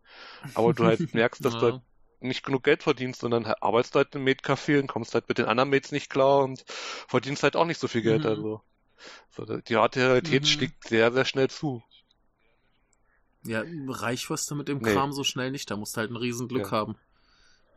aber 0.55 0.74
du 0.74 0.84
halt 0.86 1.03
merkst, 1.14 1.44
dass 1.44 1.57
du 1.57 1.66
Ja. 1.66 1.72
halt 1.72 1.82
nicht 2.20 2.44
genug 2.44 2.64
Geld 2.64 2.82
verdienst 2.82 3.24
und 3.24 3.30
dann 3.32 3.46
halt 3.46 3.62
arbeitest 3.62 3.94
du 3.94 3.98
halt 3.98 4.14
im 4.14 4.24
Med-Café 4.24 4.80
und 4.80 4.88
kommst 4.88 5.14
halt 5.14 5.28
mit 5.28 5.38
den 5.38 5.46
anderen 5.46 5.70
Mates 5.70 5.92
nicht 5.92 6.11
klar 6.11 6.40
und 6.44 6.64
verdienst 7.09 7.42
halt 7.42 7.57
auch 7.57 7.64
nicht 7.66 7.80
so 7.80 7.88
viel 7.88 8.03
Geld, 8.03 8.24
Mhm. 8.24 8.26
also. 8.26 8.62
So, 9.30 9.44
die 9.44 9.76
harte 9.76 10.01
Realität 10.01 10.46
Mhm. 10.46 10.46
schlägt 10.46 10.84
sehr, 10.88 11.12
sehr 11.12 11.24
schnell 11.24 11.51
zu. 11.51 11.82
Ja, 13.44 13.64
reich 13.88 14.28
wirst 14.30 14.51
du 14.51 14.55
mit 14.55 14.68
dem 14.68 14.80
Nee. 14.80 14.82
Kram 14.82 15.12
so 15.12 15.24
schnell 15.24 15.51
nicht, 15.51 15.70
da 15.70 15.76
musst 15.76 15.94
du 15.96 16.01
halt 16.01 16.11
ein 16.11 16.16
Riesenglück 16.16 16.62
Ja. 16.62 16.72
haben. 16.72 16.96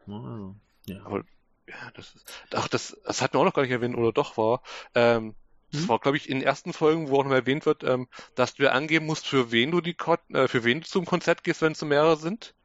Ja, 0.06 0.16
Also, 0.16 0.56
ja. 0.86 1.02
Aber 1.04 1.24
ja, 1.68 1.92
das 1.96 2.16
ist. 2.16 2.32
Ach, 2.54 2.68
das, 2.68 2.98
das 3.06 3.22
hatten 3.22 3.36
wir 3.36 3.40
auch 3.42 3.46
noch 3.46 3.54
gar 3.54 3.62
nicht 3.64 3.72
erwähnt, 3.72 3.96
oder 3.96 4.12
doch 4.12 4.38
war. 4.38 4.62
Ähm, 4.96 5.36
das 5.72 5.88
Hm? 5.88 5.90
war, 5.90 6.00
glaube 6.00 6.18
ich, 6.18 6.30
in 6.30 6.40
den 6.40 6.48
ersten 6.48 6.74
Folgen, 6.74 7.10
wo 7.10 7.20
auch 7.20 7.24
noch 7.24 7.32
erwähnt 7.32 7.66
wird, 7.66 7.84
ähm, 7.84 8.08
dass 8.36 8.56
du 8.56 8.64
ja 8.64 8.72
angeben 8.74 9.06
musst, 9.06 9.28
für 9.28 9.52
wen 9.52 9.72
du 9.72 9.82
die 9.82 9.96
äh, 10.34 10.48
für 10.48 10.64
wen 10.64 10.82
du 10.82 10.88
zum 10.88 11.06
Konzert 11.06 11.44
gehst, 11.44 11.62
wenn 11.62 11.72
es 11.74 11.80
so 11.80 11.86
mehrere 11.86 12.18
sind. 12.18 12.56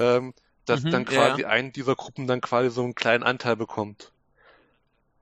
Ähm, 0.00 0.34
dass 0.66 0.88
Mhm, 0.88 0.88
dann 0.88 1.06
quasi 1.06 1.44
ja. 1.44 1.46
ein 1.46 1.72
dieser 1.72 1.96
Gruppen 1.96 2.26
dann 2.28 2.40
quasi 2.42 2.70
so 2.70 2.82
einen 2.84 2.94
kleinen 2.96 3.24
Anteil 3.24 3.56
bekommt. 3.56 4.12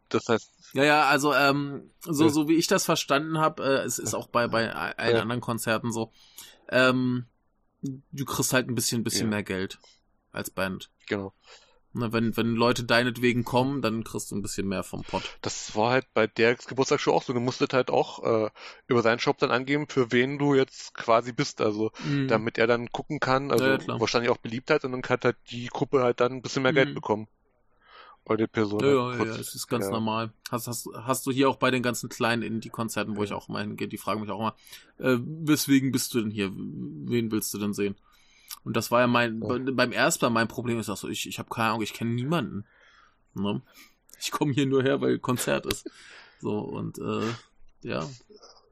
Das 0.09 0.29
heißt, 0.29 0.51
Ja, 0.75 0.85
ja, 0.85 1.05
also 1.07 1.35
ähm, 1.35 1.91
so, 2.01 2.29
so 2.29 2.49
wie 2.49 2.55
ich 2.57 2.67
das 2.67 2.85
verstanden 2.85 3.39
habe, 3.39 3.63
äh, 3.65 3.85
es 3.85 3.99
ist 3.99 4.15
auch 4.15 4.27
bei, 4.29 4.49
bei 4.49 4.73
allen 4.73 5.17
Ja. 5.17 5.23
anderen 5.23 5.41
Konzerten 5.41 5.93
so, 5.93 6.13
ähm, 6.69 7.27
du 7.83 8.25
kriegst 8.25 8.53
halt 8.53 8.69
ein 8.69 8.75
bisschen, 8.75 9.05
bisschen 9.05 9.29
Ja. 9.29 9.37
mehr 9.37 9.43
Geld 9.43 9.79
als 10.33 10.51
Band. 10.51 10.91
genau. 11.07 11.33
Ne, 11.97 12.13
wenn, 12.13 12.37
wenn 12.37 12.57
Leute 12.57 12.83
deinetwegen 12.83 13.45
kommen, 13.45 13.81
dann 13.81 14.03
kriegst 14.03 14.33
du 14.33 14.35
ein 14.35 14.43
bisschen 14.43 14.67
mehr 14.67 14.83
vom 14.83 15.05
Pott. 15.05 15.39
Das 15.43 15.77
war 15.77 15.93
halt 15.93 16.13
bei 16.13 16.27
der 16.27 16.57
Geburtstagsshow 16.57 17.13
auch 17.13 17.23
so. 17.23 17.33
Du 17.33 17.39
musstest 17.39 17.73
halt 17.73 17.89
auch 17.89 18.21
äh, 18.25 18.51
über 18.89 19.03
seinen 19.03 19.21
Shop 19.21 19.39
dann 19.39 19.53
angeben, 19.53 19.87
für 19.89 20.11
wen 20.11 20.37
du 20.37 20.57
jetzt 20.57 20.95
quasi 20.95 21.33
bist. 21.33 21.61
Also 21.61 21.93
Mhm. 22.05 22.27
damit 22.27 22.59
er 22.59 22.67
dann 22.67 22.91
gucken 22.91 23.21
kann, 23.21 23.53
also 23.53 23.65
Ja, 23.65 24.01
wahrscheinlich 24.01 24.31
auch 24.33 24.39
Beliebtheit 24.39 24.85
und 24.85 24.91
dann 24.91 25.03
kann 25.03 25.21
halt 25.23 25.37
die 25.51 25.69
Gruppe 25.69 26.03
halt 26.03 26.19
dann 26.19 26.33
ein 26.33 26.43
bisschen 26.43 26.65
mehr 26.65 26.73
Geld 26.73 26.91
Mhm. 26.91 26.95
bekommen. 26.97 27.29
Weil 28.27 28.39
die 28.39 28.47
Person 28.47 28.81
Ja, 28.81 28.87
ja, 28.87 29.17
ja, 29.17 29.25
ja, 29.25 29.35
es 29.37 29.55
ist 29.55 29.67
ganz 29.69 29.85
ja. 29.85 29.91
normal. 29.91 30.33
Hast, 30.51 30.67
hast, 30.67 30.89
hast 30.95 31.27
du 31.27 31.31
hier 31.31 31.49
auch 31.51 31.57
bei 31.57 31.71
den 31.71 31.83
ganzen 31.83 32.09
kleinen 32.09 32.43
Indie-Konzerten, 32.43 33.17
wo 33.17 33.23
ich 33.23 33.33
auch 33.33 33.49
mal 33.49 33.63
hingehe, 33.63 33.87
die 33.89 33.99
fragen 33.99 34.23
mich 34.23 34.31
auch 34.31 34.39
immer, 34.41 34.55
äh, 34.99 35.19
weswegen 35.21 35.93
bist 35.93 36.15
du 36.15 36.23
denn 36.23 36.31
hier? 36.31 36.51
Wen 36.55 37.31
willst 37.31 37.53
du 37.53 37.59
denn 37.59 37.75
sehen? 37.75 37.97
Und 38.65 38.77
das 38.77 38.91
war 38.91 39.01
ja 39.01 39.07
mein, 39.07 39.43
Ja. 39.43 39.49
be- 39.59 39.73
beim 39.73 39.93
ersten 39.93 40.25
Mal 40.25 40.31
mein 40.31 40.49
Problem 40.49 40.79
ist 40.79 40.89
auch 40.89 40.97
so, 40.97 41.09
ich, 41.09 41.29
ich 41.29 41.39
habe 41.39 41.51
keine 41.51 41.69
Ahnung, 41.69 41.83
ich 41.83 41.93
kenne 41.93 42.13
niemanden. 42.13 42.65
Ne? 43.35 43.61
Ich 44.19 44.31
komme 44.31 44.53
hier 44.55 44.65
nur 44.67 44.83
her, 44.83 45.03
weil 45.03 45.19
Konzert 45.19 45.67
ist. 45.67 45.85
So, 46.41 46.59
und 46.61 46.97
äh, 46.99 47.31
ja, 47.83 48.09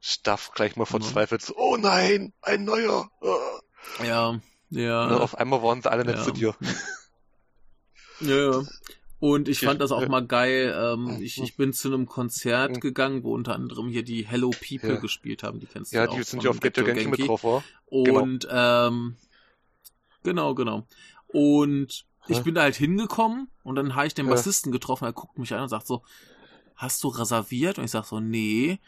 Staff 0.01 0.53
gleich 0.55 0.77
mal 0.77 0.87
verzweifelt. 0.87 1.43
So, 1.43 1.55
oh 1.57 1.77
nein, 1.77 2.33
ein 2.41 2.65
neuer. 2.65 3.11
äh. 3.21 4.07
ja, 4.07 4.41
ja. 4.71 5.07
Und 5.09 5.21
auf 5.21 5.37
einmal 5.37 5.63
waren 5.63 5.83
sie 5.83 5.91
alle 5.91 6.05
nett 6.07 6.17
ja. 6.17 6.23
zu 6.23 6.31
dir. 6.33 6.55
Ja, 8.21 8.37
ja. 8.53 8.63
Und 9.23 9.47
ich 9.49 9.61
fand 9.61 9.81
das 9.81 9.93
auch 9.93 10.01
ja. 10.03 10.09
mal 10.09 10.27
geil. 10.27 10.75
Ähm, 10.77 11.21
ich, 11.23 11.41
ich 11.41 11.57
bin 11.57 11.73
zu 11.73 11.87
einem 11.87 12.07
Konzert 12.07 12.73
Mhm. 12.73 12.81
gegangen, 12.81 13.23
wo 13.23 13.33
unter 13.33 13.55
anderem 13.55 13.87
hier 13.89 14.03
die 14.03 14.27
Hello 14.27 14.51
People 14.51 14.95
Ja. 14.95 14.97
gespielt 14.97 15.45
haben. 15.45 15.61
Die 15.61 15.67
kennst 15.67 15.93
du 15.93 15.97
Ja, 15.97 16.09
auch 16.09 16.17
die 16.17 16.25
sind 16.25 16.43
ja 16.43 16.51
auf 16.51 16.59
Get 16.59 16.77
Your 16.77 16.87
Genki 16.87 17.07
mit 17.09 17.29
drauf, 17.29 17.45
war. 17.45 17.63
Genau. 17.93 18.21
Und 18.21 18.49
ähm, 18.51 19.17
genau, 20.25 20.57
genau. 20.57 20.89
Und 21.29 22.05
ich 22.27 22.39
Ja. 22.39 22.43
bin 22.43 22.57
da 22.57 22.63
halt 22.63 22.75
hingekommen 22.75 23.49
und 23.63 23.77
dann 23.77 23.95
habe 23.95 24.09
ich 24.09 24.15
den 24.15 24.27
Ja. 24.27 24.33
Bassisten 24.33 24.73
getroffen, 24.73 25.05
er 25.05 25.13
guckt 25.13 25.39
mich 25.39 25.55
an 25.55 25.63
und 25.63 25.69
sagt 25.69 25.87
so, 25.87 26.03
hast 26.75 27.05
du 27.05 27.09
reserviert? 27.09 27.79
Und 27.79 27.85
ich 27.85 27.93
sag 27.93 28.05
so, 28.05 28.19
nee. 28.19 28.81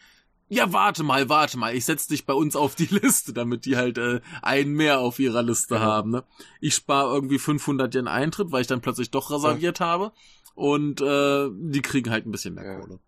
Ja, 0.49 0.73
warte 0.73 1.03
mal, 1.03 1.29
warte 1.29 1.57
mal, 1.59 1.75
ich 1.75 1.85
setz 1.87 2.07
dich 2.07 2.27
bei 2.27 2.35
uns 2.35 2.55
auf 2.55 2.75
die 2.75 2.87
Liste, 2.91 3.33
damit 3.33 3.65
die 3.65 3.77
halt 3.77 3.99
äh, 3.99 4.21
einen 4.43 4.73
mehr 4.75 5.01
auf 5.01 5.19
ihrer 5.19 5.43
Liste 5.43 5.77
Ja. 5.77 5.81
haben. 5.81 6.11
Ne? 6.11 6.25
Ich 6.61 6.75
spare 6.75 7.15
irgendwie 7.15 7.39
500 7.39 7.95
Yen 7.95 8.09
Eintritt, 8.09 8.53
weil 8.53 8.61
ich 8.61 8.67
dann 8.67 8.81
plötzlich 8.83 9.11
doch 9.11 9.31
reserviert 9.31 9.81
habe 9.81 10.13
und 10.55 11.01
äh, 11.01 11.49
die 11.53 11.83
kriegen 11.83 12.11
halt 12.11 12.27
ein 12.27 12.31
bisschen 12.31 12.55
mehr 12.55 12.65
Ja. 12.65 12.79
Kohle. 12.81 13.01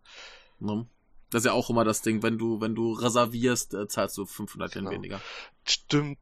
Ne? 0.60 0.86
Das 1.30 1.40
ist 1.42 1.46
ja 1.46 1.52
auch 1.52 1.68
immer 1.70 1.84
das 1.84 2.02
Ding, 2.02 2.22
wenn 2.22 2.38
du 2.38 2.60
wenn 2.60 2.74
du 2.74 2.92
reservierst, 2.92 3.74
äh, 3.74 3.86
zahlst 3.88 4.16
du 4.16 4.24
500 4.26 4.74
Yen 4.74 4.84
Genau. 4.84 4.96
weniger. 4.96 5.20
Stimmt. 5.64 6.18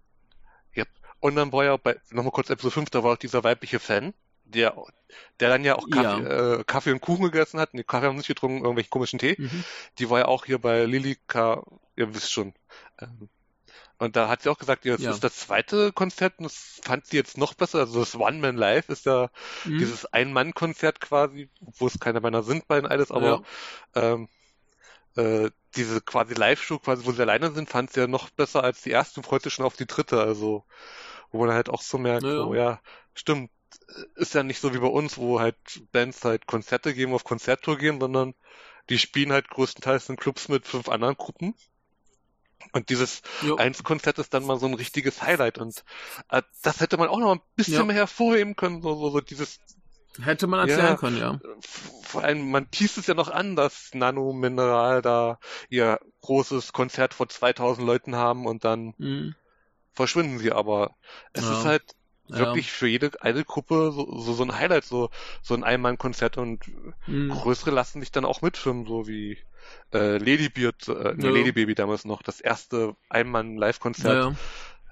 Yep. 0.76 0.88
Und 1.20 1.36
dann 1.36 1.52
war 1.52 1.64
ja 1.64 1.76
bei, 1.76 1.96
nochmal 2.10 2.32
kurz 2.32 2.50
Episode 2.50 2.72
5, 2.74 2.90
da 2.90 3.04
war 3.04 3.12
auch 3.12 3.18
dieser 3.18 3.44
weibliche 3.44 3.78
Fan. 3.78 4.14
Der, 4.54 4.74
der 5.40 5.48
dann 5.50 5.64
ja 5.64 5.76
auch 5.76 5.90
Kaffee, 5.90 6.20
Ja. 6.20 6.20
äh, 6.20 6.64
Kaffee 6.64 6.92
und 6.92 7.00
Kuchen 7.00 7.24
gegessen 7.24 7.60
hat. 7.60 7.74
Nee, 7.74 7.84
Kaffee 7.84 8.06
haben 8.06 8.16
nicht 8.16 8.28
getrunken, 8.28 8.58
irgendwelchen 8.58 8.90
komischen 8.90 9.18
Tee. 9.18 9.38
Mhm. 9.38 9.64
Die 9.98 10.10
war 10.10 10.20
ja 10.20 10.26
auch 10.26 10.44
hier 10.46 10.60
bei 10.60 10.84
Lilika, 10.86 11.64
ihr 11.96 12.14
wisst 12.14 12.32
schon. 12.32 12.54
Ähm, 13.00 13.28
und 13.98 14.16
da 14.16 14.28
hat 14.28 14.42
sie 14.42 14.50
auch 14.50 14.58
gesagt, 14.58 14.84
ja, 14.84 14.92
das 14.94 15.06
Ja. 15.06 15.10
ist 15.10 15.24
das 15.24 15.36
zweite 15.36 15.92
Konzert 15.92 16.38
und 16.38 16.44
das 16.44 16.80
fand 16.84 17.06
sie 17.06 17.16
jetzt 17.16 17.38
noch 17.38 17.54
besser. 17.54 17.80
Also 17.80 18.00
das 18.00 18.16
One 18.16 18.38
Man 18.38 18.56
Live 18.56 18.88
ist 18.88 19.06
ja 19.06 19.30
Mhm. 19.64 19.80
dieses 19.80 20.06
Ein-Mann-Konzert 20.06 21.00
quasi, 21.00 21.50
wo 21.60 21.86
es 21.86 21.98
keine 22.00 22.20
Männer 22.20 22.42
sind 22.42 22.68
bei 22.68 22.76
den 22.80 22.86
alles, 22.90 23.10
aber 23.12 23.40
ähm, 23.94 24.28
äh, 25.16 25.50
diese 25.76 26.00
quasi 26.00 26.34
Live-Show, 26.34 26.78
quasi, 26.78 27.04
wo 27.06 27.12
sie 27.12 27.22
alleine 27.22 27.52
sind, 27.52 27.68
fand 27.70 27.92
sie 27.92 28.00
ja 28.00 28.06
noch 28.06 28.30
besser 28.30 28.62
als 28.64 28.82
die 28.82 28.90
erste 28.90 29.20
und 29.20 29.24
freut 29.26 29.42
sich 29.42 29.54
schon 29.54 29.64
auf 29.66 29.76
die 29.76 29.86
dritte. 29.86 30.20
Also, 30.20 30.64
wo 31.32 31.40
man 31.46 31.54
halt 31.54 31.68
auch 31.70 31.82
so 31.82 31.98
merkt, 31.98 32.26
Ja, 32.26 32.30
ja. 32.30 32.44
so, 32.44 32.54
ja, 32.54 32.80
stimmt, 33.14 33.50
ist 34.14 34.34
ja 34.34 34.42
nicht 34.42 34.60
so 34.60 34.74
wie 34.74 34.78
bei 34.78 34.86
uns, 34.86 35.18
wo 35.18 35.40
halt 35.40 35.56
Bands 35.92 36.24
halt 36.24 36.46
Konzerte 36.46 36.94
geben, 36.94 37.14
auf 37.14 37.24
Konzerttour 37.24 37.78
gehen, 37.78 38.00
sondern 38.00 38.34
die 38.90 38.98
spielen 38.98 39.32
halt 39.32 39.48
größtenteils 39.48 40.08
in 40.08 40.16
Clubs 40.16 40.48
mit 40.48 40.66
fünf 40.66 40.88
anderen 40.88 41.16
Gruppen. 41.16 41.54
Und 42.72 42.88
dieses 42.88 43.22
Jo. 43.42 43.56
Eins-Konzert 43.56 44.18
ist 44.18 44.32
dann 44.34 44.44
mal 44.44 44.58
so 44.58 44.66
ein 44.66 44.74
richtiges 44.74 45.22
Highlight 45.22 45.58
und 45.58 45.84
äh, 46.30 46.42
das 46.62 46.80
hätte 46.80 46.96
man 46.96 47.08
auch 47.08 47.18
noch 47.18 47.32
ein 47.34 47.40
bisschen 47.56 47.74
Ja. 47.78 47.84
mehr 47.84 47.96
hervorheben 47.96 48.56
können, 48.56 48.82
so, 48.82 48.94
so, 48.96 49.10
so 49.10 49.20
dieses 49.20 49.60
Hätte 50.22 50.46
man 50.46 50.60
erklären 50.60 50.86
Ja. 50.86 50.96
können, 50.96 51.18
ja. 51.18 51.40
vor 51.60 52.22
allem, 52.22 52.50
man 52.50 52.70
teast 52.70 52.98
es 52.98 53.06
ja 53.06 53.14
noch 53.14 53.28
an, 53.28 53.56
dass 53.56 53.90
Nano 53.94 54.32
Mineral 54.32 55.02
da 55.02 55.38
ihr 55.68 55.98
großes 56.22 56.72
Konzert 56.72 57.14
vor 57.14 57.28
2000 57.28 57.86
Leuten 57.86 58.16
haben 58.16 58.46
und 58.46 58.64
dann 58.64 58.94
Mhm. 58.98 59.34
verschwinden 59.92 60.38
sie, 60.38 60.52
aber 60.52 60.96
es 61.32 61.44
Ja. 61.44 61.52
ist 61.58 61.64
halt. 61.64 61.82
Wirklich 62.28 62.72
für 62.72 62.86
jede 62.88 63.10
eine 63.22 63.44
Gruppe 63.44 63.92
so, 63.92 64.18
so, 64.20 64.32
so 64.34 64.42
ein 64.44 64.56
Highlight, 64.58 64.84
so, 64.84 65.10
so 65.42 65.54
ein 65.54 65.64
Einmann-Konzert 65.64 66.38
und 66.38 66.64
Mhm. 67.06 67.28
größere 67.28 67.70
lassen 67.70 68.00
sich 68.00 68.12
dann 68.12 68.24
auch 68.24 68.42
mitfilmen, 68.42 68.86
so 68.86 69.06
wie 69.06 69.38
äh, 69.92 70.18
Ladybeard, 70.18 70.88
äh, 70.88 71.14
nee, 71.16 71.26
Ja. 71.26 71.30
Lady 71.30 71.52
Baby 71.52 71.74
damals 71.74 72.04
noch, 72.04 72.22
das 72.22 72.40
erste 72.40 72.96
Einmann-Live-Konzert. 73.08 74.14
Ja, 74.14 74.30
ja. 74.30 74.36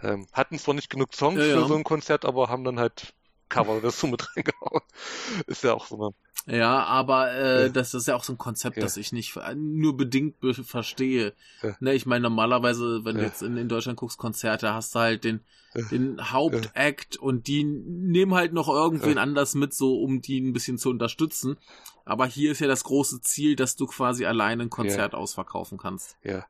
Ähm, 0.02 0.26
hatten 0.32 0.58
zwar 0.58 0.74
nicht 0.74 0.90
genug 0.90 1.14
Songs 1.14 1.46
für 1.46 1.64
so 1.64 1.74
ein 1.76 1.84
Konzert, 1.84 2.24
aber 2.24 2.48
haben 2.48 2.64
dann 2.64 2.78
halt 2.80 3.14
Cover 3.52 3.90
so 3.90 4.06
mit 4.06 4.26
reingehauen. 4.36 4.82
Ist 5.46 5.62
ja 5.64 5.74
auch 5.74 5.86
so, 5.86 5.96
ne? 5.96 6.10
Ja, 6.46 6.82
aber 6.84 7.30
äh, 7.32 7.62
Ja. 7.64 7.68
das 7.68 7.94
ist 7.94 8.08
ja 8.08 8.16
auch 8.16 8.24
so 8.24 8.32
ein 8.32 8.38
Konzept, 8.38 8.76
Ja. 8.76 8.82
das 8.82 8.96
ich 8.96 9.12
nicht 9.12 9.32
ver- 9.32 9.54
nur 9.54 9.96
bedingt 9.96 10.40
be 10.40 10.54
verstehe. 10.54 11.34
Ja. 11.62 11.76
Ne, 11.78 11.94
ich 11.94 12.04
meine, 12.06 12.22
normalerweise, 12.22 13.04
wenn 13.04 13.16
du 13.16 13.22
jetzt 13.22 13.42
in, 13.42 13.56
in 13.56 13.68
Deutschland 13.68 13.96
guckst, 13.98 14.18
Konzerte, 14.18 14.74
hast 14.74 14.94
du 14.94 14.98
halt 14.98 15.22
den, 15.22 15.40
den 15.92 16.32
Hauptakt 16.32 17.16
und 17.16 17.46
die 17.46 17.62
nehmen 17.64 18.34
halt 18.34 18.52
noch 18.52 18.68
irgendwen 18.68 19.18
anders 19.18 19.54
mit, 19.54 19.72
so 19.72 20.00
um 20.02 20.20
die 20.20 20.40
ein 20.40 20.52
bisschen 20.52 20.78
zu 20.78 20.90
unterstützen. 20.90 21.58
Aber 22.04 22.26
hier 22.26 22.50
ist 22.50 22.58
ja 22.60 22.66
das 22.66 22.82
große 22.82 23.20
Ziel, 23.20 23.54
dass 23.54 23.76
du 23.76 23.86
quasi 23.86 24.26
alleine 24.26 24.64
ein 24.64 24.70
Konzert 24.70 25.14
ausverkaufen 25.14 25.78
kannst. 25.78 26.16
Ja. 26.24 26.44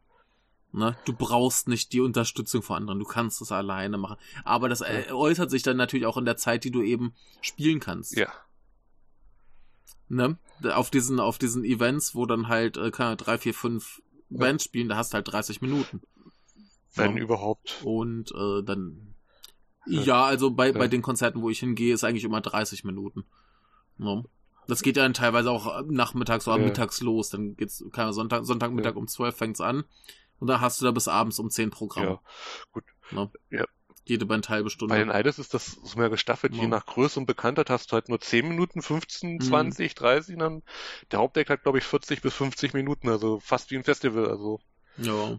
Ne? 0.75 0.97
Du 1.05 1.13
brauchst 1.13 1.69
nicht 1.69 1.93
die 1.93 2.01
Unterstützung 2.01 2.63
von 2.63 2.77
anderen, 2.77 2.99
du 2.99 3.05
kannst 3.05 3.43
es 3.43 3.53
alleine 3.53 3.99
machen. 3.99 4.17
Aber 4.45 4.69
das 4.71 4.81
äh, 4.81 5.05
äußert 5.13 5.51
sich 5.51 5.63
dann 5.63 5.77
natürlich 5.77 6.07
auch 6.07 6.17
in 6.17 6.25
der 6.25 6.39
Zeit, 6.39 6.65
die 6.65 6.71
du 6.71 6.83
eben 6.83 7.15
spielen 7.43 7.79
kannst. 7.79 8.17
Ja. 8.17 8.29
Ne? 10.09 10.37
Auf 10.75 10.91
diesen, 10.91 11.21
auf 11.21 11.39
diesen 11.39 11.65
Events, 11.65 12.15
wo 12.15 12.27
dann 12.27 12.49
halt, 12.49 12.77
äh, 12.77 12.91
keine 12.91 13.09
Ahnung, 13.09 13.19
drei, 13.19 13.39
vier, 13.39 13.55
fünf 13.55 14.03
Ja. 14.31 14.39
Bands 14.39 14.65
spielen, 14.65 14.89
da 14.89 14.97
hast 14.97 15.13
du 15.13 15.17
halt 15.17 15.31
30 15.31 15.61
Minuten. 15.61 16.01
Wenn 16.95 17.17
Ja. 17.17 17.23
überhaupt. 17.23 17.81
Und 17.85 18.33
äh, 18.33 18.63
dann. 18.63 19.15
Ja. 19.87 20.03
Ja, 20.03 20.25
also 20.25 20.51
bei, 20.53 20.69
Ja. 20.69 20.79
bei 20.79 20.89
den 20.89 21.03
Konzerten, 21.03 21.43
wo 21.43 21.51
ich 21.51 21.59
hingehe, 21.61 21.93
ist 21.95 22.05
eigentlich 22.05 22.25
immer 22.25 22.41
30 22.41 22.85
Minuten. 22.85 23.25
Ne? 23.99 24.25
Das 24.69 24.83
geht 24.83 24.97
ja 24.97 25.03
dann 25.03 25.13
teilweise 25.15 25.51
auch 25.51 25.83
nachmittags 25.87 26.47
oder 26.47 26.59
Ja. 26.59 26.65
mittags 26.65 27.01
los. 27.01 27.31
Dann 27.31 27.57
geht's, 27.57 27.83
keine 27.93 28.05
Ahnung, 28.05 28.15
Sonntag, 28.15 28.45
Sonntagmittag 28.47 28.95
um 28.97 29.09
12 29.09 29.37
fängt's 29.37 29.61
an. 29.61 29.85
Und 30.43 30.49
da 30.49 30.61
hast 30.61 30.81
du 30.81 30.85
da 30.85 30.91
bis 30.91 31.07
abends 31.07 31.39
um 31.39 31.51
10 31.51 31.71
Programm. 31.71 32.05
Ja. 32.05 32.21
Gut. 32.73 32.83
Ne? 33.13 33.31
Ja. 33.51 33.65
Jede 34.05 34.27
Band 34.27 34.49
halbe 34.49 34.71
Stunde. 34.71 34.93
Bei 34.93 34.99
den 34.99 35.11
Idols 35.11 35.39
ist 35.39 35.55
das 35.55 35.67
so 35.85 35.97
mehr 35.97 36.11
gestaffelt. 36.11 36.53
Je 36.55 36.63
Ja. 36.63 36.67
nach 36.67 36.85
Größe 36.85 37.21
und 37.21 37.27
Bekanntheit 37.27 37.71
hast 37.71 37.93
du 37.93 37.95
halt 37.95 38.09
nur 38.09 38.19
10 38.19 38.49
Minuten, 38.49 38.83
15, 38.83 39.35
Mhm. 39.35 39.41
20, 39.41 39.95
30. 39.95 40.37
Dann 40.39 40.65
der 41.13 41.21
Hauptdeck 41.21 41.49
hat, 41.49 41.63
glaube 41.63 41.79
ich, 41.79 41.85
40 41.85 42.23
bis 42.23 42.35
50 42.35 42.75
Minuten. 42.75 43.09
Also 43.09 43.39
fast 43.39 43.71
wie 43.71 43.77
ein 43.77 43.85
Festival. 43.85 44.27
Also. 44.29 44.59
ja. 44.97 45.39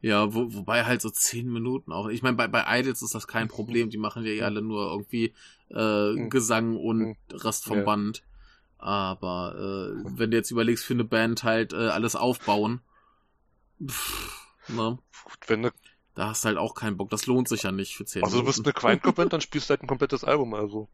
Ja, 0.00 0.34
wo, 0.34 0.52
wobei 0.54 0.84
halt 0.84 1.00
so 1.00 1.08
zehn 1.10 1.50
Minuten 1.50 1.90
auch. 1.90 2.08
Ich 2.08 2.22
meine, 2.22 2.36
bei, 2.36 2.46
bei 2.46 2.62
Idols 2.78 3.00
ist 3.02 3.14
das 3.14 3.26
kein 3.26 3.48
Problem. 3.48 3.88
Die 3.90 3.96
machen 3.96 4.24
ja 4.24 4.32
eh 4.32 4.42
alle 4.42 4.60
nur 4.62 4.88
irgendwie 4.92 5.34
äh, 5.70 6.12
Mhm. 6.12 6.30
Gesang 6.30 6.76
und 6.76 6.98
Mhm. 6.98 7.16
Rest 7.32 7.64
vom 7.64 7.78
Ja. 7.78 7.84
Band. 7.84 8.22
Aber 8.78 9.54
äh, 9.56 10.18
wenn 10.18 10.30
du 10.30 10.36
jetzt 10.36 10.50
überlegst, 10.50 10.84
für 10.84 10.92
eine 10.94 11.04
Band 11.04 11.42
halt 11.42 11.72
äh, 11.72 11.88
alles 11.88 12.16
aufbauen, 12.16 12.80
pff, 13.86 14.46
ne, 14.68 14.98
Gut, 15.24 15.38
wenn 15.48 15.62
du, 15.62 15.70
da 16.14 16.28
hast 16.28 16.44
du 16.44 16.48
halt 16.48 16.58
auch 16.58 16.74
keinen 16.74 16.96
Bock. 16.96 17.10
Das 17.10 17.26
lohnt 17.26 17.48
sich 17.48 17.62
ja 17.64 17.72
nicht 17.72 17.96
für 17.96 18.04
zehn 18.04 18.22
also 18.22 18.36
du 18.38 18.42
Minuten. 18.42 18.62
bist 18.62 18.66
eine 18.66 18.72
Grindcore-Band, 18.74 19.32
dann 19.32 19.40
spielst 19.40 19.68
du 19.68 19.72
halt 19.72 19.82
ein 19.82 19.86
komplettes 19.88 20.22
Album. 20.24 20.54
Also. 20.54 20.88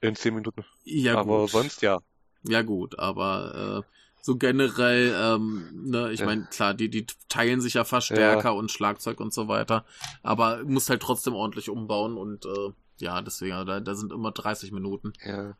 In 0.00 0.14
10 0.16 0.34
Minuten. 0.34 0.64
ja, 0.84 1.16
Aber 1.18 1.42
gut. 1.42 1.50
sonst 1.50 1.82
ja. 1.82 2.00
Ja 2.42 2.62
gut, 2.62 2.98
aber 2.98 3.84
äh, 3.86 3.96
so 4.22 4.36
generell, 4.36 5.14
ähm, 5.16 5.68
ne, 5.90 6.10
ich 6.12 6.20
Ja. 6.20 6.26
meine, 6.26 6.44
klar, 6.46 6.74
die, 6.74 6.88
die 6.90 7.06
teilen 7.28 7.60
sich 7.60 7.74
ja 7.74 7.84
Verstärker 7.84 8.54
und 8.54 8.70
Schlagzeug 8.70 9.20
und 9.20 9.32
so 9.32 9.46
weiter, 9.48 9.84
aber 10.22 10.64
musst 10.64 10.90
halt 10.90 11.02
trotzdem 11.02 11.34
ordentlich 11.34 11.68
umbauen 11.70 12.16
und 12.16 12.44
äh, 12.46 12.72
ja, 12.98 13.20
deswegen, 13.22 13.52
also 13.54 13.64
da, 13.66 13.80
da 13.80 13.94
sind 13.94 14.12
immer 14.12 14.32
30 14.32 14.72
Minuten. 14.72 15.12
Ja. 15.24 15.54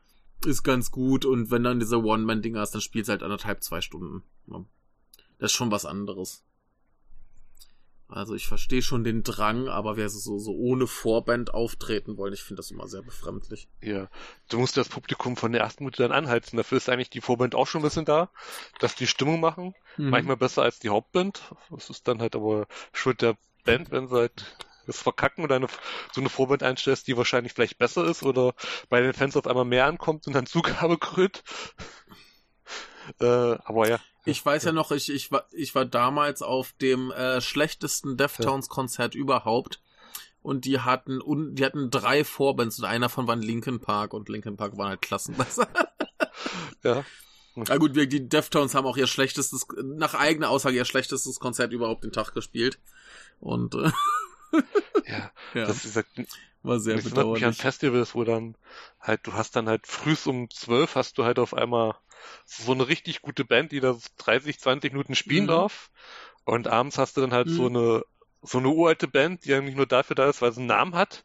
Ist 0.44 0.62
ganz 0.62 0.90
gut 0.90 1.24
und 1.26 1.50
wenn 1.50 1.62
dann 1.64 1.80
diese 1.80 2.02
One-Man-Dinger 2.02 2.60
hast, 2.60 2.72
dann 2.74 2.80
spielst 2.80 3.08
du 3.08 3.12
halt 3.12 3.22
anderthalb, 3.22 3.62
zwei 3.62 3.80
Stunden. 3.82 4.22
Ne? 4.46 4.64
Das 5.40 5.50
ist 5.50 5.56
schon 5.56 5.70
was 5.70 5.86
anderes. 5.86 6.44
Also 8.08 8.34
ich 8.34 8.46
verstehe 8.46 8.82
schon 8.82 9.04
den 9.04 9.22
Drang, 9.22 9.68
aber 9.68 9.96
wer 9.96 10.08
so, 10.08 10.38
so 10.38 10.52
ohne 10.52 10.86
Vorband 10.86 11.54
auftreten 11.54 12.16
wollen, 12.16 12.34
ich 12.34 12.42
finde 12.42 12.58
das 12.58 12.70
immer 12.70 12.88
sehr 12.88 13.02
befremdlich. 13.02 13.68
Ja, 13.82 14.08
du 14.48 14.58
musst 14.58 14.76
das 14.76 14.88
Publikum 14.88 15.36
von 15.36 15.52
der 15.52 15.60
ersten 15.60 15.84
Minute 15.84 16.02
dann 16.02 16.12
anheizen. 16.12 16.56
Dafür 16.56 16.78
ist 16.78 16.88
eigentlich 16.88 17.10
die 17.10 17.20
Vorband 17.20 17.54
auch 17.54 17.68
schon 17.68 17.80
ein 17.80 17.84
bisschen 17.84 18.04
da, 18.04 18.30
dass 18.80 18.96
die 18.96 19.06
Stimmung 19.06 19.40
machen. 19.40 19.74
Mhm. 19.96 20.10
Manchmal 20.10 20.36
besser 20.36 20.62
als 20.62 20.80
die 20.80 20.88
Hauptband. 20.88 21.40
Das 21.70 21.88
ist 21.88 22.08
dann 22.08 22.20
halt 22.20 22.34
aber 22.34 22.66
Schuld 22.92 23.22
der 23.22 23.36
Band, 23.64 23.92
wenn 23.92 24.08
sie 24.08 24.16
halt 24.16 24.56
das 24.86 25.00
verkacken 25.00 25.44
oder 25.44 25.56
eine, 25.56 25.68
so 26.12 26.20
eine 26.20 26.30
Vorband 26.30 26.64
einstellst, 26.64 27.06
die 27.06 27.16
wahrscheinlich 27.16 27.52
vielleicht 27.52 27.78
besser 27.78 28.04
ist 28.04 28.24
oder 28.24 28.54
bei 28.88 29.00
den 29.00 29.12
Fans 29.12 29.36
auf 29.36 29.46
einmal 29.46 29.64
mehr 29.64 29.86
ankommt 29.86 30.26
und 30.26 30.32
dann 30.32 30.46
Zugabe 30.46 30.98
krönt. 30.98 31.44
äh, 33.20 33.56
aber 33.64 33.88
ja. 33.88 34.00
Ich 34.24 34.44
weiß 34.44 34.64
ja 34.64 34.72
noch, 34.72 34.90
ich, 34.90 35.10
ich, 35.10 35.32
war, 35.32 35.46
ich 35.52 35.74
war 35.74 35.84
damals 35.84 36.42
auf 36.42 36.72
dem 36.80 37.10
äh, 37.10 37.40
schlechtesten 37.40 38.16
Deftones-Konzert 38.16 39.14
überhaupt. 39.14 39.80
Und 40.42 40.64
die 40.64 40.80
hatten 40.80 41.20
un, 41.20 41.54
die 41.54 41.64
hatten 41.64 41.90
drei 41.90 42.24
Vorbands 42.24 42.78
und 42.78 42.86
einer 42.86 43.10
von 43.10 43.26
waren 43.28 43.42
Linkin 43.42 43.80
Park 43.80 44.14
und 44.14 44.28
Linkin 44.28 44.56
Park 44.56 44.76
waren 44.76 44.88
halt 44.90 45.02
klassenbesser. 45.02 45.68
Ja. 46.82 47.04
Na 47.54 47.76
gut, 47.76 47.94
wir, 47.94 48.06
die 48.06 48.26
Deftones 48.26 48.74
haben 48.74 48.86
auch 48.86 48.96
ihr 48.96 49.06
schlechtestes, 49.06 49.66
nach 49.82 50.14
eigener 50.14 50.48
Aussage 50.48 50.76
ihr 50.76 50.86
schlechtestes 50.86 51.38
Konzert 51.40 51.72
überhaupt 51.72 52.04
den 52.04 52.12
Tag 52.12 52.32
gespielt. 52.32 52.78
Und 53.38 53.74
äh, 53.74 53.90
Ja. 55.06 55.30
ja, 55.54 55.66
Das 55.66 55.84
ist, 55.84 56.04
war 56.62 56.80
sehr 56.80 56.98
das 56.98 57.06
erinnert 57.06 57.30
mich 57.32 57.44
an 57.44 57.54
bedauerlich. 57.54 57.56
Festivals, 57.56 58.14
wo 58.14 58.24
dann 58.24 58.56
halt, 59.00 59.26
du 59.26 59.32
hast 59.34 59.56
dann 59.56 59.68
halt 59.68 59.86
frühs 59.86 60.26
um 60.26 60.50
zwölf 60.50 60.94
hast 60.96 61.18
du 61.18 61.24
halt 61.24 61.38
auf 61.38 61.54
einmal 61.54 61.94
so 62.44 62.72
eine 62.72 62.88
richtig 62.88 63.22
gute 63.22 63.44
Band, 63.44 63.72
die 63.72 63.80
da 63.80 63.96
30, 64.18 64.60
20 64.60 64.92
Minuten 64.92 65.14
spielen 65.14 65.46
Mhm. 65.46 65.48
darf. 65.48 65.90
Und 66.44 66.68
abends 66.68 66.98
hast 66.98 67.16
du 67.16 67.22
dann 67.22 67.32
halt 67.32 67.50
so 67.50 67.66
Mhm. 67.66 67.68
eine, 67.68 68.04
so 68.42 68.58
eine 68.58 68.68
uralte 68.68 69.08
Band, 69.08 69.44
die 69.44 69.54
eigentlich 69.54 69.76
nur 69.76 69.86
dafür 69.86 70.16
da 70.16 70.28
ist, 70.28 70.42
weil 70.42 70.52
sie 70.52 70.60
einen 70.60 70.68
Namen 70.68 70.94
hat, 70.96 71.24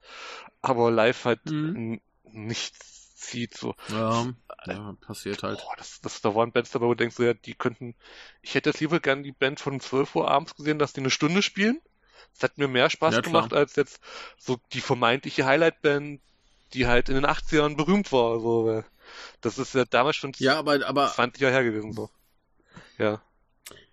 aber 0.62 0.92
live 0.92 1.26
halt 1.26 1.42
Mhm. 1.46 1.76
n- 1.76 2.02
nichts 2.26 3.16
zieht, 3.18 3.56
so. 3.56 3.76
Ja, 3.88 4.32
ja, 4.68 4.94
passiert 5.02 5.42
halt. 5.44 5.68
Boah, 5.68 5.76
das, 5.78 6.00
das, 6.02 6.22
da 6.22 6.36
waren 6.36 6.52
Bands 6.52 6.72
dabei, 6.72 6.86
wo 6.86 6.90
du 6.94 6.98
denkst, 6.98 7.16
so, 7.16 7.24
ja, 7.24 7.34
die 7.34 7.56
könnten, 7.56 7.96
ich 8.42 8.56
hätte 8.56 8.70
jetzt 8.70 8.80
lieber 8.80 9.00
gern 9.00 9.24
die 9.24 9.32
Band 9.32 9.60
von 9.60 9.80
12 9.80 10.16
Uhr 10.16 10.30
abends 10.30 10.56
gesehen, 10.56 10.80
dass 10.80 10.94
die 10.94 11.02
eine 11.02 11.10
Stunde 11.12 11.42
spielen. 11.42 11.82
Das 12.34 12.44
hat 12.44 12.58
mir 12.58 12.68
mehr 12.68 12.90
Spaß 12.90 13.16
Ja, 13.16 13.22
gemacht, 13.22 13.54
als 13.54 13.76
jetzt 13.76 14.00
so 14.38 14.58
die 14.74 14.82
vermeintliche 14.82 15.46
Highlight-Band, 15.46 16.22
die 16.74 16.88
halt 16.88 17.10
in 17.10 17.16
den 17.16 17.26
80ern 17.26 17.76
berühmt 17.78 18.12
war, 18.12 18.40
so, 18.40 18.84
das 19.42 19.58
ist 19.58 19.74
ja 19.74 19.86
damals 19.86 20.16
schon 20.16 20.34
Ja, 20.38 20.58
aber, 20.58 20.86
aber 20.86 21.08
20 21.08 21.42
Jahre 21.42 21.54
her 21.54 21.64
gewesen, 21.64 21.94
so. 21.94 22.10
Ja. 22.98 23.22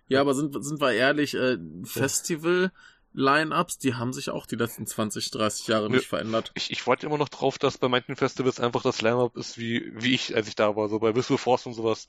Ja, 0.07 0.21
aber 0.21 0.35
sind, 0.35 0.63
sind 0.63 0.81
wir 0.81 0.91
ehrlich, 0.91 1.33
äh, 1.33 1.57
Festival-Line-Ups, 1.85 3.77
die 3.79 3.95
haben 3.95 4.13
sich 4.13 4.29
auch 4.29 4.45
die 4.45 4.55
letzten 4.55 4.85
20, 4.85 5.31
30 5.31 5.67
Jahre 5.67 5.89
nicht 5.89 6.07
verändert. 6.07 6.51
Ich, 6.55 6.71
ich 6.71 6.85
warte 6.85 7.05
immer 7.05 7.17
noch 7.17 7.29
drauf, 7.29 7.57
dass 7.57 7.77
bei 7.77 7.87
manchen 7.87 8.15
Festivals 8.15 8.59
einfach 8.59 8.83
das 8.83 9.01
Line-Up 9.01 9.37
ist, 9.37 9.57
wie, 9.57 9.91
wie 9.95 10.13
ich, 10.13 10.35
als 10.35 10.47
ich 10.47 10.55
da 10.55 10.75
war, 10.75 10.89
so 10.89 10.99
bei 10.99 11.15
Whistle 11.15 11.37
Force 11.37 11.65
und 11.65 11.73
sowas. 11.73 12.07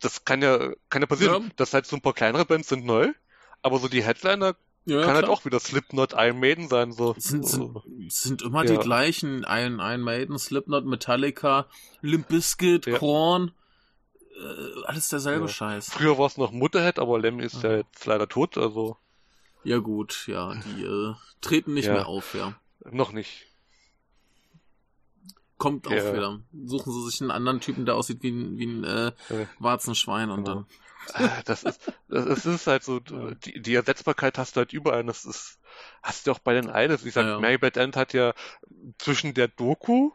Das 0.00 0.24
kann 0.24 0.42
ja, 0.42 0.72
kann 0.88 1.02
ja 1.02 1.06
passieren. 1.06 1.42
Ja. 1.44 1.50
dass 1.56 1.74
halt 1.74 1.86
so 1.86 1.96
ein 1.96 2.02
paar 2.02 2.14
kleinere 2.14 2.46
Bands 2.46 2.68
sind 2.68 2.84
neu, 2.86 3.12
aber 3.62 3.78
so 3.78 3.88
die 3.88 4.02
Headliner 4.04 4.56
ja, 4.84 5.02
kann 5.02 5.14
halt 5.14 5.28
auch 5.28 5.44
wieder 5.44 5.60
Slipknot, 5.60 6.14
Iron 6.16 6.40
Maiden 6.40 6.68
sein, 6.68 6.92
so. 6.92 7.14
Sind, 7.16 7.46
sind, 7.46 7.82
sind 8.08 8.42
immer 8.42 8.64
ja. 8.64 8.72
die 8.72 8.78
gleichen. 8.78 9.46
Iron, 9.48 9.78
Iron 9.78 10.00
Maiden, 10.00 10.38
Slipknot, 10.38 10.84
Metallica, 10.86 11.66
Limp 12.00 12.28
Bizkit, 12.28 12.86
ja. 12.86 12.98
Korn. 12.98 13.52
Äh, 14.42 14.84
alles 14.86 15.08
derselbe 15.08 15.48
Scheiß. 15.48 15.90
Früher 15.90 16.18
war 16.18 16.26
es 16.26 16.36
noch 16.36 16.50
Mutterhead, 16.50 16.98
aber 16.98 17.18
Lemmy 17.18 17.44
ist 17.44 17.62
ja 17.62 17.76
jetzt 17.76 18.06
leider 18.06 18.28
tot, 18.28 18.58
also. 18.58 18.96
Ja 19.62 19.78
gut, 19.78 20.26
ja, 20.26 20.54
die 20.54 20.82
äh, 20.82 21.14
treten 21.40 21.74
nicht 21.74 21.88
mehr 21.88 22.08
auf, 22.08 22.34
ja. 22.34 22.54
Noch 22.90 23.12
nicht. 23.12 23.46
Kommt 25.58 25.86
auch 25.86 25.92
wieder. 25.92 26.40
Suchen 26.64 26.92
sie 26.92 27.08
sich 27.08 27.20
einen 27.20 27.30
anderen 27.30 27.60
Typen, 27.60 27.86
der 27.86 27.94
aussieht 27.94 28.24
wie 28.24 28.30
ein, 28.30 28.58
wie 28.58 28.66
ein 28.66 28.82
äh, 28.82 29.12
Warzenschwein 29.60 30.30
und 30.30 30.44
genau. 30.44 30.54
dann 30.56 30.66
das 31.44 31.62
ist, 31.64 31.92
das 32.08 32.46
ist 32.46 32.66
halt 32.66 32.84
so, 32.84 33.00
die, 33.00 33.60
die 33.60 33.74
Ersetzbarkeit 33.74 34.38
hast 34.38 34.56
du 34.56 34.58
halt 34.58 34.72
überall. 34.72 35.04
Das 35.04 35.24
ist, 35.24 35.58
hast 36.02 36.26
du 36.26 36.32
auch 36.32 36.38
bei 36.38 36.54
den 36.54 36.68
Idols. 36.68 37.04
Gesagt, 37.04 37.26
ja, 37.26 37.34
ja. 37.34 37.40
Mary 37.40 37.58
Bad 37.58 37.76
End 37.76 37.96
hat 37.96 38.12
ja 38.12 38.34
zwischen 38.98 39.34
der 39.34 39.48
Doku 39.48 40.12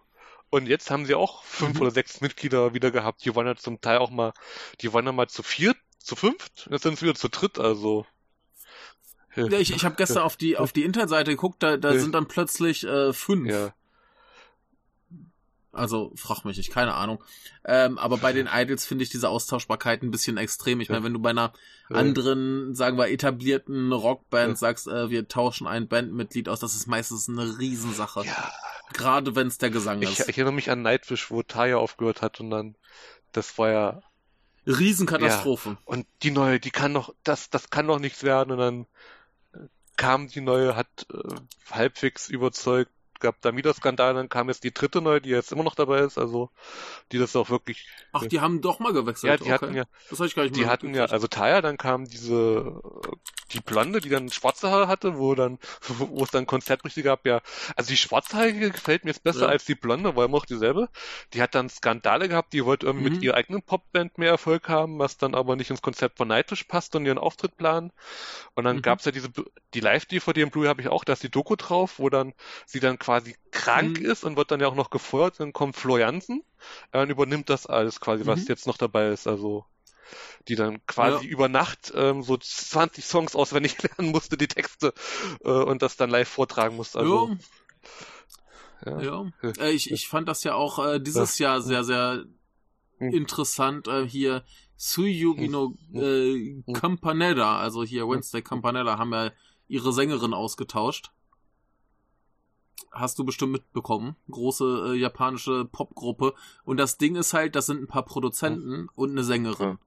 und 0.49 0.67
jetzt 0.67 0.91
haben 0.91 1.05
sie 1.05 1.15
auch 1.15 1.43
fünf 1.43 1.75
mhm. 1.75 1.81
oder 1.81 1.91
sechs 1.91 2.21
Mitglieder 2.21 2.73
wieder 2.73 2.91
gehabt. 2.91 3.23
Die 3.25 3.35
waren 3.35 3.47
ja 3.47 3.55
zum 3.55 3.81
Teil 3.81 3.97
auch 3.97 4.09
mal, 4.09 4.33
die 4.81 4.93
waren 4.93 5.05
ja 5.05 5.11
mal 5.11 5.27
zu 5.27 5.43
viert, 5.43 5.77
zu 5.99 6.15
fünft, 6.15 6.67
jetzt 6.71 6.83
sind 6.83 6.97
sie 6.97 7.05
wieder 7.05 7.15
zu 7.15 7.29
dritt, 7.29 7.59
also. 7.59 8.05
Ja, 9.35 9.45
ich, 9.59 9.71
ich 9.71 9.85
habe 9.85 9.95
gestern 9.95 10.23
auf 10.23 10.35
die 10.35 10.57
auf 10.57 10.71
die 10.71 10.83
Internetseite 10.83 11.31
geguckt, 11.31 11.61
da, 11.61 11.77
da 11.77 11.93
sind 11.93 12.15
dann 12.15 12.27
plötzlich 12.27 12.83
äh, 12.85 13.13
fünf. 13.13 13.47
Ja. 13.47 13.73
Also 15.77 16.11
frag 16.15 16.43
mich 16.43 16.57
nicht, 16.57 16.71
keine 16.71 16.95
Ahnung. 16.95 17.23
Ähm, 17.63 17.97
aber 17.97 18.17
bei 18.17 18.33
den 18.33 18.49
Idols 18.51 18.85
finde 18.85 19.03
ich 19.03 19.09
diese 19.09 19.29
Austauschbarkeit 19.29 20.01
ein 20.01 20.11
bisschen 20.11 20.37
extrem. 20.37 20.81
Ich 20.81 20.87
ja. 20.87 20.95
meine, 20.95 21.05
wenn 21.05 21.13
du 21.13 21.19
bei 21.19 21.29
einer 21.29 21.53
ja. 21.89 21.97
anderen, 21.97 22.75
sagen 22.75 22.97
wir, 22.97 23.09
etablierten 23.09 23.91
Rockband 23.91 24.49
ja. 24.49 24.55
sagst, 24.55 24.87
äh, 24.87 25.09
wir 25.09 25.27
tauschen 25.27 25.67
ein 25.67 25.87
Bandmitglied 25.87 26.49
aus, 26.49 26.59
das 26.59 26.75
ist 26.75 26.87
meistens 26.87 27.29
eine 27.29 27.59
Riesensache. 27.59 28.25
Ja. 28.25 28.51
Gerade 28.93 29.35
wenn 29.35 29.47
es 29.47 29.57
der 29.57 29.69
Gesang 29.69 30.01
ich, 30.01 30.19
ist. 30.19 30.27
Ich 30.27 30.37
erinnere 30.37 30.53
mich 30.53 30.71
an 30.71 30.81
Nightwish, 30.81 31.29
wo 31.29 31.43
Taya 31.43 31.77
aufgehört 31.77 32.21
hat 32.21 32.39
und 32.39 32.49
dann, 32.49 32.75
das 33.31 33.57
war 33.57 33.69
ja. 33.69 34.01
Riesenkatastrophe. 34.65 35.69
Ja. 35.69 35.77
Und 35.85 36.07
die 36.23 36.31
neue, 36.31 36.59
die 36.59 36.71
kann 36.71 36.91
noch, 36.91 37.13
das, 37.23 37.49
das 37.49 37.69
kann 37.69 37.85
noch 37.85 37.99
nichts 37.99 38.23
werden 38.23 38.51
und 38.51 38.57
dann 38.57 38.85
kam 39.97 40.27
die 40.27 40.41
neue, 40.41 40.75
hat 40.75 40.87
äh, 41.13 41.35
halbwegs 41.71 42.29
überzeugt 42.29 42.91
gab 43.19 43.41
da 43.41 43.55
wieder 43.55 43.73
Skandal, 43.73 44.13
dann 44.13 44.29
kam 44.29 44.49
jetzt 44.49 44.63
die 44.63 44.73
dritte 44.73 45.01
neue, 45.01 45.21
die 45.21 45.29
jetzt 45.29 45.51
immer 45.51 45.63
noch 45.63 45.75
dabei 45.75 45.99
ist, 45.99 46.17
also 46.17 46.49
die 47.11 47.17
das 47.17 47.35
auch 47.35 47.49
wirklich. 47.49 47.87
Ach, 48.11 48.25
die 48.25 48.39
haben 48.39 48.61
doch 48.61 48.79
mal 48.79 48.93
gewechselt. 48.93 49.29
Ja, 49.29 49.37
die 49.37 49.43
okay. 49.43 49.51
hatten 49.53 49.75
ja. 49.75 49.85
Das 50.09 50.19
habe 50.19 50.27
ich 50.27 50.35
gar 50.35 50.43
nicht 50.43 50.55
Die 50.55 50.67
hatten 50.67 50.93
ja, 50.93 51.05
also 51.05 51.27
Taya, 51.27 51.61
dann 51.61 51.77
kam 51.77 52.05
diese 52.05 52.81
die 53.53 53.59
Blonde, 53.61 54.01
die 54.01 54.09
dann 54.09 54.29
schwarze 54.29 54.69
Haare 54.69 54.87
hatte, 54.87 55.17
wo 55.17 55.35
dann, 55.35 55.57
wo 55.87 56.23
es 56.23 56.31
dann 56.31 56.45
Konzertberichte 56.45 57.03
gab, 57.03 57.25
ja. 57.25 57.41
Also 57.75 57.89
die 57.89 57.97
schwarzhaarige 57.97 58.71
gefällt 58.71 59.03
mir 59.03 59.11
jetzt 59.11 59.23
besser 59.23 59.43
ja. 59.43 59.47
als 59.47 59.65
die 59.65 59.75
Blonde, 59.75 60.15
weil 60.15 60.25
immer 60.25 60.37
auch 60.37 60.45
dieselbe. 60.45 60.89
Die 61.33 61.41
hat 61.41 61.55
dann 61.55 61.69
Skandale 61.69 62.27
gehabt, 62.27 62.53
die 62.53 62.65
wollte 62.65 62.85
irgendwie 62.85 63.09
mhm. 63.09 63.15
mit 63.15 63.23
ihrer 63.23 63.35
eigenen 63.35 63.61
Popband 63.61 64.17
mehr 64.17 64.31
Erfolg 64.31 64.69
haben, 64.69 64.99
was 64.99 65.17
dann 65.17 65.35
aber 65.35 65.55
nicht 65.55 65.69
ins 65.69 65.81
Konzept 65.81 66.17
von 66.17 66.27
Nightwish 66.27 66.65
passt 66.65 66.95
und 66.95 67.05
ihren 67.05 67.17
Auftritt 67.17 67.57
planen. 67.57 67.91
Und 68.55 68.65
dann 68.65 68.77
mhm. 68.77 68.81
gab's 68.81 69.05
ja 69.05 69.11
diese, 69.11 69.29
die 69.73 69.79
Live-DVD 69.79 70.41
im 70.41 70.49
Blu 70.49 70.67
habe 70.67 70.81
ich 70.81 70.89
auch, 70.89 71.03
da 71.03 71.13
ist 71.13 71.23
die 71.23 71.31
Doku 71.31 71.55
drauf, 71.55 71.99
wo 71.99 72.09
dann 72.09 72.33
sie 72.65 72.79
dann 72.79 72.99
quasi 73.07 73.37
krank 73.51 74.01
mhm. 74.01 74.05
ist 74.05 74.25
und 74.25 74.35
wird 74.35 74.51
dann 74.51 74.59
ja 74.59 74.67
auch 74.67 74.75
noch 74.75 74.89
gefeuert. 74.89 75.39
Dann 75.39 75.53
kommt 75.53 75.77
Flo 75.77 75.97
Jansen 75.97 76.43
äh, 76.91 77.01
und 77.01 77.09
übernimmt 77.09 77.49
das 77.49 77.65
alles 77.65 78.01
quasi, 78.01 78.25
was 78.25 78.41
mhm. 78.41 78.47
jetzt 78.49 78.67
noch 78.67 78.75
dabei 78.75 79.07
ist. 79.07 79.27
Also 79.27 79.63
die 80.49 80.55
dann 80.55 80.85
quasi 80.87 81.25
ja. 81.25 81.31
über 81.31 81.47
Nacht 81.47 81.93
ähm, 81.95 82.21
so 82.21 82.35
20 82.35 83.05
Songs 83.05 83.33
auswendig 83.33 83.81
lernen 83.83 84.11
musste, 84.11 84.35
die 84.35 84.49
Texte 84.49 84.93
äh, 85.41 85.49
und 85.49 85.81
das 85.81 85.95
dann 85.95 86.09
live 86.09 86.27
vortragen 86.27 86.75
musste. 86.75 86.99
Also, 86.99 87.37
ja. 88.85 89.01
Ja. 89.01 89.23
ja. 89.41 89.51
Äh, 89.57 89.71
ich, 89.71 89.89
ich 89.89 90.09
fand 90.09 90.27
das 90.27 90.43
ja 90.43 90.55
auch 90.55 90.85
äh, 90.85 90.99
dieses 90.99 91.39
Jahr 91.39 91.61
sehr, 91.61 91.85
sehr 91.85 92.25
hm. 92.97 93.13
interessant. 93.13 93.87
Äh, 93.87 94.05
hier 94.05 94.43
Suyugino 94.75 95.75
hm. 95.91 96.01
äh, 96.01 96.63
hm. 96.65 96.73
Campanella, 96.73 97.57
also 97.57 97.85
hier 97.85 98.05
Wednesday 98.09 98.41
Campanella, 98.41 98.97
haben 98.97 99.13
ja 99.13 99.31
ihre 99.69 99.93
Sängerin 99.93 100.33
ausgetauscht 100.33 101.11
hast 102.99 103.19
du 103.19 103.23
bestimmt 103.23 103.53
mitbekommen. 103.53 104.15
Große 104.29 104.93
äh, 104.93 104.97
japanische 104.97 105.65
Popgruppe. 105.65 106.33
Und 106.63 106.77
das 106.77 106.97
Ding 106.97 107.15
ist 107.15 107.33
halt, 107.33 107.55
das 107.55 107.65
sind 107.65 107.81
ein 107.81 107.87
paar 107.87 108.05
Produzenten 108.05 108.85
ja. 108.85 108.91
und 108.95 109.11
eine 109.11 109.23
Sängerin. 109.23 109.77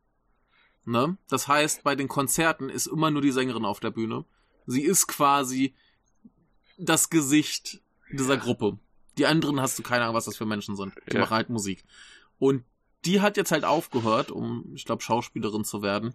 Ja. 0.87 1.07
Ne? 1.07 1.19
Das 1.29 1.49
heißt, 1.49 1.83
bei 1.85 1.95
den 1.95 2.09
Konzerten 2.09 2.69
ist 2.69 2.87
immer 2.87 3.11
nur 3.11 3.23
die 3.23 3.33
Sängerin 3.33 3.65
auf 3.65 3.81
der 3.81 3.91
Bühne. 3.91 4.25
Sie 4.67 4.83
ist 4.83 5.07
quasi 5.07 5.75
das 6.79 7.11
Gesicht 7.11 7.81
dieser 8.13 8.35
ja. 8.35 8.41
Gruppe. 8.41 8.79
Die 9.19 9.27
anderen 9.27 9.61
hast 9.61 9.79
du 9.79 9.83
keine 9.83 10.05
Ahnung, 10.05 10.17
was 10.17 10.25
das 10.25 10.37
für 10.37 10.47
Menschen 10.47 10.77
sind. 10.77 10.95
Die 11.13 11.19
machen 11.19 11.35
halt 11.35 11.51
Musik. 11.51 11.85
Und 12.39 12.65
die 13.05 13.21
hat 13.21 13.37
jetzt 13.37 13.53
halt 13.53 13.65
aufgehört, 13.65 14.31
um, 14.31 14.73
ich 14.75 14.85
glaube, 14.85 15.03
Schauspielerin 15.03 15.65
zu 15.65 15.83
werden. 15.83 16.15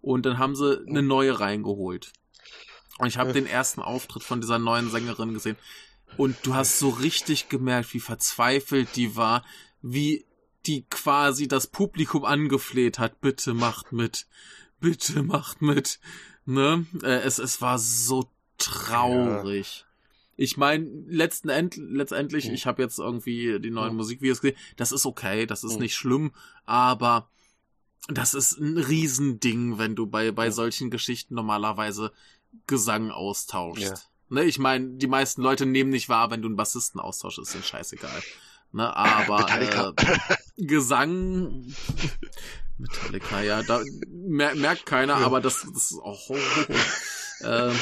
Und 0.00 0.26
dann 0.26 0.38
haben 0.38 0.54
sie 0.54 0.84
eine 0.86 1.02
neue 1.02 1.40
reingeholt. 1.40 2.12
Und 2.98 3.06
ich 3.08 3.18
habe 3.18 3.32
den 3.32 3.46
ersten 3.46 3.80
Auftritt 3.80 4.22
von 4.22 4.40
dieser 4.40 4.58
neuen 4.58 4.90
Sängerin 4.90 5.34
gesehen. 5.34 5.56
Und 6.16 6.36
du 6.44 6.54
hast 6.54 6.78
so 6.78 6.88
richtig 6.90 7.48
gemerkt, 7.48 7.92
wie 7.94 8.00
verzweifelt 8.00 8.96
die 8.96 9.16
war, 9.16 9.44
wie 9.82 10.24
die 10.66 10.84
quasi 10.88 11.48
das 11.48 11.66
Publikum 11.66 12.24
angefleht 12.24 12.98
hat, 12.98 13.20
bitte 13.20 13.54
macht 13.54 13.92
mit, 13.92 14.26
bitte 14.80 15.22
macht 15.22 15.60
mit. 15.62 15.98
Ne? 16.46 16.86
Äh, 17.02 17.20
es, 17.20 17.38
es 17.38 17.60
war 17.60 17.78
so 17.78 18.30
traurig. 18.58 19.80
Ja. 19.80 19.86
Ich 20.36 20.56
meine, 20.56 20.84
letzten 21.06 21.48
End, 21.48 21.76
letztendlich, 21.76 22.48
mhm. 22.48 22.54
ich 22.54 22.66
habe 22.66 22.82
jetzt 22.82 22.98
irgendwie 22.98 23.60
die 23.60 23.70
neuen 23.70 23.92
mhm. 23.92 23.98
Musikvideos 23.98 24.40
gesehen, 24.40 24.58
das 24.76 24.90
ist 24.90 25.06
okay, 25.06 25.46
das 25.46 25.62
ist 25.64 25.74
mhm. 25.74 25.82
nicht 25.82 25.94
schlimm, 25.94 26.32
aber 26.64 27.28
das 28.08 28.34
ist 28.34 28.58
ein 28.58 28.76
Riesending, 28.76 29.78
wenn 29.78 29.94
du 29.94 30.06
bei, 30.06 30.32
bei 30.32 30.50
solchen 30.50 30.90
Geschichten 30.90 31.34
normalerweise 31.34 32.12
Gesang 32.66 33.10
austauschst. 33.10 33.82
Ja. 33.82 34.13
Ne, 34.28 34.44
ich 34.44 34.58
meine, 34.58 34.90
die 34.96 35.06
meisten 35.06 35.42
Leute 35.42 35.66
nehmen 35.66 35.90
nicht 35.90 36.08
wahr, 36.08 36.30
wenn 36.30 36.42
du 36.42 36.48
einen 36.48 36.56
Bassisten 36.56 37.00
austauschst, 37.00 37.38
ist 37.38 37.54
denen 37.54 37.62
scheißegal. 37.62 38.22
Ne, 38.72 38.94
aber 38.96 39.46
äh, 39.60 39.92
Gesang 40.56 41.74
Metallica, 42.78 43.40
ja, 43.42 43.62
da 43.62 43.82
mer 44.08 44.54
merkt 44.54 44.86
keiner, 44.86 45.20
ja. 45.20 45.26
aber 45.26 45.40
das, 45.40 45.66
das 45.72 45.92
ist 45.92 45.98
auch 45.98 46.28
ho, 46.28 46.34
ho. 46.34 47.46
Äh, 47.46 47.72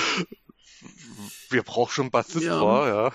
Wir 1.51 1.63
brauchen 1.63 1.93
schon 1.93 2.11
Bassist, 2.11 2.45
ja. 2.45 2.61
war, 2.61 2.89
ja. 2.89 3.07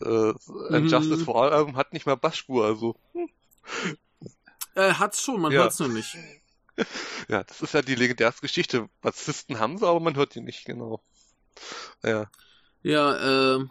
äh, 0.00 0.34
ein 0.74 0.84
mhm. 0.84 0.88
Justice 0.88 1.24
for 1.24 1.42
All 1.42 1.52
Album 1.52 1.76
hat 1.76 1.92
nicht 1.92 2.06
mal 2.06 2.16
Bassspur, 2.16 2.64
also. 2.64 2.96
Äh, 4.74 4.94
hat's 4.94 5.22
schon, 5.22 5.40
man 5.40 5.52
ja. 5.52 5.62
hört's 5.62 5.78
nur 5.78 5.88
nicht. 5.88 6.16
Ja, 7.28 7.42
das 7.42 7.62
ist 7.62 7.72
ja 7.72 7.80
die 7.80 7.94
legendärste 7.94 8.42
Geschichte. 8.42 8.90
Bassisten 9.00 9.58
haben 9.58 9.78
sie, 9.78 9.86
aber 9.86 9.98
man 9.98 10.14
hört 10.14 10.34
die 10.34 10.42
nicht, 10.42 10.66
genau. 10.66 11.02
Ja. 12.02 12.30
Ja, 12.82 13.56
äh, 13.56 13.64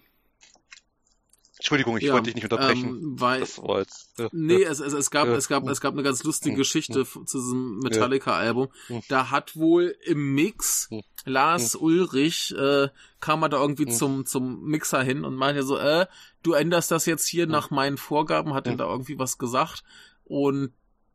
Entschuldigung, 1.57 1.97
ich 1.97 2.03
ja, 2.03 2.13
wollte 2.13 2.25
dich 2.25 2.35
nicht 2.35 2.43
unterbrechen. 2.43 2.89
Ähm, 2.89 3.19
weil, 3.19 3.39
das 3.39 3.57
war 3.57 3.79
jetzt, 3.79 4.19
ja, 4.19 4.29
nee, 4.31 4.61
ja. 4.61 4.69
Es, 4.69 4.79
es, 4.79 4.93
es, 4.93 5.09
gab, 5.09 5.27
es, 5.29 5.47
gab, 5.47 5.67
es 5.67 5.81
gab 5.81 5.93
eine 5.93 6.03
ganz 6.03 6.23
lustige 6.23 6.53
hm, 6.53 6.57
Geschichte 6.59 7.05
hm. 7.11 7.25
zu 7.25 7.37
diesem 7.39 7.79
Metallica-Album. 7.79 8.67
Hm. 8.87 9.01
Da 9.07 9.31
hat 9.31 9.55
wohl 9.55 9.95
im 10.03 10.35
Mix. 10.35 10.89
Lars. 11.25 11.75
Ulrich, 11.75 12.53
äh, 12.55 12.89
kam 13.19 13.41
er 13.41 13.49
da 13.49 13.59
irgendwie 13.59 13.87
zum, 13.87 14.27
zum 14.27 14.63
Mixer 14.65 15.01
hin 15.01 15.25
und 15.25 15.35
meinte 15.35 15.63
so, 15.63 15.77
äh, 15.77 16.05
du 16.43 16.53
änderst 16.53 16.91
das 16.91 17.07
jetzt 17.07 17.25
hier 17.25 17.47
nach 17.47 17.71
meinen 17.71 17.97
Vorgaben, 17.97 18.53
hat 18.53 18.67
er 18.67 18.75
da 18.75 18.87
irgendwie 18.87 19.17
was 19.17 19.39
gesagt. 19.39 19.83
Und 20.23 20.71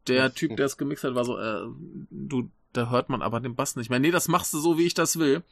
der 0.09 0.35
Typ, 0.35 0.57
der 0.57 0.67
es 0.67 0.77
gemixt 0.77 1.05
hat, 1.05 1.15
war 1.15 1.25
so, 1.25 1.39
äh, 1.39 1.63
du, 2.11 2.51
da 2.73 2.91
hört 2.91 3.09
man 3.09 3.23
aber 3.23 3.39
den 3.39 3.55
Bass 3.55 3.77
nicht 3.77 3.91
mehr. 3.91 4.01
Nee, 4.01 4.11
das 4.11 4.27
machst 4.27 4.53
du 4.53 4.59
so, 4.59 4.79
wie 4.79 4.87
ich 4.87 4.95
das 4.95 5.19
will. 5.19 5.45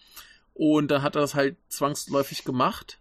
Und 0.58 0.88
dann 0.88 1.02
hat 1.02 1.14
er 1.14 1.20
das 1.20 1.36
halt 1.36 1.56
zwangsläufig 1.68 2.42
gemacht. 2.42 3.00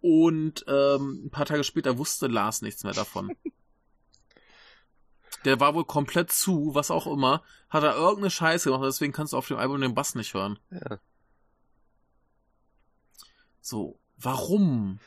Und 0.00 0.64
ähm, 0.66 1.26
ein 1.26 1.30
paar 1.30 1.46
Tage 1.46 1.62
später 1.62 1.96
wusste 1.96 2.26
Lars 2.26 2.60
nichts 2.60 2.82
mehr 2.82 2.92
davon. 2.92 3.36
Der 5.44 5.60
war 5.60 5.76
wohl 5.76 5.84
komplett 5.84 6.32
zu, 6.32 6.74
was 6.74 6.90
auch 6.90 7.06
immer. 7.06 7.44
Hat 7.70 7.84
er 7.84 7.94
irgendeine 7.94 8.30
Scheiße 8.30 8.68
gemacht, 8.68 8.84
deswegen 8.84 9.12
kannst 9.12 9.32
du 9.32 9.36
auf 9.36 9.46
dem 9.46 9.58
Album 9.58 9.80
den 9.80 9.94
Bass 9.94 10.16
nicht 10.16 10.34
hören. 10.34 10.58
Ja. 10.70 10.98
So, 13.60 14.00
warum? 14.16 14.98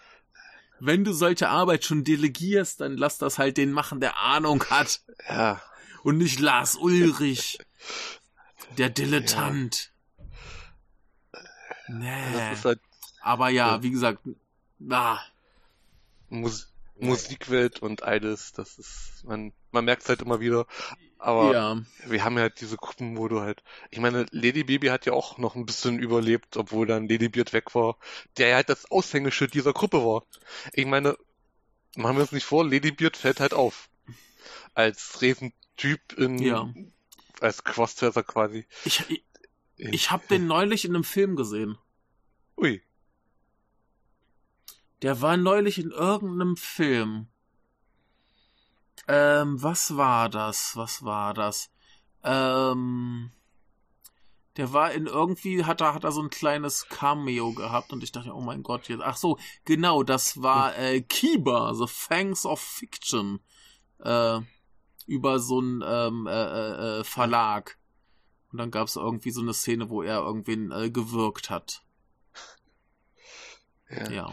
Wenn 0.79 1.03
du 1.03 1.11
solche 1.11 1.49
Arbeit 1.49 1.83
schon 1.83 2.05
delegierst, 2.05 2.79
dann 2.79 2.95
lass 2.95 3.17
das 3.17 3.37
halt 3.37 3.57
den 3.57 3.73
machen, 3.73 3.99
der 3.99 4.17
Ahnung 4.17 4.63
hat. 4.69 5.01
Ja. 5.27 5.61
Und 6.03 6.19
nicht 6.19 6.39
Lars 6.39 6.77
Ulrich. 6.77 7.59
Der 8.77 8.89
Dilettant. 8.89 9.91
Nee. 11.87 12.55
Halt, 12.63 12.79
Aber 13.21 13.49
ja, 13.49 13.75
ja, 13.75 13.83
wie 13.83 13.91
gesagt, 13.91 14.19
ah. 14.89 15.19
Mus 16.29 16.71
Musikwelt 16.97 17.81
und 17.81 18.03
alles, 18.03 18.53
das 18.53 18.79
ist, 18.79 19.23
man, 19.25 19.51
man 19.71 19.83
merkt 19.83 20.03
es 20.03 20.09
halt 20.09 20.21
immer 20.21 20.39
wieder. 20.39 20.65
Aber 21.17 21.53
ja. 21.53 21.81
wir 22.05 22.23
haben 22.23 22.35
ja 22.37 22.43
halt 22.43 22.61
diese 22.61 22.77
Gruppen, 22.77 23.17
wo 23.17 23.27
du 23.27 23.41
halt, 23.41 23.63
ich 23.89 23.99
meine, 23.99 24.25
Lady 24.31 24.63
Baby 24.63 24.87
hat 24.87 25.05
ja 25.05 25.13
auch 25.13 25.37
noch 25.37 25.55
ein 25.55 25.65
bisschen 25.65 25.99
überlebt, 25.99 26.55
obwohl 26.55 26.87
dann 26.87 27.09
Lady 27.09 27.29
Beard 27.29 27.51
weg 27.51 27.75
war, 27.75 27.97
der 28.37 28.49
ja 28.49 28.55
halt 28.55 28.69
das 28.69 28.89
Aushängeschild 28.91 29.53
dieser 29.53 29.73
Gruppe 29.73 30.05
war. 30.05 30.23
Ich 30.71 30.85
meine, 30.85 31.17
machen 31.95 32.15
wir 32.15 32.21
uns 32.21 32.31
nicht 32.31 32.45
vor, 32.45 32.63
Lady 32.63 32.91
Beard 32.91 33.17
fällt 33.17 33.39
halt 33.39 33.53
auf. 33.53 33.89
Als 34.73 35.21
Riesentyp 35.21 36.13
in, 36.17 36.37
Ja. 36.37 36.69
als 37.41 37.63
Crossdresser 37.63 38.23
quasi. 38.23 38.65
Ich, 38.83 39.09
ich, 39.09 39.23
ich 39.77 40.11
habe 40.11 40.25
den 40.27 40.47
neulich 40.47 40.85
in 40.85 40.95
einem 40.95 41.03
Film 41.03 41.35
gesehen. 41.35 41.77
Ui. 42.57 42.81
Der 45.01 45.21
war 45.21 45.37
neulich 45.37 45.77
in 45.77 45.91
irgendeinem 45.91 46.55
Film. 46.55 47.27
Ähm, 49.07 49.61
was 49.61 49.97
war 49.97 50.29
das? 50.29 50.75
Was 50.75 51.03
war 51.03 51.33
das? 51.33 51.69
Ähm, 52.23 53.31
der 54.57 54.71
war 54.71 54.91
in 54.93 55.05
irgendwie, 55.05 55.65
hat 55.65 55.81
er, 55.81 55.93
hat 55.93 56.05
er 56.05 56.11
so 56.11 56.21
ein 56.21 56.29
kleines 56.29 56.87
Cameo 56.87 57.51
gehabt 57.53 57.91
und 57.91 58.03
ich 58.03 58.11
dachte, 58.11 58.33
oh 58.33 58.41
mein 58.41 58.63
Gott, 58.63 58.87
jetzt, 58.87 59.03
ach 59.03 59.17
so, 59.17 59.37
genau, 59.65 60.03
das 60.03 60.41
war 60.41 60.77
äh, 60.77 61.01
Kiba, 61.01 61.73
The 61.73 61.87
Fangs 61.87 62.45
of 62.45 62.61
Fiction, 62.61 63.41
äh, 63.99 64.39
über 65.07 65.39
so 65.39 65.59
einen 65.59 65.83
ähm, 65.85 66.27
äh, 66.27 66.31
äh, 66.31 66.99
äh, 66.99 67.03
Verlag. 67.03 67.77
Und 68.51 68.57
dann 68.59 68.71
gab 68.71 68.87
es 68.87 68.95
irgendwie 68.95 69.31
so 69.31 69.41
eine 69.41 69.53
Szene, 69.53 69.89
wo 69.89 70.01
er 70.03 70.19
irgendwen 70.19 70.71
äh, 70.71 70.89
gewirkt 70.89 71.49
hat. 71.49 71.81
Ja. 73.89 74.09
Ja, 74.11 74.31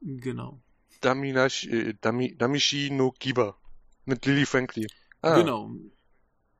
genau. 0.00 0.60
Daminash, 1.00 1.66
äh, 1.66 1.94
Dami, 2.00 2.36
Damishi 2.36 2.90
no 2.90 3.10
Kiba. 3.12 3.56
Mit 4.04 4.24
Lily 4.26 4.46
Franklin. 4.46 4.86
Ah, 5.22 5.36
Genau. 5.38 5.70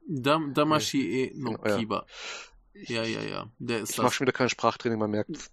Dam 0.06 0.54
Damashi 0.54 1.24
e 1.24 1.32
no 1.36 1.52
Genau, 1.52 1.66
ja. 1.68 1.76
Kiba. 1.78 2.06
Ja, 2.74 3.02
ja, 3.04 3.20
ja. 3.22 3.50
Der 3.58 3.80
ist 3.80 3.90
Ich 3.92 3.98
mach 3.98 4.12
schon 4.12 4.26
wieder 4.26 4.32
kein 4.36 4.48
Sprachtraining, 4.48 4.98
man 4.98 5.10
merkt. 5.10 5.50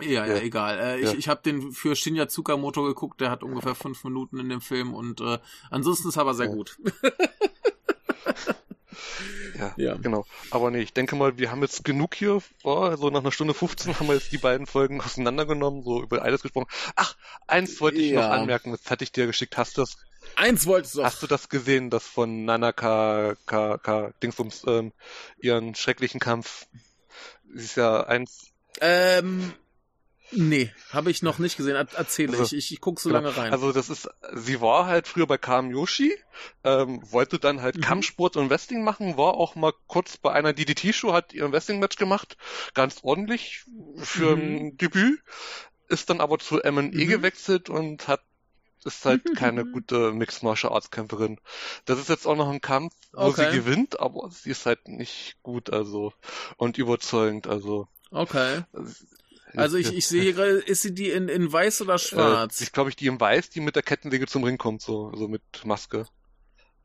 Ja, 0.00 0.26
ja, 0.26 0.34
Ja. 0.36 0.40
egal. 0.42 0.78
Äh, 0.78 0.98
ich 1.00 1.12
Ja. 1.12 1.18
ich 1.18 1.28
habe 1.28 1.42
den 1.42 1.72
für 1.72 1.94
Shinya 1.94 2.26
Tsukamoto 2.26 2.82
geguckt, 2.84 3.20
der 3.20 3.30
hat 3.30 3.42
ungefähr 3.42 3.74
fünf 3.74 4.02
Minuten 4.04 4.38
in 4.38 4.48
dem 4.48 4.60
Film 4.60 4.94
und 4.94 5.20
äh, 5.20 5.38
ansonsten 5.70 6.08
ist 6.08 6.16
er 6.16 6.22
aber 6.22 6.34
sehr 6.34 6.46
Ja. 6.46 6.52
gut. 6.54 6.78
Ja, 9.76 9.92
Ja. 9.92 9.94
genau. 9.96 10.24
Aber 10.50 10.70
nee, 10.70 10.80
ich 10.80 10.92
denke 10.92 11.16
mal, 11.16 11.38
wir 11.38 11.50
haben 11.50 11.62
jetzt 11.62 11.84
genug 11.84 12.14
hier. 12.14 12.42
Oh, 12.62 12.96
so 12.96 13.10
nach 13.10 13.20
einer 13.20 13.32
Stunde 13.32 13.54
15 13.54 13.98
haben 13.98 14.06
wir 14.08 14.14
jetzt 14.14 14.32
die 14.32 14.38
beiden 14.38 14.66
Folgen 14.66 15.00
auseinandergenommen, 15.00 15.82
so 15.82 16.02
über 16.02 16.22
alles 16.22 16.42
gesprochen. 16.42 16.66
Ach, 16.96 17.16
eins 17.46 17.80
wollte 17.80 17.98
ich 17.98 18.12
noch 18.12 18.22
Ja. 18.22 18.30
anmerken, 18.30 18.72
das 18.72 18.90
hatte 18.90 19.04
ich 19.04 19.12
dir 19.12 19.26
geschickt. 19.26 19.56
Hast 19.56 19.76
du 19.76 19.82
das, 19.82 19.96
Eins 20.36 20.66
wolltest 20.66 20.94
du. 20.94 21.04
hast 21.04 21.22
du 21.22 21.26
das 21.26 21.48
gesehen, 21.48 21.90
das 21.90 22.06
von 22.06 22.44
Nanaka, 22.44 23.34
K, 23.46 23.78
K, 23.78 24.12
Dingsbums, 24.22 24.64
ähm, 24.66 24.92
ihren 25.38 25.74
schrecklichen 25.74 26.20
Kampf? 26.20 26.66
Sie 27.54 27.64
ist 27.64 27.76
ja 27.76 28.04
eins, 28.04 28.48
Ähm, 28.80 29.52
nee, 30.32 30.72
habe 30.92 31.10
ich 31.10 31.22
noch 31.22 31.38
nicht 31.38 31.56
gesehen. 31.56 31.76
Er 31.76 31.86
erzähle 31.92 32.32
Also, 32.32 32.44
ich. 32.44 32.52
Ich, 32.52 32.72
ich 32.72 32.80
guck 32.80 33.00
so 33.00 33.08
Genau. 33.08 33.20
lange 33.20 33.36
rein. 33.36 33.52
Also 33.52 33.72
das 33.72 33.88
ist, 33.90 34.08
sie 34.34 34.60
war 34.60 34.86
halt 34.86 35.08
früher 35.08 35.26
bei 35.26 35.38
Kam 35.38 35.70
Yoshi, 35.70 36.16
ähm, 36.64 37.00
wollte 37.10 37.38
dann 37.38 37.60
halt 37.62 37.76
Mhm. 37.76 37.82
Kampfsport 37.82 38.36
und 38.36 38.48
Wrestling 38.50 38.84
machen, 38.84 39.16
war 39.16 39.34
auch 39.34 39.54
mal 39.56 39.72
kurz 39.86 40.16
bei 40.16 40.32
einer 40.32 40.52
DDT-Show, 40.52 41.12
hat 41.12 41.32
ihr 41.32 41.50
Wrestling-Match 41.50 41.96
gemacht, 41.96 42.36
ganz 42.74 43.00
ordentlich 43.02 43.64
für 43.96 44.34
Mhm. 44.34 44.36
ein 44.36 44.76
Debüt, 44.76 45.20
ist 45.88 46.10
dann 46.10 46.20
aber 46.20 46.38
zu 46.38 46.62
M&E 46.62 47.04
Mhm. 47.04 47.08
gewechselt 47.08 47.68
und 47.70 48.08
hat 48.08 48.22
ist 48.84 49.04
halt 49.04 49.22
keine 49.34 49.64
gute 49.66 50.12
Mixed 50.12 50.42
Martial 50.42 50.72
Arts 50.72 50.90
Kämpferin. 50.90 51.40
Das 51.84 51.98
ist 52.00 52.08
jetzt 52.08 52.26
auch 52.26 52.36
noch 52.36 52.48
ein 52.50 52.60
Kampf, 52.60 52.94
wo 53.12 53.30
Okay. 53.30 53.46
sie 53.50 53.56
gewinnt, 53.56 54.00
aber 54.00 54.30
sie 54.30 54.50
ist 54.50 54.66
halt 54.66 54.88
nicht 54.88 55.36
gut, 55.42 55.70
also 55.72 56.12
und 56.56 56.78
überzeugend, 56.78 57.46
also. 57.46 57.88
okay. 58.12 58.62
Also 59.54 59.76
ich, 59.76 59.92
ich 59.94 60.06
sehe 60.06 60.32
gerade, 60.32 60.52
ist 60.58 60.82
sie 60.82 60.94
die 60.94 61.10
in, 61.10 61.28
in 61.28 61.52
weiß 61.52 61.82
oder 61.82 61.98
schwarz? 61.98 62.60
Äh, 62.60 62.64
ich 62.64 62.72
glaube, 62.72 62.90
ich 62.90 62.96
die 62.96 63.06
im 63.06 63.20
Weiß, 63.20 63.50
die 63.50 63.60
mit 63.60 63.76
der 63.76 63.82
Kettensäge 63.82 64.26
zum 64.26 64.44
Ring 64.44 64.58
kommt, 64.58 64.82
so, 64.82 65.08
also 65.08 65.28
mit 65.28 65.42
Maske. 65.64 66.06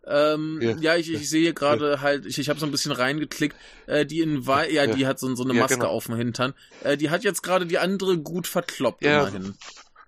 Ähm, 0.06 0.60
Ja. 0.62 0.76
ja, 0.80 0.96
ich, 0.96 1.12
ich 1.12 1.30
sehe 1.30 1.54
gerade 1.54 2.02
halt, 2.02 2.26
ich, 2.26 2.40
ich 2.40 2.48
habe 2.50 2.60
so 2.60 2.66
ein 2.66 2.72
bisschen 2.72 2.94
reingeklickt, 2.94 3.56
äh, 3.88 4.06
die 4.06 4.22
in 4.22 4.48
Wei 4.48 4.70
ja, 4.70 4.86
Ja. 4.86 4.96
die 4.96 5.06
hat 5.06 5.20
so, 5.20 5.34
so 5.36 5.44
eine 5.44 5.54
Ja, 5.54 5.62
Maske 5.62 5.78
genau. 5.80 5.90
auf 5.90 6.06
dem 6.06 6.16
Hintern. 6.16 6.54
Äh, 6.82 6.96
die 6.98 7.10
hat 7.10 7.24
jetzt 7.24 7.44
gerade 7.44 7.66
die 7.66 7.78
andere 7.78 8.18
gut 8.18 8.48
verkloppt 8.48 9.04
Ja. 9.04 9.28
immerhin. 9.28 9.56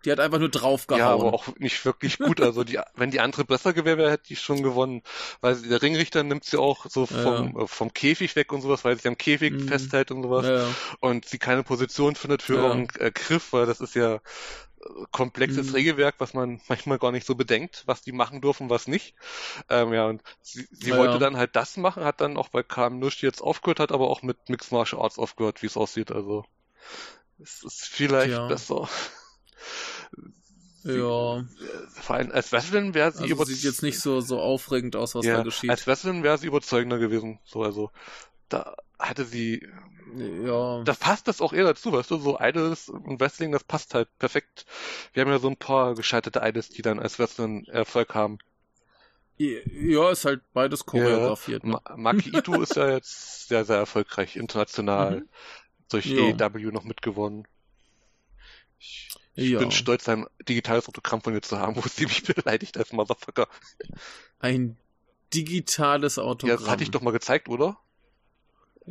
Die 0.03 0.11
hat 0.11 0.19
einfach 0.19 0.39
nur 0.39 0.49
draufgehauen. 0.49 0.89
Ja, 0.91 1.13
aber 1.13 1.33
auch 1.33 1.47
nicht 1.57 1.85
wirklich 1.85 2.19
gut. 2.19 2.41
Also 2.41 2.63
die, 2.63 2.79
wenn 2.95 3.11
die 3.11 3.19
andere 3.19 3.45
besser 3.45 3.73
gewesen 3.73 3.99
wäre, 3.99 4.09
hätte 4.11 4.23
die 4.29 4.35
schon 4.35 4.63
gewonnen. 4.63 5.03
Weil 5.39 5.61
der 5.61 5.81
Ringrichter 5.83 6.23
nimmt 6.23 6.45
sie 6.45 6.57
auch 6.57 6.87
so 6.89 7.05
vom, 7.05 7.55
äh, 7.59 7.67
vom 7.67 7.93
Käfig 7.93 8.35
weg 8.35 8.51
und 8.51 8.61
sowas, 8.61 8.83
weil 8.85 8.99
sie 8.99 9.07
am 9.07 9.17
Käfig 9.17 9.53
Mhm. 9.53 9.59
festhält 9.61 10.09
und 10.11 10.23
sowas. 10.23 10.51
Ja, 10.51 10.77
Und 10.99 11.25
sie 11.25 11.37
keine 11.37 11.61
Position 11.63 12.15
findet 12.15 12.41
für 12.41 12.55
Ja. 12.55 12.59
ihren 12.59 12.89
äh, 12.99 13.11
Griff, 13.11 13.53
weil 13.53 13.67
das 13.67 13.81
ist 13.81 13.93
ja 13.93 14.15
äh, 14.15 14.19
komplexes 15.11 15.73
Mhm. 15.73 15.75
Regelwerk, 15.75 16.15
was 16.19 16.33
man 16.33 16.61
manchmal 16.69 16.99
gar 16.99 17.11
nicht 17.11 17.27
so 17.27 17.35
bedenkt, 17.35 17.83
was 17.87 18.01
die 18.01 18.11
machen 18.13 18.41
dürfen, 18.41 18.69
was 18.71 18.87
nicht. 18.87 19.15
Ähm, 19.69 19.93
ja, 19.93 20.07
und 20.07 20.23
sie, 20.41 20.67
sie 20.71 20.93
Ja, 20.93 20.97
wollte 20.97 21.19
ja. 21.19 21.19
dann 21.19 21.37
halt 21.37 21.55
das 21.55 21.77
machen, 21.77 22.05
hat 22.05 22.21
dann 22.21 22.37
auch 22.37 22.49
bei 22.49 22.63
Kam 22.63 22.99
Nush 22.99 23.23
jetzt 23.23 23.41
aufgehört, 23.41 23.79
hat 23.81 23.91
aber 23.93 24.09
auch 24.09 24.23
mit 24.23 24.49
Mixed 24.49 24.71
Martial 24.71 25.01
Arts 25.01 25.19
aufgehört, 25.19 25.61
wie 25.63 25.67
es 25.67 25.77
aussieht. 25.77 26.11
Also 26.11 26.45
es 27.39 27.63
ist 27.63 27.85
vielleicht 27.87 28.45
Tja. 28.45 28.45
besser. 28.47 28.89
Ja. 30.97 31.45
Vor 32.01 32.15
allem 32.15 32.31
als 32.31 32.51
Wrestlerin 32.51 32.93
wäre 32.93 33.11
sie 33.11 33.23
Also 33.23 33.33
über 33.35 33.45
sieht 33.45 33.63
jetzt 33.63 33.83
nicht 33.83 33.99
so, 33.99 34.21
so 34.21 34.39
aufregend 34.39 34.95
aus, 34.95 35.15
was 35.15 35.25
ja, 35.25 35.37
da 35.37 35.43
geschieht. 35.43 35.69
als 35.69 35.85
Wrestlerin 35.87 36.23
wäre 36.23 36.37
sie 36.37 36.47
überzeugender 36.47 36.97
gewesen. 36.99 37.39
So, 37.45 37.63
also 37.63 37.91
da 38.49 38.75
hatte 38.97 39.25
sie, 39.25 39.67
ja. 40.17 40.83
da 40.83 40.93
passt 40.93 41.27
das 41.27 41.39
auch 41.41 41.53
eher 41.53 41.65
dazu, 41.65 41.91
weißt 41.91 42.09
du, 42.11 42.17
so 42.17 42.37
Idols 42.39 42.89
und 42.89 43.19
Wrestling, 43.19 43.51
das 43.51 43.63
passt 43.63 43.93
halt 43.93 44.09
perfekt. 44.17 44.65
Wir 45.13 45.21
haben 45.23 45.31
ja 45.31 45.39
so 45.39 45.49
ein 45.49 45.57
paar 45.57 45.95
gescheiterte 45.95 46.41
Idols, 46.43 46.69
die 46.69 46.81
dann 46.81 46.99
als 46.99 47.19
Wrestlerin 47.19 47.65
Erfolg 47.65 48.13
haben. 48.15 48.39
ja, 49.37 50.11
ist 50.11 50.25
halt 50.25 50.41
beides 50.53 50.85
choreografiert. 50.85 51.63
Ne? 51.63 51.71
Ma 51.71 51.95
Maki 51.95 52.29
Ito 52.35 52.61
ist 52.61 52.75
ja 52.75 52.89
jetzt 52.91 53.47
sehr, 53.47 53.63
sehr 53.65 53.77
erfolgreich, 53.77 54.35
international, 54.35 55.21
Mhm. 55.21 55.29
durch 55.89 56.05
Ja. 56.07 56.23
AEW 56.47 56.71
noch 56.71 56.83
mitgewonnen. 56.83 57.47
Ich, 58.79 59.09
ich 59.41 59.49
Ja. 59.51 59.59
bin 59.59 59.71
stolz, 59.71 60.07
ein 60.09 60.25
digitales 60.47 60.87
Autogramm 60.87 61.21
von 61.21 61.33
ihr 61.33 61.41
zu 61.41 61.57
haben, 61.59 61.75
wo 61.75 61.81
sie 61.87 62.05
mich 62.05 62.23
beleidigt 62.23 62.77
als 62.77 62.91
Motherfucker. 62.93 63.47
Ein 64.39 64.77
digitales 65.33 66.15
Ja, 66.17 66.23
Autogramm. 66.23 66.57
das 66.59 66.69
hatte 66.69 66.83
ich 66.83 66.91
doch 66.91 67.01
mal 67.01 67.11
gezeigt, 67.11 67.49
oder? 67.49 67.77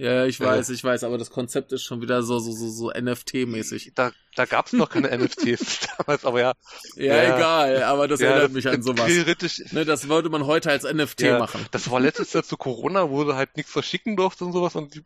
Ja, 0.01 0.13
ja, 0.13 0.27
ich 0.27 0.39
Ja. 0.39 0.47
weiß, 0.47 0.69
ich 0.69 0.85
weiß, 0.85 1.03
aber 1.03 1.19
das 1.19 1.31
Konzept 1.31 1.73
ist 1.73 1.83
schon 1.83 2.01
wieder 2.01 2.23
so, 2.23 2.39
so, 2.39 2.53
so, 2.53 2.69
so 2.69 2.93
NFT-mäßig. 2.93 3.95
Da, 3.97 4.13
da 4.37 4.45
gab's 4.45 4.73
noch 4.73 4.91
keine 4.91 5.11
NFTs 5.11 5.89
damals, 5.99 6.25
aber 6.25 6.41
ja. 6.41 6.53
Ja, 6.95 7.05
Ja. 7.17 7.37
egal, 7.37 7.83
aber 7.83 8.07
das 8.07 8.21
ja, 8.21 8.29
erinnert 8.29 8.53
mich 8.53 8.69
an 8.69 8.81
sowas. 8.81 9.07
Theoretisch, 9.07 9.59
Ne, 9.73 9.85
das 9.85 10.09
würde 10.09 10.29
man 10.31 10.47
heute 10.47 10.71
als 10.71 10.85
NFT 10.85 11.23
ja, 11.23 11.39
machen. 11.41 11.67
das 11.73 11.91
war 11.91 11.99
letztes 11.99 12.33
Jahr 12.33 12.45
zu 12.45 12.57
Corona, 12.57 13.11
wo 13.11 13.25
du 13.25 13.35
halt 13.35 13.57
nichts 13.57 13.73
verschicken 13.73 14.17
durfte 14.17 14.45
und 14.45 14.53
sowas 14.53 14.77
und 14.77 14.95
die 14.95 15.03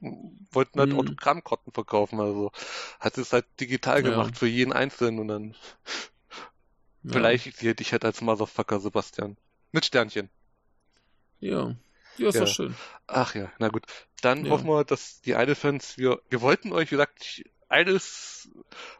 wollten 0.51 0.79
halt 0.79 0.91
Mhm. 0.91 0.99
Autogrammkarten 0.99 1.73
verkaufen, 1.73 2.21
also 2.21 2.53
hat 3.01 3.17
es 3.17 3.33
halt 3.33 3.47
digital 3.61 4.05
Ja. 4.05 4.11
gemacht 4.11 4.37
für 4.37 4.47
jeden 4.47 4.75
Einzelnen 4.75 5.21
und 5.21 5.29
dann 5.29 5.57
Ja. 7.05 7.13
beleidigt 7.15 7.57
sie 7.57 7.75
dich 7.75 7.93
halt 7.93 8.05
als 8.05 8.21
Motherfucker, 8.21 8.79
Sebastian. 8.79 9.39
Mit 9.73 9.87
Sternchen. 9.87 10.29
Ja. 11.41 11.75
Ja, 12.19 12.29
ist 12.29 12.35
Ja. 12.35 12.41
doch 12.43 12.49
schön. 12.49 12.75
Ach 13.07 13.35
ja, 13.35 13.51
na 13.59 13.69
gut. 13.69 13.85
Dann 14.21 14.45
Ja. 14.45 14.51
hoffen 14.53 14.69
wir, 14.69 14.85
dass 14.85 15.21
die 15.23 15.33
Idol-Fans, 15.33 15.99
wir, 15.99 16.21
wir 16.31 16.41
wollten 16.41 16.73
euch, 16.73 16.91
wie 16.91 16.97
gesagt, 16.97 17.43
Idols 17.71 18.51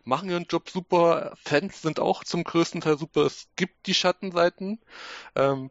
machen 0.05 0.31
ihren 0.31 0.45
Job 0.45 0.71
super, 0.71 1.35
Fans 1.45 1.83
sind 1.83 2.01
auch 2.01 2.25
zum 2.25 2.43
größten 2.45 2.81
Teil 2.81 2.97
super, 2.99 3.27
es 3.27 3.49
gibt 3.57 3.87
die 3.87 3.95
Schattenseiten, 3.95 4.81
ähm, 5.35 5.71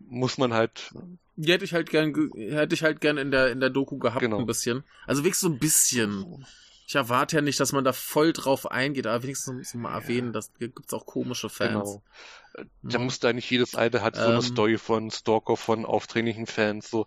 muss 0.00 0.36
man 0.36 0.52
halt, 0.52 0.92
Die 1.36 1.52
hätte 1.52 1.64
ich 1.64 1.72
halt 1.72 1.90
gern, 1.90 2.12
ge- 2.12 2.52
hätte 2.52 2.74
ich 2.74 2.82
halt 2.82 3.00
gern 3.00 3.18
in 3.18 3.30
der, 3.30 3.50
in 3.50 3.60
der 3.60 3.70
Doku 3.70 3.98
gehabt, 3.98 4.20
Genau. 4.20 4.38
ein 4.38 4.46
bisschen. 4.46 4.84
Also 5.06 5.22
wenigstens 5.24 5.48
so 5.48 5.54
ein 5.54 5.58
bisschen. 5.58 6.46
Ich 6.86 6.94
erwarte 6.94 7.36
ja 7.36 7.42
nicht, 7.42 7.58
dass 7.60 7.72
man 7.72 7.82
da 7.84 7.92
voll 7.94 8.32
drauf 8.34 8.70
eingeht, 8.70 9.06
aber 9.06 9.22
wenigstens 9.22 9.70
so 9.70 9.78
mal 9.78 9.94
erwähnen, 9.94 10.32
dass 10.32 10.52
gibt's 10.58 10.92
auch 10.92 11.06
komische 11.06 11.48
Fans. 11.48 11.70
genau. 11.72 12.02
Äh, 12.54 12.64
Da 12.82 12.98
Ja. 12.98 12.98
muss 12.98 13.18
da 13.20 13.32
nicht 13.32 13.50
jedes 13.50 13.72
Idol 13.74 14.02
hat 14.02 14.16
so 14.16 14.22
eine 14.22 14.34
Ähm. 14.34 14.42
Story 14.42 14.78
von 14.78 15.10
Stalker, 15.10 15.56
von 15.56 15.86
aufdringlichen 15.86 16.46
Fans, 16.46 16.90
so. 16.90 17.06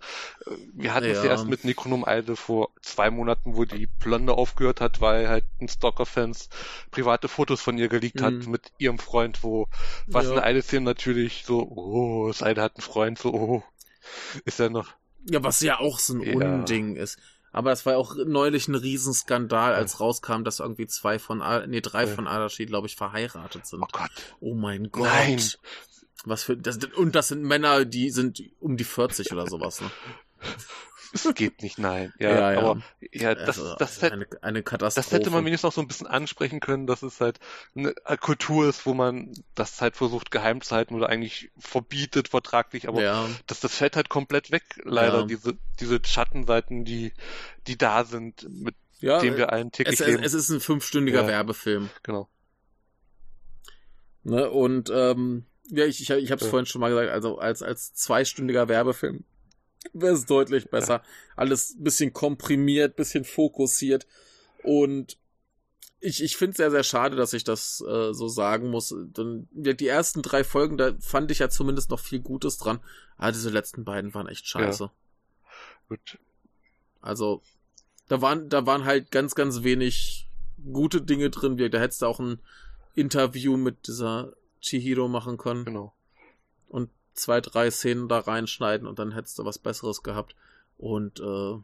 Wir 0.74 0.94
hatten 0.94 1.06
es 1.12 1.18
ja 1.20 1.26
Ja. 1.26 1.30
erst 1.32 1.48
mit 1.48 1.64
Necronom 1.64 2.06
Idol 2.08 2.36
vor 2.36 2.70
zwei 2.82 3.12
Monaten, 3.12 3.56
wo 3.56 3.66
die 3.66 3.86
Blonde 3.88 4.34
aufgehört 4.34 4.82
hat, 4.82 5.00
weil 5.00 5.30
halt 5.30 5.46
ein 5.62 5.70
Stalker-Fans 5.70 6.50
private 6.92 7.28
Fotos 7.28 7.62
von 7.62 7.78
ihr 7.78 7.88
geleakt 7.88 8.22
hat 8.22 8.34
Mhm. 8.34 8.52
mit 8.52 8.72
ihrem 8.80 8.98
Freund, 9.00 9.44
wo, 9.44 9.68
was 10.08 10.26
Ja. 10.26 10.32
in 10.32 10.36
der 10.38 10.50
Idol-Szene 10.50 10.86
natürlich 10.86 11.44
so, 11.46 11.62
oh, 11.62 12.28
das 12.28 12.42
Idol 12.42 12.64
hat 12.64 12.76
einen 12.76 12.82
Freund, 12.84 13.20
so, 13.20 13.34
oh, 13.34 13.64
ist 14.46 14.60
ja 14.60 14.70
noch, 14.70 14.90
Ja, 15.30 15.44
was 15.44 15.62
ja 15.62 15.80
auch 15.80 16.00
so 16.00 16.16
ein 16.16 16.22
Ja. 16.22 16.34
Unding 16.36 16.96
ist. 16.96 17.20
Aber 17.52 17.72
es 17.72 17.86
war 17.86 17.94
ja 17.94 18.00
auch 18.00 18.16
neulich 18.16 18.68
ein 18.68 18.76
Riesenskandal, 18.76 19.74
als 19.74 20.00
rauskam, 20.00 20.44
dass 20.44 20.60
irgendwie 20.60 20.88
zwei 20.88 21.18
von, 21.20 21.42
nee, 21.68 21.82
drei 21.82 22.08
von 22.08 22.28
Adachi, 22.28 22.66
glaube 22.66 22.88
ich, 22.88 22.96
verheiratet 22.96 23.66
sind. 23.66 23.82
oh 23.82 23.88
Gott, 23.92 24.12
Oh 24.40 24.54
mein 24.54 24.92
Gott. 24.92 25.06
Nein. 25.06 25.42
Was 26.26 26.44
für, 26.44 26.58
das, 26.58 26.78
und 26.96 27.16
das 27.16 27.30
sind 27.30 27.44
Männer, 27.44 27.86
die 27.86 28.10
sind 28.10 28.42
um 28.60 28.76
die 28.76 28.84
40 28.84 29.32
oder 29.32 29.48
sowas, 29.48 29.82
ne? 29.82 29.90
Es 31.14 31.28
geht 31.36 31.62
nicht, 31.62 31.78
nein. 31.78 32.14
Ja, 32.20 32.52
ja, 32.52 32.60
aber 32.60 32.82
ja, 33.12 33.36
das, 33.36 33.60
also, 33.60 33.76
das, 33.76 34.02
hätte, 34.02 34.14
eine, 34.14 34.28
eine 34.42 34.64
Katastrophe. 34.64 35.06
Das 35.06 35.12
hätte 35.12 35.30
man 35.30 35.46
wenigstens 35.46 35.68
noch 35.68 35.74
so 35.74 35.82
ein 35.82 35.88
bisschen 35.88 36.08
ansprechen 36.08 36.60
können, 36.60 36.88
dass 36.88 37.04
es 37.04 37.22
halt 37.22 37.40
eine 37.76 37.94
Kultur 38.20 38.68
ist, 38.68 38.86
wo 38.86 38.94
man 38.94 39.34
das 39.56 39.82
halt 39.82 39.96
versucht 39.96 40.32
geheim 40.32 40.62
zu 40.62 40.76
halten 40.76 40.96
oder 40.96 41.10
eigentlich 41.10 41.52
verbietet 41.58 42.30
vertraglich, 42.30 42.88
aber 42.88 43.02
ja. 43.02 43.30
das, 43.48 43.60
das 43.60 43.76
fällt 43.76 43.96
halt 43.96 44.10
komplett 44.10 44.52
weg, 44.52 44.64
leider, 44.84 45.20
ja. 45.20 45.26
diese, 45.26 45.58
diese 45.80 46.00
Schattenseiten, 46.04 46.86
die, 46.86 47.14
die 47.68 47.78
da 47.78 48.04
sind, 48.06 48.48
mit 48.50 48.76
ja, 49.00 49.20
denen 49.20 49.38
wir 49.38 49.52
allen 49.52 49.72
täglich 49.72 50.00
es, 50.00 50.06
leben. 50.06 50.24
Es 50.24 50.34
ist 50.34 50.50
ein 50.50 50.60
fünfstündiger. 50.60 51.28
Werbefilm. 51.28 51.90
Genau. 52.04 52.28
Ne, 54.24 54.50
und 54.50 54.90
ähm, 54.94 55.46
ja, 55.70 55.86
ich, 55.86 56.02
ich, 56.02 56.10
ich 56.10 56.32
habe 56.32 56.44
es 56.44 56.50
vorhin 56.50 56.66
schon 56.66 56.82
mal 56.82 56.90
gesagt, 56.90 57.10
also 57.10 57.38
als, 57.38 57.62
als 57.62 57.94
zweistündiger 57.94 58.68
Werbefilm 58.68 59.24
wäre 59.94 60.14
es 60.14 60.26
deutlich 60.26 60.70
besser. 60.70 60.96
Ja. 60.96 61.04
Alles 61.36 61.76
bisschen 61.78 62.14
komprimiert, 62.14 62.96
bisschen 62.96 63.24
fokussiert. 63.24 64.08
Und 64.64 65.18
ich, 66.00 66.24
ich 66.24 66.38
finde 66.38 66.52
es 66.52 66.58
sehr, 66.58 66.72
sehr 66.72 66.84
schade, 66.84 67.16
dass 67.16 67.34
ich 67.34 67.44
das 67.44 67.84
äh, 67.88 68.14
so 68.14 68.28
sagen 68.28 68.70
muss. 68.70 68.94
Denn 68.96 69.48
die 69.52 69.88
ersten 69.88 70.22
drei 70.22 70.44
Folgen, 70.44 70.78
da 70.78 70.94
fand 71.00 71.32
ich 71.32 71.40
ja 71.40 71.50
zumindest 71.50 71.90
noch 71.90 72.00
viel 72.00 72.20
Gutes 72.20 72.58
dran. 72.58 72.80
Aber 73.18 73.32
diese 73.32 73.50
letzten 73.50 73.84
beiden 73.84 74.14
waren 74.14 74.28
echt 74.28 74.48
scheiße. 74.48 74.86
Ja. 74.86 74.92
Gut. 75.90 76.20
Also, 77.02 77.42
da 78.08 78.22
waren, 78.22 78.50
da 78.50 78.66
waren 78.66 78.86
halt 78.86 79.12
ganz, 79.12 79.36
ganz 79.36 79.64
wenig 79.64 80.30
gute 80.72 81.02
Dinge 81.02 81.30
drin. 81.30 81.58
Da 81.58 81.80
hättest 81.80 82.02
du 82.02 82.06
auch 82.06 82.20
ein 82.20 82.40
Interview 82.94 83.58
mit 83.58 83.88
dieser 83.88 84.34
Chihiro 84.62 85.08
machen 85.08 85.38
können. 85.38 85.66
Genau. 85.66 85.94
Und 86.68 86.90
zwei, 87.18 87.42
drei 87.42 87.72
Szenen 87.72 88.08
da 88.08 88.20
reinschneiden 88.20 88.88
und 88.88 89.00
dann 89.00 89.12
hättest 89.12 89.40
du 89.40 89.46
was 89.46 89.60
Besseres 89.60 90.04
gehabt. 90.04 90.36
Und 90.78 91.20
äh, 91.20 91.58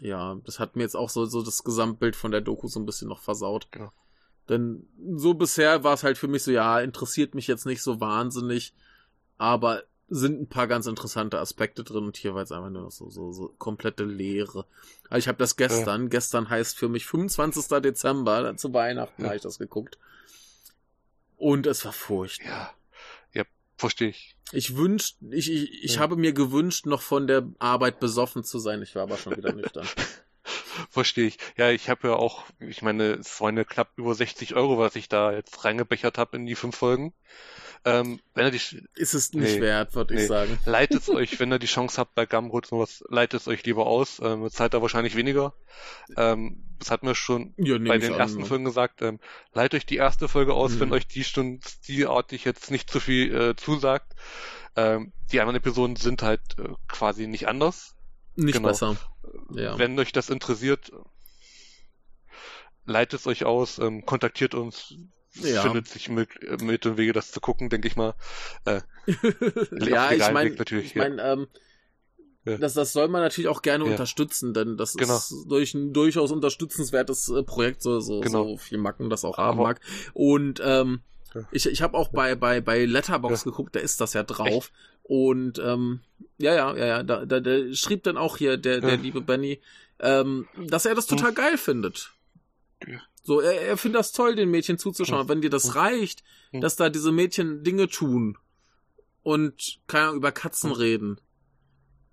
ja, 0.00 0.36
das 0.44 0.58
hat 0.58 0.76
mir 0.76 0.82
jetzt 0.82 0.96
auch 0.96 1.10
so, 1.10 1.26
so 1.26 1.42
das 1.42 1.64
Gesamtbild 1.64 2.16
von 2.16 2.30
der 2.30 2.40
Doku 2.40 2.68
so 2.68 2.80
ein 2.80 2.86
bisschen 2.86 3.08
noch 3.08 3.20
versaut. 3.20 3.68
Genau. 3.70 3.92
Denn 4.48 4.86
so 5.16 5.34
bisher 5.34 5.84
war 5.84 5.94
es 5.94 6.04
halt 6.04 6.18
für 6.18 6.28
mich 6.28 6.44
so, 6.44 6.50
ja, 6.50 6.80
interessiert 6.80 7.34
mich 7.34 7.46
jetzt 7.46 7.66
nicht 7.66 7.82
so 7.82 8.00
wahnsinnig, 8.00 8.74
aber 9.38 9.82
sind 10.08 10.40
ein 10.40 10.48
paar 10.48 10.68
ganz 10.68 10.86
interessante 10.86 11.40
Aspekte 11.40 11.82
drin 11.82 12.04
und 12.04 12.16
hier 12.16 12.32
war 12.34 12.42
jetzt 12.42 12.52
einfach 12.52 12.70
nur 12.70 12.90
so, 12.92 13.10
so, 13.10 13.32
so 13.32 13.52
komplette 13.58 14.04
Leere. 14.04 14.64
Also 15.10 15.18
ich 15.18 15.28
habe 15.28 15.38
das 15.38 15.56
gestern, 15.56 16.02
ja. 16.04 16.08
gestern 16.08 16.48
heißt 16.48 16.78
für 16.78 16.88
mich 16.88 17.06
25. 17.06 17.80
Dezember, 17.80 18.56
zu 18.56 18.72
Weihnachten 18.72 19.22
ja. 19.22 19.28
habe 19.28 19.36
ich 19.36 19.42
das 19.42 19.58
geguckt. 19.58 19.98
Und 21.36 21.66
es 21.66 21.84
war 21.84 21.92
furchtbar. 21.92 22.48
Ja. 22.48 22.70
Verstehe 23.76 24.08
ich. 24.08 24.36
Ich 24.52 24.76
wünsch, 24.76 25.16
ich, 25.30 25.50
ich, 25.52 25.84
ich 25.84 25.94
ja. 25.96 26.00
habe 26.00 26.16
mir 26.16 26.32
gewünscht, 26.32 26.86
noch 26.86 27.02
von 27.02 27.26
der 27.26 27.50
Arbeit 27.58 28.00
besoffen 28.00 28.44
zu 28.44 28.58
sein. 28.58 28.80
Ich 28.82 28.94
war 28.94 29.02
aber 29.02 29.16
schon 29.18 29.36
wieder 29.36 29.52
nüchtern. 29.52 29.86
Verstehe 30.90 31.26
ich. 31.26 31.38
Ja, 31.56 31.70
ich 31.70 31.88
habe 31.88 32.08
ja 32.08 32.14
auch, 32.14 32.44
ich 32.60 32.82
meine, 32.82 33.14
es 33.14 33.40
waren 33.40 33.56
ja 33.56 33.64
knapp 33.64 33.90
über 33.96 34.14
60 34.14 34.54
Euro, 34.54 34.78
was 34.78 34.96
ich 34.96 35.08
da 35.08 35.32
jetzt 35.32 35.64
reingebechert 35.64 36.18
habe 36.18 36.36
in 36.36 36.46
die 36.46 36.54
fünf 36.54 36.76
Folgen. 36.76 37.12
Ähm, 37.84 38.18
wenn 38.34 38.46
ihr 38.46 38.50
die, 38.50 38.82
ist 38.96 39.14
es 39.14 39.32
nicht 39.32 39.56
nee, 39.56 39.60
wert, 39.60 39.94
würde 39.94 40.14
nee. 40.14 40.22
ich 40.22 40.26
sagen. 40.26 40.58
Leitet 40.64 41.02
es 41.02 41.08
euch, 41.08 41.38
wenn 41.38 41.52
ihr 41.52 41.60
die 41.60 41.68
Chance 41.68 41.98
habt 41.98 42.16
bei 42.16 42.26
Gumroad 42.26 42.66
sowas, 42.66 43.04
leitet 43.08 43.42
es 43.42 43.48
euch 43.48 43.64
lieber 43.64 43.86
aus. 43.86 44.20
Ähm, 44.20 44.50
zahlt 44.50 44.74
da 44.74 44.82
wahrscheinlich 44.82 45.14
weniger. 45.14 45.54
Ähm, 46.16 46.64
das 46.80 46.90
hat 46.90 47.04
mir 47.04 47.14
schon 47.14 47.54
ja, 47.56 47.78
bei 47.78 47.98
den 47.98 48.14
an, 48.14 48.18
ersten 48.18 48.40
ne? 48.40 48.46
Folgen 48.46 48.64
gesagt. 48.64 49.02
Ähm, 49.02 49.20
leitet 49.52 49.78
euch 49.78 49.86
die 49.86 49.96
erste 49.96 50.28
Folge 50.28 50.54
aus, 50.54 50.72
mhm. 50.72 50.80
wenn 50.80 50.92
euch 50.92 51.06
die 51.06 51.22
Stunde 51.22 51.60
stilartig 51.66 52.44
jetzt 52.44 52.72
nicht 52.72 52.90
zu 52.90 52.98
viel 52.98 53.34
äh, 53.34 53.56
zusagt. 53.56 54.14
Ähm, 54.74 55.12
die 55.30 55.40
anderen 55.40 55.56
Episoden 55.56 55.96
sind 55.96 56.22
halt 56.22 56.40
äh, 56.58 56.68
quasi 56.88 57.26
nicht 57.26 57.48
anders. 57.48 57.95
Nicht 58.36 58.54
genau. 58.54 58.68
besser. 58.68 58.96
Ja. 59.50 59.78
Wenn 59.78 59.98
euch 59.98 60.12
das 60.12 60.30
interessiert, 60.30 60.92
leitet 62.84 63.20
es 63.20 63.26
euch 63.26 63.44
aus, 63.44 63.78
ähm, 63.78 64.06
kontaktiert 64.06 64.54
uns 64.54 64.94
ja. 65.42 65.62
findet 65.62 65.88
sich 65.88 66.08
mit, 66.08 66.28
mit 66.62 66.86
und 66.86 66.96
Wege, 66.96 67.12
das 67.12 67.30
zu 67.30 67.40
gucken, 67.40 67.68
denke 67.68 67.88
ich 67.88 67.96
mal. 67.96 68.14
Äh, 68.64 68.80
ja, 69.80 70.12
ich 70.12 70.30
meine, 70.32 70.50
ich 70.50 70.94
mein, 70.94 71.20
ähm, 71.22 71.46
ja. 72.44 72.58
das, 72.58 72.74
das 72.74 72.92
soll 72.92 73.08
man 73.08 73.22
natürlich 73.22 73.48
auch 73.48 73.62
gerne 73.62 73.84
ja. 73.84 73.90
unterstützen, 73.90 74.54
denn 74.54 74.76
das 74.76 74.94
genau. 74.94 75.16
ist 75.16 75.34
durch 75.48 75.74
ein 75.74 75.92
durchaus 75.92 76.30
unterstützenswertes 76.30 77.28
äh, 77.28 77.42
Projekt, 77.42 77.82
so, 77.82 78.00
so, 78.00 78.20
genau. 78.20 78.44
so 78.44 78.56
viel 78.56 78.78
Macken 78.78 79.10
das 79.10 79.24
auch 79.24 79.38
haben 79.38 79.58
mag. 79.58 79.80
Und 80.14 80.60
ähm, 80.64 81.00
ich, 81.50 81.66
ich 81.66 81.82
habe 81.82 81.98
auch 81.98 82.08
bei, 82.08 82.34
bei, 82.34 82.60
bei 82.62 82.84
Letterbox 82.86 83.44
geguckt, 83.44 83.76
da 83.76 83.80
ist 83.80 84.00
das 84.00 84.14
ja 84.14 84.22
drauf. 84.22 84.48
Echt? 84.48 84.72
Und 85.08 85.60
ähm, 85.60 86.00
ja, 86.36 86.52
ja, 86.52 86.76
ja, 86.76 86.86
ja, 86.86 87.02
da, 87.04 87.24
da, 87.24 87.38
da 87.38 87.72
schrieb 87.72 88.02
dann 88.02 88.16
auch 88.16 88.38
hier 88.38 88.56
der, 88.56 88.80
der 88.80 88.96
liebe 88.96 89.20
Benny, 89.20 89.60
ähm, 90.00 90.48
dass 90.66 90.84
er 90.84 90.96
das 90.96 91.06
total 91.06 91.28
hm. 91.28 91.34
geil 91.36 91.58
findet. 91.58 92.12
Ja. 92.84 93.00
So, 93.22 93.40
er, 93.40 93.60
er 93.60 93.76
findet 93.76 94.00
das 94.00 94.10
toll, 94.10 94.34
den 94.34 94.50
Mädchen 94.50 94.78
zuzuschauen. 94.78 95.22
Ja. 95.22 95.28
Wenn 95.28 95.42
dir 95.42 95.50
das 95.50 95.76
reicht, 95.76 96.24
ja. 96.50 96.58
dass 96.58 96.74
da 96.74 96.88
diese 96.88 97.12
Mädchen 97.12 97.62
Dinge 97.62 97.86
tun 97.86 98.36
und 99.22 99.78
keine 99.86 100.06
Ahnung, 100.06 100.16
über 100.16 100.32
Katzen 100.32 100.70
ja. 100.70 100.76
reden, 100.76 101.20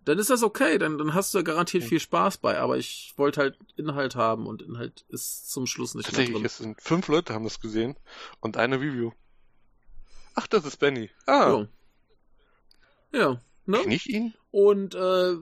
dann 0.06 0.20
ist 0.20 0.30
das 0.30 0.44
okay, 0.44 0.78
dann, 0.78 1.00
dann 1.00 1.16
hast 1.16 1.34
du 1.34 1.44
garantiert 1.44 1.84
viel 1.84 2.00
Spaß 2.00 2.38
bei, 2.38 2.60
aber 2.60 2.78
ich 2.78 3.14
wollte 3.16 3.42
halt 3.42 3.58
Inhalt 3.76 4.16
haben 4.16 4.46
und 4.46 4.62
Inhalt 4.62 5.04
ist 5.10 5.50
zum 5.50 5.66
Schluss 5.66 5.96
nicht 5.96 6.06
Tatsächlich, 6.06 6.30
mehr 6.30 6.42
drin. 6.42 6.46
es 6.46 6.58
sind 6.58 6.80
fünf 6.80 7.08
Leute 7.08 7.34
haben 7.34 7.46
das 7.46 7.60
gesehen 7.60 7.96
und 8.40 8.58
eine 8.58 8.80
Review. 8.80 9.14
Ach, 10.36 10.46
das 10.46 10.66
ist 10.66 10.78
Benny. 10.78 11.10
Ah. 11.26 11.58
Ja. 11.62 11.68
Ja. 13.14 13.40
Ne? 13.66 13.78
Kenn 13.78 13.92
ich 13.92 14.10
ihn? 14.10 14.34
Und 14.52 14.94
äh, 14.94 15.00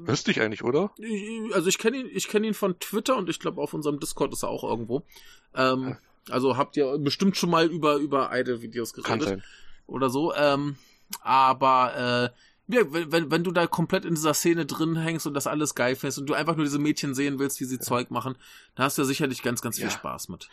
Wüsste 0.08 0.32
ich 0.32 0.42
eigentlich, 0.42 0.64
oder? 0.64 0.94
Also 1.54 1.68
ich 1.68 1.78
kenne 1.78 1.98
ihn, 1.98 2.10
ich 2.12 2.28
kenne 2.28 2.48
ihn 2.48 2.54
von 2.54 2.80
Twitter 2.80 3.18
und 3.18 3.30
ich 3.30 3.40
glaube 3.40 3.62
auf 3.62 3.74
unserem 3.74 4.00
Discord 4.00 4.32
ist 4.32 4.44
er 4.44 4.50
auch 4.50 4.64
irgendwo. 4.64 5.04
Ähm, 5.56 5.98
also 6.30 6.56
habt 6.56 6.78
ihr 6.78 6.98
bestimmt 7.00 7.36
schon 7.36 7.50
mal 7.50 7.68
über 7.68 7.96
über 7.96 8.30
Idle-Videos 8.32 8.94
geredet 8.94 9.10
Kann 9.10 9.22
sein. 9.22 9.44
oder 9.88 10.10
so. 10.10 10.34
Ähm, 10.36 10.76
aber 11.22 12.32
äh, 12.70 12.74
ja, 12.74 12.84
wenn, 12.90 13.32
wenn 13.32 13.44
du 13.44 13.52
da 13.52 13.68
komplett 13.68 14.06
in 14.06 14.16
dieser 14.16 14.34
Szene 14.34 14.66
drin 14.66 14.96
hängst 14.96 15.26
und 15.28 15.34
das 15.34 15.48
alles 15.48 15.76
geil 15.76 15.96
findest 15.96 16.20
und 16.20 16.28
du 16.28 16.34
einfach 16.34 16.56
nur 16.56 16.64
diese 16.64 16.80
Mädchen 16.80 17.14
sehen 17.16 17.40
willst, 17.40 17.60
wie 17.60 17.66
sie 17.66 17.76
ja. 17.76 17.82
Zeug 17.82 18.12
machen, 18.12 18.38
dann 18.76 18.86
hast 18.86 18.98
du 18.98 19.02
ja 19.02 19.08
sicherlich 19.08 19.42
ganz, 19.42 19.62
ganz 19.62 19.78
viel 19.78 19.86
ja. 19.86 19.92
Spaß 19.92 20.30
mit. 20.30 20.48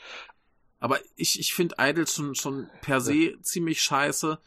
Aber 0.81 0.99
ich, 1.17 1.39
ich 1.39 1.55
finde 1.55 1.77
Idle 1.79 2.07
schon, 2.07 2.35
schon 2.35 2.69
per 2.81 3.01
se 3.01 3.37
ziemlich 3.43 3.83
scheiße 3.83 4.39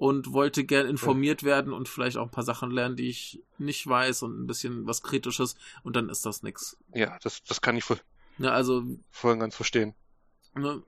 und 0.00 0.32
wollte 0.32 0.64
gern 0.64 0.86
informiert 0.86 1.42
werden 1.42 1.74
und 1.74 1.86
vielleicht 1.86 2.16
auch 2.16 2.22
ein 2.22 2.30
paar 2.30 2.42
Sachen 2.42 2.70
lernen, 2.70 2.96
die 2.96 3.10
ich 3.10 3.42
nicht 3.58 3.86
weiß 3.86 4.22
und 4.22 4.40
ein 4.40 4.46
bisschen 4.46 4.86
was 4.86 5.02
Kritisches 5.02 5.56
und 5.82 5.94
dann 5.94 6.08
ist 6.08 6.24
das 6.24 6.42
nix. 6.42 6.78
Ja, 6.94 7.18
das, 7.22 7.44
das 7.44 7.60
kann 7.60 7.76
ich 7.76 7.84
voll, 7.84 8.00
ja, 8.38 8.52
also, 8.52 8.82
voll 9.10 9.36
ganz 9.36 9.54
verstehen. 9.54 9.94
Ne, 10.54 10.82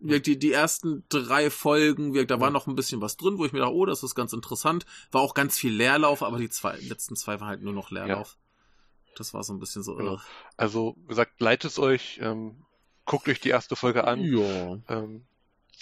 die, 0.00 0.36
die 0.36 0.52
ersten 0.52 1.04
drei 1.10 1.48
Folgen, 1.48 2.26
da 2.26 2.40
war 2.40 2.50
noch 2.50 2.66
ein 2.66 2.74
bisschen 2.74 3.00
was 3.00 3.16
drin, 3.16 3.38
wo 3.38 3.44
ich 3.44 3.52
mir 3.52 3.60
dachte, 3.60 3.72
oh, 3.72 3.86
das 3.86 4.02
ist 4.02 4.16
ganz 4.16 4.32
interessant. 4.32 4.84
War 5.12 5.20
auch 5.20 5.34
ganz 5.34 5.56
viel 5.56 5.72
Leerlauf, 5.72 6.24
aber 6.24 6.38
die 6.38 6.50
zwei, 6.50 6.76
letzten 6.78 7.14
zwei 7.14 7.38
waren 7.38 7.46
halt 7.46 7.62
nur 7.62 7.72
noch 7.72 7.92
Leerlauf. 7.92 8.36
Ja. 8.36 9.14
Das 9.16 9.32
war 9.32 9.44
so 9.44 9.52
ein 9.52 9.60
bisschen 9.60 9.84
so. 9.84 9.94
Genau. 9.94 10.16
Äh. 10.16 10.20
Also, 10.56 10.96
wie 11.02 11.06
gesagt, 11.10 11.40
leitet 11.40 11.70
es 11.70 11.78
euch, 11.78 12.18
ähm, 12.20 12.64
guckt 13.04 13.28
euch 13.28 13.38
die 13.38 13.50
erste 13.50 13.76
Folge 13.76 14.08
an. 14.08 14.20
Ja. 14.20 14.78
Ähm, 14.88 15.26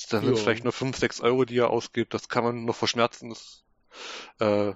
da 0.06 0.20
sind 0.20 0.38
vielleicht 0.38 0.64
nur 0.64 0.72
5, 0.72 0.96
6 0.96 1.20
Euro, 1.20 1.44
die 1.44 1.58
er 1.58 1.70
ausgibt. 1.70 2.14
Das 2.14 2.28
kann 2.28 2.44
man 2.44 2.64
noch 2.64 2.76
verschmerzen. 2.76 3.30
Das, 3.30 3.64
äh, 4.38 4.72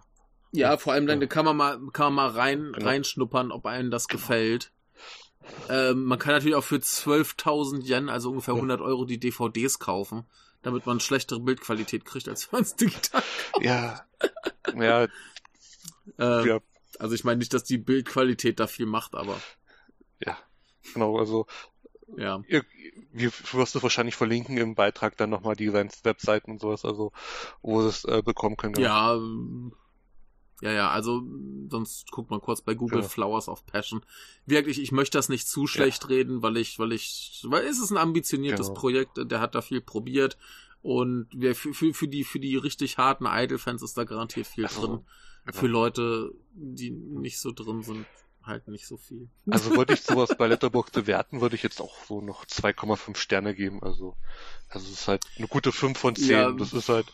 ja, 0.53 0.77
vor 0.77 0.93
allem 0.93 1.07
dann 1.07 1.21
ja. 1.21 1.27
kann 1.27 1.45
man 1.45 1.57
mal, 1.57 1.81
kann 1.93 2.13
man 2.13 2.33
mal 2.33 2.39
rein, 2.39 2.73
genau. 2.73 2.87
reinschnuppern, 2.87 3.53
ob 3.53 3.67
einem 3.67 3.91
das 3.91 4.09
gefällt. 4.09 4.73
Ähm, 5.69 6.05
man 6.05 6.19
kann 6.19 6.35
natürlich 6.35 6.55
auch 6.55 6.65
für 6.65 6.77
12.000 6.77 7.85
Yen, 7.85 8.09
also 8.09 8.31
ungefähr 8.31 8.55
100 8.55 8.81
Euro, 8.81 9.05
die 9.05 9.19
DVDs 9.19 9.79
kaufen, 9.79 10.25
damit 10.63 10.87
man 10.87 11.01
schlechtere 11.01 11.41
Bildqualität 11.41 12.05
kriegt, 12.05 12.29
als 12.29 12.53
wenn 12.53 12.59
man 12.59 12.63
es 12.63 12.77
digital 12.77 13.23
kauft. 13.53 13.65
Ja. 13.65 14.07
Ja. 14.77 15.05
äh, 16.19 16.49
ja. 16.49 16.61
Also 16.99 17.15
ich 17.15 17.25
meine 17.25 17.39
nicht, 17.39 17.55
dass 17.55 17.65
die 17.65 17.79
Bildqualität 17.79 18.61
da 18.61 18.67
viel 18.67 18.87
macht, 18.87 19.15
aber. 19.15 19.41
Ja. 20.21 20.39
Genau, 20.93 21.19
also 21.19 21.47
ja. 22.17 22.43
Ihr, 22.49 22.65
wir 23.13 23.31
wirst 23.53 23.75
du 23.75 23.83
wahrscheinlich 23.83 24.17
verlinken 24.17 24.57
im 24.57 24.75
Beitrag 24.75 25.17
dann 25.17 25.31
nochmal 25.31 25.57
die 25.57 25.73
Webseiten 25.73 26.53
und 26.53 26.61
sowas, 26.61 26.85
also 26.85 27.13
wo 27.61 27.83
sie 27.83 27.89
es 27.89 28.05
äh, 28.05 28.23
bekommen 28.23 28.57
können. 28.57 28.75
Genau. 28.75 28.87
Ja, 28.87 29.21
ja, 30.63 30.73
ja, 30.73 30.91
also 30.91 31.23
sonst 31.69 32.13
guckt 32.13 32.31
man 32.31 32.41
kurz 32.41 32.61
bei 32.61 32.75
Google 32.75 33.01
ja. 33.01 33.09
Flowers 33.09 33.49
of 33.49 33.67
Passion. 33.67 34.03
Wirklich, 34.47 34.81
ich 34.81 34.93
möchte 34.93 35.19
das 35.19 35.29
nicht 35.29 35.49
zu 35.49 35.67
schlecht 35.67 36.05
ja. 36.05 36.09
reden, 36.09 36.43
weil 36.43 36.57
ich, 36.57 36.79
weil 36.79 36.93
ich, 36.93 37.45
weil 37.49 37.65
es 37.67 37.81
ist 37.81 37.91
ein 37.91 37.97
ambitioniertes 37.97 38.69
genau. 38.69 38.79
Projekt, 38.79 39.19
der 39.19 39.41
hat 39.41 39.57
da 39.57 39.61
viel 39.61 39.81
probiert 39.81 40.39
und 40.81 41.27
wir, 41.33 41.57
für, 41.57 41.75
für, 41.75 41.93
für 41.93 42.07
die, 42.07 42.23
für 42.23 42.39
die 42.39 42.57
richtig 42.57 42.97
harten 42.97 43.27
Idol-Fans 43.27 43.83
ist 43.83 43.99
da 43.99 44.05
garantiert 44.05 44.47
viel 44.47 44.67
also, 44.67 44.87
drin. 44.87 45.01
Genau. 45.47 45.59
Für 45.59 45.67
Leute, 45.67 46.33
die 46.55 46.91
nicht 46.91 47.41
so 47.41 47.51
drin 47.51 47.83
sind, 47.83 48.07
halt 48.47 48.69
nicht 48.69 48.87
so 48.87 48.97
viel. 48.97 49.29
Also 49.49 49.75
wollte 49.77 49.93
ich 49.93 50.01
sowas 50.03 50.35
bei 50.37 50.47
Letterboxd 50.47 50.95
bewerten, 50.95 51.41
würde 51.41 51.55
ich 51.57 51.63
jetzt 51.63 51.81
auch 51.81 51.95
so 52.07 52.21
noch 52.21 52.45
2,5 52.47 53.19
Sterne 53.19 53.55
geben. 53.55 53.83
Also, 53.83 54.17
also 54.69 54.87
es 54.87 55.01
ist 55.01 55.09
halt 55.09 55.25
eine 55.37 55.49
gute 55.49 55.73
5 55.73 55.99
von 55.99 56.17
10. 56.17 56.29
Ja, 56.29 56.51
das 56.53 56.73
ist 56.73 56.89
halt. 56.89 57.07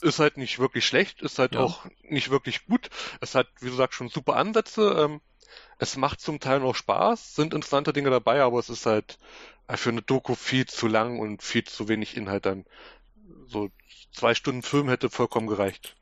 ist 0.00 0.18
halt 0.18 0.36
nicht 0.36 0.58
wirklich 0.58 0.86
schlecht, 0.86 1.22
ist 1.22 1.38
halt 1.38 1.54
Ja. 1.54 1.60
auch 1.60 1.86
nicht 2.02 2.30
wirklich 2.30 2.66
gut. 2.66 2.90
Es 3.20 3.34
hat, 3.34 3.48
wie 3.60 3.68
du 3.68 3.74
sagst, 3.74 3.96
schon 3.96 4.08
super 4.08 4.36
Ansätze. 4.36 4.94
Ähm, 4.98 5.20
es 5.78 5.96
macht 5.96 6.20
zum 6.20 6.40
Teil 6.40 6.60
noch 6.60 6.74
Spaß, 6.74 7.34
sind 7.36 7.54
interessante 7.54 7.92
Dinge 7.92 8.10
dabei, 8.10 8.42
aber 8.42 8.58
es 8.58 8.70
ist 8.70 8.86
halt 8.86 9.18
für 9.70 9.90
eine 9.90 10.02
Doku 10.02 10.34
viel 10.34 10.66
zu 10.66 10.88
lang 10.88 11.18
und 11.20 11.42
viel 11.42 11.64
zu 11.64 11.88
wenig 11.88 12.16
Inhalt 12.16 12.46
dann. 12.46 12.66
So 13.48 13.70
zwei 14.12 14.34
Stunden 14.34 14.62
Film 14.62 14.88
hätte 14.88 15.10
vollkommen 15.10 15.48
gereicht. 15.48 15.96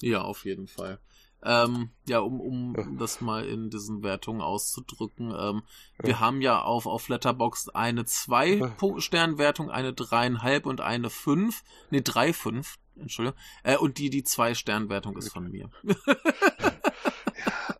Ja, 0.00 0.22
auf 0.22 0.44
jeden 0.44 0.68
Fall. 0.68 0.98
Ähm, 1.46 1.90
ja, 2.06 2.20
um, 2.20 2.40
um 2.40 2.96
das 2.98 3.20
mal 3.20 3.44
in 3.46 3.68
diesen 3.68 4.02
Wertungen 4.02 4.40
auszudrücken, 4.40 5.34
ähm, 5.38 5.62
wir 6.02 6.18
haben 6.18 6.40
ja 6.40 6.62
auf, 6.62 6.86
auf 6.86 7.08
Letterboxd 7.08 7.74
eine 7.76 8.06
zwei 8.06 8.48
Ja. 8.54 8.66
Punkt- 8.68 9.02
Sternwertung, 9.02 9.70
eine 9.70 9.92
dreieinhalb 9.92 10.64
und 10.64 10.80
eine 10.80 11.10
fünf, 11.10 11.62
nee, 11.90 12.00
drei, 12.00 12.32
fünf, 12.32 12.76
Entschuldigung, 12.96 13.38
äh, 13.62 13.76
und 13.76 13.98
die, 13.98 14.08
die 14.08 14.24
zwei 14.24 14.54
Sternwertung 14.54 15.16
ist 15.18 15.32
von 15.32 15.50
mir. 15.50 15.70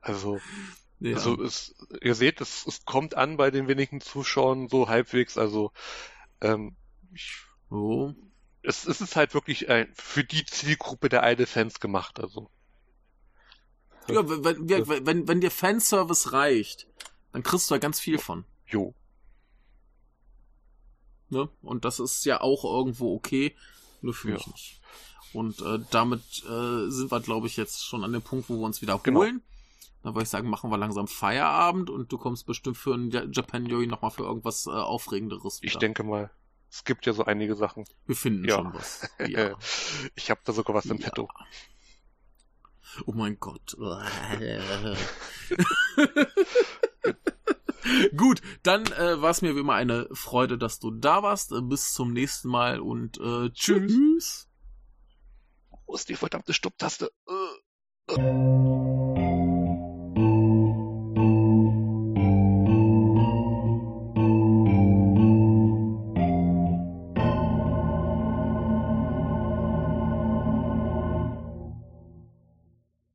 Also, 0.01 0.41
Ja. 1.01 1.17
also 1.17 1.43
es, 1.43 1.75
ihr 2.01 2.15
seht, 2.15 2.41
es, 2.41 2.67
es 2.67 2.85
kommt 2.85 3.15
an 3.15 3.37
bei 3.37 3.51
den 3.51 3.69
wenigen 3.69 4.01
Zuschauern 4.01 4.69
so 4.69 4.89
halbwegs. 4.89 5.37
Also 5.37 5.71
ähm, 6.41 6.77
ich, 7.13 7.41
oh. 7.69 8.13
es, 8.63 8.87
es 8.87 9.01
ist 9.03 9.15
halt 9.15 9.35
wirklich 9.35 9.69
ein, 9.69 9.89
für 9.93 10.25
die 10.25 10.47
Zielgruppe 10.47 11.09
der 11.11 11.31
Idle-Fans 11.31 11.81
gemacht. 11.81 12.21
Also 12.21 12.49
Ja, 14.09 14.29
wenn, 14.29 14.69
wenn, 15.07 15.29
wenn, 15.29 15.41
dir 15.41 15.51
Fanservice 15.51 16.33
reicht, 16.33 16.87
dann 17.33 17.43
kriegst 17.43 17.71
du 17.71 17.75
da 17.75 17.79
ganz 17.79 17.99
viel 18.01 18.19
von. 18.19 18.45
jo, 18.67 18.95
Ne? 21.31 21.49
Und 21.63 21.85
das 21.85 22.01
ist 22.01 22.25
ja 22.27 22.41
auch 22.41 22.65
irgendwo 22.65 23.15
okay, 23.15 23.57
nur 24.03 24.15
für 24.15 24.29
Ja. 24.29 24.35
mich 24.35 24.47
nicht. 24.47 24.81
Und 25.33 25.61
äh, 25.63 25.81
damit 25.91 26.23
äh, 26.45 26.89
sind 26.91 27.11
wir, 27.11 27.21
glaube 27.21 27.47
ich, 27.49 27.57
jetzt 27.57 27.85
schon 27.85 28.05
an 28.05 28.13
dem 28.13 28.23
Punkt, 28.23 28.49
wo 28.49 28.55
wir 28.59 28.67
uns 28.67 28.83
wiederholen. 28.83 29.03
Genau. 29.05 29.25
Dann 30.03 30.15
würde 30.15 30.23
ich 30.25 30.29
sagen, 30.29 30.49
machen 30.51 30.71
wir 30.71 30.77
langsam 30.79 31.09
Feierabend 31.09 31.89
und 31.91 32.13
du 32.13 32.19
kommst 32.19 32.47
bestimmt 32.47 32.77
für 32.77 32.95
ein 32.95 33.11
Ja- 33.11 33.25
Japan 33.25 33.67
Yoi 33.67 33.87
nochmal 33.87 34.11
für 34.11 34.23
irgendwas 34.25 34.67
äh, 34.67 34.71
Aufregenderes 34.71 35.59
ich 35.63 35.71
wieder. 35.71 35.81
denke 35.81 36.05
mal, 36.05 36.31
es 36.71 36.85
gibt 36.85 37.07
ja 37.07 37.15
so 37.15 37.25
einige 37.25 37.57
Sachen. 37.57 37.85
Wir 38.07 38.15
finden 38.15 38.45
Ja. 38.47 38.57
schon 38.57 38.75
was. 38.75 39.09
Ja. 39.29 39.57
Ich 40.15 40.31
habe 40.31 40.41
da 40.45 40.53
sogar 40.53 40.77
was 40.77 40.85
im 40.87 40.99
Ja. 40.99 41.09
Petto. 41.09 41.29
Oh 43.07 43.13
mein 43.13 43.39
Gott. 43.39 43.77
Gut, 48.17 48.41
dann 48.63 48.87
äh, 48.87 49.21
war 49.21 49.31
es 49.31 49.43
mir 49.43 49.55
wie 49.55 49.61
immer 49.61 49.75
eine 49.75 50.09
Freude, 50.13 50.57
dass 50.59 50.79
du 50.79 50.91
da 50.91 51.23
warst. 51.23 51.53
Äh, 51.53 51.61
bis 51.61 51.93
zum 51.93 52.13
nächsten 52.13 52.49
Mal 52.49 52.81
und 52.81 53.19
äh, 53.19 53.51
tschüss. 53.51 54.49
Wo 55.87 55.95
ist 55.95 56.09
die 56.09 56.17
verdammte 56.17 56.55
Stopptaste? 56.55 57.13
Äh, 57.29 58.15
äh. 58.15 59.14